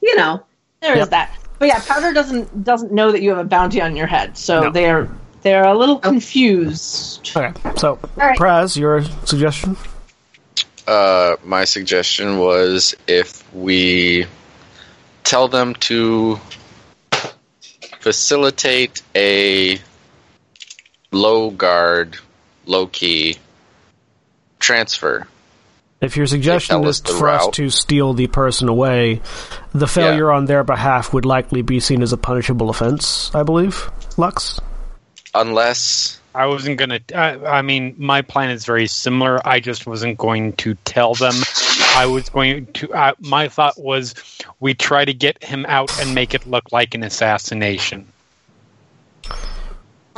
You 0.02 0.14
know, 0.16 0.42
There 0.82 0.92
is 0.92 0.98
Yep. 1.00 1.10
that. 1.10 1.36
But 1.58 1.68
yeah, 1.68 1.80
Powder 1.86 2.12
doesn't 2.12 2.62
doesn't 2.64 2.92
know 2.92 3.10
that 3.10 3.22
you 3.22 3.30
have 3.30 3.38
a 3.38 3.44
bounty 3.44 3.80
on 3.80 3.96
your 3.96 4.06
head, 4.06 4.36
so 4.36 4.64
No. 4.64 4.70
they're 4.70 5.08
they're 5.42 5.64
a 5.64 5.74
little 5.76 5.98
confused. 5.98 7.30
Okay, 7.36 7.52
so 7.76 7.98
right. 8.16 8.38
Praz, 8.38 8.76
your 8.76 9.02
suggestion? 9.24 9.76
Uh, 10.86 11.36
my 11.44 11.64
suggestion 11.64 12.38
was 12.38 12.94
if 13.06 13.42
we 13.54 14.26
tell 15.24 15.48
them 15.48 15.74
to 15.76 16.38
facilitate 18.04 19.00
a 19.14 19.78
low 21.10 21.50
guard, 21.50 22.18
low 22.66 22.86
key 22.86 23.38
transfer. 24.58 25.26
If 26.02 26.14
your 26.14 26.26
suggestion 26.26 26.82
is 26.84 27.00
us 27.00 27.00
the 27.00 27.14
for 27.14 27.30
us 27.30 27.48
to 27.54 27.70
steal 27.70 28.12
the 28.12 28.26
person 28.26 28.68
away, 28.68 29.22
the 29.72 29.86
failure 29.86 30.30
on 30.30 30.44
their 30.44 30.64
behalf 30.64 31.14
would 31.14 31.24
likely 31.24 31.62
be 31.62 31.80
seen 31.80 32.02
as 32.02 32.12
a 32.12 32.18
punishable 32.18 32.68
offense, 32.68 33.34
I 33.34 33.42
believe. 33.42 33.90
Lux? 34.18 34.60
Unless 35.34 36.20
I 36.34 36.44
wasn't 36.44 36.76
gonna. 36.76 37.00
I, 37.14 37.58
I 37.58 37.62
mean, 37.62 37.94
my 37.96 38.20
plan 38.20 38.50
is 38.50 38.66
very 38.66 38.86
similar. 38.86 39.40
I 39.48 39.60
just 39.60 39.86
wasn't 39.86 40.18
going 40.18 40.52
to 40.56 40.74
tell 40.84 41.14
them. 41.14 41.32
I 41.94 42.06
was 42.06 42.28
going 42.28 42.66
to. 42.74 42.92
Uh, 42.92 43.14
my 43.20 43.48
thought 43.48 43.78
was, 43.78 44.14
we 44.60 44.74
try 44.74 45.04
to 45.04 45.14
get 45.14 45.42
him 45.42 45.64
out 45.66 45.92
and 45.98 46.14
make 46.14 46.34
it 46.34 46.44
look 46.46 46.72
like 46.72 46.94
an 46.94 47.02
assassination, 47.04 48.06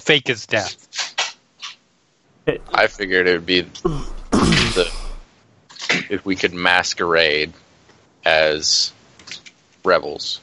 fake 0.00 0.28
his 0.28 0.46
death. 0.46 1.14
I 2.72 2.86
figured 2.86 3.28
it 3.28 3.32
would 3.32 3.46
be 3.46 3.60
the 3.60 4.90
if 6.10 6.24
we 6.24 6.34
could 6.34 6.54
masquerade 6.54 7.52
as 8.24 8.92
rebels. 9.84 10.40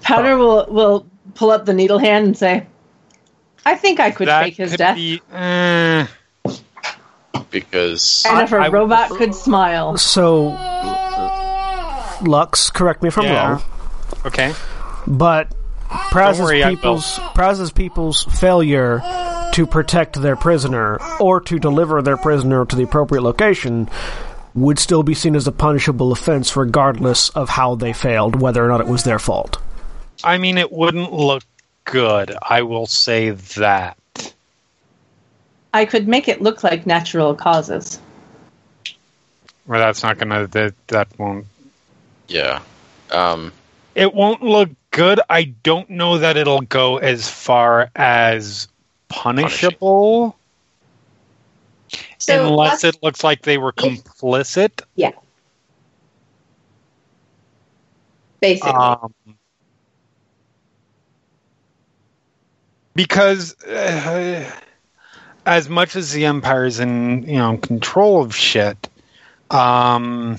Powder 0.00 0.36
will 0.36 0.66
will 0.68 1.06
pull 1.34 1.50
up 1.50 1.64
the 1.64 1.74
needle 1.74 1.98
hand 1.98 2.26
and 2.26 2.36
say, 2.36 2.66
"I 3.64 3.76
think 3.76 4.00
I 4.00 4.10
could 4.10 4.28
that 4.28 4.44
fake 4.44 4.56
his 4.56 4.72
could 4.72 4.78
death." 4.78 4.96
be. 4.96 5.20
Uh, 5.30 6.06
Because 7.52 8.24
and 8.28 8.40
if 8.40 8.52
a 8.52 8.56
I- 8.56 8.64
I- 8.64 8.68
robot 8.68 9.10
could 9.10 9.34
smile, 9.34 9.96
So, 9.98 10.56
Lux, 12.22 12.70
correct 12.70 13.02
me 13.02 13.08
if 13.08 13.18
I'm 13.18 13.24
Yeah. 13.24 13.48
wrong, 13.48 13.62
okay. 14.26 14.54
but 15.06 15.48
Praz's 16.10 16.40
worry, 16.40 16.62
I 16.62 16.70
will. 16.70 16.76
people's 16.76 17.20
Praz's 17.34 17.70
people's 17.72 18.24
failure 18.24 19.02
to 19.52 19.66
protect 19.66 20.20
their 20.22 20.36
prisoner 20.36 20.98
or 21.20 21.40
to 21.42 21.58
deliver 21.58 22.00
their 22.00 22.16
prisoner 22.16 22.64
to 22.64 22.74
the 22.76 22.84
appropriate 22.84 23.22
location 23.22 23.88
would 24.54 24.78
still 24.78 25.02
be 25.02 25.14
seen 25.14 25.34
as 25.36 25.46
a 25.46 25.52
punishable 25.52 26.12
offense 26.12 26.56
regardless 26.56 27.28
of 27.30 27.50
how 27.50 27.74
they 27.74 27.92
failed, 27.92 28.40
whether 28.40 28.64
or 28.64 28.68
not 28.68 28.80
it 28.80 28.86
was 28.86 29.02
their 29.04 29.18
fault. 29.18 29.58
I 30.24 30.38
mean, 30.38 30.56
it 30.58 30.70
wouldn't 30.72 31.12
look 31.12 31.42
good. 31.84 32.34
I 32.42 32.62
will 32.62 32.86
say 32.86 33.30
that. 33.30 33.96
I 35.74 35.84
could 35.84 36.06
make 36.06 36.28
it 36.28 36.42
look 36.42 36.62
like 36.62 36.86
natural 36.86 37.34
causes. 37.34 37.98
Well, 39.66 39.80
that's 39.80 40.02
not 40.02 40.18
gonna. 40.18 40.46
That 40.48 40.74
that 40.88 41.08
won't. 41.18 41.46
yeah. 42.28 42.60
Um 43.10 43.52
It 43.94 44.12
won't 44.14 44.42
look 44.42 44.70
good. 44.90 45.20
I 45.30 45.44
don't 45.44 45.88
know 45.90 46.18
that 46.18 46.36
it'll 46.36 46.62
go 46.62 46.98
as 46.98 47.28
far 47.28 47.90
as 47.94 48.68
punishable, 49.08 50.36
so 52.18 52.46
unless 52.46 52.84
it 52.84 53.02
looks 53.02 53.24
like 53.24 53.42
they 53.42 53.58
were 53.58 53.72
complicit. 53.72 54.82
Yeah. 54.96 55.12
Basically. 58.40 58.72
Um, 58.72 59.14
because 62.94 63.54
uh, 63.64 64.50
as 65.46 65.68
much 65.68 65.96
as 65.96 66.12
the 66.12 66.26
empire's 66.26 66.80
in 66.80 67.22
you 67.24 67.36
know 67.36 67.56
control 67.58 68.22
of 68.22 68.34
shit, 68.34 68.88
um, 69.50 70.38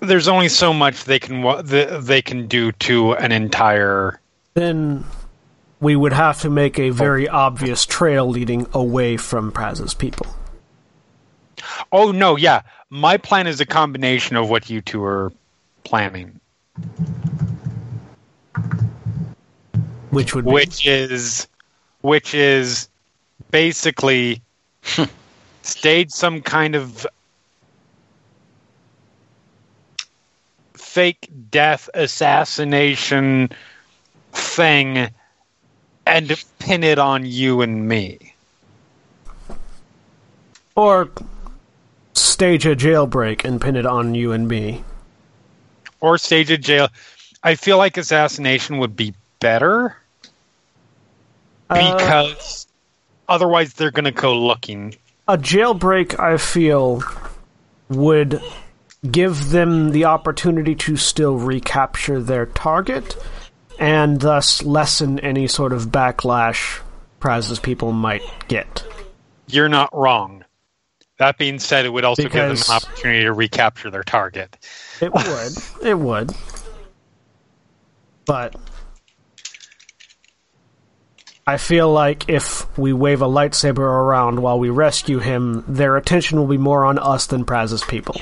there's 0.00 0.28
only 0.28 0.48
so 0.48 0.72
much 0.72 1.04
they 1.04 1.18
can 1.18 1.44
they 2.04 2.22
can 2.22 2.46
do 2.46 2.72
to 2.72 3.12
an 3.12 3.32
entire. 3.32 4.20
Then 4.54 5.04
we 5.80 5.94
would 5.96 6.12
have 6.12 6.40
to 6.40 6.50
make 6.50 6.78
a 6.78 6.90
very 6.90 7.28
obvious 7.28 7.84
trail 7.84 8.28
leading 8.28 8.66
away 8.72 9.16
from 9.16 9.52
Praz's 9.52 9.94
people. 9.94 10.26
Oh 11.92 12.10
no, 12.12 12.36
yeah, 12.36 12.62
my 12.90 13.16
plan 13.16 13.46
is 13.46 13.60
a 13.60 13.66
combination 13.66 14.36
of 14.36 14.48
what 14.48 14.70
you 14.70 14.80
two 14.80 15.04
are 15.04 15.32
planning, 15.84 16.40
Which 20.10 20.34
would 20.34 20.44
be 20.44 20.50
which 20.50 20.86
is 20.86 21.46
which 22.00 22.34
is 22.34 22.88
basically 23.50 24.42
stage 25.62 26.10
some 26.10 26.42
kind 26.42 26.74
of 26.74 27.06
fake 30.74 31.28
death 31.50 31.90
assassination 31.94 33.50
thing 34.32 35.08
and 36.06 36.44
pin 36.58 36.84
it 36.84 36.98
on 36.98 37.26
you 37.26 37.62
and 37.62 37.88
me. 37.88 38.34
or 40.76 41.10
stage 42.12 42.66
a 42.66 42.76
jailbreak 42.76 43.44
and 43.44 43.60
pin 43.60 43.76
it 43.76 43.86
on 43.86 44.14
you 44.14 44.32
and 44.32 44.46
me. 44.46 44.84
Or 46.00 46.18
stage 46.18 46.50
a 46.50 46.58
jail. 46.58 46.88
I 47.42 47.54
feel 47.54 47.78
like 47.78 47.96
assassination 47.96 48.78
would 48.78 48.94
be 48.94 49.14
better 49.40 49.96
Uh, 51.68 51.96
because 51.96 52.66
otherwise 53.28 53.74
they're 53.74 53.90
going 53.90 54.04
to 54.04 54.10
go 54.12 54.38
looking. 54.38 54.94
a 55.28 55.36
jailbreak, 55.36 56.18
I 56.20 56.36
feel, 56.36 57.02
would 57.88 58.40
give 59.10 59.50
them 59.50 59.90
the 59.90 60.04
opportunity 60.04 60.74
to 60.74 60.96
still 60.96 61.36
recapture 61.36 62.20
their 62.22 62.46
target, 62.46 63.16
and 63.78 64.20
thus 64.20 64.62
lessen 64.62 65.18
any 65.20 65.46
sort 65.46 65.72
of 65.72 65.86
backlash 65.86 66.80
Praz's 67.20 67.58
people 67.58 67.92
might 67.92 68.22
get. 68.48 68.84
You're 69.48 69.68
not 69.68 69.94
wrong. 69.94 70.44
That 71.18 71.38
being 71.38 71.58
said, 71.58 71.86
it 71.86 71.92
would 71.92 72.04
also 72.04 72.22
give 72.24 72.32
them 72.32 72.50
an 72.50 72.56
opportunity 72.70 73.22
to 73.22 73.32
recapture 73.32 73.90
their 73.90 74.02
target. 74.02 74.56
It 75.00 75.12
would. 75.12 75.52
it 75.82 75.98
would. 75.98 76.30
But 78.26 78.56
I 81.48 81.58
feel 81.58 81.92
like 81.92 82.28
if 82.28 82.66
we 82.76 82.92
wave 82.92 83.22
a 83.22 83.26
lightsaber 83.26 83.78
around 83.78 84.40
while 84.40 84.58
we 84.58 84.68
rescue 84.70 85.20
him, 85.20 85.62
their 85.68 85.96
attention 85.96 86.38
will 86.40 86.48
be 86.48 86.58
more 86.58 86.84
on 86.84 86.98
us 86.98 87.26
than 87.26 87.44
Praz's 87.44 87.84
people. 87.84 88.16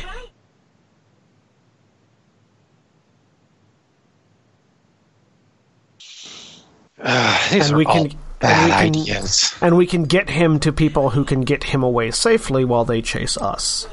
These 6.99 7.67
And 7.67 7.75
are 7.75 7.77
we 7.77 7.85
all 7.87 8.09
can- 8.09 8.19
bad 8.41 8.53
and 8.53 8.65
we 8.65 8.71
can- 9.05 9.13
ideas. 9.17 9.55
And 9.61 9.77
we 9.77 9.87
can 9.87 10.05
get 10.05 10.31
him 10.31 10.61
to 10.61 10.73
people 10.73 11.11
who 11.11 11.25
can 11.25 11.43
get 11.43 11.65
him 11.65 11.83
away 11.83 12.11
safely 12.11 12.65
while 12.65 12.85
they 12.85 13.03
chase 13.03 13.37
us. 13.37 13.87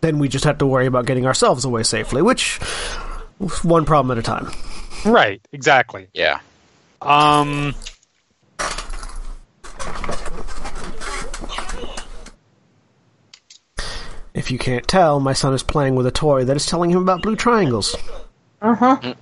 Then 0.00 0.18
we 0.18 0.28
just 0.28 0.44
have 0.44 0.58
to 0.58 0.66
worry 0.66 0.86
about 0.86 1.06
getting 1.06 1.26
ourselves 1.26 1.64
away 1.64 1.82
safely, 1.82 2.22
which 2.22 2.56
one 3.62 3.84
problem 3.84 4.16
at 4.16 4.18
a 4.18 4.22
time. 4.26 4.50
Right, 5.04 5.40
exactly. 5.52 6.08
Yeah. 6.12 6.40
Um, 7.00 7.74
If 14.32 14.50
you 14.50 14.58
can't 14.58 14.86
tell, 14.86 15.18
my 15.20 15.32
son 15.32 15.52
is 15.54 15.62
playing 15.62 15.96
with 15.96 16.06
a 16.06 16.10
toy 16.10 16.44
that 16.44 16.56
is 16.56 16.64
telling 16.64 16.90
him 16.90 17.02
about 17.02 17.22
blue 17.22 17.36
triangles. 17.36 17.96
Uh 18.62 18.74
huh. 18.74 19.14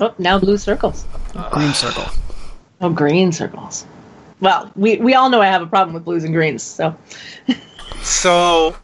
oh, 0.00 0.14
now 0.18 0.38
blue 0.38 0.56
circles. 0.56 1.06
Green 1.50 1.74
circle. 1.74 2.06
Oh, 2.80 2.90
green 2.90 3.32
circles. 3.32 3.86
Well, 4.40 4.72
we, 4.74 4.96
we 4.96 5.14
all 5.14 5.28
know 5.30 5.40
I 5.40 5.46
have 5.46 5.62
a 5.62 5.66
problem 5.66 5.94
with 5.94 6.04
blues 6.04 6.24
and 6.24 6.34
greens, 6.34 6.62
so. 6.62 6.96
so 8.00 8.74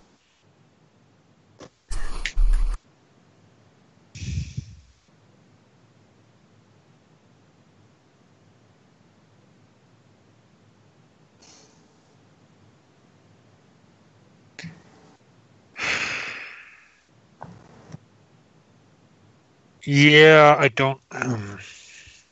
Yeah, 19.91 20.55
I 20.59 20.69
don't. 20.69 21.01
Um, 21.13 21.59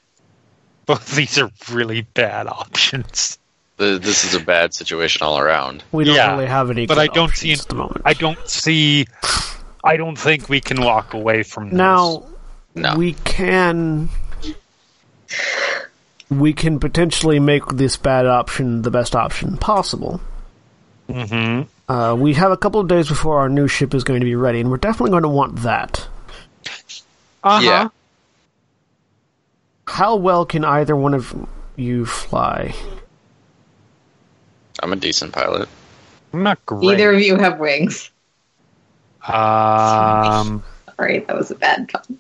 both 0.87 1.17
these 1.17 1.39
are 1.39 1.51
really 1.73 2.03
bad 2.03 2.47
options. 2.49 3.39
Th- 3.79 3.99
This 4.01 4.25
is 4.25 4.35
a 4.35 4.41
bad 4.45 4.75
situation 4.75 5.23
all 5.23 5.39
around. 5.39 5.83
We 5.91 6.05
don't 6.05 6.15
Yeah, 6.17 6.33
really 6.33 6.47
have 6.47 6.71
any. 6.71 6.85
but 6.87 6.97
good 6.97 7.01
I 7.01 7.07
don't 7.15 7.31
options 7.31 7.41
see- 7.41 7.53
at 7.53 7.69
the 7.69 7.75
moment. 7.75 8.03
I 8.05 8.13
don't 8.13 8.47
see. 8.47 9.07
I 9.83 9.97
don't 9.97 10.17
think 10.19 10.51
we 10.51 10.61
can 10.61 10.83
walk 10.83 11.15
away 11.15 11.45
from 11.45 11.71
this. 11.71 11.79
now 11.79 12.25
No. 12.75 12.95
we 12.97 13.15
can. 13.25 14.11
We 16.29 16.53
can 16.53 16.79
potentially 16.79 17.39
make 17.41 17.65
this 17.69 17.97
bad 17.97 18.27
option 18.27 18.83
the 18.83 18.91
best 18.91 19.17
option 19.17 19.57
possible. 19.57 20.21
hmm 21.11 21.63
Uh, 21.89 22.15
we 22.19 22.35
have 22.35 22.51
a 22.53 22.57
couple 22.57 22.81
of 22.81 22.89
days 22.89 23.09
before 23.09 23.39
our 23.39 23.49
new 23.49 23.69
ship 23.69 23.95
is 23.95 24.03
going 24.05 24.21
to 24.21 24.25
be 24.27 24.35
ready, 24.35 24.61
and 24.61 24.71
we're 24.71 24.77
definitely 24.77 25.11
going 25.13 25.23
to 25.23 25.29
want 25.29 25.63
that. 25.63 26.07
Uh-huh. 27.47 27.63
Yeah. 27.63 27.89
How 29.87 30.17
well 30.17 30.45
can 30.45 30.65
either 30.65 30.97
one 30.97 31.15
of 31.15 31.33
you 31.77 32.05
fly? 32.05 32.75
I'm 34.83 34.93
a 34.93 34.97
decent 34.97 35.33
pilot. 35.33 35.69
I'm 36.33 36.43
not 36.43 36.65
great. 36.67 36.83
Neither 36.83 37.13
of 37.13 37.21
you 37.21 37.37
have 37.37 37.61
wings. 37.61 38.11
Um, 39.29 40.63
Sorry, 40.97 41.21
that 41.21 41.37
was 41.37 41.51
a 41.51 41.55
bad 41.55 41.89
pun. 41.89 42.19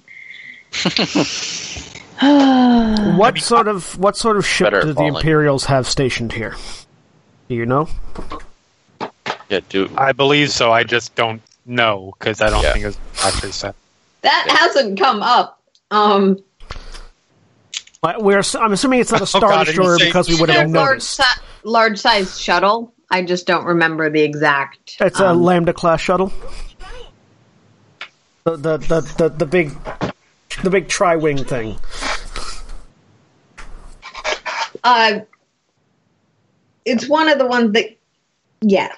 What 2.18 3.34
mean, 3.34 3.42
sort 3.42 3.68
of 3.68 3.98
what 3.98 4.16
sort 4.16 4.38
of 4.38 4.46
ship 4.46 4.66
Better 4.70 4.82
do 4.84 4.94
the. 4.94 5.04
Imperials 5.04 5.66
have 5.66 5.86
stationed 5.86 6.32
here? 6.32 6.54
Do 7.48 7.54
you 7.54 7.66
know? 7.66 7.88
Yeah, 9.50 9.60
do 9.68 9.90
I 9.98 10.12
believe 10.12 10.50
so. 10.50 10.72
I 10.72 10.82
just 10.84 11.14
don't 11.14 11.42
know 11.66 12.14
because 12.18 12.40
I 12.40 12.48
don't 12.48 12.62
Yeah. 12.62 12.72
think 12.72 12.84
it 12.84 12.88
was 12.88 12.98
actually 13.22 13.52
said. 13.52 13.74
That 14.26 14.46
hasn't 14.48 14.98
come 14.98 15.22
up. 15.22 15.62
Um, 15.90 16.38
We're, 18.18 18.42
I'm 18.60 18.72
assuming 18.72 19.00
it's 19.00 19.12
not 19.12 19.20
a 19.20 19.22
Oh, 19.24 19.26
star 19.26 19.40
God, 19.50 19.66
destroyer 19.66 19.98
saying- 19.98 20.08
because 20.10 20.28
we 20.28 20.34
would 20.40 20.48
have 20.50 20.70
large, 20.70 20.88
noticed. 20.90 21.16
si- 21.16 21.40
large 21.64 21.98
size 21.98 22.40
shuttle. 22.40 22.92
I 23.10 23.22
just 23.22 23.46
don't 23.46 23.64
remember 23.64 24.10
the 24.10 24.22
exact. 24.22 24.96
It's 25.00 25.20
a 25.20 25.28
um, 25.28 25.42
Lambda 25.42 25.72
class 25.72 26.00
shuttle. 26.00 26.32
The 28.44 28.56
the 28.56 28.76
the 28.78 29.00
the, 29.18 29.28
the 29.28 29.46
big 29.46 29.72
the 30.64 30.70
big 30.70 30.88
tri 30.88 31.14
wing 31.16 31.44
thing. 31.44 31.76
uh, 34.82 35.20
it's 36.84 37.08
one 37.08 37.28
of 37.28 37.38
the 37.38 37.46
ones 37.46 37.72
that. 37.74 37.96
Yeah. 38.60 38.92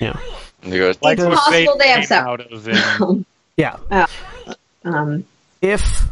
Yeah. 0.00 0.18
you 0.62 0.78
go, 0.78 0.92
Like 1.02 1.18
It's 1.18 1.28
possible 1.28 1.76
they 1.78 1.88
have 1.88 2.04
some. 2.06 2.26
out 2.26 2.40
of 2.52 2.68
in- 2.68 3.26
Yeah. 3.58 3.76
Um, 4.84 5.24
If 5.60 6.04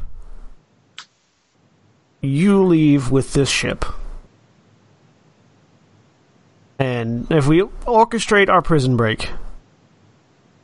you 2.21 2.65
leave 2.65 3.11
with 3.13 3.33
this 3.33 3.49
ship, 3.49 3.85
and 6.79 7.27
if 7.31 7.47
we 7.47 7.63
orchestrate 7.63 8.49
our 8.49 8.61
prison 8.63 8.97
break, 8.97 9.31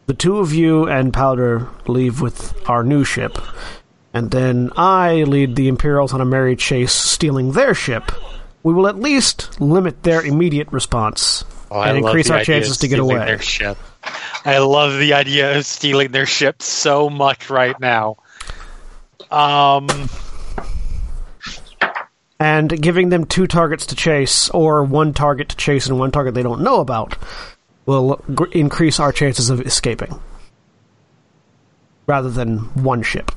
the 0.07 0.15
two 0.15 0.39
of 0.39 0.53
you 0.53 0.89
and 0.89 1.13
Powder 1.13 1.69
leave 1.87 2.21
with 2.21 2.53
our 2.69 2.83
new 2.83 3.05
ship, 3.05 3.39
and 4.13 4.31
then 4.33 4.71
I 4.77 5.23
lead 5.23 5.55
the 5.55 5.69
Imperials 5.69 6.13
on 6.13 6.21
a 6.21 6.25
merry 6.25 6.57
chase 6.57 6.93
stealing 6.93 7.53
their 7.53 7.75
ship, 7.75 8.11
we 8.65 8.75
will 8.75 8.89
at 8.89 8.99
least 8.99 9.61
limit 9.61 10.03
their 10.03 10.21
immediate 10.21 10.71
response 10.73 11.45
Oh, 11.71 11.81
and 11.81 12.03
love 12.03 12.11
increase 12.11 12.29
our 12.29 12.45
chances 12.45 12.79
to 12.79 12.89
get 12.89 12.99
away. 12.99 13.19
Their 13.25 13.39
ship. 13.39 13.79
I 14.45 14.59
love 14.59 14.99
the 14.99 15.15
idea 15.15 15.57
of 15.57 15.67
stealing 15.67 16.13
their 16.13 16.27
ship 16.27 16.63
so 16.63 17.09
much 17.09 17.51
right 17.51 17.79
now. 17.79 18.17
Um, 19.31 19.89
and 22.39 22.83
giving 22.83 23.09
them 23.09 23.25
two 23.25 23.47
targets 23.47 23.87
to 23.87 23.95
chase, 23.95 24.51
or 24.51 24.83
one 24.83 25.15
target 25.15 25.51
to 25.51 25.57
chase 25.57 25.87
and 25.87 25.99
one 25.99 26.11
target 26.11 26.35
they 26.35 26.43
don't 26.43 26.63
know 26.63 26.81
about, 26.81 27.17
will 27.87 28.17
gr- 28.35 28.47
increase 28.53 28.99
our 28.99 29.13
chances 29.13 29.49
of 29.49 29.61
escaping. 29.61 30.21
Rather 32.07 32.31
than 32.31 32.59
one 32.83 33.03
ship. 33.03 33.31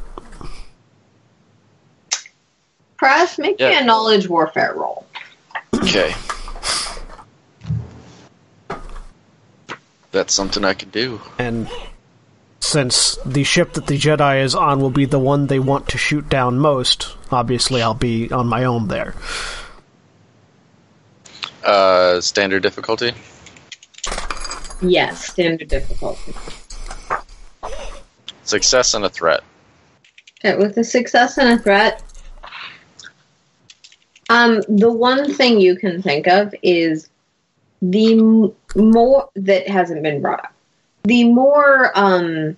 Praz, 2.97 3.37
make 3.37 3.59
me 3.59 3.77
a 3.77 3.83
knowledge 3.83 4.27
warfare 4.27 4.73
roll. 4.75 5.05
okay. 5.75 6.15
That's 10.15 10.33
something 10.33 10.63
I 10.63 10.73
can 10.73 10.91
do. 10.91 11.19
And 11.37 11.69
since 12.61 13.17
the 13.25 13.43
ship 13.43 13.73
that 13.73 13.87
the 13.87 13.97
Jedi 13.97 14.41
is 14.41 14.55
on 14.55 14.79
will 14.79 14.89
be 14.89 15.03
the 15.03 15.19
one 15.19 15.47
they 15.47 15.59
want 15.59 15.89
to 15.89 15.97
shoot 15.97 16.29
down 16.29 16.57
most, 16.57 17.17
obviously 17.33 17.81
I'll 17.81 17.93
be 17.93 18.31
on 18.31 18.47
my 18.47 18.63
own 18.63 18.87
there. 18.87 19.13
Uh, 21.65 22.21
standard 22.21 22.63
difficulty. 22.63 23.11
Yes, 24.81 25.25
standard 25.25 25.67
difficulty. 25.67 26.33
Success 28.43 28.93
and 28.93 29.03
a 29.03 29.09
threat. 29.09 29.43
Okay, 30.39 30.55
with 30.55 30.77
a 30.77 30.85
success 30.85 31.37
and 31.37 31.59
a 31.59 31.61
threat. 31.61 32.01
Um, 34.29 34.61
the 34.69 34.93
one 34.93 35.33
thing 35.33 35.59
you 35.59 35.75
can 35.75 36.01
think 36.01 36.25
of 36.25 36.55
is 36.63 37.09
the 37.81 38.13
m- 38.13 38.53
more 38.75 39.29
that 39.35 39.67
hasn't 39.67 40.03
been 40.03 40.21
brought 40.21 40.39
up. 40.39 40.53
The 41.03 41.25
more 41.25 41.91
um, 41.95 42.57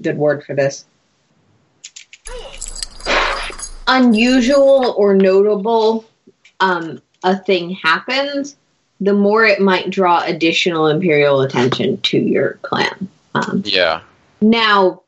good 0.00 0.16
word 0.16 0.44
for 0.44 0.54
this. 0.54 0.86
Unusual 3.88 4.94
or 4.96 5.14
notable 5.14 6.04
um, 6.60 7.00
a 7.22 7.36
thing 7.36 7.70
happens, 7.70 8.56
the 9.00 9.12
more 9.12 9.44
it 9.44 9.60
might 9.60 9.90
draw 9.90 10.22
additional 10.24 10.88
imperial 10.88 11.42
attention 11.42 12.00
to 12.02 12.18
your 12.18 12.54
clan. 12.62 13.08
Um, 13.34 13.62
Yeah. 13.64 14.00
now, 14.40 15.02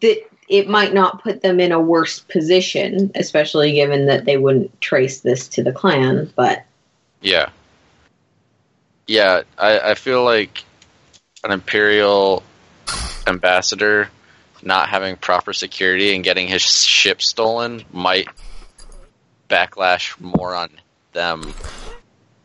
that 0.00 0.18
it 0.48 0.68
might 0.68 0.92
not 0.92 1.22
put 1.22 1.42
them 1.42 1.60
in 1.60 1.72
a 1.72 1.80
worse 1.80 2.20
position, 2.20 3.10
especially 3.14 3.72
given 3.72 4.06
that 4.06 4.24
they 4.24 4.36
wouldn't 4.36 4.78
trace 4.80 5.20
this 5.20 5.48
to 5.48 5.62
the 5.62 5.72
clan. 5.72 6.30
But 6.36 6.64
Yeah. 7.22 7.50
Yeah, 9.10 9.42
I, 9.58 9.80
I 9.80 9.94
feel 9.94 10.22
like 10.22 10.62
an 11.42 11.50
Imperial 11.50 12.44
ambassador 13.26 14.08
not 14.62 14.88
having 14.88 15.16
proper 15.16 15.52
security 15.52 16.14
and 16.14 16.22
getting 16.22 16.46
his 16.46 16.62
ship 16.62 17.20
stolen 17.20 17.82
might 17.92 18.28
backlash 19.48 20.14
more 20.20 20.54
on 20.54 20.70
them 21.12 21.42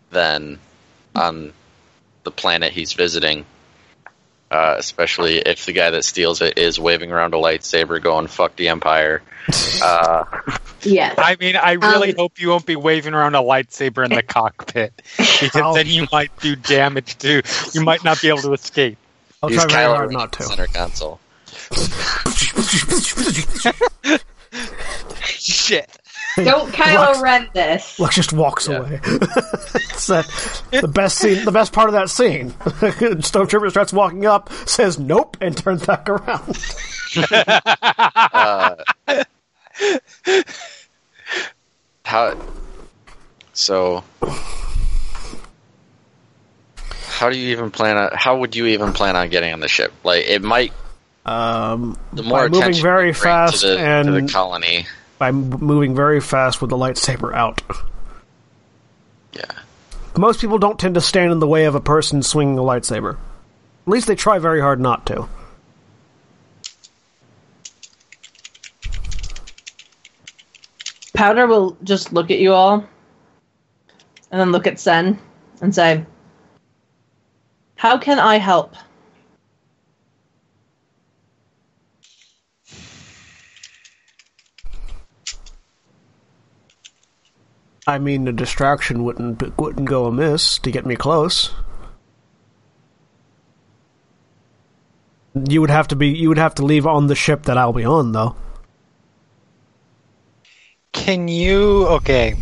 than 0.09 0.57
on 1.13 1.53
the 2.23 2.31
planet 2.31 2.73
he's 2.73 2.93
visiting. 2.93 3.45
Uh, 4.55 4.75
especially 4.77 5.39
if 5.39 5.65
the 5.65 5.73
guy 5.73 5.89
that 5.89 6.05
steals 6.05 6.39
it 6.41 6.57
is 6.57 6.79
waving 6.79 7.11
around 7.11 7.33
a 7.33 7.37
lightsaber 7.37 8.01
going, 8.01 8.27
fuck 8.27 8.55
the 8.55 8.69
Empire. 8.69 9.21
Uh, 9.83 10.23
Yes. 10.81 11.15
I 11.17 11.35
mean, 11.39 11.55
I 11.55 11.73
really 11.73 12.11
Um, 12.11 12.15
hope 12.17 12.39
you 12.39 12.49
won't 12.49 12.65
be 12.65 12.75
waving 12.75 13.13
around 13.13 13.35
a 13.35 13.39
lightsaber 13.41 14.05
in 14.05 14.11
the 14.11 14.23
cockpit 14.37 14.93
because 15.17 15.55
I'll- 15.55 15.73
then 15.73 15.87
you 15.87 16.07
might 16.11 16.31
do 16.39 16.55
damage 16.55 17.17
too. 17.17 17.41
You 17.73 17.81
might 17.81 18.03
not 18.03 18.21
be 18.21 18.29
able 18.29 18.41
to 18.43 18.53
escape. 18.53 18.97
I'll 19.43 19.49
he's 19.49 19.59
try 19.63 19.67
very 19.67 19.83
Kylo 19.89 19.95
hard 19.95 20.11
not 20.13 20.31
to. 20.33 20.43
center 20.43 20.67
console. 20.67 21.19
Shit. 25.25 25.89
Don't 26.35 26.71
Kylo 26.73 26.95
Lux- 26.95 27.21
Ren 27.21 27.47
this. 27.53 27.99
Lux 27.99 28.15
just 28.15 28.33
walks 28.33 28.67
Yeah. 28.67 28.77
away. 28.79 28.99
it's 29.03 30.07
that, 30.07 30.61
the 30.71 30.87
best 30.87 31.17
scene, 31.17 31.45
the 31.45 31.51
best 31.51 31.71
part 31.73 31.87
of 31.87 31.93
that 31.93 32.09
scene. 32.09 32.51
Stormtrooper 32.51 33.69
starts 33.71 33.93
walking 33.93 34.25
up, 34.25 34.51
says 34.67 34.99
nope, 34.99 35.37
and 35.41 35.55
turns 35.55 35.85
back 35.85 36.09
around. 36.09 36.57
Uh, 37.33 38.75
how? 42.03 42.37
So, 43.53 44.03
how 47.07 47.29
do 47.29 47.37
you 47.37 47.51
even 47.51 47.71
plan 47.71 47.97
on? 47.97 48.09
How 48.13 48.37
would 48.37 48.55
you 48.55 48.65
even 48.67 48.91
plan 48.93 49.15
on 49.15 49.29
getting 49.29 49.53
on 49.53 49.59
the 49.61 49.67
ship? 49.69 49.93
Like, 50.03 50.25
it 50.25 50.41
might. 50.41 50.73
Um, 51.25 51.97
The 52.13 52.21
more 52.23 52.49
by 52.49 52.59
moving 52.59 52.73
very 52.81 53.13
fast 53.13 53.61
to 53.61 53.67
the, 53.67 53.79
and 53.79 54.05
to 54.07 54.11
the 54.11 54.27
colony. 54.31 54.85
By 55.17 55.29
m- 55.29 55.49
moving 55.49 55.95
very 55.95 56.19
fast 56.19 56.61
with 56.61 56.69
the 56.69 56.77
lightsaber 56.77 57.33
out. 57.33 57.61
Yeah. 59.33 59.51
Most 60.17 60.39
people 60.39 60.57
don't 60.57 60.79
tend 60.79 60.95
to 60.95 61.01
stand 61.01 61.31
in 61.31 61.39
the 61.39 61.47
way 61.47 61.65
of 61.65 61.75
a 61.75 61.81
person 61.81 62.23
swinging 62.23 62.57
a 62.57 62.61
lightsaber. 62.61 63.13
At 63.13 63.91
least 63.91 64.07
they 64.07 64.15
try 64.15 64.39
very 64.39 64.61
hard 64.61 64.79
not 64.79 65.05
to. 65.07 65.27
Powder 71.13 71.47
will 71.47 71.77
just 71.83 72.11
look 72.11 72.29
at 72.31 72.39
you 72.39 72.53
all 72.53 72.85
and 74.31 74.39
then 74.39 74.51
look 74.51 74.67
at 74.67 74.79
Sen 74.79 75.19
and 75.61 75.73
say, 75.73 76.05
How 77.75 77.97
can 77.97 78.19
I 78.19 78.37
help? 78.37 78.75
I 87.87 87.99
mean, 87.99 88.25
the 88.25 88.31
distraction 88.33 89.03
wouldn't 89.03 89.57
wouldn't 89.59 89.87
go 89.87 90.07
amiss 90.07 90.57
to 90.59 90.71
get 90.71 90.85
me 90.85 90.95
close. 90.95 91.51
You 95.35 95.61
would 95.61 95.69
have 95.69 95.87
to 95.89 95.95
be. 95.95 96.07
You 96.07 96.29
would 96.29 96.37
have 96.39 96.55
to 96.55 96.65
leave 96.65 96.87
on 96.87 97.07
the 97.07 97.15
ship 97.15 97.43
that 97.43 97.57
I'll 97.57 97.73
be 97.73 97.85
on, 97.85 98.11
though. 98.13 98.35
Can 100.93 101.27
you? 101.27 101.85
Okay. 101.87 102.35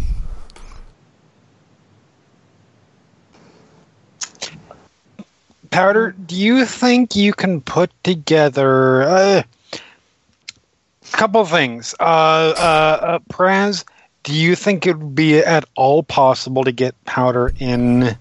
Powder, 5.71 6.11
do 6.11 6.35
you 6.35 6.65
think 6.65 7.15
you 7.15 7.33
can 7.33 7.59
put 7.59 7.91
together 8.03 9.01
a 9.01 9.45
couple 11.11 11.43
things? 11.45 11.95
Uh, 11.99 12.03
uh, 12.03 12.99
uh, 13.01 13.19
do 14.23 14.33
you 14.33 14.55
think 14.55 14.87
it 14.87 14.97
would 14.97 15.15
be 15.15 15.37
at 15.39 15.65
all 15.75 16.01
possible 16.01 16.63
to 16.63 16.71
get 16.71 16.95
Powder 17.05 17.53
in 17.59 18.17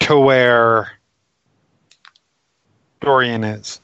to 0.00 0.18
where 0.18 0.92
Dorian 3.00 3.44
is? 3.44 3.80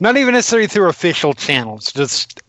Not 0.00 0.16
even 0.16 0.34
necessarily 0.34 0.68
through 0.68 0.88
official 0.88 1.34
channels, 1.34 1.92
just 1.92 2.42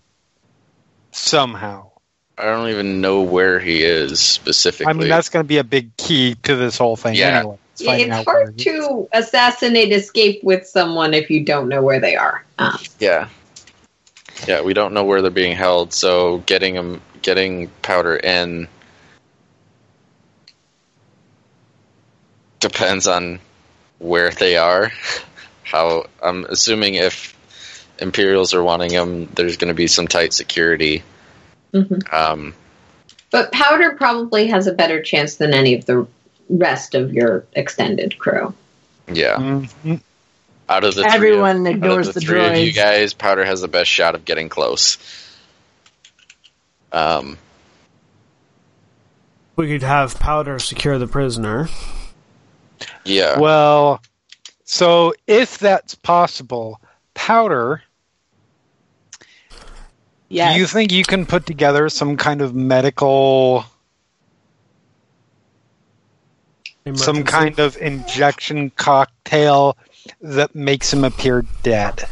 somehow. 1.11 1.89
I 2.37 2.45
don't 2.45 2.69
even 2.69 3.01
know 3.01 3.21
where 3.21 3.59
he 3.59 3.83
is 3.83 4.19
specifically. 4.19 4.91
I 4.91 4.93
mean, 4.93 5.09
that's 5.09 5.29
going 5.29 5.43
to 5.43 5.47
be 5.47 5.57
a 5.57 5.63
big 5.63 5.95
key 5.97 6.35
to 6.43 6.55
this 6.55 6.77
whole 6.77 6.95
thing. 6.95 7.15
Yeah. 7.15 7.39
Anyway, 7.39 7.57
It's 7.73 7.81
Yeah, 7.81 7.93
it's 7.93 8.25
hard 8.25 8.57
to 8.59 9.09
assassinate 9.11 9.91
escape 9.91 10.43
with 10.43 10.67
someone 10.67 11.15
if 11.15 11.31
you 11.31 11.43
don't 11.43 11.67
know 11.67 11.81
where 11.81 11.99
they 11.99 12.15
are. 12.15 12.43
Um, 12.59 12.77
Yeah. 12.99 13.27
Yeah, 14.45 14.61
we 14.61 14.73
don't 14.73 14.93
know 14.93 15.03
where 15.03 15.21
they're 15.21 15.31
being 15.31 15.55
held, 15.55 15.93
so 15.93 16.39
getting 16.45 16.75
them, 16.75 17.01
getting 17.21 17.69
powder 17.81 18.15
in 18.15 18.67
depends 22.59 23.07
on 23.07 23.39
where 23.99 24.31
they 24.31 24.57
are. 24.57 24.91
How 25.63 26.05
I'm 26.23 26.45
assuming 26.45 26.95
if 26.95 27.35
Imperials 27.99 28.53
are 28.53 28.63
wanting 28.63 28.91
them, 28.91 29.25
there's 29.35 29.57
going 29.57 29.67
to 29.69 29.73
be 29.73 29.87
some 29.87 30.07
tight 30.07 30.33
security. 30.33 31.03
mhm. 31.73 32.13
Um, 32.13 32.53
But 33.31 33.51
Powder 33.51 33.91
probably 33.91 34.47
has 34.47 34.67
a 34.67 34.73
better 34.73 35.01
chance 35.01 35.35
than 35.35 35.53
any 35.53 35.73
of 35.73 35.85
the 35.85 36.07
rest 36.49 36.95
of 36.95 37.13
your 37.13 37.43
extended 37.53 38.17
crew. 38.17 38.53
yeah, 39.11 39.35
Mhm. 39.37 40.01
Out 40.69 40.83
of 40.83 40.95
the 40.95 41.03
Everyone 41.05 41.63
three 41.63 41.71
of, 41.71 41.75
out 41.75 41.75
ignores 41.75 42.07
of 42.09 42.13
the, 42.13 42.19
the 42.19 42.25
three 42.25 42.45
of 42.45 42.55
you 42.57 42.73
guys, 42.73 43.13
Powder 43.13 43.45
has 43.45 43.61
the 43.61 43.67
best 43.67 43.89
shot 43.89 44.15
of 44.15 44.25
getting 44.25 44.49
close. 44.49 44.97
Um, 46.91 47.37
We 49.55 49.67
could 49.67 49.83
have 49.83 50.19
Powder 50.19 50.59
secure 50.59 50.97
the 50.97 51.07
prisoner. 51.07 51.67
yeah. 53.05 53.39
Well, 53.39 54.01
so 54.65 55.13
if 55.25 55.57
that's 55.57 55.95
possible, 55.95 56.79
Powder, 57.13 57.81
Yes. 60.29 60.53
do 60.53 60.59
you 60.59 60.67
think 60.67 60.91
you 60.91 61.03
can 61.05 61.25
put 61.25 61.45
together 61.45 61.87
some 61.87 62.17
kind 62.17 62.41
of 62.41 62.53
medical, 62.53 63.63
some 66.95 67.23
kind 67.23 67.59
of 67.59 67.77
injection 67.77 68.69
cocktail 68.71 69.77
that 70.21 70.55
makes 70.55 70.91
him 70.91 71.03
appear 71.03 71.45
dead? 71.63 72.07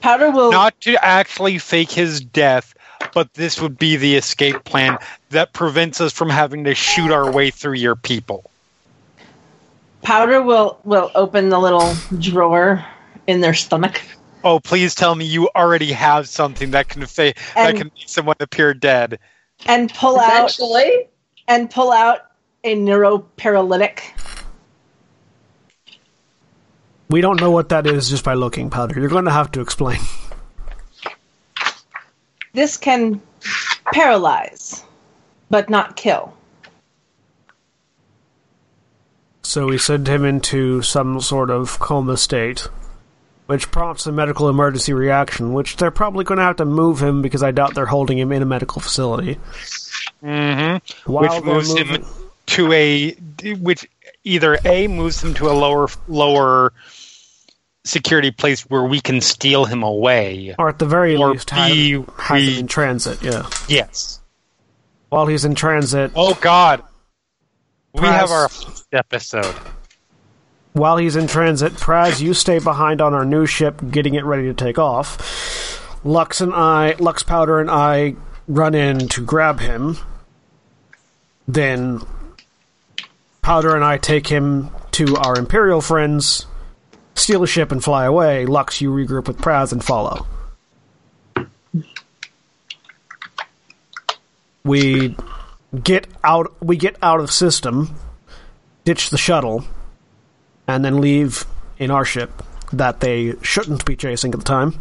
Powder 0.00 0.30
will. 0.30 0.52
Not 0.52 0.78
to 0.82 1.02
actually 1.04 1.58
fake 1.58 1.90
his 1.90 2.20
death, 2.20 2.74
but 3.14 3.32
this 3.34 3.60
would 3.60 3.78
be 3.78 3.96
the 3.96 4.16
escape 4.16 4.64
plan 4.64 4.98
that 5.30 5.52
prevents 5.52 6.00
us 6.00 6.12
from 6.12 6.28
having 6.28 6.64
to 6.64 6.74
shoot 6.74 7.10
our 7.10 7.30
way 7.30 7.50
through 7.50 7.74
your 7.74 7.96
people. 7.96 8.50
Powder 10.02 10.42
will 10.42 10.78
will 10.84 11.10
open 11.14 11.48
the 11.48 11.58
little 11.58 11.96
drawer 12.18 12.84
in 13.26 13.40
their 13.40 13.54
stomach 13.54 14.02
Oh, 14.44 14.60
please 14.60 14.94
tell 14.94 15.14
me 15.14 15.24
you 15.24 15.48
already 15.56 15.90
have 15.92 16.28
something 16.28 16.70
that 16.72 16.88
can 16.88 17.06
fa- 17.06 17.32
that 17.54 17.76
can 17.76 17.90
make 17.96 18.08
someone 18.08 18.36
appear 18.40 18.74
dead. 18.74 19.18
and 19.66 19.92
pull 19.94 20.20
out 20.20 20.50
Essentially, 20.50 21.08
and 21.48 21.70
pull 21.70 21.90
out 21.90 22.32
a 22.62 22.76
neuroparalytic. 22.76 24.00
We 27.08 27.20
don't 27.20 27.40
know 27.40 27.50
what 27.50 27.68
that 27.68 27.86
is 27.86 28.08
just 28.08 28.24
by 28.24 28.34
looking, 28.34 28.70
Powder. 28.70 28.98
You're 28.98 29.08
going 29.08 29.26
to 29.26 29.30
have 29.30 29.52
to 29.52 29.60
explain. 29.60 30.00
This 32.54 32.76
can 32.76 33.20
paralyze, 33.92 34.84
but 35.50 35.68
not 35.68 35.96
kill. 35.96 36.32
So 39.42 39.66
we 39.66 39.76
send 39.76 40.06
him 40.06 40.24
into 40.24 40.80
some 40.80 41.20
sort 41.20 41.50
of 41.50 41.80
coma 41.80 42.16
state, 42.16 42.68
which 43.46 43.70
prompts 43.72 44.06
a 44.06 44.12
medical 44.12 44.48
emergency 44.48 44.92
reaction, 44.92 45.52
which 45.52 45.76
they're 45.76 45.90
probably 45.90 46.24
going 46.24 46.38
to 46.38 46.44
have 46.44 46.56
to 46.56 46.64
move 46.64 47.02
him 47.02 47.22
because 47.22 47.42
I 47.42 47.50
doubt 47.50 47.74
they're 47.74 47.86
holding 47.86 48.18
him 48.18 48.30
in 48.30 48.40
a 48.40 48.46
medical 48.46 48.80
facility. 48.80 49.38
Mm-hmm. 50.22 51.12
While 51.12 51.22
Which 51.22 51.32
they're 51.32 51.54
moves 51.54 51.76
him 51.76 52.04
to 52.46 52.72
a 52.72 53.12
which 53.56 53.88
either 54.24 54.58
a 54.64 54.88
moves 54.88 55.22
him 55.22 55.34
to 55.34 55.48
a 55.48 55.52
lower 55.52 55.88
lower 56.08 56.72
security 57.84 58.30
place 58.30 58.62
where 58.62 58.82
we 58.84 59.00
can 59.00 59.20
steal 59.20 59.64
him 59.66 59.82
away. 59.82 60.54
or 60.58 60.70
at 60.70 60.78
the 60.78 60.86
very 60.86 61.16
Or 61.16 61.32
least, 61.32 61.50
B, 61.50 61.56
have 61.92 62.02
him 62.02 62.06
we- 62.34 62.58
in 62.60 62.66
transit. 62.66 63.22
Yeah. 63.22 63.48
Yes. 63.68 64.20
While 65.10 65.26
he's 65.26 65.44
in 65.44 65.54
transit, 65.54 66.10
Oh 66.16 66.34
God. 66.40 66.82
We 67.92 68.00
have 68.02 68.30
our 68.32 68.48
episode. 68.92 69.54
while 70.72 70.96
he's 70.96 71.14
in 71.14 71.28
transit, 71.28 71.74
Praz, 71.74 72.20
you 72.20 72.34
stay 72.34 72.58
behind 72.58 73.00
on 73.00 73.14
our 73.14 73.24
new 73.24 73.46
ship, 73.46 73.80
getting 73.90 74.14
it 74.14 74.24
ready 74.24 74.44
to 74.46 74.54
take 74.54 74.78
off. 74.78 76.00
Lux 76.02 76.40
and 76.40 76.52
I, 76.52 76.94
Lux 76.98 77.22
Powder 77.22 77.60
and 77.60 77.70
I, 77.70 78.16
run 78.48 78.74
in 78.74 79.06
to 79.10 79.20
grab 79.24 79.60
him. 79.60 79.96
Then 81.46 82.00
Powder 83.44 83.74
and 83.74 83.84
I 83.84 83.98
take 83.98 84.26
him 84.26 84.70
to 84.92 85.18
our 85.18 85.36
Imperial 85.36 85.82
friends, 85.82 86.46
steal 87.14 87.42
a 87.42 87.46
ship 87.46 87.72
and 87.72 87.84
fly 87.84 88.06
away. 88.06 88.46
Lux, 88.46 88.80
you 88.80 88.90
regroup 88.90 89.28
with 89.28 89.36
Praz 89.36 89.70
and 89.70 89.84
follow. 89.84 90.26
We 94.64 95.14
get 95.78 96.06
out. 96.24 96.56
We 96.62 96.78
get 96.78 96.96
out 97.02 97.20
of 97.20 97.30
system, 97.30 97.94
ditch 98.86 99.10
the 99.10 99.18
shuttle, 99.18 99.66
and 100.66 100.82
then 100.82 101.02
leave 101.02 101.44
in 101.78 101.90
our 101.90 102.06
ship 102.06 102.42
that 102.72 103.00
they 103.00 103.34
shouldn't 103.42 103.84
be 103.84 103.94
chasing 103.94 104.32
at 104.32 104.38
the 104.38 104.44
time. 104.46 104.80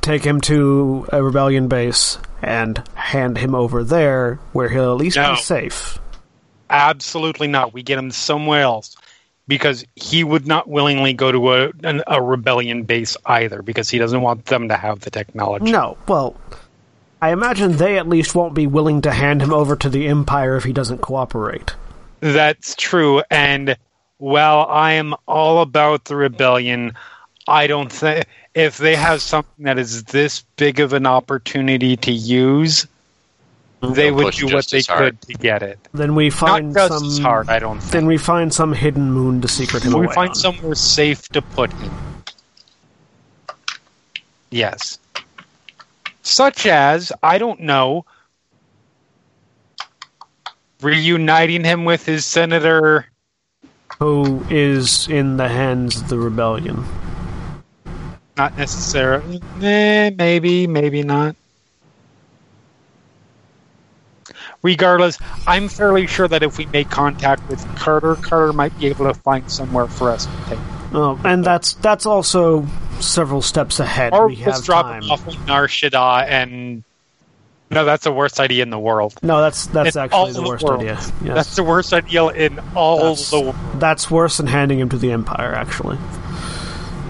Take 0.00 0.24
him 0.24 0.40
to 0.40 1.06
a 1.12 1.22
rebellion 1.22 1.68
base 1.68 2.18
and 2.42 2.82
hand 2.94 3.38
him 3.38 3.54
over 3.54 3.82
there, 3.84 4.38
where 4.52 4.68
he'll 4.68 4.92
at 4.92 4.98
least 4.98 5.16
No. 5.16 5.32
be 5.34 5.40
safe. 5.40 5.98
Absolutely 6.70 7.46
not. 7.48 7.72
We 7.72 7.82
get 7.82 7.98
him 7.98 8.10
somewhere 8.10 8.62
else 8.62 8.96
because 9.48 9.84
he 9.94 10.24
would 10.24 10.46
not 10.46 10.68
willingly 10.68 11.12
go 11.12 11.30
to 11.30 11.52
a, 11.54 11.70
an, 11.84 12.02
a 12.06 12.20
rebellion 12.20 12.82
base 12.82 13.16
either 13.26 13.62
because 13.62 13.88
he 13.88 13.98
doesn't 13.98 14.20
want 14.20 14.46
them 14.46 14.68
to 14.68 14.76
have 14.76 15.00
the 15.00 15.10
technology. 15.10 15.70
No, 15.70 15.96
well, 16.08 16.34
I 17.22 17.30
imagine 17.30 17.76
they 17.76 17.98
at 17.98 18.08
least 18.08 18.34
won't 18.34 18.54
be 18.54 18.66
willing 18.66 19.02
to 19.02 19.12
hand 19.12 19.40
him 19.42 19.52
over 19.52 19.76
to 19.76 19.88
the 19.88 20.08
Empire 20.08 20.56
if 20.56 20.64
he 20.64 20.72
doesn't 20.72 21.00
cooperate. 21.00 21.74
That's 22.20 22.74
true. 22.74 23.22
And 23.30 23.76
while 24.18 24.66
I 24.68 24.92
am 24.92 25.14
all 25.26 25.62
about 25.62 26.06
the 26.06 26.16
rebellion, 26.16 26.94
I 27.46 27.68
don't 27.68 27.92
think 27.92 28.26
if 28.56 28.78
they 28.78 28.96
have 28.96 29.20
something 29.20 29.66
that 29.66 29.78
is 29.78 30.02
this 30.04 30.42
big 30.56 30.80
of 30.80 30.94
an 30.94 31.04
opportunity 31.06 31.94
to 31.98 32.10
use, 32.10 32.86
they 33.82 34.10
would 34.10 34.32
do 34.32 34.46
what 34.46 34.66
they 34.68 34.80
hard. 34.80 35.20
could 35.20 35.20
to 35.28 35.34
get 35.34 35.62
it. 35.62 35.78
Then 35.92 36.14
we 36.14 36.30
find 36.30 36.72
Not 36.72 36.88
just 36.88 37.00
some. 37.00 37.08
as 37.08 37.18
hard, 37.18 37.50
I 37.50 37.58
don't 37.58 37.78
think. 37.78 37.92
Then 37.92 38.06
we 38.06 38.16
find 38.16 38.52
some 38.52 38.72
hidden 38.72 39.12
moon 39.12 39.42
to 39.42 39.48
secret 39.48 39.82
him 39.82 39.92
we 39.92 40.06
away 40.06 40.14
find 40.14 40.28
on. 40.30 40.34
somewhere 40.34 40.74
safe 40.74 41.28
to 41.28 41.42
put 41.42 41.70
him. 41.74 41.92
Yes. 44.50 44.98
Such 46.22 46.64
as, 46.64 47.12
I 47.22 47.36
don't 47.36 47.60
know, 47.60 48.06
reuniting 50.80 51.62
him 51.62 51.84
with 51.84 52.06
his 52.06 52.24
senator. 52.24 53.06
who 53.98 54.44
is 54.50 55.08
in 55.08 55.36
the 55.36 55.48
hands 55.48 56.00
of 56.00 56.08
the 56.08 56.18
rebellion. 56.18 56.84
Not 58.36 58.56
necessarily. 58.58 59.40
Eh, 59.62 60.10
maybe, 60.10 60.66
maybe 60.66 61.02
not. 61.02 61.36
Regardless, 64.62 65.18
I'm 65.46 65.68
fairly 65.68 66.06
sure 66.06 66.28
that 66.28 66.42
if 66.42 66.58
we 66.58 66.66
make 66.66 66.90
contact 66.90 67.48
with 67.48 67.64
Carter, 67.76 68.16
Carter 68.16 68.52
might 68.52 68.76
be 68.78 68.88
able 68.88 69.06
to 69.06 69.14
find 69.20 69.50
somewhere 69.50 69.86
for 69.86 70.10
us 70.10 70.26
to 70.26 70.32
take. 70.48 70.58
Oh, 70.92 71.18
and 71.24 71.44
that's 71.44 71.74
that's 71.74 72.04
also 72.06 72.66
several 73.00 73.42
steps 73.42 73.80
ahead. 73.80 74.12
Or 74.12 74.28
we 74.28 74.36
have 74.36 74.64
drop 74.64 74.86
time. 74.86 75.10
off 75.10 75.26
in 75.28 75.46
Nar 75.46 75.66
Shaddaa 75.68 76.26
and. 76.28 76.82
No, 77.70 77.84
that's 77.84 78.04
the 78.04 78.12
worst 78.12 78.38
idea 78.38 78.62
in 78.62 78.70
the 78.70 78.78
world. 78.78 79.14
No, 79.22 79.40
that's 79.40 79.66
that's 79.66 79.96
In 79.96 80.02
actually 80.02 80.32
the 80.32 80.42
worst 80.42 80.64
idea. 80.64 80.94
Yes. 80.94 81.12
That's 81.22 81.56
the 81.56 81.64
worst 81.64 81.92
idea 81.92 82.26
in 82.26 82.60
all 82.74 82.98
That's- 82.98 83.30
the 83.30 83.40
world. 83.40 83.56
That's 83.74 84.10
worse 84.10 84.36
than 84.36 84.46
handing 84.46 84.78
him 84.78 84.88
to 84.90 84.98
the 84.98 85.10
Empire, 85.12 85.52
actually. 85.54 85.98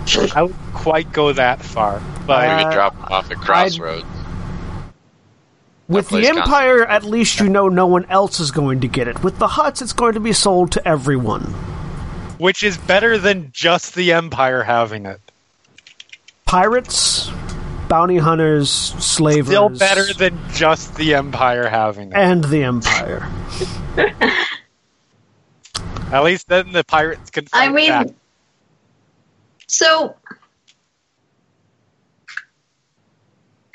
I 0.36 0.42
would 0.42 0.54
quite 0.74 1.12
go 1.12 1.32
that 1.32 1.62
far, 1.62 2.00
but 2.26 2.42
Maybe 2.48 2.64
Uh, 2.68 2.72
drop 2.72 2.94
him 2.96 3.04
off 3.04 3.30
at 3.30 3.36
Crossroads. 3.38 4.04
With 5.88 6.08
the. 6.08 6.26
Empire, 6.26 6.84
at 6.84 7.04
least 7.04 7.38
you 7.40 7.48
know 7.48 7.68
no 7.68 7.86
one 7.86 8.04
else 8.06 8.40
is 8.40 8.50
going 8.50 8.80
to 8.80 8.88
get 8.88 9.06
it. 9.08 9.22
With 9.22 9.38
the 9.38 9.46
Hutts, 9.46 9.80
it's 9.82 9.92
going 9.92 10.14
to 10.14 10.20
be 10.20 10.32
sold 10.32 10.72
to 10.72 10.88
everyone. 10.88 11.42
which 12.38 12.62
is 12.62 12.76
better 12.76 13.16
than 13.18 13.50
just 13.52 13.94
the 13.94 14.12
Empire 14.12 14.62
having 14.64 15.06
it. 15.06 15.20
Pirates, 16.44 17.30
bounty 17.88 18.18
hunters, 18.18 18.68
slavers, 18.70 19.46
Still 19.48 19.68
better 19.70 20.12
than 20.12 20.38
just 20.52 20.94
the 20.96 21.14
Empire 21.14 21.68
having 21.68 22.08
it. 22.10 22.14
and 22.16 22.44
the 22.44 22.62
Empire. 22.64 23.26
At 26.12 26.22
least 26.24 26.48
then 26.48 26.72
the 26.72 26.84
pirates 26.84 27.30
can. 27.30 27.46
I 27.52 27.68
mean, 27.68 27.88
back. 27.90 28.06
So 29.66 30.14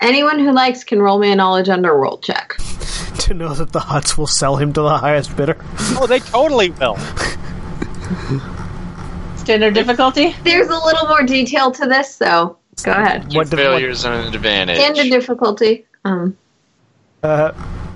anyone 0.01 0.39
who 0.39 0.51
likes 0.51 0.83
can 0.83 1.01
roll 1.01 1.19
me 1.19 1.31
a 1.31 1.35
knowledge 1.35 1.69
underworld 1.69 2.23
check. 2.23 2.55
to 3.19 3.33
know 3.33 3.53
that 3.53 3.71
the 3.71 3.79
Hutts 3.79 4.17
will 4.17 4.27
sell 4.27 4.55
him 4.57 4.73
to 4.73 4.81
the 4.81 4.97
highest 4.97 5.35
bidder. 5.35 5.57
oh, 5.99 6.07
they 6.07 6.19
totally 6.19 6.69
will. 6.71 6.97
Standard 9.37 9.73
difficulty? 9.73 10.35
There's 10.43 10.67
a 10.69 10.77
little 10.77 11.07
more 11.07 11.23
detail 11.23 11.71
to 11.71 11.87
this, 11.87 12.17
though. 12.17 12.57
Go 12.83 12.91
ahead. 12.91 13.33
What 13.33 13.49
did- 13.49 13.57
failures 13.57 14.05
and 14.05 14.13
an 14.15 14.33
advantage. 14.33 14.77
Standard 14.77 15.09
difficulty. 15.09 15.85
Um, 16.05 16.37
Uh, 17.23 17.51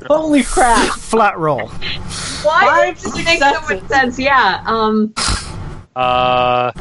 Holy 0.08 0.44
crap. 0.44 0.90
flat 1.00 1.38
roll. 1.40 1.68
why 1.68 2.94
Five 2.94 3.02
does 3.02 3.18
it 3.18 3.26
make 3.26 3.40
so 3.40 3.60
much 3.62 3.88
sense? 3.88 4.20
Yeah. 4.20 4.62
Um, 4.68 5.14
Uh, 5.96 6.72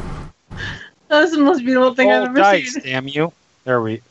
That's 1.07 1.31
the 1.31 1.39
most 1.39 1.63
beautiful 1.63 1.93
thing 1.93 2.11
I've 2.11 2.29
ever 2.29 2.35
dice, 2.35 2.73
seen. 2.73 2.83
damn 2.83 3.07
you! 3.07 3.31
There 3.63 3.81
we. 3.81 4.01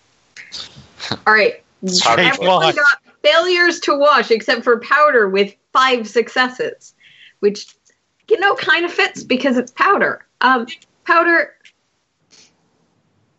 all 1.27 1.35
right. 1.35 1.63
hard 2.03 2.19
to 2.19 2.25
Everyone 2.25 2.75
got 2.75 2.99
failures 3.23 3.81
to 3.81 3.97
watch 3.97 4.31
except 4.31 4.63
for 4.63 4.79
Powder 4.81 5.29
with 5.29 5.55
five 5.73 6.09
successes, 6.09 6.95
which 7.41 7.75
you 8.29 8.39
know 8.39 8.55
kind 8.55 8.85
of 8.85 8.93
fits 8.93 9.23
because 9.23 9.57
it's 9.57 9.73
Powder. 9.73 10.25
Um, 10.41 10.67
Powder, 11.05 11.55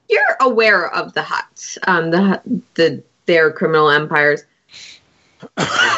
you're 0.10 0.38
aware 0.42 0.94
of 0.94 1.14
the 1.14 1.22
Hutts, 1.22 1.78
um, 1.88 2.12
the 2.12 2.42
the 2.76 3.04
their 3.26 3.52
criminal 3.52 3.90
empires. 3.90 4.44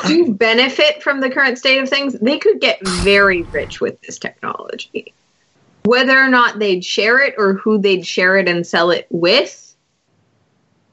Do 0.07 0.13
you 0.13 0.33
benefit 0.33 1.01
from 1.01 1.21
the 1.21 1.29
current 1.29 1.57
state 1.57 1.79
of 1.81 1.89
things? 1.89 2.13
They 2.13 2.37
could 2.37 2.59
get 2.59 2.85
very 2.85 3.43
rich 3.43 3.79
with 3.79 3.99
this 4.01 4.17
technology. 4.17 5.13
Whether 5.87 6.17
or 6.17 6.27
not 6.27 6.59
they'd 6.59 6.83
share 6.83 7.19
it 7.19 7.35
or 7.37 7.53
who 7.53 7.77
they'd 7.77 8.05
share 8.05 8.35
it 8.35 8.49
and 8.49 8.67
sell 8.67 8.91
it 8.91 9.07
with 9.09 9.73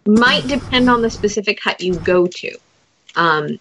might 0.06 0.46
depend 0.46 0.88
on 0.88 1.02
the 1.02 1.10
specific 1.10 1.60
Hutt 1.60 1.80
you 1.80 1.94
go 1.98 2.28
to. 2.28 2.56
Um, 3.16 3.58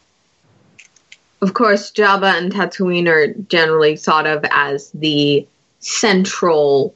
of 1.42 1.56
course, 1.56 1.92
Jabba 1.92 2.38
and 2.38 2.52
Tatooine 2.52 3.08
are 3.08 3.34
generally 3.34 3.96
thought 3.96 4.28
of 4.28 4.46
as 4.52 4.92
the 4.92 5.48
central 5.80 6.94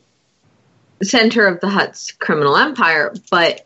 center 1.02 1.48
of 1.48 1.60
the 1.60 1.70
Hutt's 1.70 2.12
criminal 2.12 2.58
empire, 2.58 3.16
but 3.32 3.66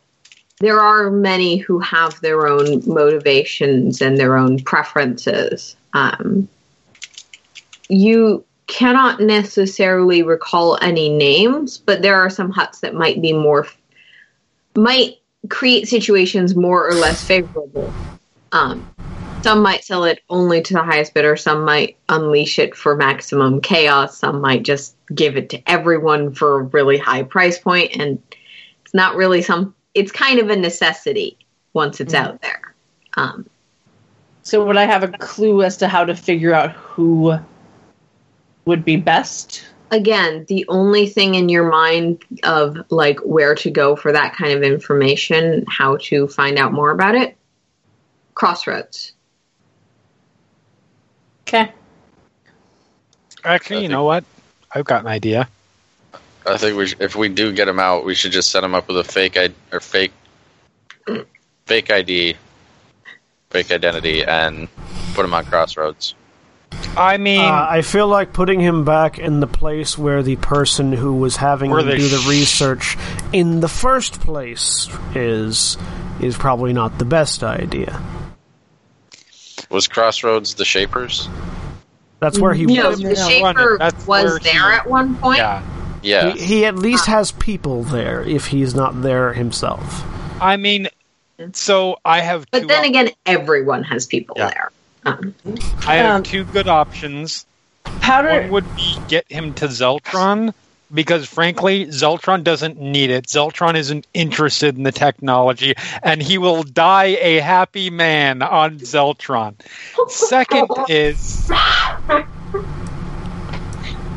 there 0.62 0.80
are 0.80 1.12
many 1.12 1.58
who 1.58 1.80
have 1.80 2.22
their 2.22 2.48
own 2.48 2.82
motivations 2.86 4.02
and 4.02 4.18
their 4.18 4.38
own 4.38 4.60
preferences. 4.60 5.76
Um, 5.92 6.48
you 7.90 8.46
cannot 8.72 9.20
necessarily 9.20 10.24
recall 10.24 10.78
any 10.82 11.10
names, 11.10 11.78
but 11.78 12.02
there 12.02 12.16
are 12.16 12.30
some 12.30 12.52
Hutts 12.52 12.80
that 12.80 12.96
might 12.96 13.22
be 13.22 13.34
more 13.34 13.68
might 14.78 15.18
create 15.50 15.90
situations 15.90 16.56
more 16.56 16.88
or 16.90 16.96
less 16.96 17.24
favorable. 17.24 17.94
Um, 18.54 18.88
some 19.44 19.62
might 19.62 19.84
sell 19.84 20.06
it 20.06 20.22
only 20.30 20.62
to 20.62 20.74
the 20.74 20.84
highest 20.84 21.14
bidder. 21.14 21.36
Some 21.36 21.66
might 21.66 21.98
unleash 22.08 22.60
it 22.60 22.76
for 22.76 22.96
maximum 22.96 23.60
chaos. 23.60 24.18
Some 24.18 24.40
might 24.40 24.64
just 24.64 24.96
give 25.14 25.36
it 25.36 25.50
to 25.50 25.70
everyone 25.70 26.34
for 26.34 26.60
a 26.62 26.64
really 26.64 26.98
high 26.98 27.24
price 27.24 27.60
point, 27.60 27.98
and 27.98 28.22
it's 28.86 28.94
not 28.94 29.16
really 29.18 29.42
some. 29.42 29.76
It's 29.94 30.12
kind 30.14 30.40
of 30.40 30.50
a 30.50 30.56
necessity 30.56 31.38
once 31.74 32.00
it's 32.00 32.14
out 32.14 32.42
there. 32.42 32.74
Um, 33.18 33.50
So 34.44 34.66
would 34.66 34.78
I 34.78 34.86
have 34.86 35.04
a 35.04 35.10
clue 35.10 35.64
as 35.64 35.78
to 35.78 35.88
how 35.90 36.06
to 36.06 36.16
figure 36.16 36.54
out 36.54 36.72
who 36.72 37.38
would 38.66 38.86
be 38.86 38.96
best? 38.96 39.64
again, 39.92 40.46
the 40.48 40.66
only 40.70 41.06
thing 41.06 41.36
in 41.36 41.50
your 41.50 41.70
mind 41.70 42.24
of 42.44 42.78
like 42.90 43.20
where 43.20 43.54
to 43.56 43.70
go 43.70 43.96
for 43.96 44.12
that 44.12 44.34
kind 44.34 44.54
of 44.54 44.64
information, 44.64 45.66
how 45.68 45.98
to 45.98 46.28
find 46.28 46.58
out 46.58 46.72
more 46.72 46.92
about 46.92 47.16
it, 47.16 47.38
crossroads. 48.34 49.12
Okay. 51.42 51.72
Actually, 53.44 53.84
you 53.84 53.90
know 53.90 54.06
what? 54.06 54.24
I've 54.74 54.86
got 54.86 55.02
an 55.02 55.08
idea. 55.08 55.50
I 56.48 56.58
think 56.58 56.78
we 56.78 56.88
sh- 56.88 56.96
if 57.00 57.16
we 57.16 57.28
do 57.30 57.52
get 57.52 57.68
him 57.68 57.80
out, 57.80 58.06
we 58.06 58.16
should 58.16 58.32
just 58.32 58.50
set 58.50 58.64
him 58.64 58.74
up 58.74 58.88
with 58.88 58.98
a 58.98 59.04
fake 59.04 59.38
ID 59.38 59.54
or 59.72 59.80
fake 59.80 60.14
fake 61.66 61.92
ID, 61.92 62.36
fake 63.50 63.72
identity, 63.72 64.24
and 64.24 64.68
put 65.14 65.26
him 65.26 65.34
on 65.34 65.46
Crossroads. 65.46 66.16
I 66.98 67.18
mean, 67.18 67.40
Uh, 67.40 67.68
I 67.70 67.82
feel 67.82 68.08
like 68.08 68.34
putting 68.34 68.60
him 68.60 68.84
back 68.84 69.18
in 69.18 69.40
the 69.40 69.48
place 69.48 69.98
where 69.98 70.22
the 70.24 70.36
person 70.38 70.92
who 70.92 71.16
was 71.16 71.38
having 71.38 71.72
Where 71.72 71.82
him 71.82 71.98
do 71.98 72.08
the 72.10 72.18
sh- 72.18 72.28
research 72.28 72.98
in 73.32 73.60
the 73.62 73.68
first 73.70 74.20
place 74.22 74.90
is 75.16 75.78
is 76.22 76.38
probably 76.38 76.74
not 76.74 76.98
the 77.00 77.06
best 77.06 77.44
idea. 77.44 78.00
Was 79.70 79.88
Crossroads 79.88 80.56
the 80.56 80.66
Shapers? 80.66 81.30
That's 82.20 82.38
where 82.40 82.54
he 82.54 82.66
No, 82.66 82.90
was 82.90 83.00
the 83.00 83.10
no. 83.14 83.16
Shaper 83.16 83.78
That's 83.80 84.06
where 84.06 84.24
was 84.26 84.38
he- 84.40 84.52
there 84.52 84.72
at 84.74 84.88
one 84.88 85.16
point. 85.16 85.38
Yeah. 85.38 85.64
Yeah. 86.04 86.34
He, 86.34 86.40
he 86.46 86.66
at 86.66 86.76
least 86.76 87.06
has 87.06 87.32
people 87.32 87.84
there 87.84 88.22
if 88.24 88.48
he's 88.48 88.76
not 88.76 89.02
there 89.02 89.34
himself. 89.34 90.04
I 90.42 90.58
mean, 90.58 90.88
so 91.54 91.98
I 92.04 92.22
have. 92.22 92.46
But 92.52 92.62
two 92.62 92.68
then 92.68 92.82
op- 92.84 92.90
again, 92.90 93.10
everyone 93.26 93.84
has 93.84 94.06
people 94.08 94.36
Yeah. 94.38 94.50
there. 94.50 94.72
I 95.06 95.96
have 95.96 96.16
Um, 96.18 96.24
two 96.24 96.44
good 96.44 96.68
options. 96.68 97.46
Powder. 97.84 98.42
One 98.44 98.52
would 98.52 98.76
be 98.76 98.96
get 99.08 99.32
him 99.32 99.54
to 99.56 99.66
Zeltron 99.66 100.54
because, 100.94 101.28
frankly, 101.28 101.88
Zeltron 101.88 102.44
doesn't 102.44 102.80
need 102.80 103.10
it. 103.10 103.26
Zeltron 103.28 103.76
isn't 103.76 104.06
interested 104.14 104.78
in 104.78 104.84
the 104.84 104.92
technology, 104.92 105.74
and 106.04 106.22
he 106.22 106.38
will 106.38 106.64
die 106.64 107.18
a 107.22 107.40
happy 107.40 107.90
man 107.90 108.42
on 108.42 108.78
Zeltron. 108.80 109.56
Second 110.10 110.68
is 110.90 111.48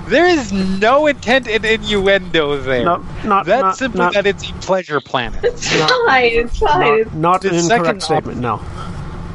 there 0.08 0.26
is 0.26 0.52
no 0.52 1.06
intent 1.06 1.46
in 1.48 1.64
innuendo 1.64 2.58
there. 2.58 2.84
No, 2.84 3.04
not 3.24 3.46
That's 3.46 3.62
not, 3.62 3.76
simply 3.78 4.00
not, 4.00 4.14
that 4.14 4.26
it's 4.26 4.48
a 4.50 4.52
pleasure 4.54 5.00
planet. 5.00 5.42
it's 5.44 5.66
fine. 5.72 6.24
It's 6.24 6.58
fine. 6.58 6.98
not, 7.04 7.14
not 7.14 7.42
The 7.42 7.48
an 7.50 7.60
second 7.62 7.76
incorrect 7.78 8.02
statement. 8.02 8.40
No. 8.40 8.60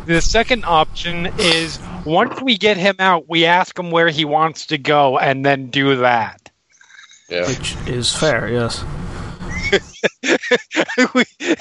The 0.10 0.22
second 0.22 0.65
option 0.65 1.27
is 1.38 1.77
once 2.03 2.41
we 2.41 2.57
get 2.57 2.77
him 2.77 2.95
out, 2.98 3.30
we 3.30 3.45
ask 3.45 3.77
him 3.77 3.91
where 3.91 4.07
he 4.10 4.26
wants 4.26 4.65
to 4.68 4.80
go, 4.80 5.19
and 5.19 5.45
then 5.45 5.69
do 5.69 5.98
that. 5.98 6.49
Yeah. 7.30 7.45
Which 7.48 7.76
is 7.88 8.11
fair, 8.11 8.49
yes. 8.49 8.84
We- 11.14 11.26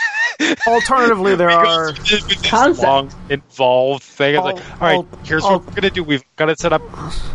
Alternatively, 0.66 1.34
there 1.36 1.50
are. 1.50 1.92
Because 1.92 2.78
with 2.78 2.82
long 2.82 3.10
involved 3.28 4.02
thing. 4.02 4.36
It's 4.36 4.44
like, 4.44 4.56
all 4.56 4.78
right, 4.80 4.94
al- 4.94 5.08
here's 5.24 5.44
al- 5.44 5.58
what 5.58 5.66
we're 5.66 5.72
gonna 5.74 5.90
do. 5.90 6.02
We've 6.02 6.24
got 6.36 6.46
to 6.46 6.56
set 6.56 6.72
up. 6.72 6.80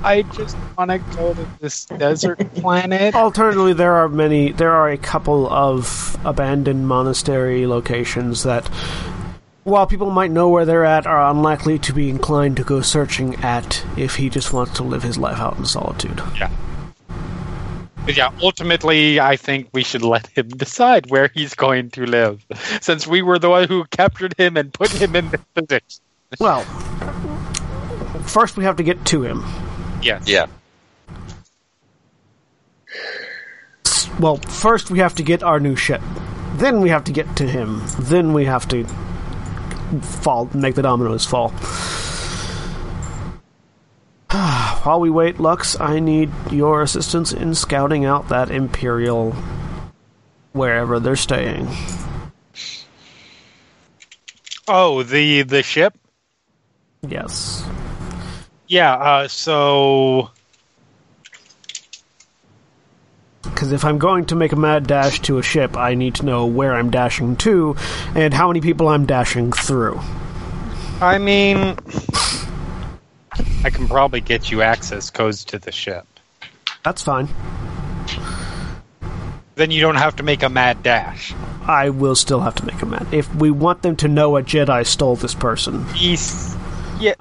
I 0.03 0.23
just 0.33 0.57
want 0.75 0.89
to 0.89 0.97
go 1.15 1.35
to 1.35 1.47
this 1.59 1.85
desert 1.85 2.39
planet. 2.55 3.13
Alternatively, 3.13 3.73
there 3.73 3.93
are 3.93 4.09
many. 4.09 4.51
There 4.51 4.71
are 4.71 4.89
a 4.89 4.97
couple 4.97 5.47
of 5.47 6.17
abandoned 6.25 6.87
monastery 6.87 7.67
locations 7.67 8.41
that, 8.43 8.67
while 9.63 9.87
people 9.87 10.09
might 10.09 10.31
know 10.31 10.49
where 10.49 10.65
they're 10.65 10.85
at, 10.85 11.07
are 11.07 11.31
unlikely 11.31 11.79
to 11.79 11.93
be 11.93 12.09
inclined 12.09 12.57
to 12.57 12.63
go 12.63 12.81
searching 12.81 13.35
at 13.35 13.85
if 13.97 14.15
he 14.15 14.29
just 14.29 14.51
wants 14.51 14.73
to 14.73 14.83
live 14.83 15.03
his 15.03 15.17
life 15.17 15.39
out 15.39 15.57
in 15.57 15.65
solitude. 15.65 16.21
Yeah. 16.37 16.51
But 18.05 18.17
yeah, 18.17 18.31
ultimately, 18.41 19.19
I 19.19 19.37
think 19.37 19.69
we 19.71 19.83
should 19.83 20.01
let 20.01 20.27
him 20.27 20.49
decide 20.57 21.09
where 21.09 21.29
he's 21.33 21.53
going 21.55 21.91
to 21.91 22.05
live, 22.05 22.45
since 22.81 23.07
we 23.07 23.21
were 23.21 23.39
the 23.39 23.49
one 23.49 23.67
who 23.67 23.85
captured 23.85 24.35
him 24.37 24.57
and 24.57 24.73
put 24.73 24.91
him 24.91 25.15
in 25.15 25.29
the 25.29 25.39
position. 25.53 26.01
Well, 26.39 26.61
first 28.23 28.57
we 28.57 28.65
have 28.65 28.75
to 28.77 28.83
get 28.83 29.05
to 29.05 29.23
him. 29.23 29.43
Yes. 30.01 30.27
Yeah. 30.27 30.47
Well, 34.19 34.37
first 34.37 34.91
we 34.91 34.99
have 34.99 35.15
to 35.15 35.23
get 35.23 35.41
our 35.41 35.59
new 35.59 35.75
ship. 35.75 36.01
Then 36.55 36.81
we 36.81 36.89
have 36.89 37.05
to 37.05 37.11
get 37.11 37.35
to 37.37 37.47
him. 37.47 37.81
Then 37.99 38.33
we 38.33 38.45
have 38.45 38.67
to 38.67 38.85
fall, 40.01 40.49
make 40.53 40.75
the 40.75 40.81
dominoes 40.81 41.25
fall. 41.25 41.49
While 44.83 44.99
we 44.99 45.09
wait, 45.09 45.39
Lux, 45.39 45.79
I 45.79 45.99
need 45.99 46.31
your 46.51 46.81
assistance 46.81 47.31
in 47.31 47.55
scouting 47.55 48.05
out 48.05 48.29
that 48.29 48.51
Imperial 48.51 49.33
wherever 50.53 50.99
they're 50.99 51.15
staying. 51.15 51.67
Oh, 54.67 55.03
the 55.03 55.43
the 55.43 55.61
ship. 55.61 55.97
Yes. 57.01 57.67
Yeah. 58.67 58.93
Uh, 58.93 59.27
so 59.27 60.31
Because 63.43 63.71
if 63.71 63.85
I'm 63.85 63.97
going 63.97 64.25
to 64.25 64.35
make 64.35 64.51
a 64.51 64.55
mad 64.55 64.87
dash 64.87 65.19
to 65.21 65.37
a 65.37 65.43
ship, 65.43 65.77
I 65.77 65.93
need 65.93 66.15
to 66.15 66.25
know 66.25 66.45
where 66.45 66.73
I'm 66.73 66.89
dashing 66.89 67.35
to 67.37 67.75
and 68.15 68.33
how 68.33 68.47
many 68.47 68.61
people 68.61 68.87
I'm 68.87 69.05
dashing 69.05 69.51
through. 69.51 69.99
I 71.01 71.17
mean, 71.17 71.77
I 73.63 73.69
can 73.69 73.87
probably 73.87 74.21
get 74.21 74.49
you 74.49 74.61
access 74.61 75.09
codes 75.09 75.45
to 75.45 75.59
the 75.59 75.71
ship. 75.71 76.05
That's 76.83 77.03
fine. 77.03 77.27
Then 79.55 79.71
you 79.71 79.81
don't 79.81 79.95
have 79.95 80.15
to 80.15 80.23
make 80.23 80.43
a 80.43 80.49
mad 80.49 80.81
dash. 80.81 81.33
I 81.65 81.89
will 81.89 82.15
still 82.15 82.39
have 82.39 82.55
to 82.55 82.65
make 82.65 82.81
a 82.81 82.85
mad. 82.85 83.07
If 83.13 83.33
we 83.35 83.51
want 83.51 83.83
them 83.83 83.95
to 83.97 84.07
know 84.07 84.35
a 84.37 84.43
Jedi 84.43 84.85
stole 84.85 85.15
this 85.15 85.35
person, 85.35 85.85
He's, 85.93 86.55
yeah. 86.99 87.13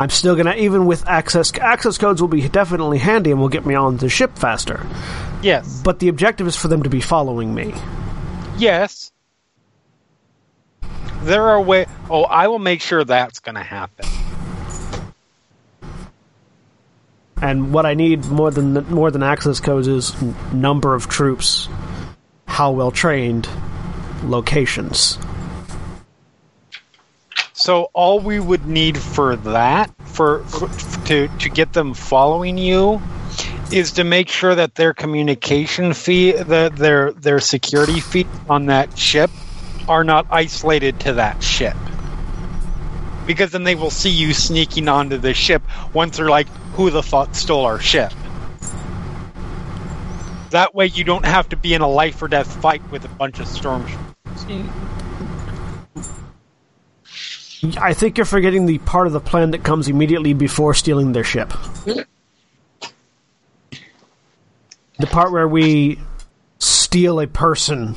I'm 0.00 0.10
still 0.10 0.36
gonna 0.36 0.54
even 0.54 0.86
with 0.86 1.06
access 1.08 1.52
access 1.58 1.98
codes 1.98 2.20
will 2.20 2.28
be 2.28 2.48
definitely 2.48 2.98
handy 2.98 3.32
and 3.32 3.40
will 3.40 3.48
get 3.48 3.66
me 3.66 3.74
on 3.74 3.96
the 3.96 4.08
ship 4.08 4.38
faster. 4.38 4.86
Yes. 5.42 5.82
But 5.82 5.98
the 5.98 6.08
objective 6.08 6.46
is 6.46 6.56
for 6.56 6.68
them 6.68 6.82
to 6.84 6.90
be 6.90 7.00
following 7.00 7.54
me. 7.54 7.74
Yes. 8.56 9.12
There 11.22 11.48
are 11.48 11.60
way. 11.60 11.86
Oh, 12.10 12.24
I 12.24 12.48
will 12.48 12.58
make 12.58 12.80
sure 12.80 13.04
that's 13.04 13.40
going 13.40 13.56
to 13.56 13.62
happen. 13.62 14.06
And 17.40 17.72
what 17.72 17.86
I 17.86 17.94
need 17.94 18.26
more 18.26 18.50
than 18.50 18.74
more 18.88 19.10
than 19.10 19.22
access 19.22 19.60
codes 19.60 19.86
is 19.86 20.20
number 20.52 20.94
of 20.94 21.08
troops, 21.08 21.68
how 22.46 22.72
well 22.72 22.90
trained, 22.90 23.48
locations. 24.24 25.18
So 27.58 27.90
all 27.92 28.20
we 28.20 28.38
would 28.38 28.68
need 28.68 28.96
for 28.96 29.34
that, 29.34 29.90
for, 30.04 30.44
for 30.44 30.68
to 31.06 31.26
to 31.26 31.48
get 31.48 31.72
them 31.72 31.92
following 31.92 32.56
you, 32.56 33.02
is 33.72 33.94
to 33.94 34.04
make 34.04 34.28
sure 34.28 34.54
that 34.54 34.76
their 34.76 34.94
communication 34.94 35.92
fee, 35.92 36.30
the, 36.30 36.70
their 36.72 37.10
their 37.10 37.40
security 37.40 37.98
feed 37.98 38.28
on 38.48 38.66
that 38.66 38.96
ship, 38.96 39.28
are 39.88 40.04
not 40.04 40.28
isolated 40.30 41.00
to 41.00 41.14
that 41.14 41.42
ship. 41.42 41.76
Because 43.26 43.50
then 43.50 43.64
they 43.64 43.74
will 43.74 43.90
see 43.90 44.10
you 44.10 44.34
sneaking 44.34 44.86
onto 44.86 45.18
the 45.18 45.34
ship 45.34 45.62
once 45.92 46.18
they're 46.18 46.30
like, 46.30 46.46
"Who 46.74 46.90
the 46.90 47.02
fuck 47.02 47.34
stole 47.34 47.64
our 47.64 47.80
ship?" 47.80 48.12
That 50.50 50.76
way, 50.76 50.86
you 50.86 51.02
don't 51.02 51.26
have 51.26 51.48
to 51.48 51.56
be 51.56 51.74
in 51.74 51.82
a 51.82 51.88
life 51.88 52.22
or 52.22 52.28
death 52.28 52.62
fight 52.62 52.88
with 52.92 53.04
a 53.04 53.08
bunch 53.08 53.40
of 53.40 53.48
stormtroopers. 53.48 53.98
I 57.80 57.92
think 57.92 58.16
you're 58.18 58.24
forgetting 58.24 58.66
the 58.66 58.78
part 58.78 59.06
of 59.06 59.12
the 59.12 59.20
plan 59.20 59.50
that 59.50 59.64
comes 59.64 59.88
immediately 59.88 60.32
before 60.32 60.74
stealing 60.74 61.12
their 61.12 61.24
ship. 61.24 61.52
The 64.98 65.06
part 65.10 65.32
where 65.32 65.48
we 65.48 65.98
steal 66.58 67.20
a 67.20 67.26
person 67.26 67.96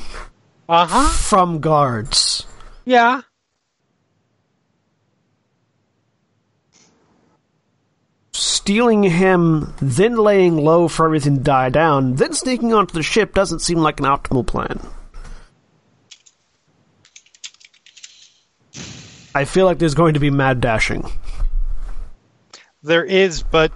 Uh 0.68 0.86
huh. 0.86 1.08
from 1.08 1.60
guards. 1.60 2.46
Yeah. 2.84 3.22
Stealing 8.32 9.02
him, 9.02 9.74
then 9.80 10.16
laying 10.16 10.56
low 10.56 10.88
for 10.88 11.04
everything 11.04 11.36
to 11.36 11.42
die 11.42 11.68
down, 11.68 12.14
then 12.14 12.32
sneaking 12.32 12.72
onto 12.72 12.94
the 12.94 13.02
ship 13.02 13.34
doesn't 13.34 13.58
seem 13.60 13.78
like 13.78 14.00
an 14.00 14.06
optimal 14.06 14.46
plan. 14.46 14.80
I 19.34 19.44
feel 19.44 19.66
like 19.66 19.78
there's 19.78 19.94
going 19.94 20.14
to 20.14 20.20
be 20.20 20.30
mad 20.30 20.60
dashing. 20.60 21.10
There 22.82 23.04
is, 23.04 23.42
but 23.42 23.72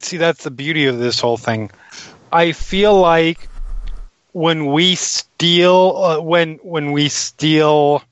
see, 0.00 0.16
that's 0.16 0.44
the 0.44 0.50
beauty 0.50 0.86
of 0.86 0.98
this 0.98 1.20
whole 1.20 1.36
thing. 1.36 1.70
I 2.32 2.52
feel 2.52 2.98
like 2.98 3.48
when 4.32 4.66
we 4.66 4.94
steal, 4.94 5.96
uh, 5.96 6.20
when 6.20 6.56
when 6.56 6.92
we 6.92 7.08
steal 7.08 8.02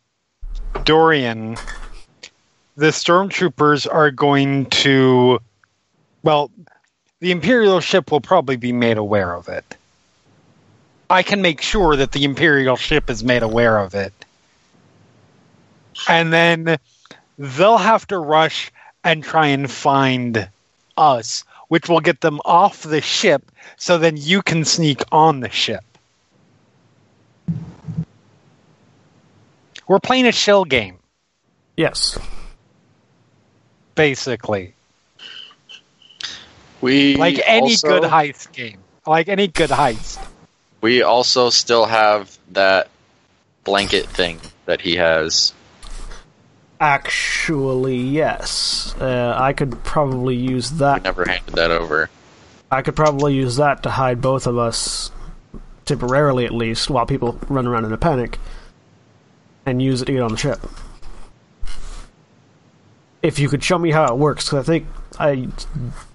Dorian, 0.85 1.57
the 2.77 2.87
stormtroopers 2.87 3.87
are 3.93 4.11
going 4.11 4.67
to, 4.67 5.41
well, 6.23 6.51
the 7.21 7.31
Imperial 7.31 7.81
ship 7.81 8.11
will 8.11 8.21
probably 8.21 8.57
be 8.57 8.73
made 8.73 8.99
aware 8.99 9.35
of 9.35 9.49
it. 9.49 9.77
I 11.09 11.23
can 11.23 11.43
make 11.43 11.61
sure 11.61 11.97
that 11.97 12.13
the 12.13 12.25
Imperial 12.25 12.77
ship 12.77 13.11
is 13.11 13.23
made 13.23 13.43
aware 13.43 13.79
of 13.79 13.95
it. 13.95 14.13
And 16.09 16.33
then 16.33 16.79
they'll 17.39 17.79
have 17.79 18.07
to 18.09 18.19
rush 18.19 18.73
and 19.05 19.23
try 19.23 19.49
and 19.49 19.71
find 19.71 20.49
us, 20.97 21.45
which 21.69 21.89
will 21.89 22.01
get 22.01 22.21
them 22.21 22.41
off 22.45 22.83
the 22.83 23.01
ship 23.01 23.51
so 23.77 23.99
then 23.99 24.17
you 24.17 24.43
can 24.43 24.65
sneak 24.65 25.03
on 25.13 25.41
the 25.41 25.51
ship. 25.51 25.85
We're 29.89 30.01
playing 30.01 30.27
a 30.27 30.33
shell 30.33 30.65
game, 30.65 30.99
Yes. 31.77 32.19
basically. 33.95 34.75
We 36.81 37.17
Like 37.17 37.41
any 37.45 37.73
also- 37.73 37.89
good 37.89 38.03
heist 38.03 38.53
game. 38.53 38.79
Like 39.07 39.29
any 39.29 39.47
good 39.47 39.71
heist. 39.71 40.19
We 40.81 41.03
also 41.03 41.51
still 41.51 41.87
have 41.87 42.37
that 42.53 42.89
blanket 43.65 44.07
thing 44.09 44.41
that 44.67 44.81
he 44.81 44.97
has. 44.97 45.53
Actually, 46.81 47.97
yes. 47.97 48.95
Uh, 49.01 49.35
I 49.37 49.53
could 49.53 49.83
probably 49.85 50.37
use 50.37 50.71
We 50.73 50.79
that. 50.79 51.03
never 51.05 51.25
handed 51.25 51.55
that 51.55 51.71
over. 51.71 52.11
I 52.71 52.83
could 52.83 52.97
probably 52.97 53.35
use 53.35 53.57
that 53.57 53.83
to 53.85 53.91
hide 53.91 54.21
both 54.21 54.47
of 54.47 54.59
us, 54.59 55.11
temporarily 55.85 56.45
at 56.45 56.53
least, 56.53 56.91
while 56.91 57.07
people 57.07 57.39
run 57.49 57.67
around 57.67 57.85
in 57.85 57.93
a 57.93 57.97
panic, 57.97 58.39
and 59.65 59.81
use 59.81 60.03
it 60.03 60.07
to 60.07 60.13
get 60.13 60.23
on 60.23 60.33
the 60.33 60.37
ship. 60.37 60.61
If 63.23 63.39
you 63.39 63.49
could 63.49 63.65
show 63.65 63.79
me 63.79 63.91
how 63.91 64.05
it 64.13 64.19
works, 64.19 64.45
because 64.45 64.59
I 64.59 64.63
think 64.67 64.87
I 65.19 65.49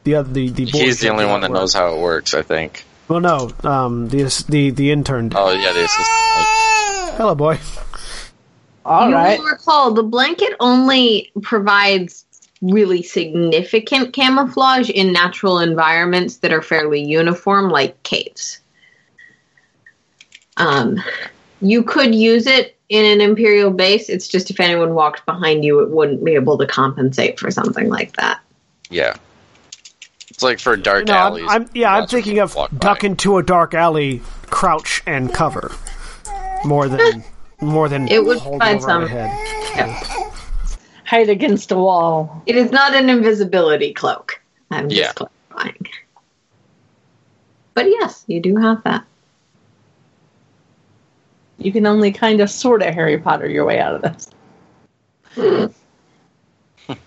the 0.03 0.15
other 0.15 0.31
the 0.31 0.49
the 0.49 0.65
boy 0.71 0.77
He's 0.79 0.99
the 0.99 1.09
only 1.09 1.25
one 1.25 1.41
that 1.41 1.51
knows 1.51 1.73
how 1.73 1.93
it 1.95 1.99
works, 1.99 2.33
I 2.33 2.41
think. 2.41 2.85
Well, 3.07 3.19
no, 3.19 3.51
um, 3.63 4.07
the 4.09 4.23
the 4.47 4.69
the 4.69 4.91
intern. 4.91 5.29
did. 5.29 5.37
Oh 5.37 5.51
yeah, 5.51 5.73
the 5.73 5.83
assistant. 5.83 7.17
Hello, 7.17 7.35
boy. 7.35 7.57
All 8.85 9.09
you 9.09 9.15
right. 9.15 9.39
will 9.39 9.45
recall 9.45 9.93
the 9.93 10.03
blanket 10.03 10.55
only 10.59 11.31
provides 11.41 12.25
really 12.61 13.01
significant 13.01 14.13
camouflage 14.13 14.89
in 14.89 15.11
natural 15.11 15.59
environments 15.59 16.37
that 16.37 16.53
are 16.53 16.61
fairly 16.61 17.01
uniform, 17.01 17.69
like 17.69 18.01
caves. 18.03 18.59
Um, 20.57 21.01
you 21.61 21.83
could 21.83 22.13
use 22.13 22.47
it 22.47 22.77
in 22.89 23.05
an 23.05 23.21
imperial 23.21 23.71
base. 23.71 24.09
It's 24.09 24.27
just 24.27 24.49
if 24.49 24.59
anyone 24.59 24.93
walked 24.93 25.25
behind 25.25 25.63
you, 25.63 25.79
it 25.79 25.89
wouldn't 25.89 26.23
be 26.23 26.33
able 26.33 26.57
to 26.57 26.67
compensate 26.67 27.39
for 27.39 27.49
something 27.49 27.89
like 27.89 28.15
that. 28.17 28.41
Yeah. 28.89 29.15
It's 30.29 30.43
like 30.43 30.59
for 30.59 30.75
dark 30.75 31.05
No, 31.05 31.13
I'm. 31.13 31.49
I'm 31.49 31.69
yeah, 31.73 31.95
I'm 31.95 32.07
thinking 32.07 32.39
of 32.39 32.55
walk 32.55 32.71
by. 32.71 32.77
duck 32.77 33.03
into 33.03 33.37
a 33.37 33.43
dark 33.43 33.73
alley, 33.73 34.21
crouch 34.47 35.01
and 35.05 35.33
cover, 35.33 35.71
more 36.65 36.87
than 36.87 37.23
more 37.61 37.87
than 37.87 38.07
It 38.07 38.25
would 38.25 38.39
find 38.59 38.81
some- 38.81 39.03
our 39.03 39.07
head. 39.07 39.29
Hide 41.05 41.29
against 41.29 41.71
a 41.71 41.77
wall. 41.77 42.41
It 42.45 42.55
is 42.55 42.71
not 42.71 42.95
an 42.95 43.09
invisibility 43.09 43.93
cloak. 43.93 44.41
I'm 44.71 44.89
just 44.89 45.01
Yeah. 45.01 45.11
clarifying. 45.49 45.87
But 47.73 47.87
yes, 47.87 48.23
you 48.27 48.39
do 48.39 48.55
have 48.57 48.83
that. 48.83 49.03
You 51.57 51.71
can 51.71 51.85
only 51.85 52.11
kind 52.11 52.39
of 52.41 52.49
sort 52.49 52.81
of 52.81 52.93
Harry 52.93 53.17
Potter 53.17 53.47
your 53.47 53.65
way 53.65 53.79
out 53.79 53.95
of 53.95 54.01
this. 55.35 55.69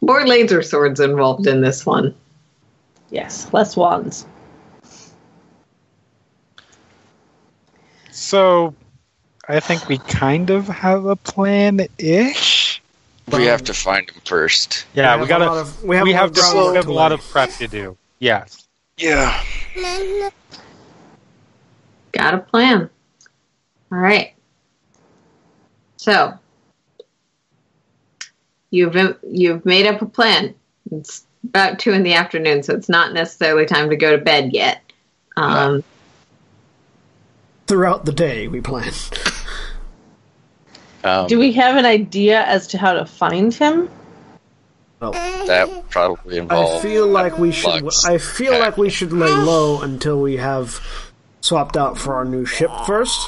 More 0.00 0.26
laser 0.26 0.62
swords 0.62 0.98
involved 1.00 1.46
in 1.46 1.60
this 1.60 1.84
one. 1.84 2.14
Yes, 3.10 3.52
less 3.52 3.76
wands. 3.76 4.24
So, 8.20 8.74
I 9.48 9.60
think 9.60 9.88
we 9.88 9.96
kind 9.96 10.50
of 10.50 10.68
have 10.68 11.06
a 11.06 11.16
plan 11.16 11.86
ish. 11.96 12.82
We 13.32 13.46
have 13.46 13.64
to 13.64 13.72
find 13.72 14.08
him 14.10 14.20
first. 14.26 14.84
Yeah, 14.92 15.14
We 15.16 15.22
we, 15.22 15.24
a 15.24 15.28
gotta. 15.28 15.44
of- 15.50 15.82
we 15.82 15.96
have 15.96 16.04
we 16.04 16.10
a 16.12 16.16
lot 16.16 16.20
have, 16.20 16.30
of 16.30 16.36
to, 16.36 16.70
we 16.70 16.76
have 16.76 16.86
a 16.86 16.92
lot 16.92 17.12
of 17.12 17.20
prep 17.30 17.50
to 17.54 17.66
do. 17.66 17.96
Yes. 18.18 18.68
Yeah. 18.98 19.42
Got 22.12 22.34
a 22.34 22.38
plan. 22.38 22.90
All 23.90 23.98
right. 23.98 24.34
So 25.96 26.34
you've 28.70 29.16
you've 29.26 29.64
made 29.64 29.86
up 29.86 30.02
a 30.02 30.06
plan. 30.06 30.54
It's 30.92 31.24
about 31.44 31.78
two 31.78 31.92
in 31.92 32.02
the 32.02 32.12
afternoon, 32.12 32.62
so 32.64 32.74
it's 32.74 32.90
not 32.90 33.14
necessarily 33.14 33.64
time 33.64 33.88
to 33.88 33.96
go 33.96 34.12
to 34.14 34.18
bed 34.22 34.52
yet. 34.52 34.82
Um, 35.38 35.82
Throughout 37.70 38.04
the 38.04 38.10
day, 38.10 38.48
we 38.48 38.60
plan. 38.60 38.90
Um, 41.04 41.28
Do 41.28 41.38
we 41.38 41.52
have 41.52 41.76
an 41.76 41.86
idea 41.86 42.42
as 42.42 42.66
to 42.66 42.78
how 42.78 42.94
to 42.94 43.06
find 43.06 43.54
him? 43.54 43.88
Well, 44.98 45.12
that 45.12 45.68
would 45.70 45.88
probably 45.88 46.40
I 46.50 46.80
feel 46.80 47.06
like 47.06 47.38
we 47.38 47.52
should. 47.52 47.82
Lux. 47.82 48.04
I 48.04 48.18
feel 48.18 48.58
like 48.58 48.76
we 48.76 48.90
should 48.90 49.12
lay 49.12 49.30
low 49.32 49.82
until 49.82 50.20
we 50.20 50.38
have 50.38 50.80
swapped 51.42 51.76
out 51.76 51.96
for 51.96 52.14
our 52.16 52.24
new 52.24 52.44
ship 52.44 52.72
first, 52.86 53.20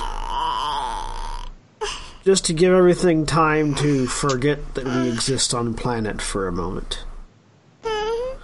just 2.24 2.44
to 2.47 2.52
give 2.52 2.73
everything 2.74 3.24
time 3.27 3.77
to 3.77 4.09
forget 4.09 4.74
that 4.74 4.85
we 4.86 5.09
exist 5.09 5.55
on 5.55 5.73
planet 5.74 6.20
for 6.20 6.48
a 6.48 6.52
moment, 6.52 7.05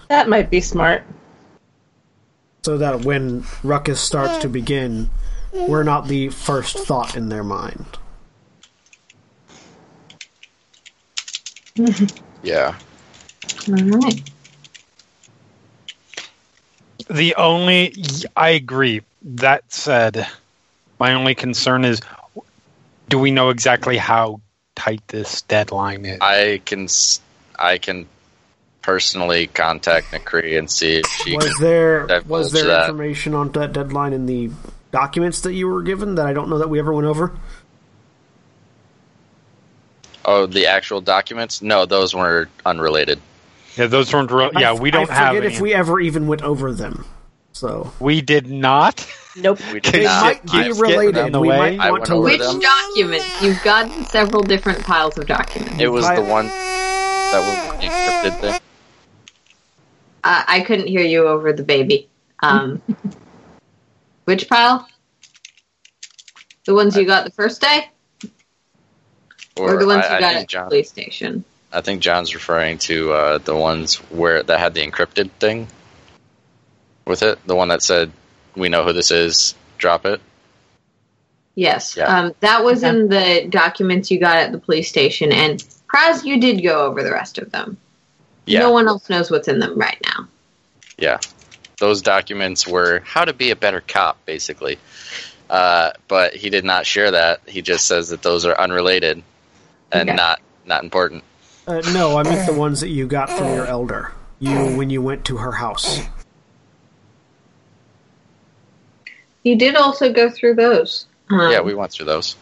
That 0.09 0.29
might 0.29 0.49
be 0.49 0.61
smart. 0.61 1.03
so 2.63 2.79
that 2.79 3.05
when 3.05 3.45
ruckus 3.65 4.01
starts 4.01 4.39
to 4.39 4.49
begin, 4.49 5.11
we're 5.53 5.83
not 5.83 6.09
the 6.09 6.29
first 6.29 6.79
thought 6.79 7.17
in 7.17 7.29
their 7.29 7.45
mind. 7.45 7.87
Yeah. 12.41 12.77
all 13.69 13.75
right. 13.75 14.31
The 17.11 17.35
only. 17.35 17.95
I 18.37 18.51
agree. 18.51 19.03
That 19.23 19.65
said, 19.73 20.27
my 21.01 21.15
only 21.15 21.35
concern 21.35 21.85
is 21.85 22.01
do 23.09 23.19
we 23.19 23.33
know 23.33 23.51
exactly 23.51 23.97
how 23.97 24.41
tight 24.77 25.03
this 25.09 25.43
deadline 25.43 26.05
is? 26.05 26.19
I 26.21 26.63
can. 26.65 26.87
I 27.59 27.79
can 27.79 28.07
personally 28.83 29.49
contact 29.49 30.13
Nakri 30.13 30.59
and 30.59 30.71
see 30.71 30.99
if 30.99 31.07
she 31.07 31.35
Was 31.35 31.47
can. 31.47 31.63
there 31.63 32.23
was 32.27 32.53
there 32.53 32.67
that. 32.67 32.83
information 32.85 33.35
on 33.35 33.51
that 33.53 33.73
deadline 33.73 34.13
in 34.13 34.27
the 34.27 34.51
documents 34.91 35.43
that 35.43 35.53
you 35.55 35.69
were 35.69 35.83
given 35.83 36.15
that 36.17 36.27
I 36.27 36.33
don't 36.33 36.49
know 36.49 36.59
that 36.59 36.69
we 36.71 36.79
ever 36.79 36.93
went 36.93 37.07
over? 37.07 37.37
Oh, 40.25 40.47
the 40.47 40.67
actual 40.67 41.01
documents? 41.01 41.63
No, 41.63 41.87
those 41.87 42.15
were 42.15 42.49
unrelated. 42.67 43.21
yeah, 43.77 43.87
those 43.87 44.13
weren't 44.13 44.31
real. 44.31 44.51
I 44.55 44.61
Yeah, 44.61 44.73
we 44.75 44.91
don't 44.91 45.09
I 45.11 45.15
have. 45.15 45.29
forget 45.29 45.45
Any. 45.45 45.55
if 45.55 45.61
we 45.61 45.73
ever 45.75 46.01
even 46.01 46.27
went 46.27 46.43
over 46.43 46.73
them. 46.73 47.05
So 47.53 47.93
we 47.99 48.21
did 48.21 48.49
not. 48.51 49.07
Nope. 49.37 49.59
We 49.73 49.81
did 49.81 49.93
they 49.95 50.05
not. 50.05 50.23
might 50.25 50.45
be 50.45 50.51
I- 50.65 50.67
related. 50.69 51.33
the 51.33 51.41
We 51.41 51.49
way. 51.49 51.77
might 51.77 51.91
want 51.91 52.05
to. 52.07 52.21
Which 52.21 52.41
them. 52.41 52.61
document? 52.61 53.25
You've 53.41 53.63
gotten 53.63 54.05
several 54.05 54.43
different 54.43 54.85
piles 54.85 55.17
of 55.19 55.27
documents. 55.27 55.81
It 55.81 55.89
was 55.89 56.05
I- 56.05 56.17
the 56.17 56.23
one 56.23 56.47
that 56.47 57.41
was 57.41 57.85
encrypted 57.85 58.41
thing. 58.41 58.61
Uh, 60.25 60.43
I 60.47 60.61
couldn't 60.61 60.89
hear 60.89 61.01
you 61.03 61.27
over 61.27 61.53
the 61.53 61.63
baby. 61.63 62.09
Um, 62.43 62.83
which 64.29 64.47
pile? 64.47 64.87
The 66.67 66.75
ones 66.75 66.95
you 66.99 67.07
got 67.07 67.25
the 67.25 67.31
first 67.31 67.63
day, 67.63 67.89
or, 69.57 69.79
the 69.79 69.87
ones 69.87 70.05
I, 70.05 70.17
you 70.17 70.21
got 70.21 70.35
at 70.35 70.41
the 70.41 70.47
John, 70.47 70.69
police 70.69 70.91
station? 70.91 71.45
I 71.73 71.81
think 71.81 72.03
John's 72.03 72.35
referring 72.35 72.77
to 72.81 73.11
uh, 73.13 73.39
the 73.39 73.57
ones 73.57 73.95
where 74.11 74.43
that 74.43 74.59
had 74.61 74.75
the 74.75 74.87
encrypted 74.87 75.31
thing 75.41 75.67
with 77.07 77.23
it. 77.23 77.39
The 77.47 77.57
one 77.57 77.69
that 77.69 77.83
said, 77.83 78.13
"We 78.55 78.69
know 78.69 78.85
who 78.85 78.93
this 78.93 79.11
is. 79.11 79.55
Drop 79.79 80.05
it." 80.05 80.21
Yes, 81.55 81.97
Yeah. 81.97 82.05
um, 82.15 82.35
that 82.41 82.63
was 82.65 82.85
Okay. 82.85 82.91
in 82.91 83.09
the 83.09 83.47
documents 83.49 84.11
you 84.11 84.21
got 84.21 84.37
at 84.37 84.53
the 84.53 84.59
police 84.59 84.91
station, 84.91 85.33
and 85.33 85.65
Praz, 85.93 86.23
you 86.23 86.39
did 86.39 86.63
go 86.63 86.85
over 86.85 87.03
the 87.03 87.11
rest 87.11 87.39
of 87.39 87.51
them. 87.51 87.79
Yeah, 88.45 88.61
No 88.61 88.73
one 88.73 88.89
else 88.89 89.09
knows 89.09 89.31
what's 89.31 89.49
in 89.49 89.59
them 89.59 89.75
right 89.79 89.99
now. 90.05 90.29
yeah. 90.99 91.19
Those 91.79 92.03
documents 92.03 92.67
were 92.67 93.01
how 93.05 93.25
to 93.25 93.33
be 93.33 93.51
a 93.51 93.57
better 93.57 93.81
cop, 93.81 94.25
basically. 94.27 94.79
Uh, 95.49 95.93
but 96.09 96.35
he 96.35 96.51
did 96.51 96.65
not 96.65 96.87
share 96.87 97.11
that. 97.13 97.41
He 97.47 97.63
just 97.63 97.87
says 97.87 98.09
that 98.09 98.23
those 98.23 98.45
are 98.45 98.59
unrelated 98.59 99.23
and 99.93 100.09
Okay. 100.11 100.17
not 100.17 100.41
not 100.67 100.83
important. 100.83 101.25
Uh, 101.67 101.81
no, 101.93 102.17
I 102.19 102.23
meant 102.23 102.47
the 102.47 102.59
ones 102.59 102.81
that 102.81 102.89
you 102.89 103.07
got 103.07 103.31
from 103.31 103.55
your 103.55 103.67
elder. 103.67 104.13
You 104.41 104.77
when 104.77 104.91
you 104.91 105.01
went 105.03 105.25
to 105.27 105.37
her 105.39 105.53
house. 105.53 106.01
You 109.43 109.57
did 109.57 109.77
also 109.77 110.13
go 110.13 110.31
through 110.31 110.55
those. 110.57 111.07
Um, 111.31 111.51
yeah, 111.51 111.61
we 111.61 111.75
went 111.75 111.93
through 111.93 112.07
those. 112.07 112.37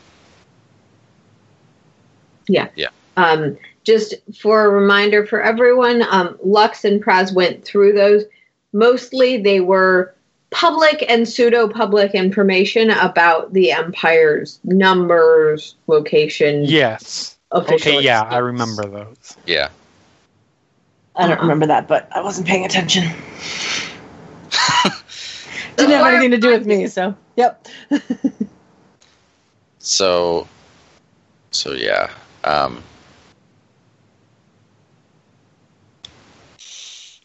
Yeah. 2.49 2.69
Yeah. 2.75 2.89
Um, 3.17 3.59
just 3.85 4.15
for 4.41 4.65
a 4.65 4.69
reminder 4.69 5.25
for 5.27 5.41
everyone, 5.41 6.03
um, 6.03 6.37
Lux 6.43 6.85
and 6.85 7.03
Praz 7.03 7.33
went 7.33 7.65
through 7.65 7.93
those. 7.93 8.25
Mostly 8.77 9.39
they 9.39 9.61
were 9.61 10.15
public 10.51 11.03
and 11.09 11.27
pseudo 11.27 11.67
public 11.67 12.15
information 12.15 12.91
about 12.91 13.55
the 13.55 13.73
Empire's 13.73 14.61
numbers, 14.65 15.77
location, 15.87 16.65
Yes. 16.65 17.37
official. 17.53 17.93
Okay. 17.97 18.05
Yeah, 18.05 18.23
I 18.23 18.37
remember 18.37 18.85
those. 18.85 19.37
Yeah, 19.47 19.71
I 21.17 21.27
don't 21.27 21.41
remember 21.41 21.67
that, 21.67 21.89
but 21.89 22.07
I 22.15 22.21
wasn't 22.21 22.47
paying 22.47 22.67
attention. 22.67 23.05
Didn't 25.77 25.93
have 25.93 26.07
anything 26.07 26.33
to 26.33 26.39
do 26.39 26.51
with 26.51 26.67
me, 26.67 26.87
so 26.87 27.15
yep. 27.37 27.67
So, 29.79 30.47
so 31.51 31.73
yeah. 31.73 32.11
Um, 32.45 32.83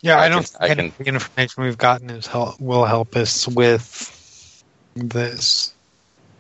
Yeah, 0.02 0.18
I 0.20 0.26
I, 0.26 0.30
don't 0.30 0.52
can- 0.60 0.72
I 0.72 0.76
think 0.76 0.98
the 0.98 1.06
information 1.06 1.64
we've 1.64 1.78
gotten 1.78 2.10
is 2.10 2.26
help, 2.28 2.60
will 2.60 2.86
help 2.86 3.16
us 3.16 3.48
with 3.48 4.64
this. 4.96 5.74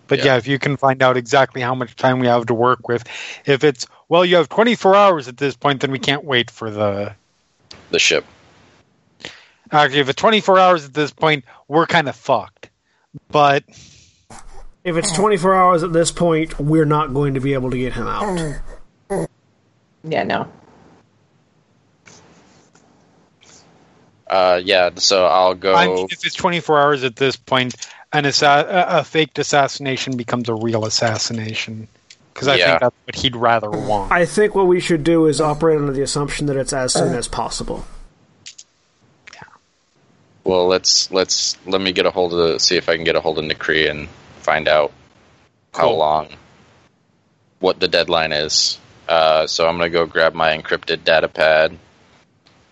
But 0.08 0.20
Yeah. 0.20 0.26
yeah. 0.26 0.38
if 0.38 0.48
you 0.48 0.60
can 0.60 0.78
find 0.78 1.02
out 1.02 1.16
exactly 1.16 1.62
how 1.62 1.74
much 1.76 1.96
time 1.96 2.20
we 2.20 2.28
have 2.28 2.46
to 2.48 2.54
work 2.54 2.88
with, 2.88 3.04
if 3.46 3.64
it's 3.64 3.86
well, 4.10 4.26
you 4.26 4.36
have 4.36 4.50
24 4.50 4.96
hours 4.96 5.28
at 5.28 5.38
this 5.38 5.56
point, 5.56 5.82
then 5.82 5.92
we 5.92 6.00
can't 6.00 6.24
wait 6.26 6.52
for 6.52 6.70
the. 6.70 7.14
The 7.92 8.00
ship. 8.00 8.26
Actually, 9.72 10.00
if 10.02 10.10
it's 10.10 10.20
24 10.20 10.60
hours 10.60 10.84
at 10.86 10.94
this 10.94 11.12
point, 11.12 11.46
we're 11.70 11.86
kind 11.88 12.10
of 12.10 12.16
fucked. 12.16 12.70
But 13.30 13.64
If 14.84 14.98
it's 14.98 15.14
24 15.14 15.54
hours 15.56 15.84
at 15.84 15.94
this 15.94 16.12
point, 16.12 16.60
we're 16.60 16.84
not 16.86 17.14
going 17.14 17.36
to 17.36 17.40
be 17.40 17.54
able 17.54 17.72
to 17.72 17.78
get 17.78 17.94
him 17.94 18.08
out. 18.08 18.60
Yeah, 20.04 20.24
no. 20.24 20.52
Uh, 24.32 24.62
yeah. 24.64 24.90
So 24.96 25.26
I'll 25.26 25.54
go. 25.54 25.76
I 25.76 25.88
mean, 25.88 26.08
if 26.10 26.26
it's 26.26 26.36
24 26.36 26.82
hours 26.82 27.04
at 27.04 27.18
this 27.18 27.36
point, 27.36 27.76
an 28.14 28.26
assa- 28.26 28.66
a, 28.90 29.00
a 29.00 29.04
faked 29.04 29.38
assassination 29.40 30.16
becomes 30.16 30.48
a 30.48 30.56
real 30.56 30.86
assassination. 30.86 31.90
Because 32.34 32.48
I 32.48 32.56
Yeah. 32.56 32.66
think 32.70 32.80
that's 32.80 32.96
what 33.06 33.16
he'd 33.16 33.36
rather 33.36 33.70
want. 33.70 34.12
I 34.14 34.26
think 34.26 34.56
what 34.56 34.68
we 34.68 34.80
should 34.80 35.04
do 35.04 35.26
is 35.26 35.42
operate 35.42 35.78
under 35.78 35.92
the 35.92 36.02
assumption 36.02 36.46
that 36.46 36.56
it's 36.56 36.72
as 36.72 36.94
soon 36.94 37.14
as 37.14 37.28
possible. 37.28 37.86
Yeah. 39.34 39.42
Well, 40.46 40.66
let's 40.66 41.12
let's 41.12 41.58
let 41.66 41.82
me 41.82 41.92
get 41.92 42.06
a 42.06 42.12
hold 42.12 42.34
of 42.34 42.62
see 42.62 42.78
if 42.78 42.88
I 42.88 42.96
can 42.96 43.04
get 43.04 43.18
a 43.18 43.22
hold 43.22 43.38
of 43.38 43.44
Nikri 43.44 43.92
and 43.92 44.08
find 44.40 44.70
out 44.70 44.94
how 45.74 45.92
long, 45.92 46.30
what 47.60 47.82
the 47.82 47.90
deadline 47.90 48.32
is. 48.32 48.80
Uh, 49.10 49.46
so 49.46 49.68
I'm 49.68 49.76
gonna 49.76 49.90
go 49.90 50.06
grab 50.06 50.34
my 50.34 50.58
encrypted 50.58 51.04
data 51.04 51.28
pad 51.28 51.78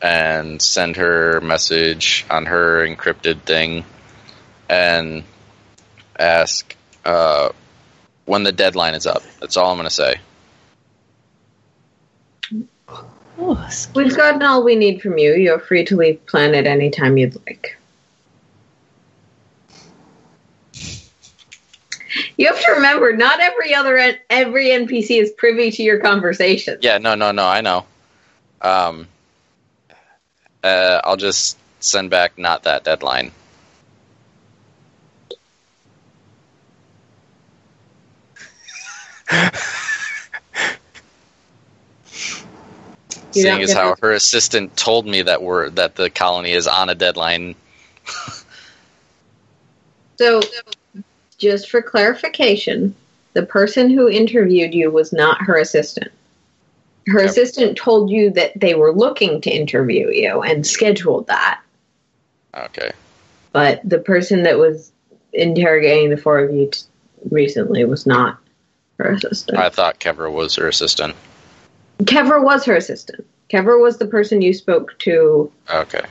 and 0.02 0.62
send 0.62 0.96
her 0.96 1.42
message 1.42 2.26
on 2.30 2.46
her 2.46 2.86
encrypted 2.88 3.42
thing 3.42 3.84
and 4.70 5.24
ask 6.18 6.76
uh, 7.06 7.50
when 8.26 8.44
the 8.44 8.52
deadline 8.52 8.94
is 8.94 9.06
up. 9.06 9.24
That's 9.40 9.58
all 9.58 9.72
I'm 9.72 9.78
gonna 9.78 9.90
say. 9.90 10.20
Ooh, 13.42 13.58
We've 13.96 14.16
gotten 14.16 14.42
all 14.44 14.64
we 14.64 14.76
need 14.76 15.02
from 15.02 15.18
you. 15.18 15.34
You're 15.34 15.60
free 15.60 15.86
to 15.86 15.96
leave 15.96 16.26
planet 16.26 16.68
anytime 16.68 17.18
you'd 17.18 17.36
like. 17.48 17.78
You 22.38 22.48
have 22.48 22.60
to 22.62 22.72
remember, 22.74 23.16
not 23.16 23.40
every 23.40 23.74
other 23.74 23.98
every 24.30 24.68
NPC 24.68 25.22
is 25.22 25.32
privy 25.32 25.72
to 25.72 25.84
your 25.84 26.00
conversations. 26.00 26.80
Yeah, 26.82 26.98
no, 26.98 27.16
no, 27.16 27.32
no. 27.32 27.46
I 27.46 27.62
know. 27.62 27.86
Um, 28.62 29.08
uh, 30.64 31.02
I'll 31.04 31.18
just 31.18 31.58
send 31.80 32.10
back 32.10 32.38
not 32.38 32.64
that 32.64 32.84
deadline. 32.84 33.32
Seeing 43.32 43.62
as 43.62 43.74
how 43.74 43.92
it. 43.92 44.00
her 44.02 44.12
assistant 44.12 44.76
told 44.76 45.06
me 45.06 45.22
that 45.22 45.42
we're 45.42 45.70
that 45.72 45.96
the 45.96 46.10
colony 46.10 46.52
is 46.52 46.68
on 46.68 46.90
a 46.90 46.96
deadline. 46.96 47.56
So, 50.18 50.42
just 51.38 51.70
for 51.70 51.82
clarification, 51.82 52.96
the 53.34 53.46
person 53.46 53.90
who 53.90 54.10
interviewed 54.10 54.74
you 54.74 54.92
was 54.92 55.14
not 55.14 55.42
her 55.44 55.58
assistant. 55.58 56.12
Her 57.10 57.22
Yep. 57.22 57.30
assistant 57.30 57.78
told 57.78 58.10
you 58.10 58.30
that 58.32 58.52
they 58.60 58.76
were 58.76 58.94
looking 58.94 59.42
to 59.42 59.50
interview 59.50 60.10
you 60.12 60.42
and 60.42 60.66
scheduled 60.66 61.28
that. 61.28 61.62
Okay. 62.56 62.92
but 63.52 63.82
the 63.84 63.98
person 64.00 64.44
that 64.44 64.58
was 64.60 64.92
interrogating 65.34 66.10
the 66.12 66.18
four 66.18 66.40
of 66.40 66.54
you 66.54 66.70
t- 66.70 66.82
recently 67.32 67.84
was 67.86 68.06
not 68.06 68.38
her 69.00 69.12
assistant. 69.14 69.58
I 69.58 69.70
thought 69.70 70.00
Kevra 70.00 70.32
was 70.32 70.56
her 70.56 70.68
assistant. 70.68 71.16
Kevra 72.04 72.44
was 72.44 72.66
her 72.66 72.76
assistant. 72.76 73.26
Kevra 73.50 73.82
was 73.82 73.98
the 73.98 74.06
person 74.06 74.42
you 74.44 74.54
spoke 74.54 74.98
to 75.00 75.52
Okay. 75.74 76.04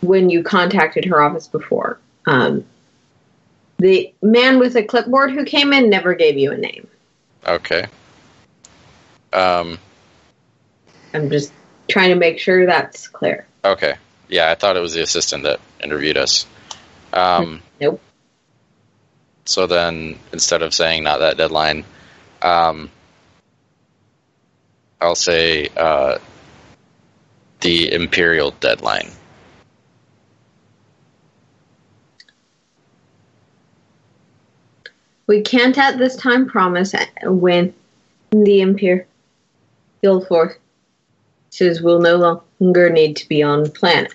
when 0.00 0.30
you 0.30 0.42
contacted 0.42 1.04
her 1.06 1.20
office 1.22 1.46
before. 1.48 1.98
Um, 2.26 2.64
the 3.78 4.12
man 4.22 4.58
with 4.58 4.74
a 4.76 4.82
clipboard 4.82 5.32
who 5.32 5.44
came 5.44 5.72
in 5.74 5.90
never 5.90 6.14
gave 6.14 6.38
you 6.38 6.50
a 6.52 6.56
name. 6.56 6.86
Okay. 7.46 7.84
Um. 9.34 9.78
I'm 11.16 11.30
just 11.30 11.52
trying 11.88 12.10
to 12.10 12.16
make 12.16 12.38
sure 12.38 12.66
that's 12.66 13.08
clear. 13.08 13.46
Okay. 13.64 13.94
Yeah, 14.28 14.50
I 14.50 14.54
thought 14.54 14.76
it 14.76 14.80
was 14.80 14.92
the 14.92 15.02
assistant 15.02 15.44
that 15.44 15.60
interviewed 15.82 16.16
us. 16.16 16.46
Um. 17.12 17.62
Nope. 17.80 18.00
So 19.46 19.66
then, 19.66 20.18
instead 20.32 20.62
of 20.62 20.74
saying 20.74 21.04
not 21.04 21.20
that 21.20 21.36
deadline, 21.36 21.84
um, 22.42 22.90
I'll 25.00 25.14
say 25.14 25.68
uh, 25.76 26.18
the 27.60 27.92
imperial 27.92 28.50
deadline. 28.50 29.10
We 35.28 35.42
can't 35.42 35.78
at 35.78 35.96
this 35.98 36.16
time 36.16 36.46
promise 36.46 36.94
when 37.22 37.72
the 38.30 38.60
Imperial 38.60 39.06
forces 41.56 41.82
will 41.82 42.00
no 42.00 42.42
longer 42.60 42.90
need 42.90 43.16
to 43.16 43.28
be 43.28 43.42
on 43.42 43.70
planet. 43.70 44.14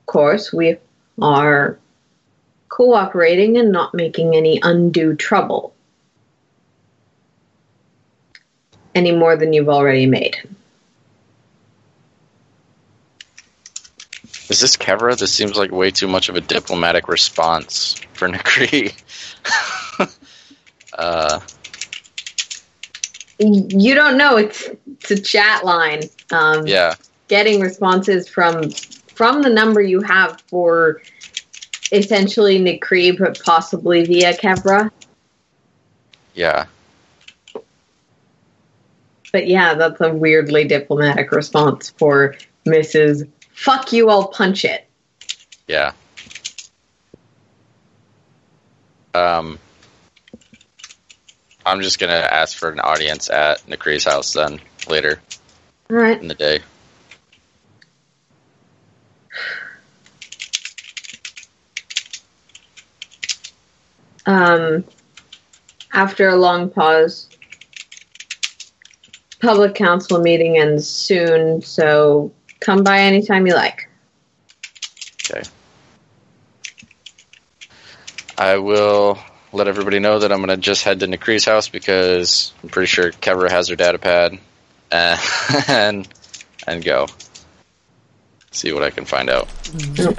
Of 0.00 0.06
course, 0.06 0.52
we 0.52 0.78
are 1.20 1.78
cooperating 2.68 3.58
and 3.58 3.72
not 3.72 3.94
making 3.94 4.34
any 4.34 4.60
undue 4.62 5.14
trouble. 5.14 5.74
Any 8.94 9.12
more 9.12 9.36
than 9.36 9.52
you've 9.52 9.68
already 9.68 10.06
made. 10.06 10.36
Is 14.48 14.60
this 14.60 14.76
Kevra? 14.76 15.16
This 15.16 15.32
seems 15.32 15.56
like 15.56 15.70
way 15.70 15.92
too 15.92 16.08
much 16.08 16.28
of 16.28 16.34
a 16.34 16.40
diplomatic 16.40 17.06
response 17.06 17.94
for 18.14 18.28
Nakri. 18.28 18.92
uh, 20.92 21.40
You 23.40 23.94
don't 23.94 24.18
know 24.18 24.36
it's 24.36 24.68
it's 24.86 25.10
a 25.10 25.18
chat 25.18 25.64
line. 25.64 26.02
Um, 26.30 26.66
yeah. 26.66 26.94
getting 27.28 27.60
responses 27.60 28.28
from 28.28 28.70
from 29.14 29.42
the 29.42 29.48
number 29.48 29.80
you 29.80 30.02
have 30.02 30.40
for 30.48 31.00
essentially 31.90 32.58
Nikri, 32.58 33.18
but 33.18 33.40
possibly 33.42 34.04
via 34.04 34.34
Kevra. 34.34 34.90
Yeah. 36.34 36.66
But 39.32 39.46
yeah, 39.46 39.74
that's 39.74 40.00
a 40.00 40.12
weirdly 40.12 40.64
diplomatic 40.64 41.32
response 41.32 41.90
for 41.90 42.36
Mrs. 42.66 43.28
Fuck 43.52 43.92
you, 43.92 44.10
I'll 44.10 44.28
punch 44.28 44.64
it. 44.64 44.86
Yeah. 45.66 45.92
Um, 49.14 49.58
I'm 51.70 51.82
just 51.82 52.00
gonna 52.00 52.12
ask 52.12 52.58
for 52.58 52.68
an 52.70 52.80
audience 52.80 53.30
at 53.30 53.64
Nakri's 53.66 54.04
house 54.04 54.32
then 54.32 54.60
later 54.88 55.20
All 55.88 55.96
right. 55.96 56.20
in 56.20 56.26
the 56.26 56.34
day. 56.34 56.60
Um, 64.26 64.84
after 65.92 66.28
a 66.28 66.34
long 66.34 66.70
pause, 66.70 67.30
public 69.40 69.76
council 69.76 70.20
meeting 70.20 70.58
ends 70.58 70.88
soon, 70.88 71.62
so 71.62 72.32
come 72.58 72.82
by 72.82 72.98
anytime 72.98 73.46
you 73.46 73.54
like. 73.54 73.88
Okay. 75.30 75.48
I 78.36 78.56
will 78.58 79.20
let 79.52 79.68
everybody 79.68 79.98
know 79.98 80.18
that 80.20 80.32
I'm 80.32 80.40
gonna 80.40 80.56
just 80.56 80.84
head 80.84 81.00
to 81.00 81.06
Nakri's 81.06 81.44
house 81.44 81.68
because 81.68 82.52
I'm 82.62 82.68
pretty 82.68 82.86
sure 82.86 83.10
Kevra 83.10 83.50
has 83.50 83.68
her 83.68 83.76
data 83.76 83.98
pad, 83.98 84.38
and 84.90 85.20
and, 85.68 86.08
and 86.66 86.84
go 86.84 87.06
see 88.52 88.72
what 88.72 88.82
I 88.82 88.90
can 88.90 89.04
find 89.04 89.30
out. 89.30 89.48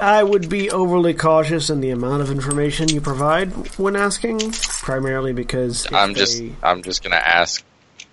I 0.00 0.22
would 0.22 0.48
be 0.48 0.70
overly 0.70 1.14
cautious 1.14 1.68
in 1.70 1.80
the 1.80 1.90
amount 1.90 2.22
of 2.22 2.30
information 2.30 2.88
you 2.88 3.00
provide 3.00 3.50
when 3.78 3.94
asking, 3.94 4.52
primarily 4.52 5.32
because 5.32 5.86
I'm 5.92 6.14
just 6.14 6.42
I'm 6.62 6.82
just 6.82 7.02
gonna 7.02 7.16
ask 7.16 7.64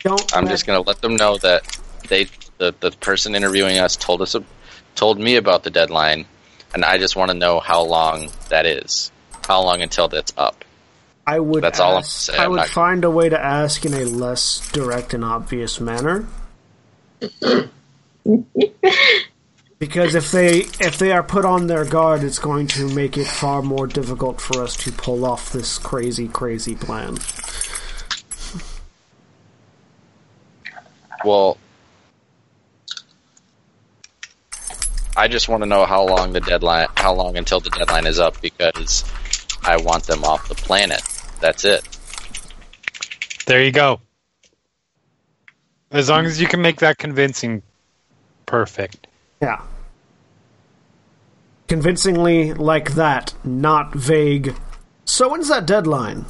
don't. 0.04 0.36
I'm 0.36 0.46
let- 0.46 0.52
just 0.52 0.66
gonna 0.66 0.82
let 0.82 1.02
them 1.02 1.16
know 1.16 1.38
that 1.38 1.80
they 2.08 2.28
the 2.58 2.74
the 2.80 2.92
person 2.92 3.36
interviewing 3.36 3.80
us 3.80 3.96
told 3.96 4.22
us 4.22 4.36
told 4.96 5.20
me 5.20 5.36
about 5.36 5.64
the 5.64 5.70
deadline, 5.70 6.26
and 6.74 6.84
I 6.84 6.98
just 6.98 7.16
want 7.16 7.32
to 7.32 7.38
know 7.38 7.60
how 7.60 7.84
long 7.84 8.30
that 8.50 8.66
is, 8.66 9.12
how 9.48 9.64
long 9.64 9.82
until 9.82 10.08
that's 10.08 10.34
up. 10.38 10.59
I 11.36 11.40
would. 11.40 11.64
That's 11.64 11.80
all 11.80 11.98
I'm 11.98 12.04
saying. 12.04 12.40
I 12.40 12.46
I'm 12.46 12.52
would 12.52 12.58
not- 12.58 12.70
find 12.70 13.04
a 13.04 13.10
way 13.12 13.30
to 13.30 13.40
ask 13.40 13.86
in 13.86 13.94
a 13.94 14.06
less 14.06 14.68
direct 14.72 15.14
and 15.14 15.24
obvious 15.24 15.80
manner. 15.80 16.28
Because 19.80 20.14
if 20.14 20.32
they 20.32 20.58
if 20.82 20.98
they 21.00 21.14
are 21.14 21.24
put 21.24 21.46
on 21.46 21.68
their 21.68 21.86
guard, 21.86 22.22
it's 22.22 22.38
going 22.38 22.68
to 22.68 22.94
make 22.94 23.18
it 23.18 23.26
far 23.26 23.62
more 23.62 23.88
difficult 23.88 24.42
for 24.42 24.62
us 24.62 24.76
to 24.84 24.92
pull 24.92 25.24
off 25.24 25.54
this 25.54 25.78
crazy, 25.78 26.28
crazy 26.28 26.76
plan. 26.76 27.18
Well, 31.24 31.58
I 35.16 35.30
just 35.30 35.48
want 35.48 35.64
to 35.64 35.70
know 35.70 35.86
how 35.86 36.06
long 36.06 36.34
the 36.34 36.42
deadline, 36.42 36.88
how 36.98 37.14
long 37.14 37.38
until 37.38 37.62
the 37.62 37.70
deadline 37.70 38.06
is 38.06 38.20
up 38.20 38.42
because 38.42 39.06
I 39.64 39.78
want 39.78 40.04
them 40.08 40.26
off 40.26 40.50
the 40.50 40.56
planet. 40.56 41.02
That's 41.40 41.66
it. 41.66 41.88
There 43.46 43.64
you 43.64 43.72
go. 43.72 44.02
As 45.92 46.10
long 46.10 46.26
as 46.26 46.40
you 46.40 46.48
can 46.48 46.62
make 46.62 46.78
that 46.82 46.98
convincing, 46.98 47.64
perfect. 48.46 49.08
Yeah. 49.42 49.62
Convincingly 51.68 52.54
like 52.54 52.94
that, 52.94 53.34
not 53.44 53.94
vague. 53.96 54.56
So 55.06 55.30
when's 55.30 55.50
that 55.50 55.66
deadline? 55.66 56.26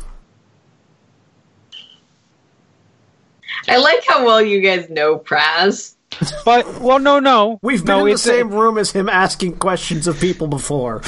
I 3.67 3.77
like 3.77 4.03
how 4.07 4.25
well 4.25 4.41
you 4.41 4.61
guys 4.61 4.89
know 4.89 5.17
Praz. 5.17 5.95
But 6.43 6.79
well, 6.79 6.99
no, 6.99 7.19
no, 7.19 7.59
We've 7.61 7.85
been 7.85 7.87
no, 7.87 7.99
in 7.99 8.05
the 8.05 8.11
it's- 8.13 8.21
same 8.23 8.49
room 8.49 8.77
as 8.77 8.91
him 8.91 9.09
asking 9.09 9.57
questions 9.57 10.07
of 10.07 10.19
people 10.19 10.47
before. 10.47 11.01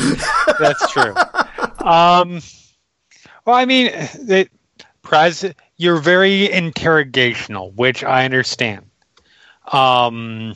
That's 0.60 0.92
true. 0.92 1.16
um, 1.86 2.42
well, 3.46 3.56
I 3.56 3.66
mean, 3.66 3.90
Praz, 5.04 5.54
you're 5.78 6.00
very 6.00 6.48
interrogational, 6.48 7.74
which 7.76 8.04
I 8.04 8.26
understand. 8.26 8.86
Um, 9.72 10.54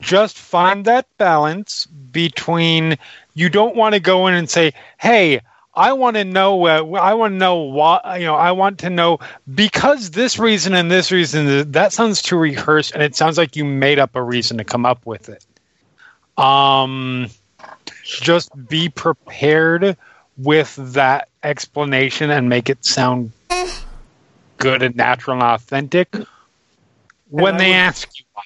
just 0.00 0.38
find 0.38 0.84
that 0.84 1.06
balance 1.18 1.86
between 1.86 2.96
you 3.34 3.48
don't 3.48 3.76
want 3.76 3.94
to 3.94 4.00
go 4.00 4.26
in 4.26 4.34
and 4.34 4.48
say, 4.48 4.72
"Hey, 4.98 5.40
I 5.74 5.92
want 5.92 6.16
to 6.16 6.24
know. 6.24 6.66
Uh, 6.66 6.98
I 6.98 7.14
want 7.14 7.32
to 7.32 7.38
know 7.38 7.56
why. 7.56 8.16
You 8.18 8.26
know, 8.26 8.34
I 8.34 8.52
want 8.52 8.78
to 8.80 8.90
know 8.90 9.18
because 9.54 10.10
this 10.10 10.38
reason 10.38 10.74
and 10.74 10.90
this 10.90 11.12
reason. 11.12 11.70
That 11.72 11.92
sounds 11.92 12.22
too 12.22 12.36
rehearsed, 12.36 12.92
and 12.94 13.02
it 13.02 13.16
sounds 13.16 13.38
like 13.38 13.56
you 13.56 13.64
made 13.64 13.98
up 13.98 14.16
a 14.16 14.22
reason 14.22 14.58
to 14.58 14.64
come 14.64 14.84
up 14.86 15.04
with 15.06 15.28
it. 15.28 15.44
Um, 16.42 17.28
just 18.02 18.50
be 18.68 18.88
prepared 18.88 19.96
with 20.38 20.76
that 20.94 21.28
explanation 21.42 22.30
and 22.30 22.48
make 22.48 22.70
it 22.70 22.84
sound 22.84 23.32
good 24.56 24.82
and 24.82 24.96
natural 24.96 25.34
and 25.34 25.42
authentic 25.42 26.14
when 27.28 27.54
I 27.56 27.58
they 27.58 27.68
would- 27.70 27.76
ask 27.76 28.08
you 28.18 28.24
why. 28.32 28.44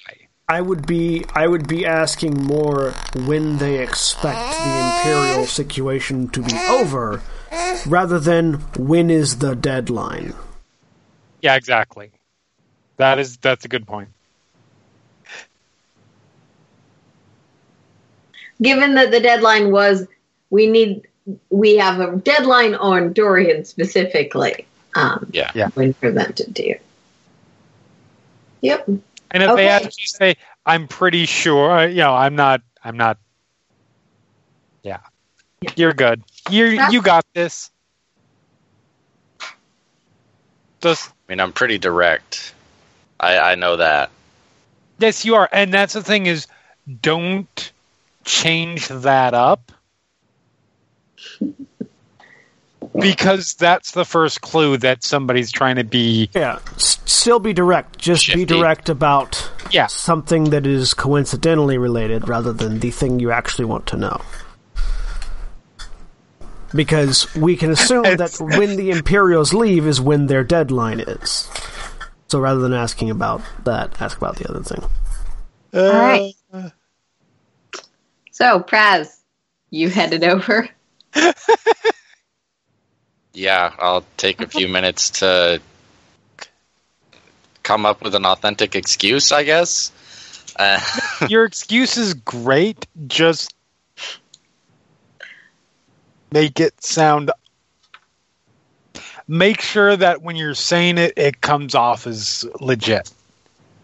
I 0.49 0.59
would 0.59 0.85
be 0.85 1.23
I 1.33 1.47
would 1.47 1.67
be 1.67 1.85
asking 1.85 2.43
more 2.43 2.91
when 3.25 3.57
they 3.59 3.81
expect 3.81 4.57
the 4.57 4.93
imperial 4.97 5.45
situation 5.45 6.27
to 6.29 6.41
be 6.41 6.53
over 6.69 7.21
rather 7.87 8.19
than 8.19 8.55
when 8.77 9.09
is 9.09 9.39
the 9.39 9.55
deadline. 9.55 10.33
Yeah, 11.41 11.55
exactly. 11.55 12.11
That 12.97 13.19
is 13.19 13.37
that's 13.37 13.63
a 13.63 13.69
good 13.69 13.87
point. 13.87 14.09
Given 18.61 18.95
that 18.95 19.11
the 19.11 19.19
deadline 19.19 19.71
was, 19.71 20.07
we 20.49 20.67
need, 20.67 21.07
we 21.49 21.77
have 21.77 21.99
a 21.99 22.15
deadline 22.17 22.75
on 22.75 23.13
Dorian 23.13 23.65
specifically. 23.65 24.65
Um, 24.95 25.29
Yeah. 25.31 25.51
Yeah. 25.55 25.69
When 25.73 25.93
presented 25.93 26.55
to 26.55 26.67
you. 26.67 26.79
Yep. 28.61 28.87
And 28.87 29.43
if 29.43 29.49
Okay. 29.49 29.63
they 29.63 29.67
ask 29.67 29.83
you, 29.85 30.05
say, 30.05 30.35
"I'm 30.65 30.87
pretty 30.87 31.25
sure," 31.25 31.71
uh, 31.71 31.87
you 31.87 31.97
know, 31.97 32.13
I'm 32.13 32.35
not. 32.35 32.61
I'm 32.83 32.97
not. 32.97 33.17
Yeah, 34.83 34.99
you're 35.75 35.93
good. 35.93 36.21
You 36.49 36.65
you 36.91 37.01
got 37.01 37.25
this. 37.33 37.71
Just 40.81 41.09
I 41.09 41.13
mean, 41.29 41.39
I'm 41.39 41.53
pretty 41.53 41.77
direct. 41.77 42.53
I, 43.19 43.37
I 43.39 43.55
know 43.55 43.77
that. 43.77 44.11
yes, 44.99 45.23
you 45.25 45.35
are, 45.35 45.49
and 45.51 45.73
that's 45.73 45.93
the 45.93 46.03
thing 46.03 46.25
is, 46.25 46.47
don't 47.01 47.71
change 48.25 48.89
that 48.89 49.33
up. 49.33 49.71
Because 52.99 53.55
that's 53.55 53.91
the 53.91 54.05
first 54.05 54.41
clue 54.41 54.77
that 54.77 55.03
somebody's 55.03 55.51
trying 55.51 55.77
to 55.77 55.83
be 55.83 56.29
Yeah, 56.35 56.59
s- 56.75 56.99
still 57.05 57.39
be 57.39 57.53
direct. 57.53 57.97
Just 57.97 58.31
be 58.33 58.45
direct 58.45 58.89
about 58.89 59.49
Yeah. 59.71 59.87
something 59.87 60.51
that 60.51 60.67
is 60.67 60.93
coincidentally 60.93 61.77
related 61.77 62.27
rather 62.27 62.53
than 62.53 62.79
the 62.79 62.91
thing 62.91 63.19
you 63.19 63.31
actually 63.31 63.65
want 63.65 63.87
to 63.87 63.97
know. 63.97 64.21
Because 66.75 67.33
we 67.35 67.55
can 67.55 67.71
assume 67.71 68.03
that 68.17 68.35
when 68.39 68.75
the 68.75 68.91
Imperials 68.91 69.53
leave 69.53 69.87
is 69.87 70.01
when 70.01 70.27
their 70.27 70.43
deadline 70.43 70.99
is. 70.99 71.49
So 72.27 72.39
rather 72.39 72.59
than 72.61 72.73
asking 72.73 73.09
about 73.11 73.41
that, 73.63 74.01
ask 74.01 74.17
about 74.17 74.35
the 74.37 74.49
other 74.49 74.63
thing. 74.63 74.83
All 75.73 75.91
right. 75.91 76.33
So, 78.31 78.59
Praz, 78.61 79.19
you 79.69 79.89
headed 79.89 80.23
over. 80.23 80.67
Yeah, 83.33 83.73
I'll 83.79 84.05
take 84.17 84.41
a 84.41 84.47
few 84.47 84.67
minutes 84.67 85.09
to 85.21 85.59
come 87.63 87.85
up 87.85 88.03
with 88.03 88.13
an 88.13 88.25
authentic 88.25 88.75
excuse, 88.75 89.31
I 89.31 89.43
guess. 89.43 89.91
Uh, 90.55 90.79
your 91.29 91.43
excuse 91.43 91.97
is 91.97 92.13
great. 92.13 92.85
Just 93.07 93.55
make 96.31 96.59
it 96.59 96.83
sound. 96.83 97.31
Make 99.27 99.61
sure 99.61 99.95
that 99.95 100.21
when 100.21 100.35
you're 100.35 100.53
saying 100.53 100.99
it, 100.99 101.13
it 101.17 101.41
comes 101.41 101.73
off 101.73 102.05
as 102.05 102.45
legit 102.59 103.11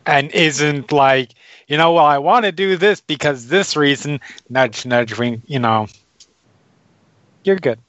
and 0.05 0.29
isn't 0.31 0.91
like, 0.91 1.31
you 1.67 1.77
know, 1.77 1.93
well, 1.93 2.05
I 2.05 2.19
want 2.19 2.45
to 2.45 2.51
do 2.51 2.77
this 2.77 3.01
because 3.01 3.47
this 3.47 3.75
reason. 3.75 4.19
Nudge, 4.47 4.85
nudge, 4.85 5.17
wink. 5.17 5.41
You 5.47 5.59
know, 5.59 5.87
you're 7.43 7.57
good. 7.57 7.79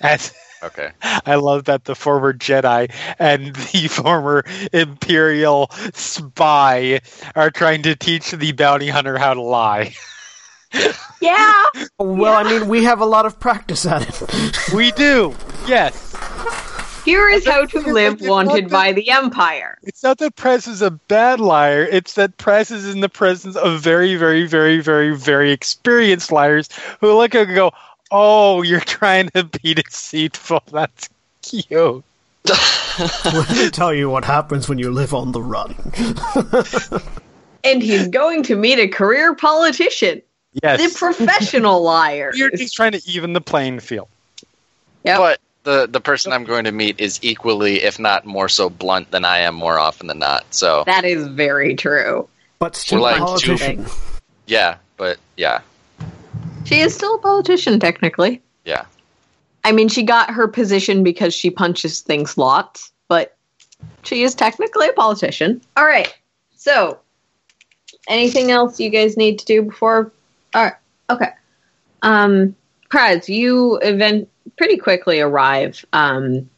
As, 0.00 0.34
okay. 0.62 0.90
I 1.02 1.36
love 1.36 1.64
that 1.64 1.84
the 1.84 1.94
former 1.94 2.32
Jedi 2.32 2.92
and 3.18 3.54
the 3.54 3.88
former 3.90 4.44
Imperial 4.72 5.70
spy 5.94 7.00
are 7.34 7.50
trying 7.50 7.82
to 7.82 7.96
teach 7.96 8.30
the 8.30 8.52
bounty 8.52 8.88
hunter 8.88 9.18
how 9.18 9.34
to 9.34 9.42
lie. 9.42 9.94
Yeah. 11.22 11.64
Well, 11.98 12.34
I 12.34 12.42
mean, 12.42 12.68
we 12.68 12.84
have 12.84 13.00
a 13.00 13.06
lot 13.06 13.24
of 13.24 13.40
practice 13.40 13.86
at 13.86 14.02
it. 14.02 14.74
We 14.74 14.92
do, 14.92 15.34
yes. 15.66 16.05
Here 17.06 17.28
is 17.28 17.46
how 17.46 17.64
to 17.66 17.80
live 17.80 18.20
wanted 18.20 18.68
by 18.68 18.92
the 18.92 19.10
Empire. 19.10 19.78
It's 19.84 20.02
not 20.02 20.18
that 20.18 20.34
Praz 20.34 20.66
is 20.66 20.82
a 20.82 20.90
bad 20.90 21.38
liar. 21.38 21.84
It's 21.84 22.14
that 22.14 22.36
Praz 22.36 22.72
is 22.72 22.92
in 22.92 23.00
the 23.00 23.08
presence 23.08 23.54
of 23.54 23.80
very, 23.80 24.16
very, 24.16 24.44
very, 24.44 24.80
very, 24.80 25.16
very 25.16 25.52
experienced 25.52 26.32
liars 26.32 26.68
who 27.00 27.16
look 27.16 27.32
and 27.36 27.54
go, 27.54 27.70
"Oh, 28.10 28.62
you're 28.62 28.80
trying 28.98 29.28
to 29.30 29.44
be 29.44 29.74
deceitful. 29.74 30.64
That's 30.72 31.08
cute." 31.42 32.02
Let 32.44 33.50
me 33.56 33.70
tell 33.72 33.94
you 33.94 34.10
what 34.10 34.24
happens 34.24 34.68
when 34.68 34.78
you 34.78 34.90
live 34.90 35.14
on 35.14 35.30
the 35.30 35.40
run. 35.40 35.76
And 37.62 37.82
he's 37.82 38.08
going 38.08 38.42
to 38.44 38.56
meet 38.56 38.80
a 38.80 38.88
career 38.88 39.32
politician, 39.34 40.22
Yes, 40.60 40.92
the 40.92 40.98
professional 40.98 41.82
liar. 41.82 42.32
you're 42.34 42.50
just 42.50 42.74
trying 42.74 42.92
to 42.92 43.02
even 43.08 43.32
the 43.32 43.40
playing 43.40 43.78
field. 43.78 44.08
Yep. 45.04 45.18
But 45.18 45.40
the 45.66 45.86
the 45.86 46.00
person 46.00 46.32
I'm 46.32 46.44
going 46.44 46.64
to 46.64 46.72
meet 46.72 47.00
is 47.00 47.18
equally, 47.22 47.82
if 47.82 47.98
not 47.98 48.24
more 48.24 48.48
so, 48.48 48.70
blunt 48.70 49.10
than 49.10 49.24
I 49.26 49.38
am 49.40 49.54
more 49.54 49.78
often 49.78 50.06
than 50.06 50.20
not. 50.20 50.46
So 50.54 50.84
That 50.86 51.04
is 51.04 51.26
very 51.26 51.74
true. 51.74 52.28
But 52.58 52.76
still 52.76 53.00
like 53.02 53.16
a 53.16 53.24
politician. 53.24 53.84
yeah, 54.46 54.76
but 54.96 55.18
yeah, 55.36 55.60
She 56.64 56.80
is 56.80 56.94
still 56.94 57.16
a 57.16 57.18
politician, 57.18 57.78
technically. 57.80 58.40
yeah. 58.64 58.86
I 59.64 59.72
mean, 59.72 59.88
she 59.88 60.04
got 60.04 60.30
her 60.30 60.46
position 60.46 61.02
because 61.02 61.34
she 61.34 61.50
punches 61.50 62.00
things 62.00 62.38
lots, 62.38 62.92
but 63.08 63.36
she 64.04 64.22
is 64.22 64.34
technically 64.36 64.88
a 64.88 64.92
politician. 64.92 65.60
All 65.76 65.84
right. 65.84 66.14
So, 66.54 67.00
anything 68.08 68.52
else 68.52 68.78
you 68.78 68.90
guys 68.90 69.16
need 69.16 69.40
to 69.40 69.44
do 69.44 69.62
before? 69.62 70.12
All 70.54 70.62
right. 70.64 70.74
Okay. 71.10 71.30
Um, 72.02 72.54
Praz, 72.90 73.28
you 73.28 73.76
event 73.78 74.28
pretty 74.56 74.76
quickly 74.76 75.20
arrive 75.20 75.84
um, 75.92 76.48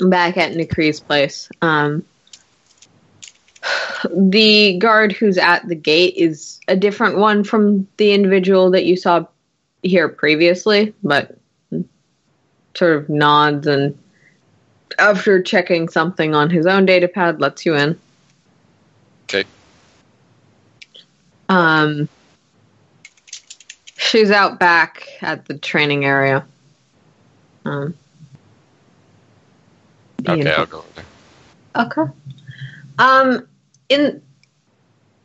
back 0.00 0.36
at 0.36 0.52
Nakri's 0.52 1.00
place. 1.00 1.48
Um, 1.62 2.04
the 4.14 4.78
guard 4.78 5.12
who's 5.12 5.38
at 5.38 5.66
the 5.66 5.74
gate 5.74 6.14
is 6.16 6.60
a 6.68 6.76
different 6.76 7.18
one 7.18 7.44
from 7.44 7.88
the 7.96 8.12
individual 8.12 8.70
that 8.70 8.84
you 8.84 8.96
saw 8.96 9.26
here 9.82 10.08
previously, 10.08 10.94
but 11.02 11.36
sort 12.74 12.96
of 12.96 13.08
nods 13.08 13.66
and 13.66 13.98
after 14.98 15.42
checking 15.42 15.88
something 15.88 16.34
on 16.34 16.50
his 16.50 16.66
own 16.66 16.86
data 16.86 17.08
pad 17.08 17.40
lets 17.40 17.66
you 17.66 17.74
in. 17.74 17.98
Okay. 19.24 19.44
Um, 21.48 22.08
she's 23.96 24.30
out 24.30 24.58
back 24.58 25.08
at 25.20 25.46
the 25.46 25.58
training 25.58 26.04
area. 26.04 26.46
Um, 27.68 27.94
Okay, 30.26 30.50
I'll 30.50 30.66
go 30.66 30.84
there. 30.94 31.04
Okay. 31.76 32.12
Um, 32.98 33.46
in 33.88 34.20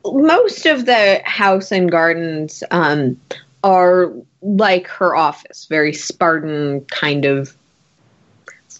most 0.05 0.65
of 0.65 0.85
the 0.85 1.21
house 1.25 1.71
and 1.71 1.89
gardens 1.89 2.63
um, 2.71 3.19
are 3.63 4.13
like 4.41 4.87
her 4.87 5.15
office, 5.15 5.65
very 5.65 5.93
Spartan 5.93 6.85
kind 6.85 7.25
of 7.25 7.55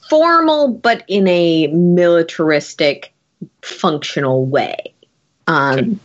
formal, 0.09 0.67
but 0.67 1.03
in 1.08 1.27
a 1.27 1.67
militaristic, 1.67 3.14
functional 3.61 4.45
way. 4.45 4.93
Um, 5.48 6.00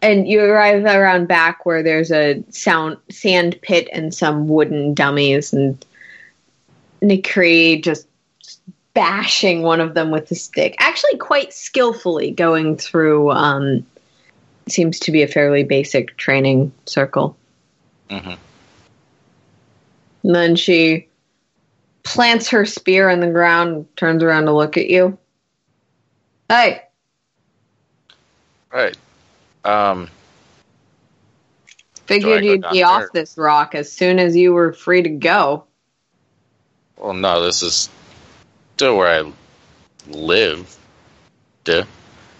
and 0.00 0.28
you 0.28 0.40
arrive 0.40 0.84
around 0.84 1.26
back 1.26 1.66
where 1.66 1.82
there's 1.82 2.12
a 2.12 2.42
sound 2.50 2.96
sand 3.10 3.58
pit 3.62 3.88
and 3.92 4.14
some 4.14 4.46
wooden 4.46 4.94
dummies, 4.94 5.52
and 5.52 5.84
Nikri 7.02 7.82
just 7.82 8.06
bashing 8.94 9.62
one 9.62 9.80
of 9.80 9.94
them 9.94 10.10
with 10.10 10.30
a 10.30 10.34
stick. 10.34 10.74
Actually, 10.78 11.18
quite 11.18 11.52
skillfully 11.52 12.30
going 12.30 12.76
through. 12.76 13.30
Um, 13.30 13.86
seems 14.68 14.98
to 15.00 15.12
be 15.12 15.22
a 15.22 15.28
fairly 15.28 15.64
basic 15.64 16.16
training 16.16 16.72
circle. 16.86 17.36
hmm 18.10 18.32
And 20.22 20.34
then 20.34 20.56
she 20.56 21.08
plants 22.02 22.48
her 22.50 22.66
spear 22.66 23.08
in 23.08 23.20
the 23.20 23.30
ground, 23.30 23.86
turns 23.96 24.22
around 24.22 24.44
to 24.46 24.52
look 24.52 24.76
at 24.76 24.90
you. 24.90 25.16
Hey, 26.48 26.82
Right. 28.72 28.96
Um, 29.64 30.08
figured 32.06 32.22
Do 32.30 32.34
I 32.34 32.40
go 32.40 32.46
you'd 32.52 32.70
be 32.70 32.78
there? 32.78 32.86
off 32.86 33.04
this 33.12 33.38
rock 33.38 33.74
as 33.74 33.90
soon 33.90 34.18
as 34.18 34.36
you 34.36 34.52
were 34.52 34.72
free 34.72 35.02
to 35.02 35.08
go. 35.08 35.64
Well, 36.98 37.14
no, 37.14 37.42
this 37.44 37.62
is 37.62 37.88
still 38.76 38.96
where 38.96 39.24
I 39.24 39.32
live. 40.08 40.76
Duh, 41.64 41.84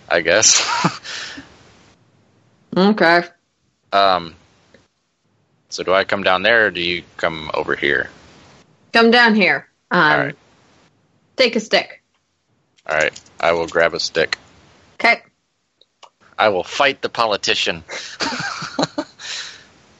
I 0.09 0.21
guess. 0.21 1.01
Okay. 2.77 3.23
um, 3.93 4.37
so 5.69 5.83
do 5.83 5.93
I 5.93 6.05
come 6.05 6.23
down 6.23 6.43
there 6.43 6.67
or 6.67 6.71
do 6.71 6.81
you 6.81 7.03
come 7.17 7.51
over 7.55 7.75
here? 7.75 8.09
Come 8.93 9.11
down 9.11 9.35
here. 9.35 9.67
Um, 9.91 10.01
All 10.01 10.19
right. 10.19 10.37
Take 11.37 11.57
a 11.57 11.61
stick. 11.61 12.03
All 12.89 12.97
right. 12.97 13.21
I 13.41 13.51
will 13.53 13.67
grab 13.67 13.95
a 13.95 14.01
stick. 14.01 14.39
Okay. 15.01 15.23
I 16.39 16.51
will 16.51 16.63
fight 16.63 17.03
the 17.03 17.09
politician. 17.09 17.83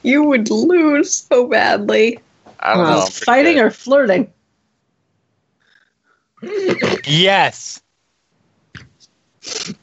You 0.03 0.23
would 0.23 0.49
lose 0.49 1.13
so 1.13 1.47
badly. 1.47 2.19
I 2.59 2.75
don't 2.75 2.87
know. 2.87 3.05
Fighting 3.05 3.55
good. 3.55 3.65
or 3.65 3.71
flirting? 3.71 4.31
Yes. 6.41 7.81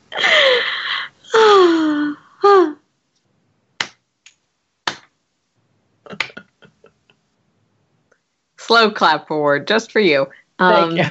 Slow 8.58 8.90
clap 8.90 9.28
forward, 9.28 9.66
just 9.66 9.92
for 9.92 10.00
you. 10.00 10.26
Thank 10.58 10.92
Um, 10.92 10.96
you. 10.96 11.04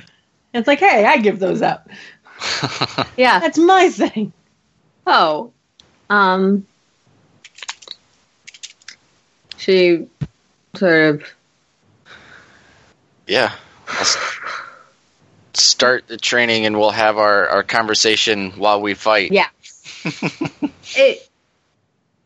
It's 0.54 0.68
like, 0.68 0.80
hey, 0.80 1.06
I 1.06 1.18
give 1.18 1.40
those 1.40 1.62
up. 1.62 1.88
Yeah. 3.18 3.40
That's 3.40 3.58
my 3.58 3.90
thing. 3.90 4.34
Oh. 5.08 5.52
Um. 6.10 6.68
She 9.58 10.08
sort 10.76 11.16
of. 11.16 11.24
yeah. 13.26 13.54
Start 15.56 16.08
the 16.08 16.18
training 16.18 16.66
and 16.66 16.78
we'll 16.78 16.92
have 16.92 17.18
our, 17.18 17.48
our 17.48 17.64
conversation 17.64 18.52
while 18.52 18.82
we 18.82 18.94
fight. 18.94 19.32
Yeah. 19.32 19.48
It. 20.98 21.30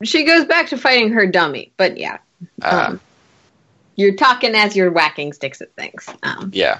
She 0.03 0.25
goes 0.25 0.45
back 0.45 0.67
to 0.69 0.77
fighting 0.77 1.11
her 1.13 1.25
dummy, 1.25 1.71
but 1.77 1.97
yeah. 1.97 2.19
Uh, 2.61 2.87
Um, 2.89 3.01
you're 3.95 4.15
talking 4.15 4.53
as 4.55 4.75
you're 4.75 4.91
whacking 4.91 5.33
sticks 5.33 5.61
at 5.61 5.73
things. 5.75 6.07
Um, 6.23 6.51
yeah. 6.53 6.79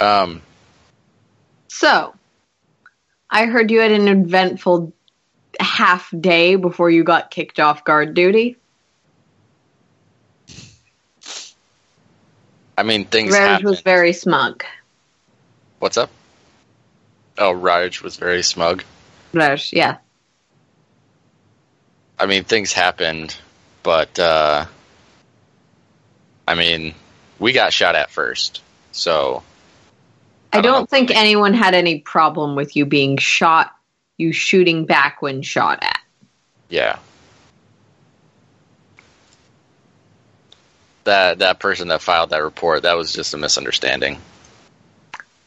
Um, 0.00 0.42
so, 1.68 2.14
I 3.30 3.46
heard 3.46 3.70
you 3.70 3.80
had 3.80 3.92
an 3.92 4.08
eventful 4.08 4.92
half 5.60 6.10
day 6.18 6.56
before 6.56 6.90
you 6.90 7.04
got 7.04 7.30
kicked 7.30 7.60
off 7.60 7.84
guard 7.84 8.14
duty. 8.14 8.56
I 12.82 12.84
mean, 12.84 13.04
things 13.04 13.32
happen. 13.32 13.64
was 13.64 13.80
very 13.80 14.12
smug. 14.12 14.64
What's 15.78 15.96
up? 15.96 16.10
Oh, 17.38 17.52
Raj 17.52 18.02
was 18.02 18.16
very 18.16 18.42
smug. 18.42 18.82
Reg, 19.32 19.60
yeah. 19.70 19.98
I 22.18 22.26
mean, 22.26 22.42
things 22.42 22.72
happened, 22.72 23.36
but 23.84 24.18
uh, 24.18 24.66
I 26.48 26.54
mean, 26.56 26.96
we 27.38 27.52
got 27.52 27.72
shot 27.72 27.94
at 27.94 28.10
first, 28.10 28.62
so 28.90 29.44
I, 30.52 30.58
I 30.58 30.60
don't 30.60 30.72
don't, 30.72 30.90
think 30.90 31.12
anyone 31.12 31.54
had 31.54 31.74
any 31.74 32.00
problem 32.00 32.56
with 32.56 32.74
you 32.74 32.84
being 32.84 33.16
shot, 33.16 33.70
you 34.18 34.32
shooting 34.32 34.86
back 34.86 35.22
when 35.22 35.42
shot 35.42 35.84
at. 35.84 36.00
yeah. 36.68 36.98
That 41.04 41.40
that 41.40 41.58
person 41.58 41.88
that 41.88 42.00
filed 42.00 42.30
that 42.30 42.42
report, 42.42 42.82
that 42.82 42.96
was 42.96 43.12
just 43.12 43.34
a 43.34 43.36
misunderstanding. 43.36 44.18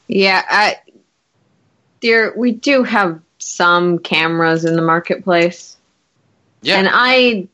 Yeah, 0.08 0.44
I, 0.48 0.78
dear, 2.02 2.34
we 2.36 2.52
do 2.52 2.84
have 2.84 3.22
some 3.40 4.00
cameras 4.00 4.66
in 4.66 4.76
the 4.76 4.82
marketplace, 4.82 5.78
Yeah, 6.62 6.78
and 6.78 6.90
I 6.92 7.48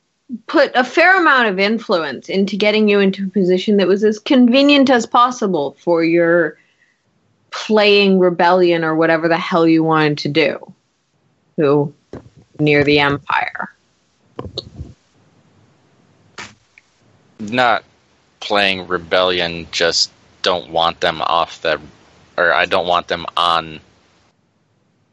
put 0.48 0.72
a 0.76 0.84
fair 0.84 1.20
amount 1.20 1.50
of 1.50 1.60
influence 1.60 2.30
into 2.30 2.56
getting 2.56 2.90
you 2.90 3.00
into 3.00 3.26
a 3.26 3.30
position 3.30 3.78
that 3.78 3.88
was 3.88 4.04
as 4.04 4.20
convenient 4.20 4.90
as 4.90 5.06
possible 5.06 5.76
for 5.80 6.04
your 6.04 6.58
playing 7.52 8.18
rebellion 8.18 8.84
or 8.84 8.96
whatever 8.96 9.28
the 9.28 9.38
hell 9.38 9.68
you 9.68 9.84
wanted 9.84 10.18
to 10.20 10.30
do. 10.30 10.74
Who 11.58 11.94
near 12.60 12.84
the 12.84 13.00
empire? 13.00 13.70
not 17.42 17.84
playing 18.42 18.88
rebellion. 18.88 19.68
Just 19.72 20.12
don't 20.42 20.70
want 20.72 21.00
them 21.00 21.22
off 21.22 21.62
the, 21.62 21.80
or 22.38 22.52
I 22.54 22.66
don't 22.66 22.88
want 22.88 23.08
them 23.08 23.26
on 23.38 23.80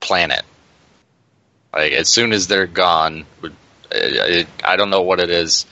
planet. 0.01 0.43
Like 1.73 1.93
as 1.93 2.09
soon 2.09 2.33
as 2.33 2.49
they're 2.49 2.67
gone, 2.67 3.25
would- 3.43 3.55
it, 3.91 4.49
I 4.65 4.77
don't 4.77 4.91
know 4.91 5.03
what 5.03 5.21
it 5.21 5.31
is. 5.31 5.65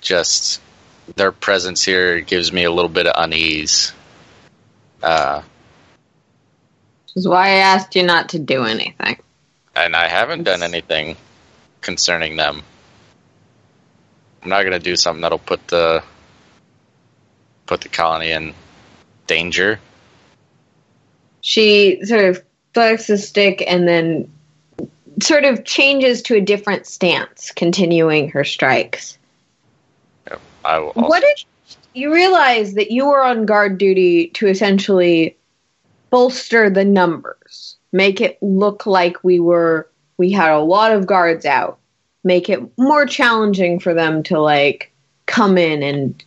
Just 0.00 0.60
their 1.16 1.30
presence 1.32 1.84
here 1.84 2.20
gives 2.20 2.52
me 2.52 2.64
a 2.64 2.70
little 2.70 2.88
bit 2.88 3.06
of 3.06 3.14
unease. 3.22 3.92
Uh, 5.02 5.42
Which 7.04 7.16
is 7.16 7.28
why 7.28 7.46
I 7.48 7.54
asked 7.58 7.94
you 7.94 8.02
not 8.04 8.30
to 8.30 8.38
do 8.38 8.64
anything. 8.64 9.18
and 9.76 9.94
I 9.94 10.08
haven't 10.08 10.42
done 10.44 10.62
anything 10.64 11.16
concerning 11.80 12.34
them. 12.36 12.62
I'm 14.42 14.48
not 14.48 14.64
gonna 14.64 14.80
do 14.80 14.96
something 14.96 15.20
that'll 15.20 15.38
put 15.38 15.66
the 15.68 16.02
put 17.68 17.82
the 17.82 17.88
colony 17.88 18.32
in 18.32 18.52
danger. 19.28 19.78
she 21.42 22.04
sort 22.04 22.24
of 22.24 22.42
flicks 22.74 23.06
the 23.06 23.16
stick 23.16 23.62
and 23.68 23.86
then 23.86 24.28
sort 25.22 25.44
of 25.44 25.64
changes 25.64 26.22
to 26.22 26.34
a 26.34 26.40
different 26.40 26.86
stance, 26.86 27.52
continuing 27.52 28.28
her 28.30 28.44
strikes. 28.44 29.18
I 30.64 30.78
will 30.78 30.88
also, 30.88 31.08
What 31.08 31.20
did 31.22 31.44
you 31.94 32.12
realize 32.12 32.74
that 32.74 32.90
you 32.90 33.06
were 33.06 33.22
on 33.22 33.46
guard 33.46 33.78
duty 33.78 34.28
to 34.28 34.46
essentially 34.46 35.36
bolster 36.10 36.70
the 36.70 36.84
numbers, 36.84 37.76
make 37.92 38.20
it 38.20 38.38
look 38.42 38.86
like 38.86 39.22
we 39.22 39.38
were 39.40 39.88
we 40.16 40.32
had 40.32 40.50
a 40.50 40.58
lot 40.58 40.90
of 40.90 41.06
guards 41.06 41.46
out, 41.46 41.78
make 42.24 42.48
it 42.48 42.60
more 42.76 43.06
challenging 43.06 43.78
for 43.78 43.94
them 43.94 44.22
to 44.24 44.40
like 44.40 44.92
come 45.26 45.56
in 45.56 45.82
and 45.82 46.24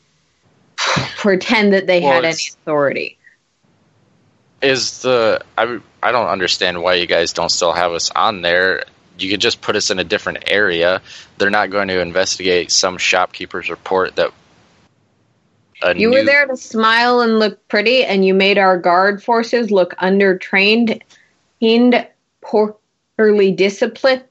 pretend 1.18 1.74
that 1.74 1.88
they 1.88 2.02
Well, 2.02 2.14
had 2.14 2.26
any 2.26 2.38
authority. 2.62 3.18
is 4.62 5.02
the 5.02 5.42
I 5.58 5.80
I 6.04 6.12
don't 6.12 6.28
understand 6.28 6.82
why 6.82 6.96
you 6.96 7.08
guys 7.08 7.34
don't 7.34 7.50
still 7.50 7.74
have 7.74 7.92
us 7.94 8.12
on 8.12 8.42
there. 8.42 8.84
You 9.18 9.30
could 9.30 9.42
just 9.42 9.62
put 9.62 9.76
us 9.76 9.90
in 9.92 10.00
a 10.00 10.04
different 10.04 10.44
area. 10.48 11.02
They're 11.38 11.50
not 11.50 11.70
going 11.70 11.90
to 11.90 12.00
investigate 12.00 12.72
some 12.72 12.98
shopkeeper's 12.98 13.70
report 13.70 14.16
that 14.16 14.32
You 15.96 16.12
were 16.12 16.24
there 16.24 16.46
to 16.46 16.58
smile 16.58 17.22
and 17.22 17.40
look 17.40 17.68
pretty, 17.68 18.04
and 18.04 18.24
you 18.26 18.34
made 18.34 18.58
our 18.58 18.78
guard 18.78 19.24
forces 19.24 19.72
look 19.72 19.96
undertrained 19.98 21.02
and 21.62 22.08
poorly 22.42 23.52
disciplined. 23.52 24.24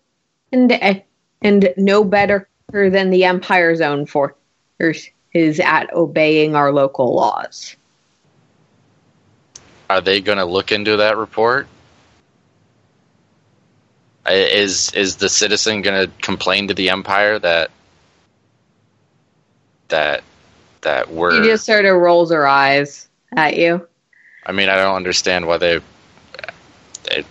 and 0.52 1.02
and 1.42 1.72
no 1.76 2.04
better 2.04 2.48
than 2.72 3.10
the 3.10 3.24
Empire's 3.24 3.80
own 3.80 4.06
force 4.06 4.34
is 5.32 5.60
at 5.60 5.92
obeying 5.92 6.54
our 6.54 6.72
local 6.72 7.14
laws. 7.14 7.76
Are 9.88 10.00
they 10.00 10.20
going 10.20 10.38
to 10.38 10.44
look 10.44 10.72
into 10.72 10.98
that 10.98 11.16
report? 11.16 11.66
Is 14.28 14.92
is 14.92 15.16
the 15.16 15.28
citizen 15.28 15.82
going 15.82 16.06
to 16.06 16.12
complain 16.22 16.68
to 16.68 16.74
the 16.74 16.90
Empire 16.90 17.38
that 17.38 17.70
that 19.88 20.22
that 20.82 21.08
She 21.08 21.12
we're? 21.14 21.42
just 21.44 21.66
sort 21.66 21.84
of 21.84 21.96
rolls 21.96 22.30
her 22.30 22.46
eyes 22.46 23.08
at 23.36 23.56
you. 23.56 23.86
I 24.44 24.52
mean, 24.52 24.68
I 24.68 24.76
don't 24.76 24.94
understand 24.94 25.46
why 25.46 25.58
they. 25.58 25.80
they 27.04 27.24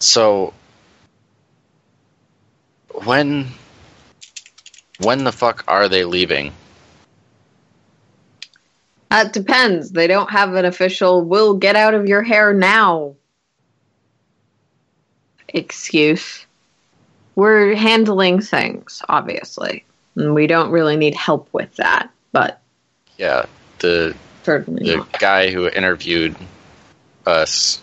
so 0.00 0.52
when 3.04 3.48
when 5.00 5.24
the 5.24 5.32
fuck 5.32 5.64
are 5.68 5.88
they 5.88 6.04
leaving? 6.04 6.52
That 9.10 9.32
depends. 9.32 9.90
They 9.90 10.06
don't 10.06 10.30
have 10.30 10.54
an 10.54 10.64
official 10.64 11.22
"will 11.24 11.54
get 11.54 11.76
out 11.76 11.94
of 11.94 12.06
your 12.06 12.22
hair 12.22 12.52
now" 12.52 13.14
excuse. 15.48 16.44
We're 17.34 17.74
handling 17.74 18.40
things, 18.40 19.02
obviously, 19.08 19.84
and 20.16 20.34
we 20.34 20.46
don't 20.46 20.70
really 20.70 20.96
need 20.96 21.14
help 21.14 21.48
with 21.52 21.74
that. 21.76 22.10
But 22.32 22.60
Yeah, 23.16 23.46
the 23.78 24.14
certainly 24.42 24.84
the 24.90 24.96
not. 24.98 25.18
guy 25.18 25.50
who 25.50 25.68
interviewed 25.68 26.36
us 27.24 27.80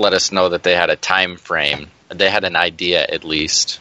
let 0.00 0.14
us 0.14 0.32
know 0.32 0.48
that 0.48 0.62
they 0.62 0.74
had 0.74 0.90
a 0.90 0.96
time 0.96 1.36
frame. 1.36 1.88
They 2.08 2.30
had 2.30 2.44
an 2.44 2.56
idea 2.56 3.06
at 3.06 3.22
least. 3.22 3.78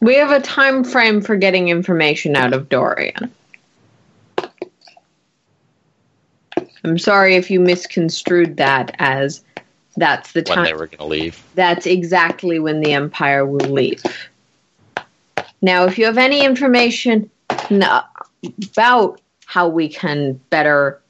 We 0.00 0.16
have 0.16 0.32
a 0.32 0.40
time 0.40 0.82
frame 0.82 1.22
for 1.22 1.36
getting 1.36 1.68
information 1.68 2.36
out 2.36 2.52
of 2.52 2.68
Dorian. 2.68 3.32
I'm 6.84 6.98
sorry 6.98 7.36
if 7.36 7.50
you 7.50 7.60
misconstrued 7.60 8.56
that 8.56 8.96
as 8.98 9.44
that's 9.96 10.32
the 10.32 10.42
time 10.42 10.58
when 10.58 10.64
they 10.64 10.72
were 10.72 10.86
going 10.88 10.98
to 10.98 11.04
leave. 11.04 11.42
That's 11.54 11.86
exactly 11.86 12.58
when 12.58 12.80
the 12.80 12.92
Empire 12.92 13.46
will 13.46 13.70
leave. 13.70 14.02
Now, 15.60 15.84
if 15.84 15.96
you 15.98 16.06
have 16.06 16.18
any 16.18 16.44
information 16.44 17.30
about 17.60 19.20
how 19.46 19.68
we 19.68 19.88
can 19.88 20.32
better 20.50 21.00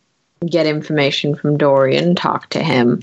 get 0.45 0.67
information 0.67 1.35
from 1.35 1.57
Dorian, 1.57 2.15
talk 2.15 2.51
to 2.51 2.63
him, 2.63 3.03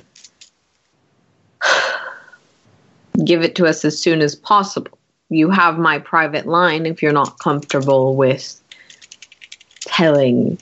give 3.25 3.41
it 3.41 3.55
to 3.55 3.65
us 3.65 3.85
as 3.85 3.99
soon 3.99 4.21
as 4.21 4.35
possible. 4.35 4.97
You 5.29 5.49
have 5.49 5.77
my 5.77 5.99
private 5.99 6.47
line 6.47 6.85
if 6.85 7.01
you're 7.01 7.11
not 7.11 7.39
comfortable 7.39 8.15
with 8.15 8.59
telling 9.81 10.57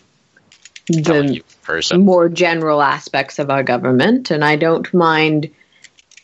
Telling 0.87 1.27
the 1.27 1.33
you 1.33 1.41
in 1.41 1.43
person. 1.63 2.05
more 2.05 2.29
general 2.29 2.81
aspects 2.81 3.39
of 3.39 3.49
our 3.49 3.63
government, 3.63 4.31
and 4.31 4.43
I 4.43 4.55
don't 4.55 4.91
mind 4.93 5.49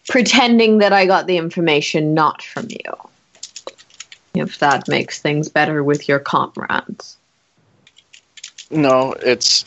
pretending 0.09 0.79
that 0.79 0.93
I 0.93 1.05
got 1.05 1.27
the 1.27 1.37
information 1.37 2.13
not 2.13 2.41
from 2.41 2.67
you. 2.69 3.09
If 4.35 4.59
that 4.59 4.87
makes 4.87 5.21
things 5.21 5.49
better 5.49 5.83
with 5.83 6.07
your 6.09 6.19
comrades. 6.19 7.17
No, 8.71 9.13
it's 9.13 9.65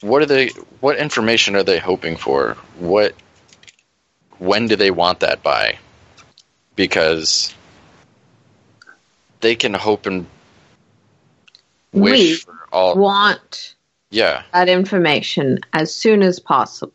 what 0.00 0.20
are 0.20 0.26
they 0.26 0.48
what 0.80 0.98
information 0.98 1.56
are 1.56 1.62
they 1.62 1.78
hoping 1.78 2.16
for? 2.16 2.56
What 2.78 3.14
when 4.44 4.66
do 4.66 4.76
they 4.76 4.90
want 4.90 5.20
that 5.20 5.42
by? 5.42 5.78
Because 6.76 7.54
they 9.40 9.54
can 9.54 9.74
hope 9.74 10.06
and 10.06 10.26
wish 11.92 12.20
We 12.20 12.34
for 12.34 12.68
all 12.72 12.96
Want 12.96 13.74
yeah, 14.10 14.42
that 14.52 14.68
information 14.68 15.60
as 15.72 15.92
soon 15.92 16.22
as 16.22 16.38
possible. 16.38 16.92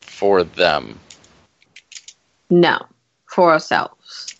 for 0.00 0.42
them. 0.44 0.98
No, 2.50 2.86
for 3.26 3.52
ourselves. 3.52 4.34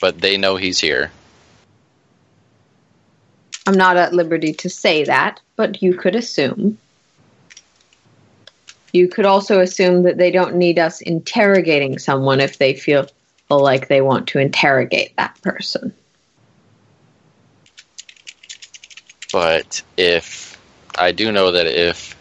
But 0.00 0.20
they 0.20 0.36
know 0.36 0.56
he's 0.56 0.78
here. 0.78 1.10
I'm 3.66 3.76
not 3.76 3.96
at 3.96 4.12
liberty 4.12 4.52
to 4.54 4.68
say 4.70 5.04
that, 5.04 5.40
but 5.56 5.82
you 5.82 5.94
could 5.94 6.14
assume. 6.14 6.78
You 8.92 9.08
could 9.08 9.26
also 9.26 9.60
assume 9.60 10.04
that 10.04 10.16
they 10.16 10.30
don't 10.30 10.56
need 10.56 10.78
us 10.78 11.00
interrogating 11.00 11.98
someone 11.98 12.40
if 12.40 12.58
they 12.58 12.74
feel 12.74 13.08
like 13.50 13.88
they 13.88 14.00
want 14.00 14.28
to 14.28 14.38
interrogate 14.38 15.16
that 15.16 15.40
person. 15.42 15.92
But 19.32 19.82
if 19.96 20.58
I 20.96 21.12
do 21.12 21.32
know 21.32 21.52
that 21.52 21.66
if 21.66 22.16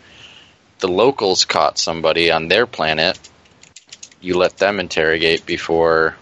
the 0.79 0.87
locals 0.87 1.45
caught 1.45 1.77
somebody 1.77 2.31
on 2.31 2.47
their 2.47 2.65
planet, 2.65 3.17
you 4.19 4.37
let 4.37 4.57
them 4.57 4.79
interrogate 4.79 5.45
before 5.45 6.17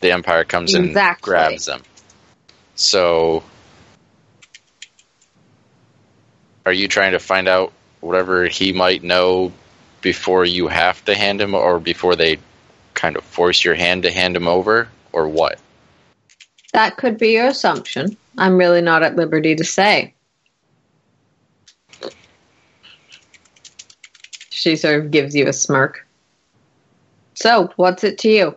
the 0.00 0.12
Empire 0.12 0.44
comes 0.44 0.74
and 0.74 0.96
grabs 1.20 1.66
them. 1.66 1.82
So, 2.76 3.42
are 6.66 6.72
you 6.72 6.88
trying 6.88 7.12
to 7.12 7.18
find 7.18 7.48
out 7.48 7.72
whatever 8.00 8.46
he 8.46 8.72
might 8.72 9.02
know 9.02 9.52
before 10.00 10.44
you 10.44 10.68
have 10.68 11.04
to 11.06 11.14
hand 11.14 11.40
him, 11.40 11.54
or 11.54 11.80
before 11.80 12.16
they 12.16 12.38
kind 12.94 13.16
of 13.16 13.24
force 13.24 13.64
your 13.64 13.74
hand 13.74 14.02
to 14.02 14.10
hand 14.10 14.36
him 14.36 14.46
over, 14.46 14.88
or 15.12 15.28
what? 15.28 15.58
That 16.72 16.96
could 16.96 17.18
be 17.18 17.32
your 17.32 17.46
assumption. 17.46 18.16
I'm 18.36 18.58
really 18.58 18.82
not 18.82 19.02
at 19.02 19.16
liberty 19.16 19.54
to 19.54 19.64
say. 19.64 20.14
She 24.50 24.76
sort 24.76 25.04
of 25.04 25.10
gives 25.10 25.34
you 25.34 25.46
a 25.48 25.52
smirk. 25.52 26.06
So, 27.34 27.70
what's 27.76 28.04
it 28.04 28.18
to 28.18 28.28
you? 28.28 28.56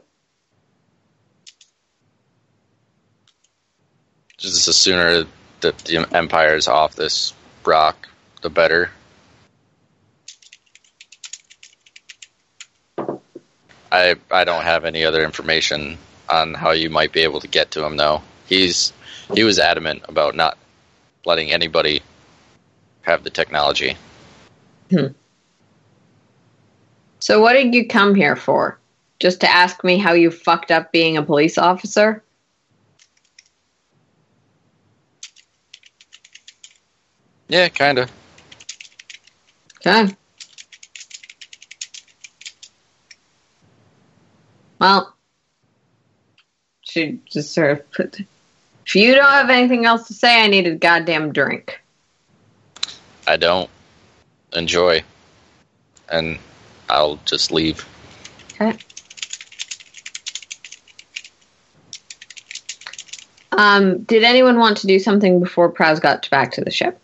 Just 4.37 4.65
the 4.65 4.73
sooner 4.73 5.25
that 5.61 5.77
the 5.79 6.07
Empire 6.15 6.55
is 6.55 6.67
off 6.67 6.95
this 6.95 7.33
rock, 7.67 8.07
the 8.41 8.49
better. 8.49 8.89
I 13.91 14.15
I 14.31 14.43
don't 14.43 14.63
have 14.63 14.85
any 14.85 15.03
other 15.03 15.23
information 15.23 15.97
on 16.29 16.53
how 16.53 16.71
you 16.71 16.89
might 16.89 17.11
be 17.11 17.21
able 17.21 17.39
to 17.41 17.47
get 17.47 17.71
to 17.71 17.85
him 17.85 17.97
though. 17.97 18.21
He's 18.47 18.93
he 19.33 19.43
was 19.43 19.59
adamant 19.59 20.03
about 20.07 20.35
not 20.35 20.57
letting 21.25 21.51
anybody 21.51 22.01
have 23.01 23.23
the 23.23 23.29
technology. 23.29 23.97
Hmm. 24.89 25.07
So, 27.19 27.41
what 27.41 27.53
did 27.53 27.73
you 27.73 27.87
come 27.87 28.15
here 28.15 28.35
for? 28.35 28.79
Just 29.19 29.41
to 29.41 29.49
ask 29.49 29.83
me 29.83 29.97
how 29.97 30.13
you 30.13 30.29
fucked 30.31 30.71
up 30.71 30.91
being 30.91 31.17
a 31.17 31.23
police 31.23 31.57
officer? 31.57 32.23
Yeah, 37.47 37.69
kind 37.69 37.99
of. 37.99 38.11
Okay. 39.85 40.15
Well, 44.79 45.15
she 46.81 47.19
just 47.25 47.53
sort 47.53 47.71
of 47.71 47.91
put. 47.91 48.19
If 48.85 48.95
you 48.95 49.15
don't 49.15 49.25
have 49.25 49.49
anything 49.49 49.85
else 49.85 50.07
to 50.07 50.13
say, 50.13 50.43
I 50.43 50.47
need 50.47 50.67
a 50.67 50.75
goddamn 50.75 51.33
drink. 51.33 51.81
I 53.27 53.37
don't 53.37 53.69
enjoy 54.53 55.03
and 56.09 56.37
I'll 56.89 57.19
just 57.25 57.51
leave. 57.51 57.85
Okay. 58.53 58.77
Um, 63.51 64.03
did 64.03 64.23
anyone 64.23 64.59
want 64.59 64.77
to 64.77 64.87
do 64.87 64.99
something 64.99 65.39
before 65.39 65.71
Praz 65.71 65.99
got 65.99 66.29
back 66.29 66.51
to 66.53 66.63
the 66.63 66.71
ship? 66.71 66.99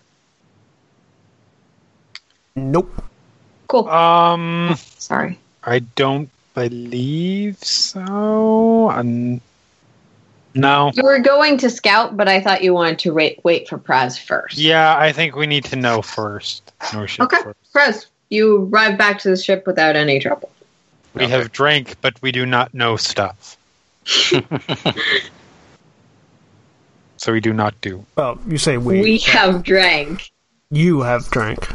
Nope. 2.56 3.03
Cool. 3.67 3.90
Um, 3.90 4.75
Sorry. 4.98 5.40
I 5.64 5.80
don't 5.80 6.30
believe 6.53 7.57
so. 7.57 8.91
Um, 8.91 9.41
no. 10.53 10.91
You 10.93 11.03
were 11.03 11.19
going 11.19 11.57
to 11.57 11.69
scout, 11.69 12.15
but 12.15 12.27
I 12.27 12.40
thought 12.41 12.64
you 12.64 12.73
wanted 12.73 12.99
to 12.99 13.14
wait 13.14 13.40
wait 13.43 13.67
for 13.67 13.77
Praz 13.77 14.19
first. 14.19 14.57
Yeah, 14.57 14.95
I 14.98 15.11
think 15.11 15.35
we 15.35 15.48
need 15.48 15.65
to 15.65 15.75
know 15.75 16.01
first. 16.01 16.72
Know 16.93 17.06
shit 17.07 17.23
Okay. 17.25 17.41
first. 17.41 17.73
Praz, 17.73 18.06
you 18.30 18.65
arrived 18.72 18.98
back 18.99 19.19
to 19.19 19.30
the 19.30 19.38
ship 19.38 19.65
without 19.65 19.95
any 19.95 20.19
trouble. 20.19 20.51
We 21.15 21.27
have 21.27 21.51
drank, 21.51 21.95
but 22.01 22.22
we 22.22 22.32
do 22.32 22.45
not 22.45 22.73
know 22.73 22.98
stuff. 22.98 23.57
so 27.17 27.32
we 27.32 27.40
do 27.40 27.53
not 27.53 27.80
do. 27.82 28.06
Well, 28.15 28.40
you 28.48 28.57
say 28.57 28.77
we. 28.77 29.01
We 29.01 29.17
have 29.19 29.64
drank. 29.64 30.32
You 30.72 31.01
have 31.01 31.30
drank. 31.30 31.67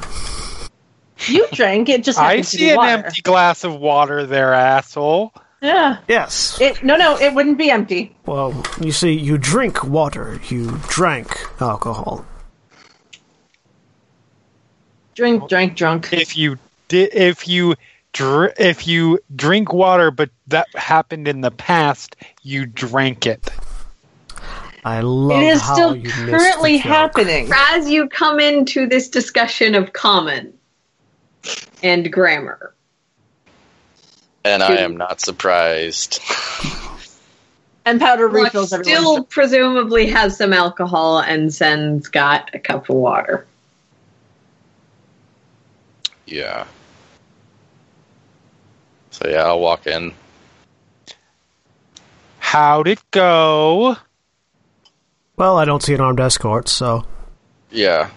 You 1.27 1.47
drank 1.53 1.89
it. 1.89 2.05
Just 2.05 2.19
I 2.19 2.43
see 2.43 2.71
an 2.71 2.79
empty 2.79 3.23
glass 3.23 3.65
of 3.65 3.75
water 3.79 4.27
there, 4.27 4.55
asshole. 4.55 5.33
Yeah. 5.61 5.99
Yes. 6.07 6.61
It 6.61 6.85
no 6.85 6.97
no. 6.97 7.19
It 7.19 7.35
wouldn't 7.35 7.59
be 7.59 7.71
empty. 7.71 8.15
Well, 8.27 8.63
you 8.81 8.93
see, 8.93 9.13
you 9.13 9.39
drink 9.39 9.83
water. 9.83 10.41
You 10.49 10.79
drank 10.89 11.37
alcohol. 11.61 12.25
Drink, 15.15 15.49
drank, 15.49 15.77
drunk. 15.77 16.13
If 16.13 16.37
you 16.37 16.59
did, 16.87 17.13
if 17.13 17.49
you 17.49 17.75
dr- 18.13 18.55
if 18.59 18.87
you 18.87 19.19
drink 19.35 19.73
water, 19.73 20.13
but 20.13 20.31
that 20.47 20.69
happened 20.77 21.27
in 21.27 21.41
the 21.41 21.51
past, 21.51 22.15
you 22.43 22.67
drank 22.67 23.27
it. 23.27 23.51
I 24.85 25.01
love 25.01 25.43
It 25.43 25.47
is 25.47 25.61
how 25.61 25.75
still 25.75 25.97
you 25.97 26.09
currently 26.09 26.77
happening. 26.77 27.51
As 27.53 27.91
you 27.91 28.09
come 28.09 28.39
into 28.39 28.87
this 28.87 29.09
discussion 29.09 29.75
of 29.75 29.93
common 29.93 30.55
and 31.83 32.13
grammar, 32.13 32.75
And 34.45 34.63
I 34.63 34.77
am 34.77 34.97
not 34.97 35.21
surprised. 35.21 36.21
And 37.85 37.99
powder 38.01 38.29
Lux 38.31 38.45
refills 38.45 38.69
still 38.69 38.81
everyone. 38.81 39.25
presumably 39.25 40.07
has 40.09 40.37
some 40.37 40.53
alcohol 40.53 41.21
and 41.21 41.53
sends 41.53 42.09
got 42.09 42.55
a 42.55 42.59
cup 42.59 42.91
of 42.91 42.97
water. 42.97 43.47
Yeah. 46.27 46.67
So 49.11 49.29
yeah, 49.29 49.45
I'll 49.45 49.61
walk 49.61 49.87
in. 49.87 50.13
How'd 52.39 52.89
it 52.89 53.01
go? 53.11 53.97
Well, 55.37 55.57
I 55.57 55.65
don't 55.65 55.83
see 55.83 55.95
an 55.95 56.01
armed 56.01 56.21
escort, 56.21 56.69
so 56.69 57.05
Yeah. 57.71 58.11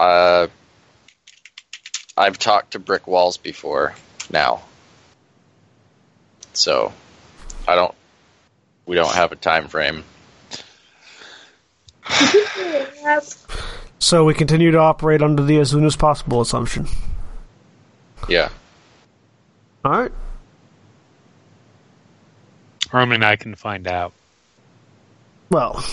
Uh, 0.00 0.48
I've 2.16 2.38
talked 2.38 2.70
to 2.70 2.78
brick 2.78 3.06
walls 3.06 3.36
before 3.36 3.94
now. 4.32 4.62
So, 6.54 6.94
I 7.68 7.74
don't. 7.74 7.94
We 8.86 8.96
don't 8.96 9.14
have 9.14 9.30
a 9.30 9.36
time 9.36 9.68
frame. 9.68 10.04
so 13.98 14.24
we 14.24 14.32
continue 14.32 14.70
to 14.70 14.78
operate 14.78 15.20
under 15.20 15.42
the 15.42 15.58
as 15.58 15.70
soon 15.70 15.84
as 15.84 15.96
possible 15.96 16.40
assumption. 16.40 16.86
Yeah. 18.26 18.48
All 19.84 19.92
right. 19.92 20.12
Roman 22.90 23.16
and 23.16 23.24
I 23.26 23.36
can 23.36 23.54
find 23.54 23.86
out. 23.86 24.14
Well, 25.50 25.84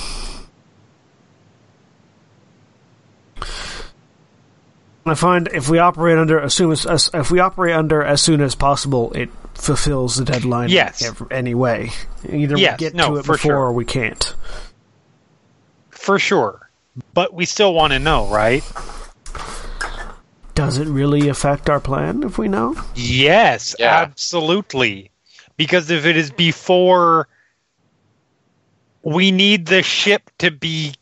I 5.10 5.16
find 5.16 5.48
if 5.54 5.70
we 5.70 5.80
operate 5.80 6.18
under 6.18 6.40
as 6.40 6.54
soon 6.54 6.72
as, 6.72 6.86
as 6.86 7.10
if 7.14 7.32
we 7.32 7.40
operate 7.40 7.76
under 7.76 8.04
as 8.04 8.22
soon 8.22 8.42
as 8.42 8.56
possible, 8.56 9.12
it 9.14 9.30
fulfills 9.54 10.16
the 10.18 10.26
deadline. 10.26 10.70
Yes. 10.70 11.04
ev- 11.04 11.28
Anyway, 11.32 11.92
either 12.30 12.58
Yes, 12.58 12.80
we 12.80 12.86
get 12.86 12.94
no, 12.96 13.10
to 13.12 13.18
it 13.18 13.26
for 13.26 13.34
before 13.34 13.38
sure. 13.52 13.58
or 13.58 13.74
we 13.74 13.86
can't. 13.86 14.36
For 15.90 16.20
sure. 16.20 16.70
But 17.14 17.34
we 17.34 17.46
still 17.46 17.74
want 17.74 17.94
to 17.94 18.00
know, 18.00 18.28
right? 18.28 18.64
Does 20.56 20.80
it 20.80 20.88
really 20.88 21.28
affect 21.30 21.70
our 21.70 21.80
plan 21.80 22.24
if 22.24 22.38
we 22.38 22.48
know? 22.48 22.76
Yes, 22.96 23.76
Yeah. 23.78 23.96
absolutely. 24.02 25.12
Because 25.56 25.90
if 25.92 26.06
it 26.06 26.18
is 26.18 26.32
before, 26.32 27.28
we 29.04 29.32
need 29.32 29.68
the 29.68 29.84
ship 29.84 30.30
to 30.40 30.50
be 30.52 30.94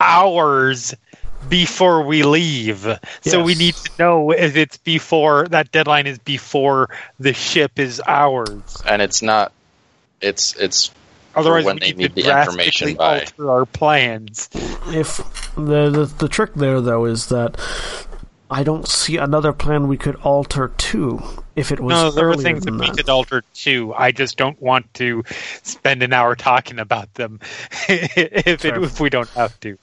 ours 0.00 0.94
before 1.48 2.02
we 2.02 2.22
leave. 2.22 2.86
So 3.22 3.42
we 3.42 3.54
need 3.54 3.74
to 3.74 3.90
know 3.98 4.30
if 4.30 4.56
it's 4.56 4.76
before 4.78 5.48
that 5.48 5.70
deadline 5.72 6.06
is 6.06 6.18
before 6.18 6.90
the 7.18 7.32
ship 7.32 7.78
is 7.78 8.00
ours. 8.06 8.82
And 8.86 9.02
it's 9.02 9.22
not. 9.22 9.52
It's 10.20 10.56
it's 10.56 10.90
Otherwise, 11.34 11.64
when 11.64 11.76
we 11.76 11.80
they 11.80 11.86
need, 11.92 11.96
need 11.98 12.16
to 12.16 12.22
the 12.22 12.40
information 12.40 12.94
by. 12.94 13.20
alter 13.20 13.50
our 13.50 13.66
plans. 13.66 14.48
If 14.88 15.18
the, 15.54 15.90
the 15.90 16.12
the 16.18 16.28
trick 16.28 16.54
there 16.54 16.80
though 16.80 17.04
is 17.04 17.28
that 17.28 17.60
I 18.50 18.64
don't 18.64 18.88
see 18.88 19.18
another 19.18 19.52
plan 19.52 19.88
we 19.88 19.96
could 19.96 20.16
alter 20.16 20.68
to 20.68 21.22
if 21.54 21.70
it 21.70 21.80
was 21.80 21.92
No, 21.92 22.10
there 22.10 22.30
are 22.30 22.36
things 22.36 22.64
that 22.64 22.70
than 22.70 22.80
we 22.80 22.90
could 22.90 23.08
alter 23.08 23.42
too. 23.52 23.92
I 23.94 24.10
just 24.10 24.36
don't 24.36 24.60
want 24.60 24.92
to 24.94 25.22
spend 25.62 26.02
an 26.02 26.12
hour 26.12 26.34
talking 26.34 26.78
about 26.78 27.12
them 27.14 27.40
if 27.88 28.64
it, 28.64 28.76
if 28.76 29.00
we 29.00 29.10
don't 29.10 29.28
have 29.30 29.58
to. 29.60 29.78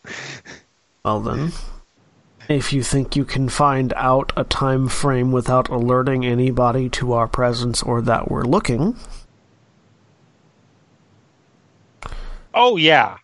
Well 1.06 1.20
then, 1.20 1.38
hmm? 1.50 2.52
if 2.52 2.74
you 2.74 2.82
think 2.82 3.16
you 3.16 3.24
can 3.26 3.48
find 3.48 3.94
out 3.96 4.34
a 4.36 4.44
time 4.44 4.90
frame 4.90 5.32
without 5.32 5.70
alerting 5.70 6.26
anybody 6.26 6.90
to 6.90 7.14
our 7.14 7.28
presence 7.28 7.84
or 7.84 8.02
that 8.02 8.30
we're 8.32 8.44
looking, 8.44 8.98
Oh 12.56 12.78
yeah. 12.78 13.18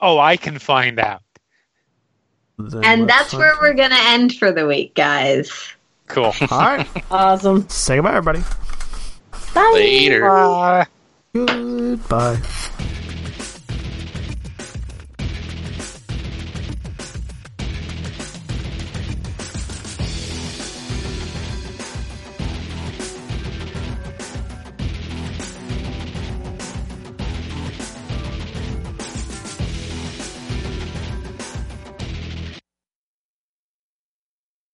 Oh, 0.00 0.18
I 0.18 0.36
can 0.38 0.58
find 0.58 0.98
out. 0.98 1.20
then 2.58 2.84
And 2.84 3.02
let's 3.02 3.12
that's 3.12 3.34
where 3.34 3.54
we're 3.60 3.74
going 3.74 3.90
to 3.90 4.00
end 4.00 4.34
for 4.34 4.50
the 4.50 4.66
week, 4.66 4.94
guys. 4.94 5.52
Cool. 6.06 6.32
All 6.50 6.58
right, 6.58 6.88
Awesome. 7.10 7.68
say 7.68 7.96
goodbye, 7.96 8.14
everybody. 8.16 8.42
Bye. 9.54 9.70
Later. 9.74 10.22
Bye. 10.22 10.86
Goodbye. 11.34 12.40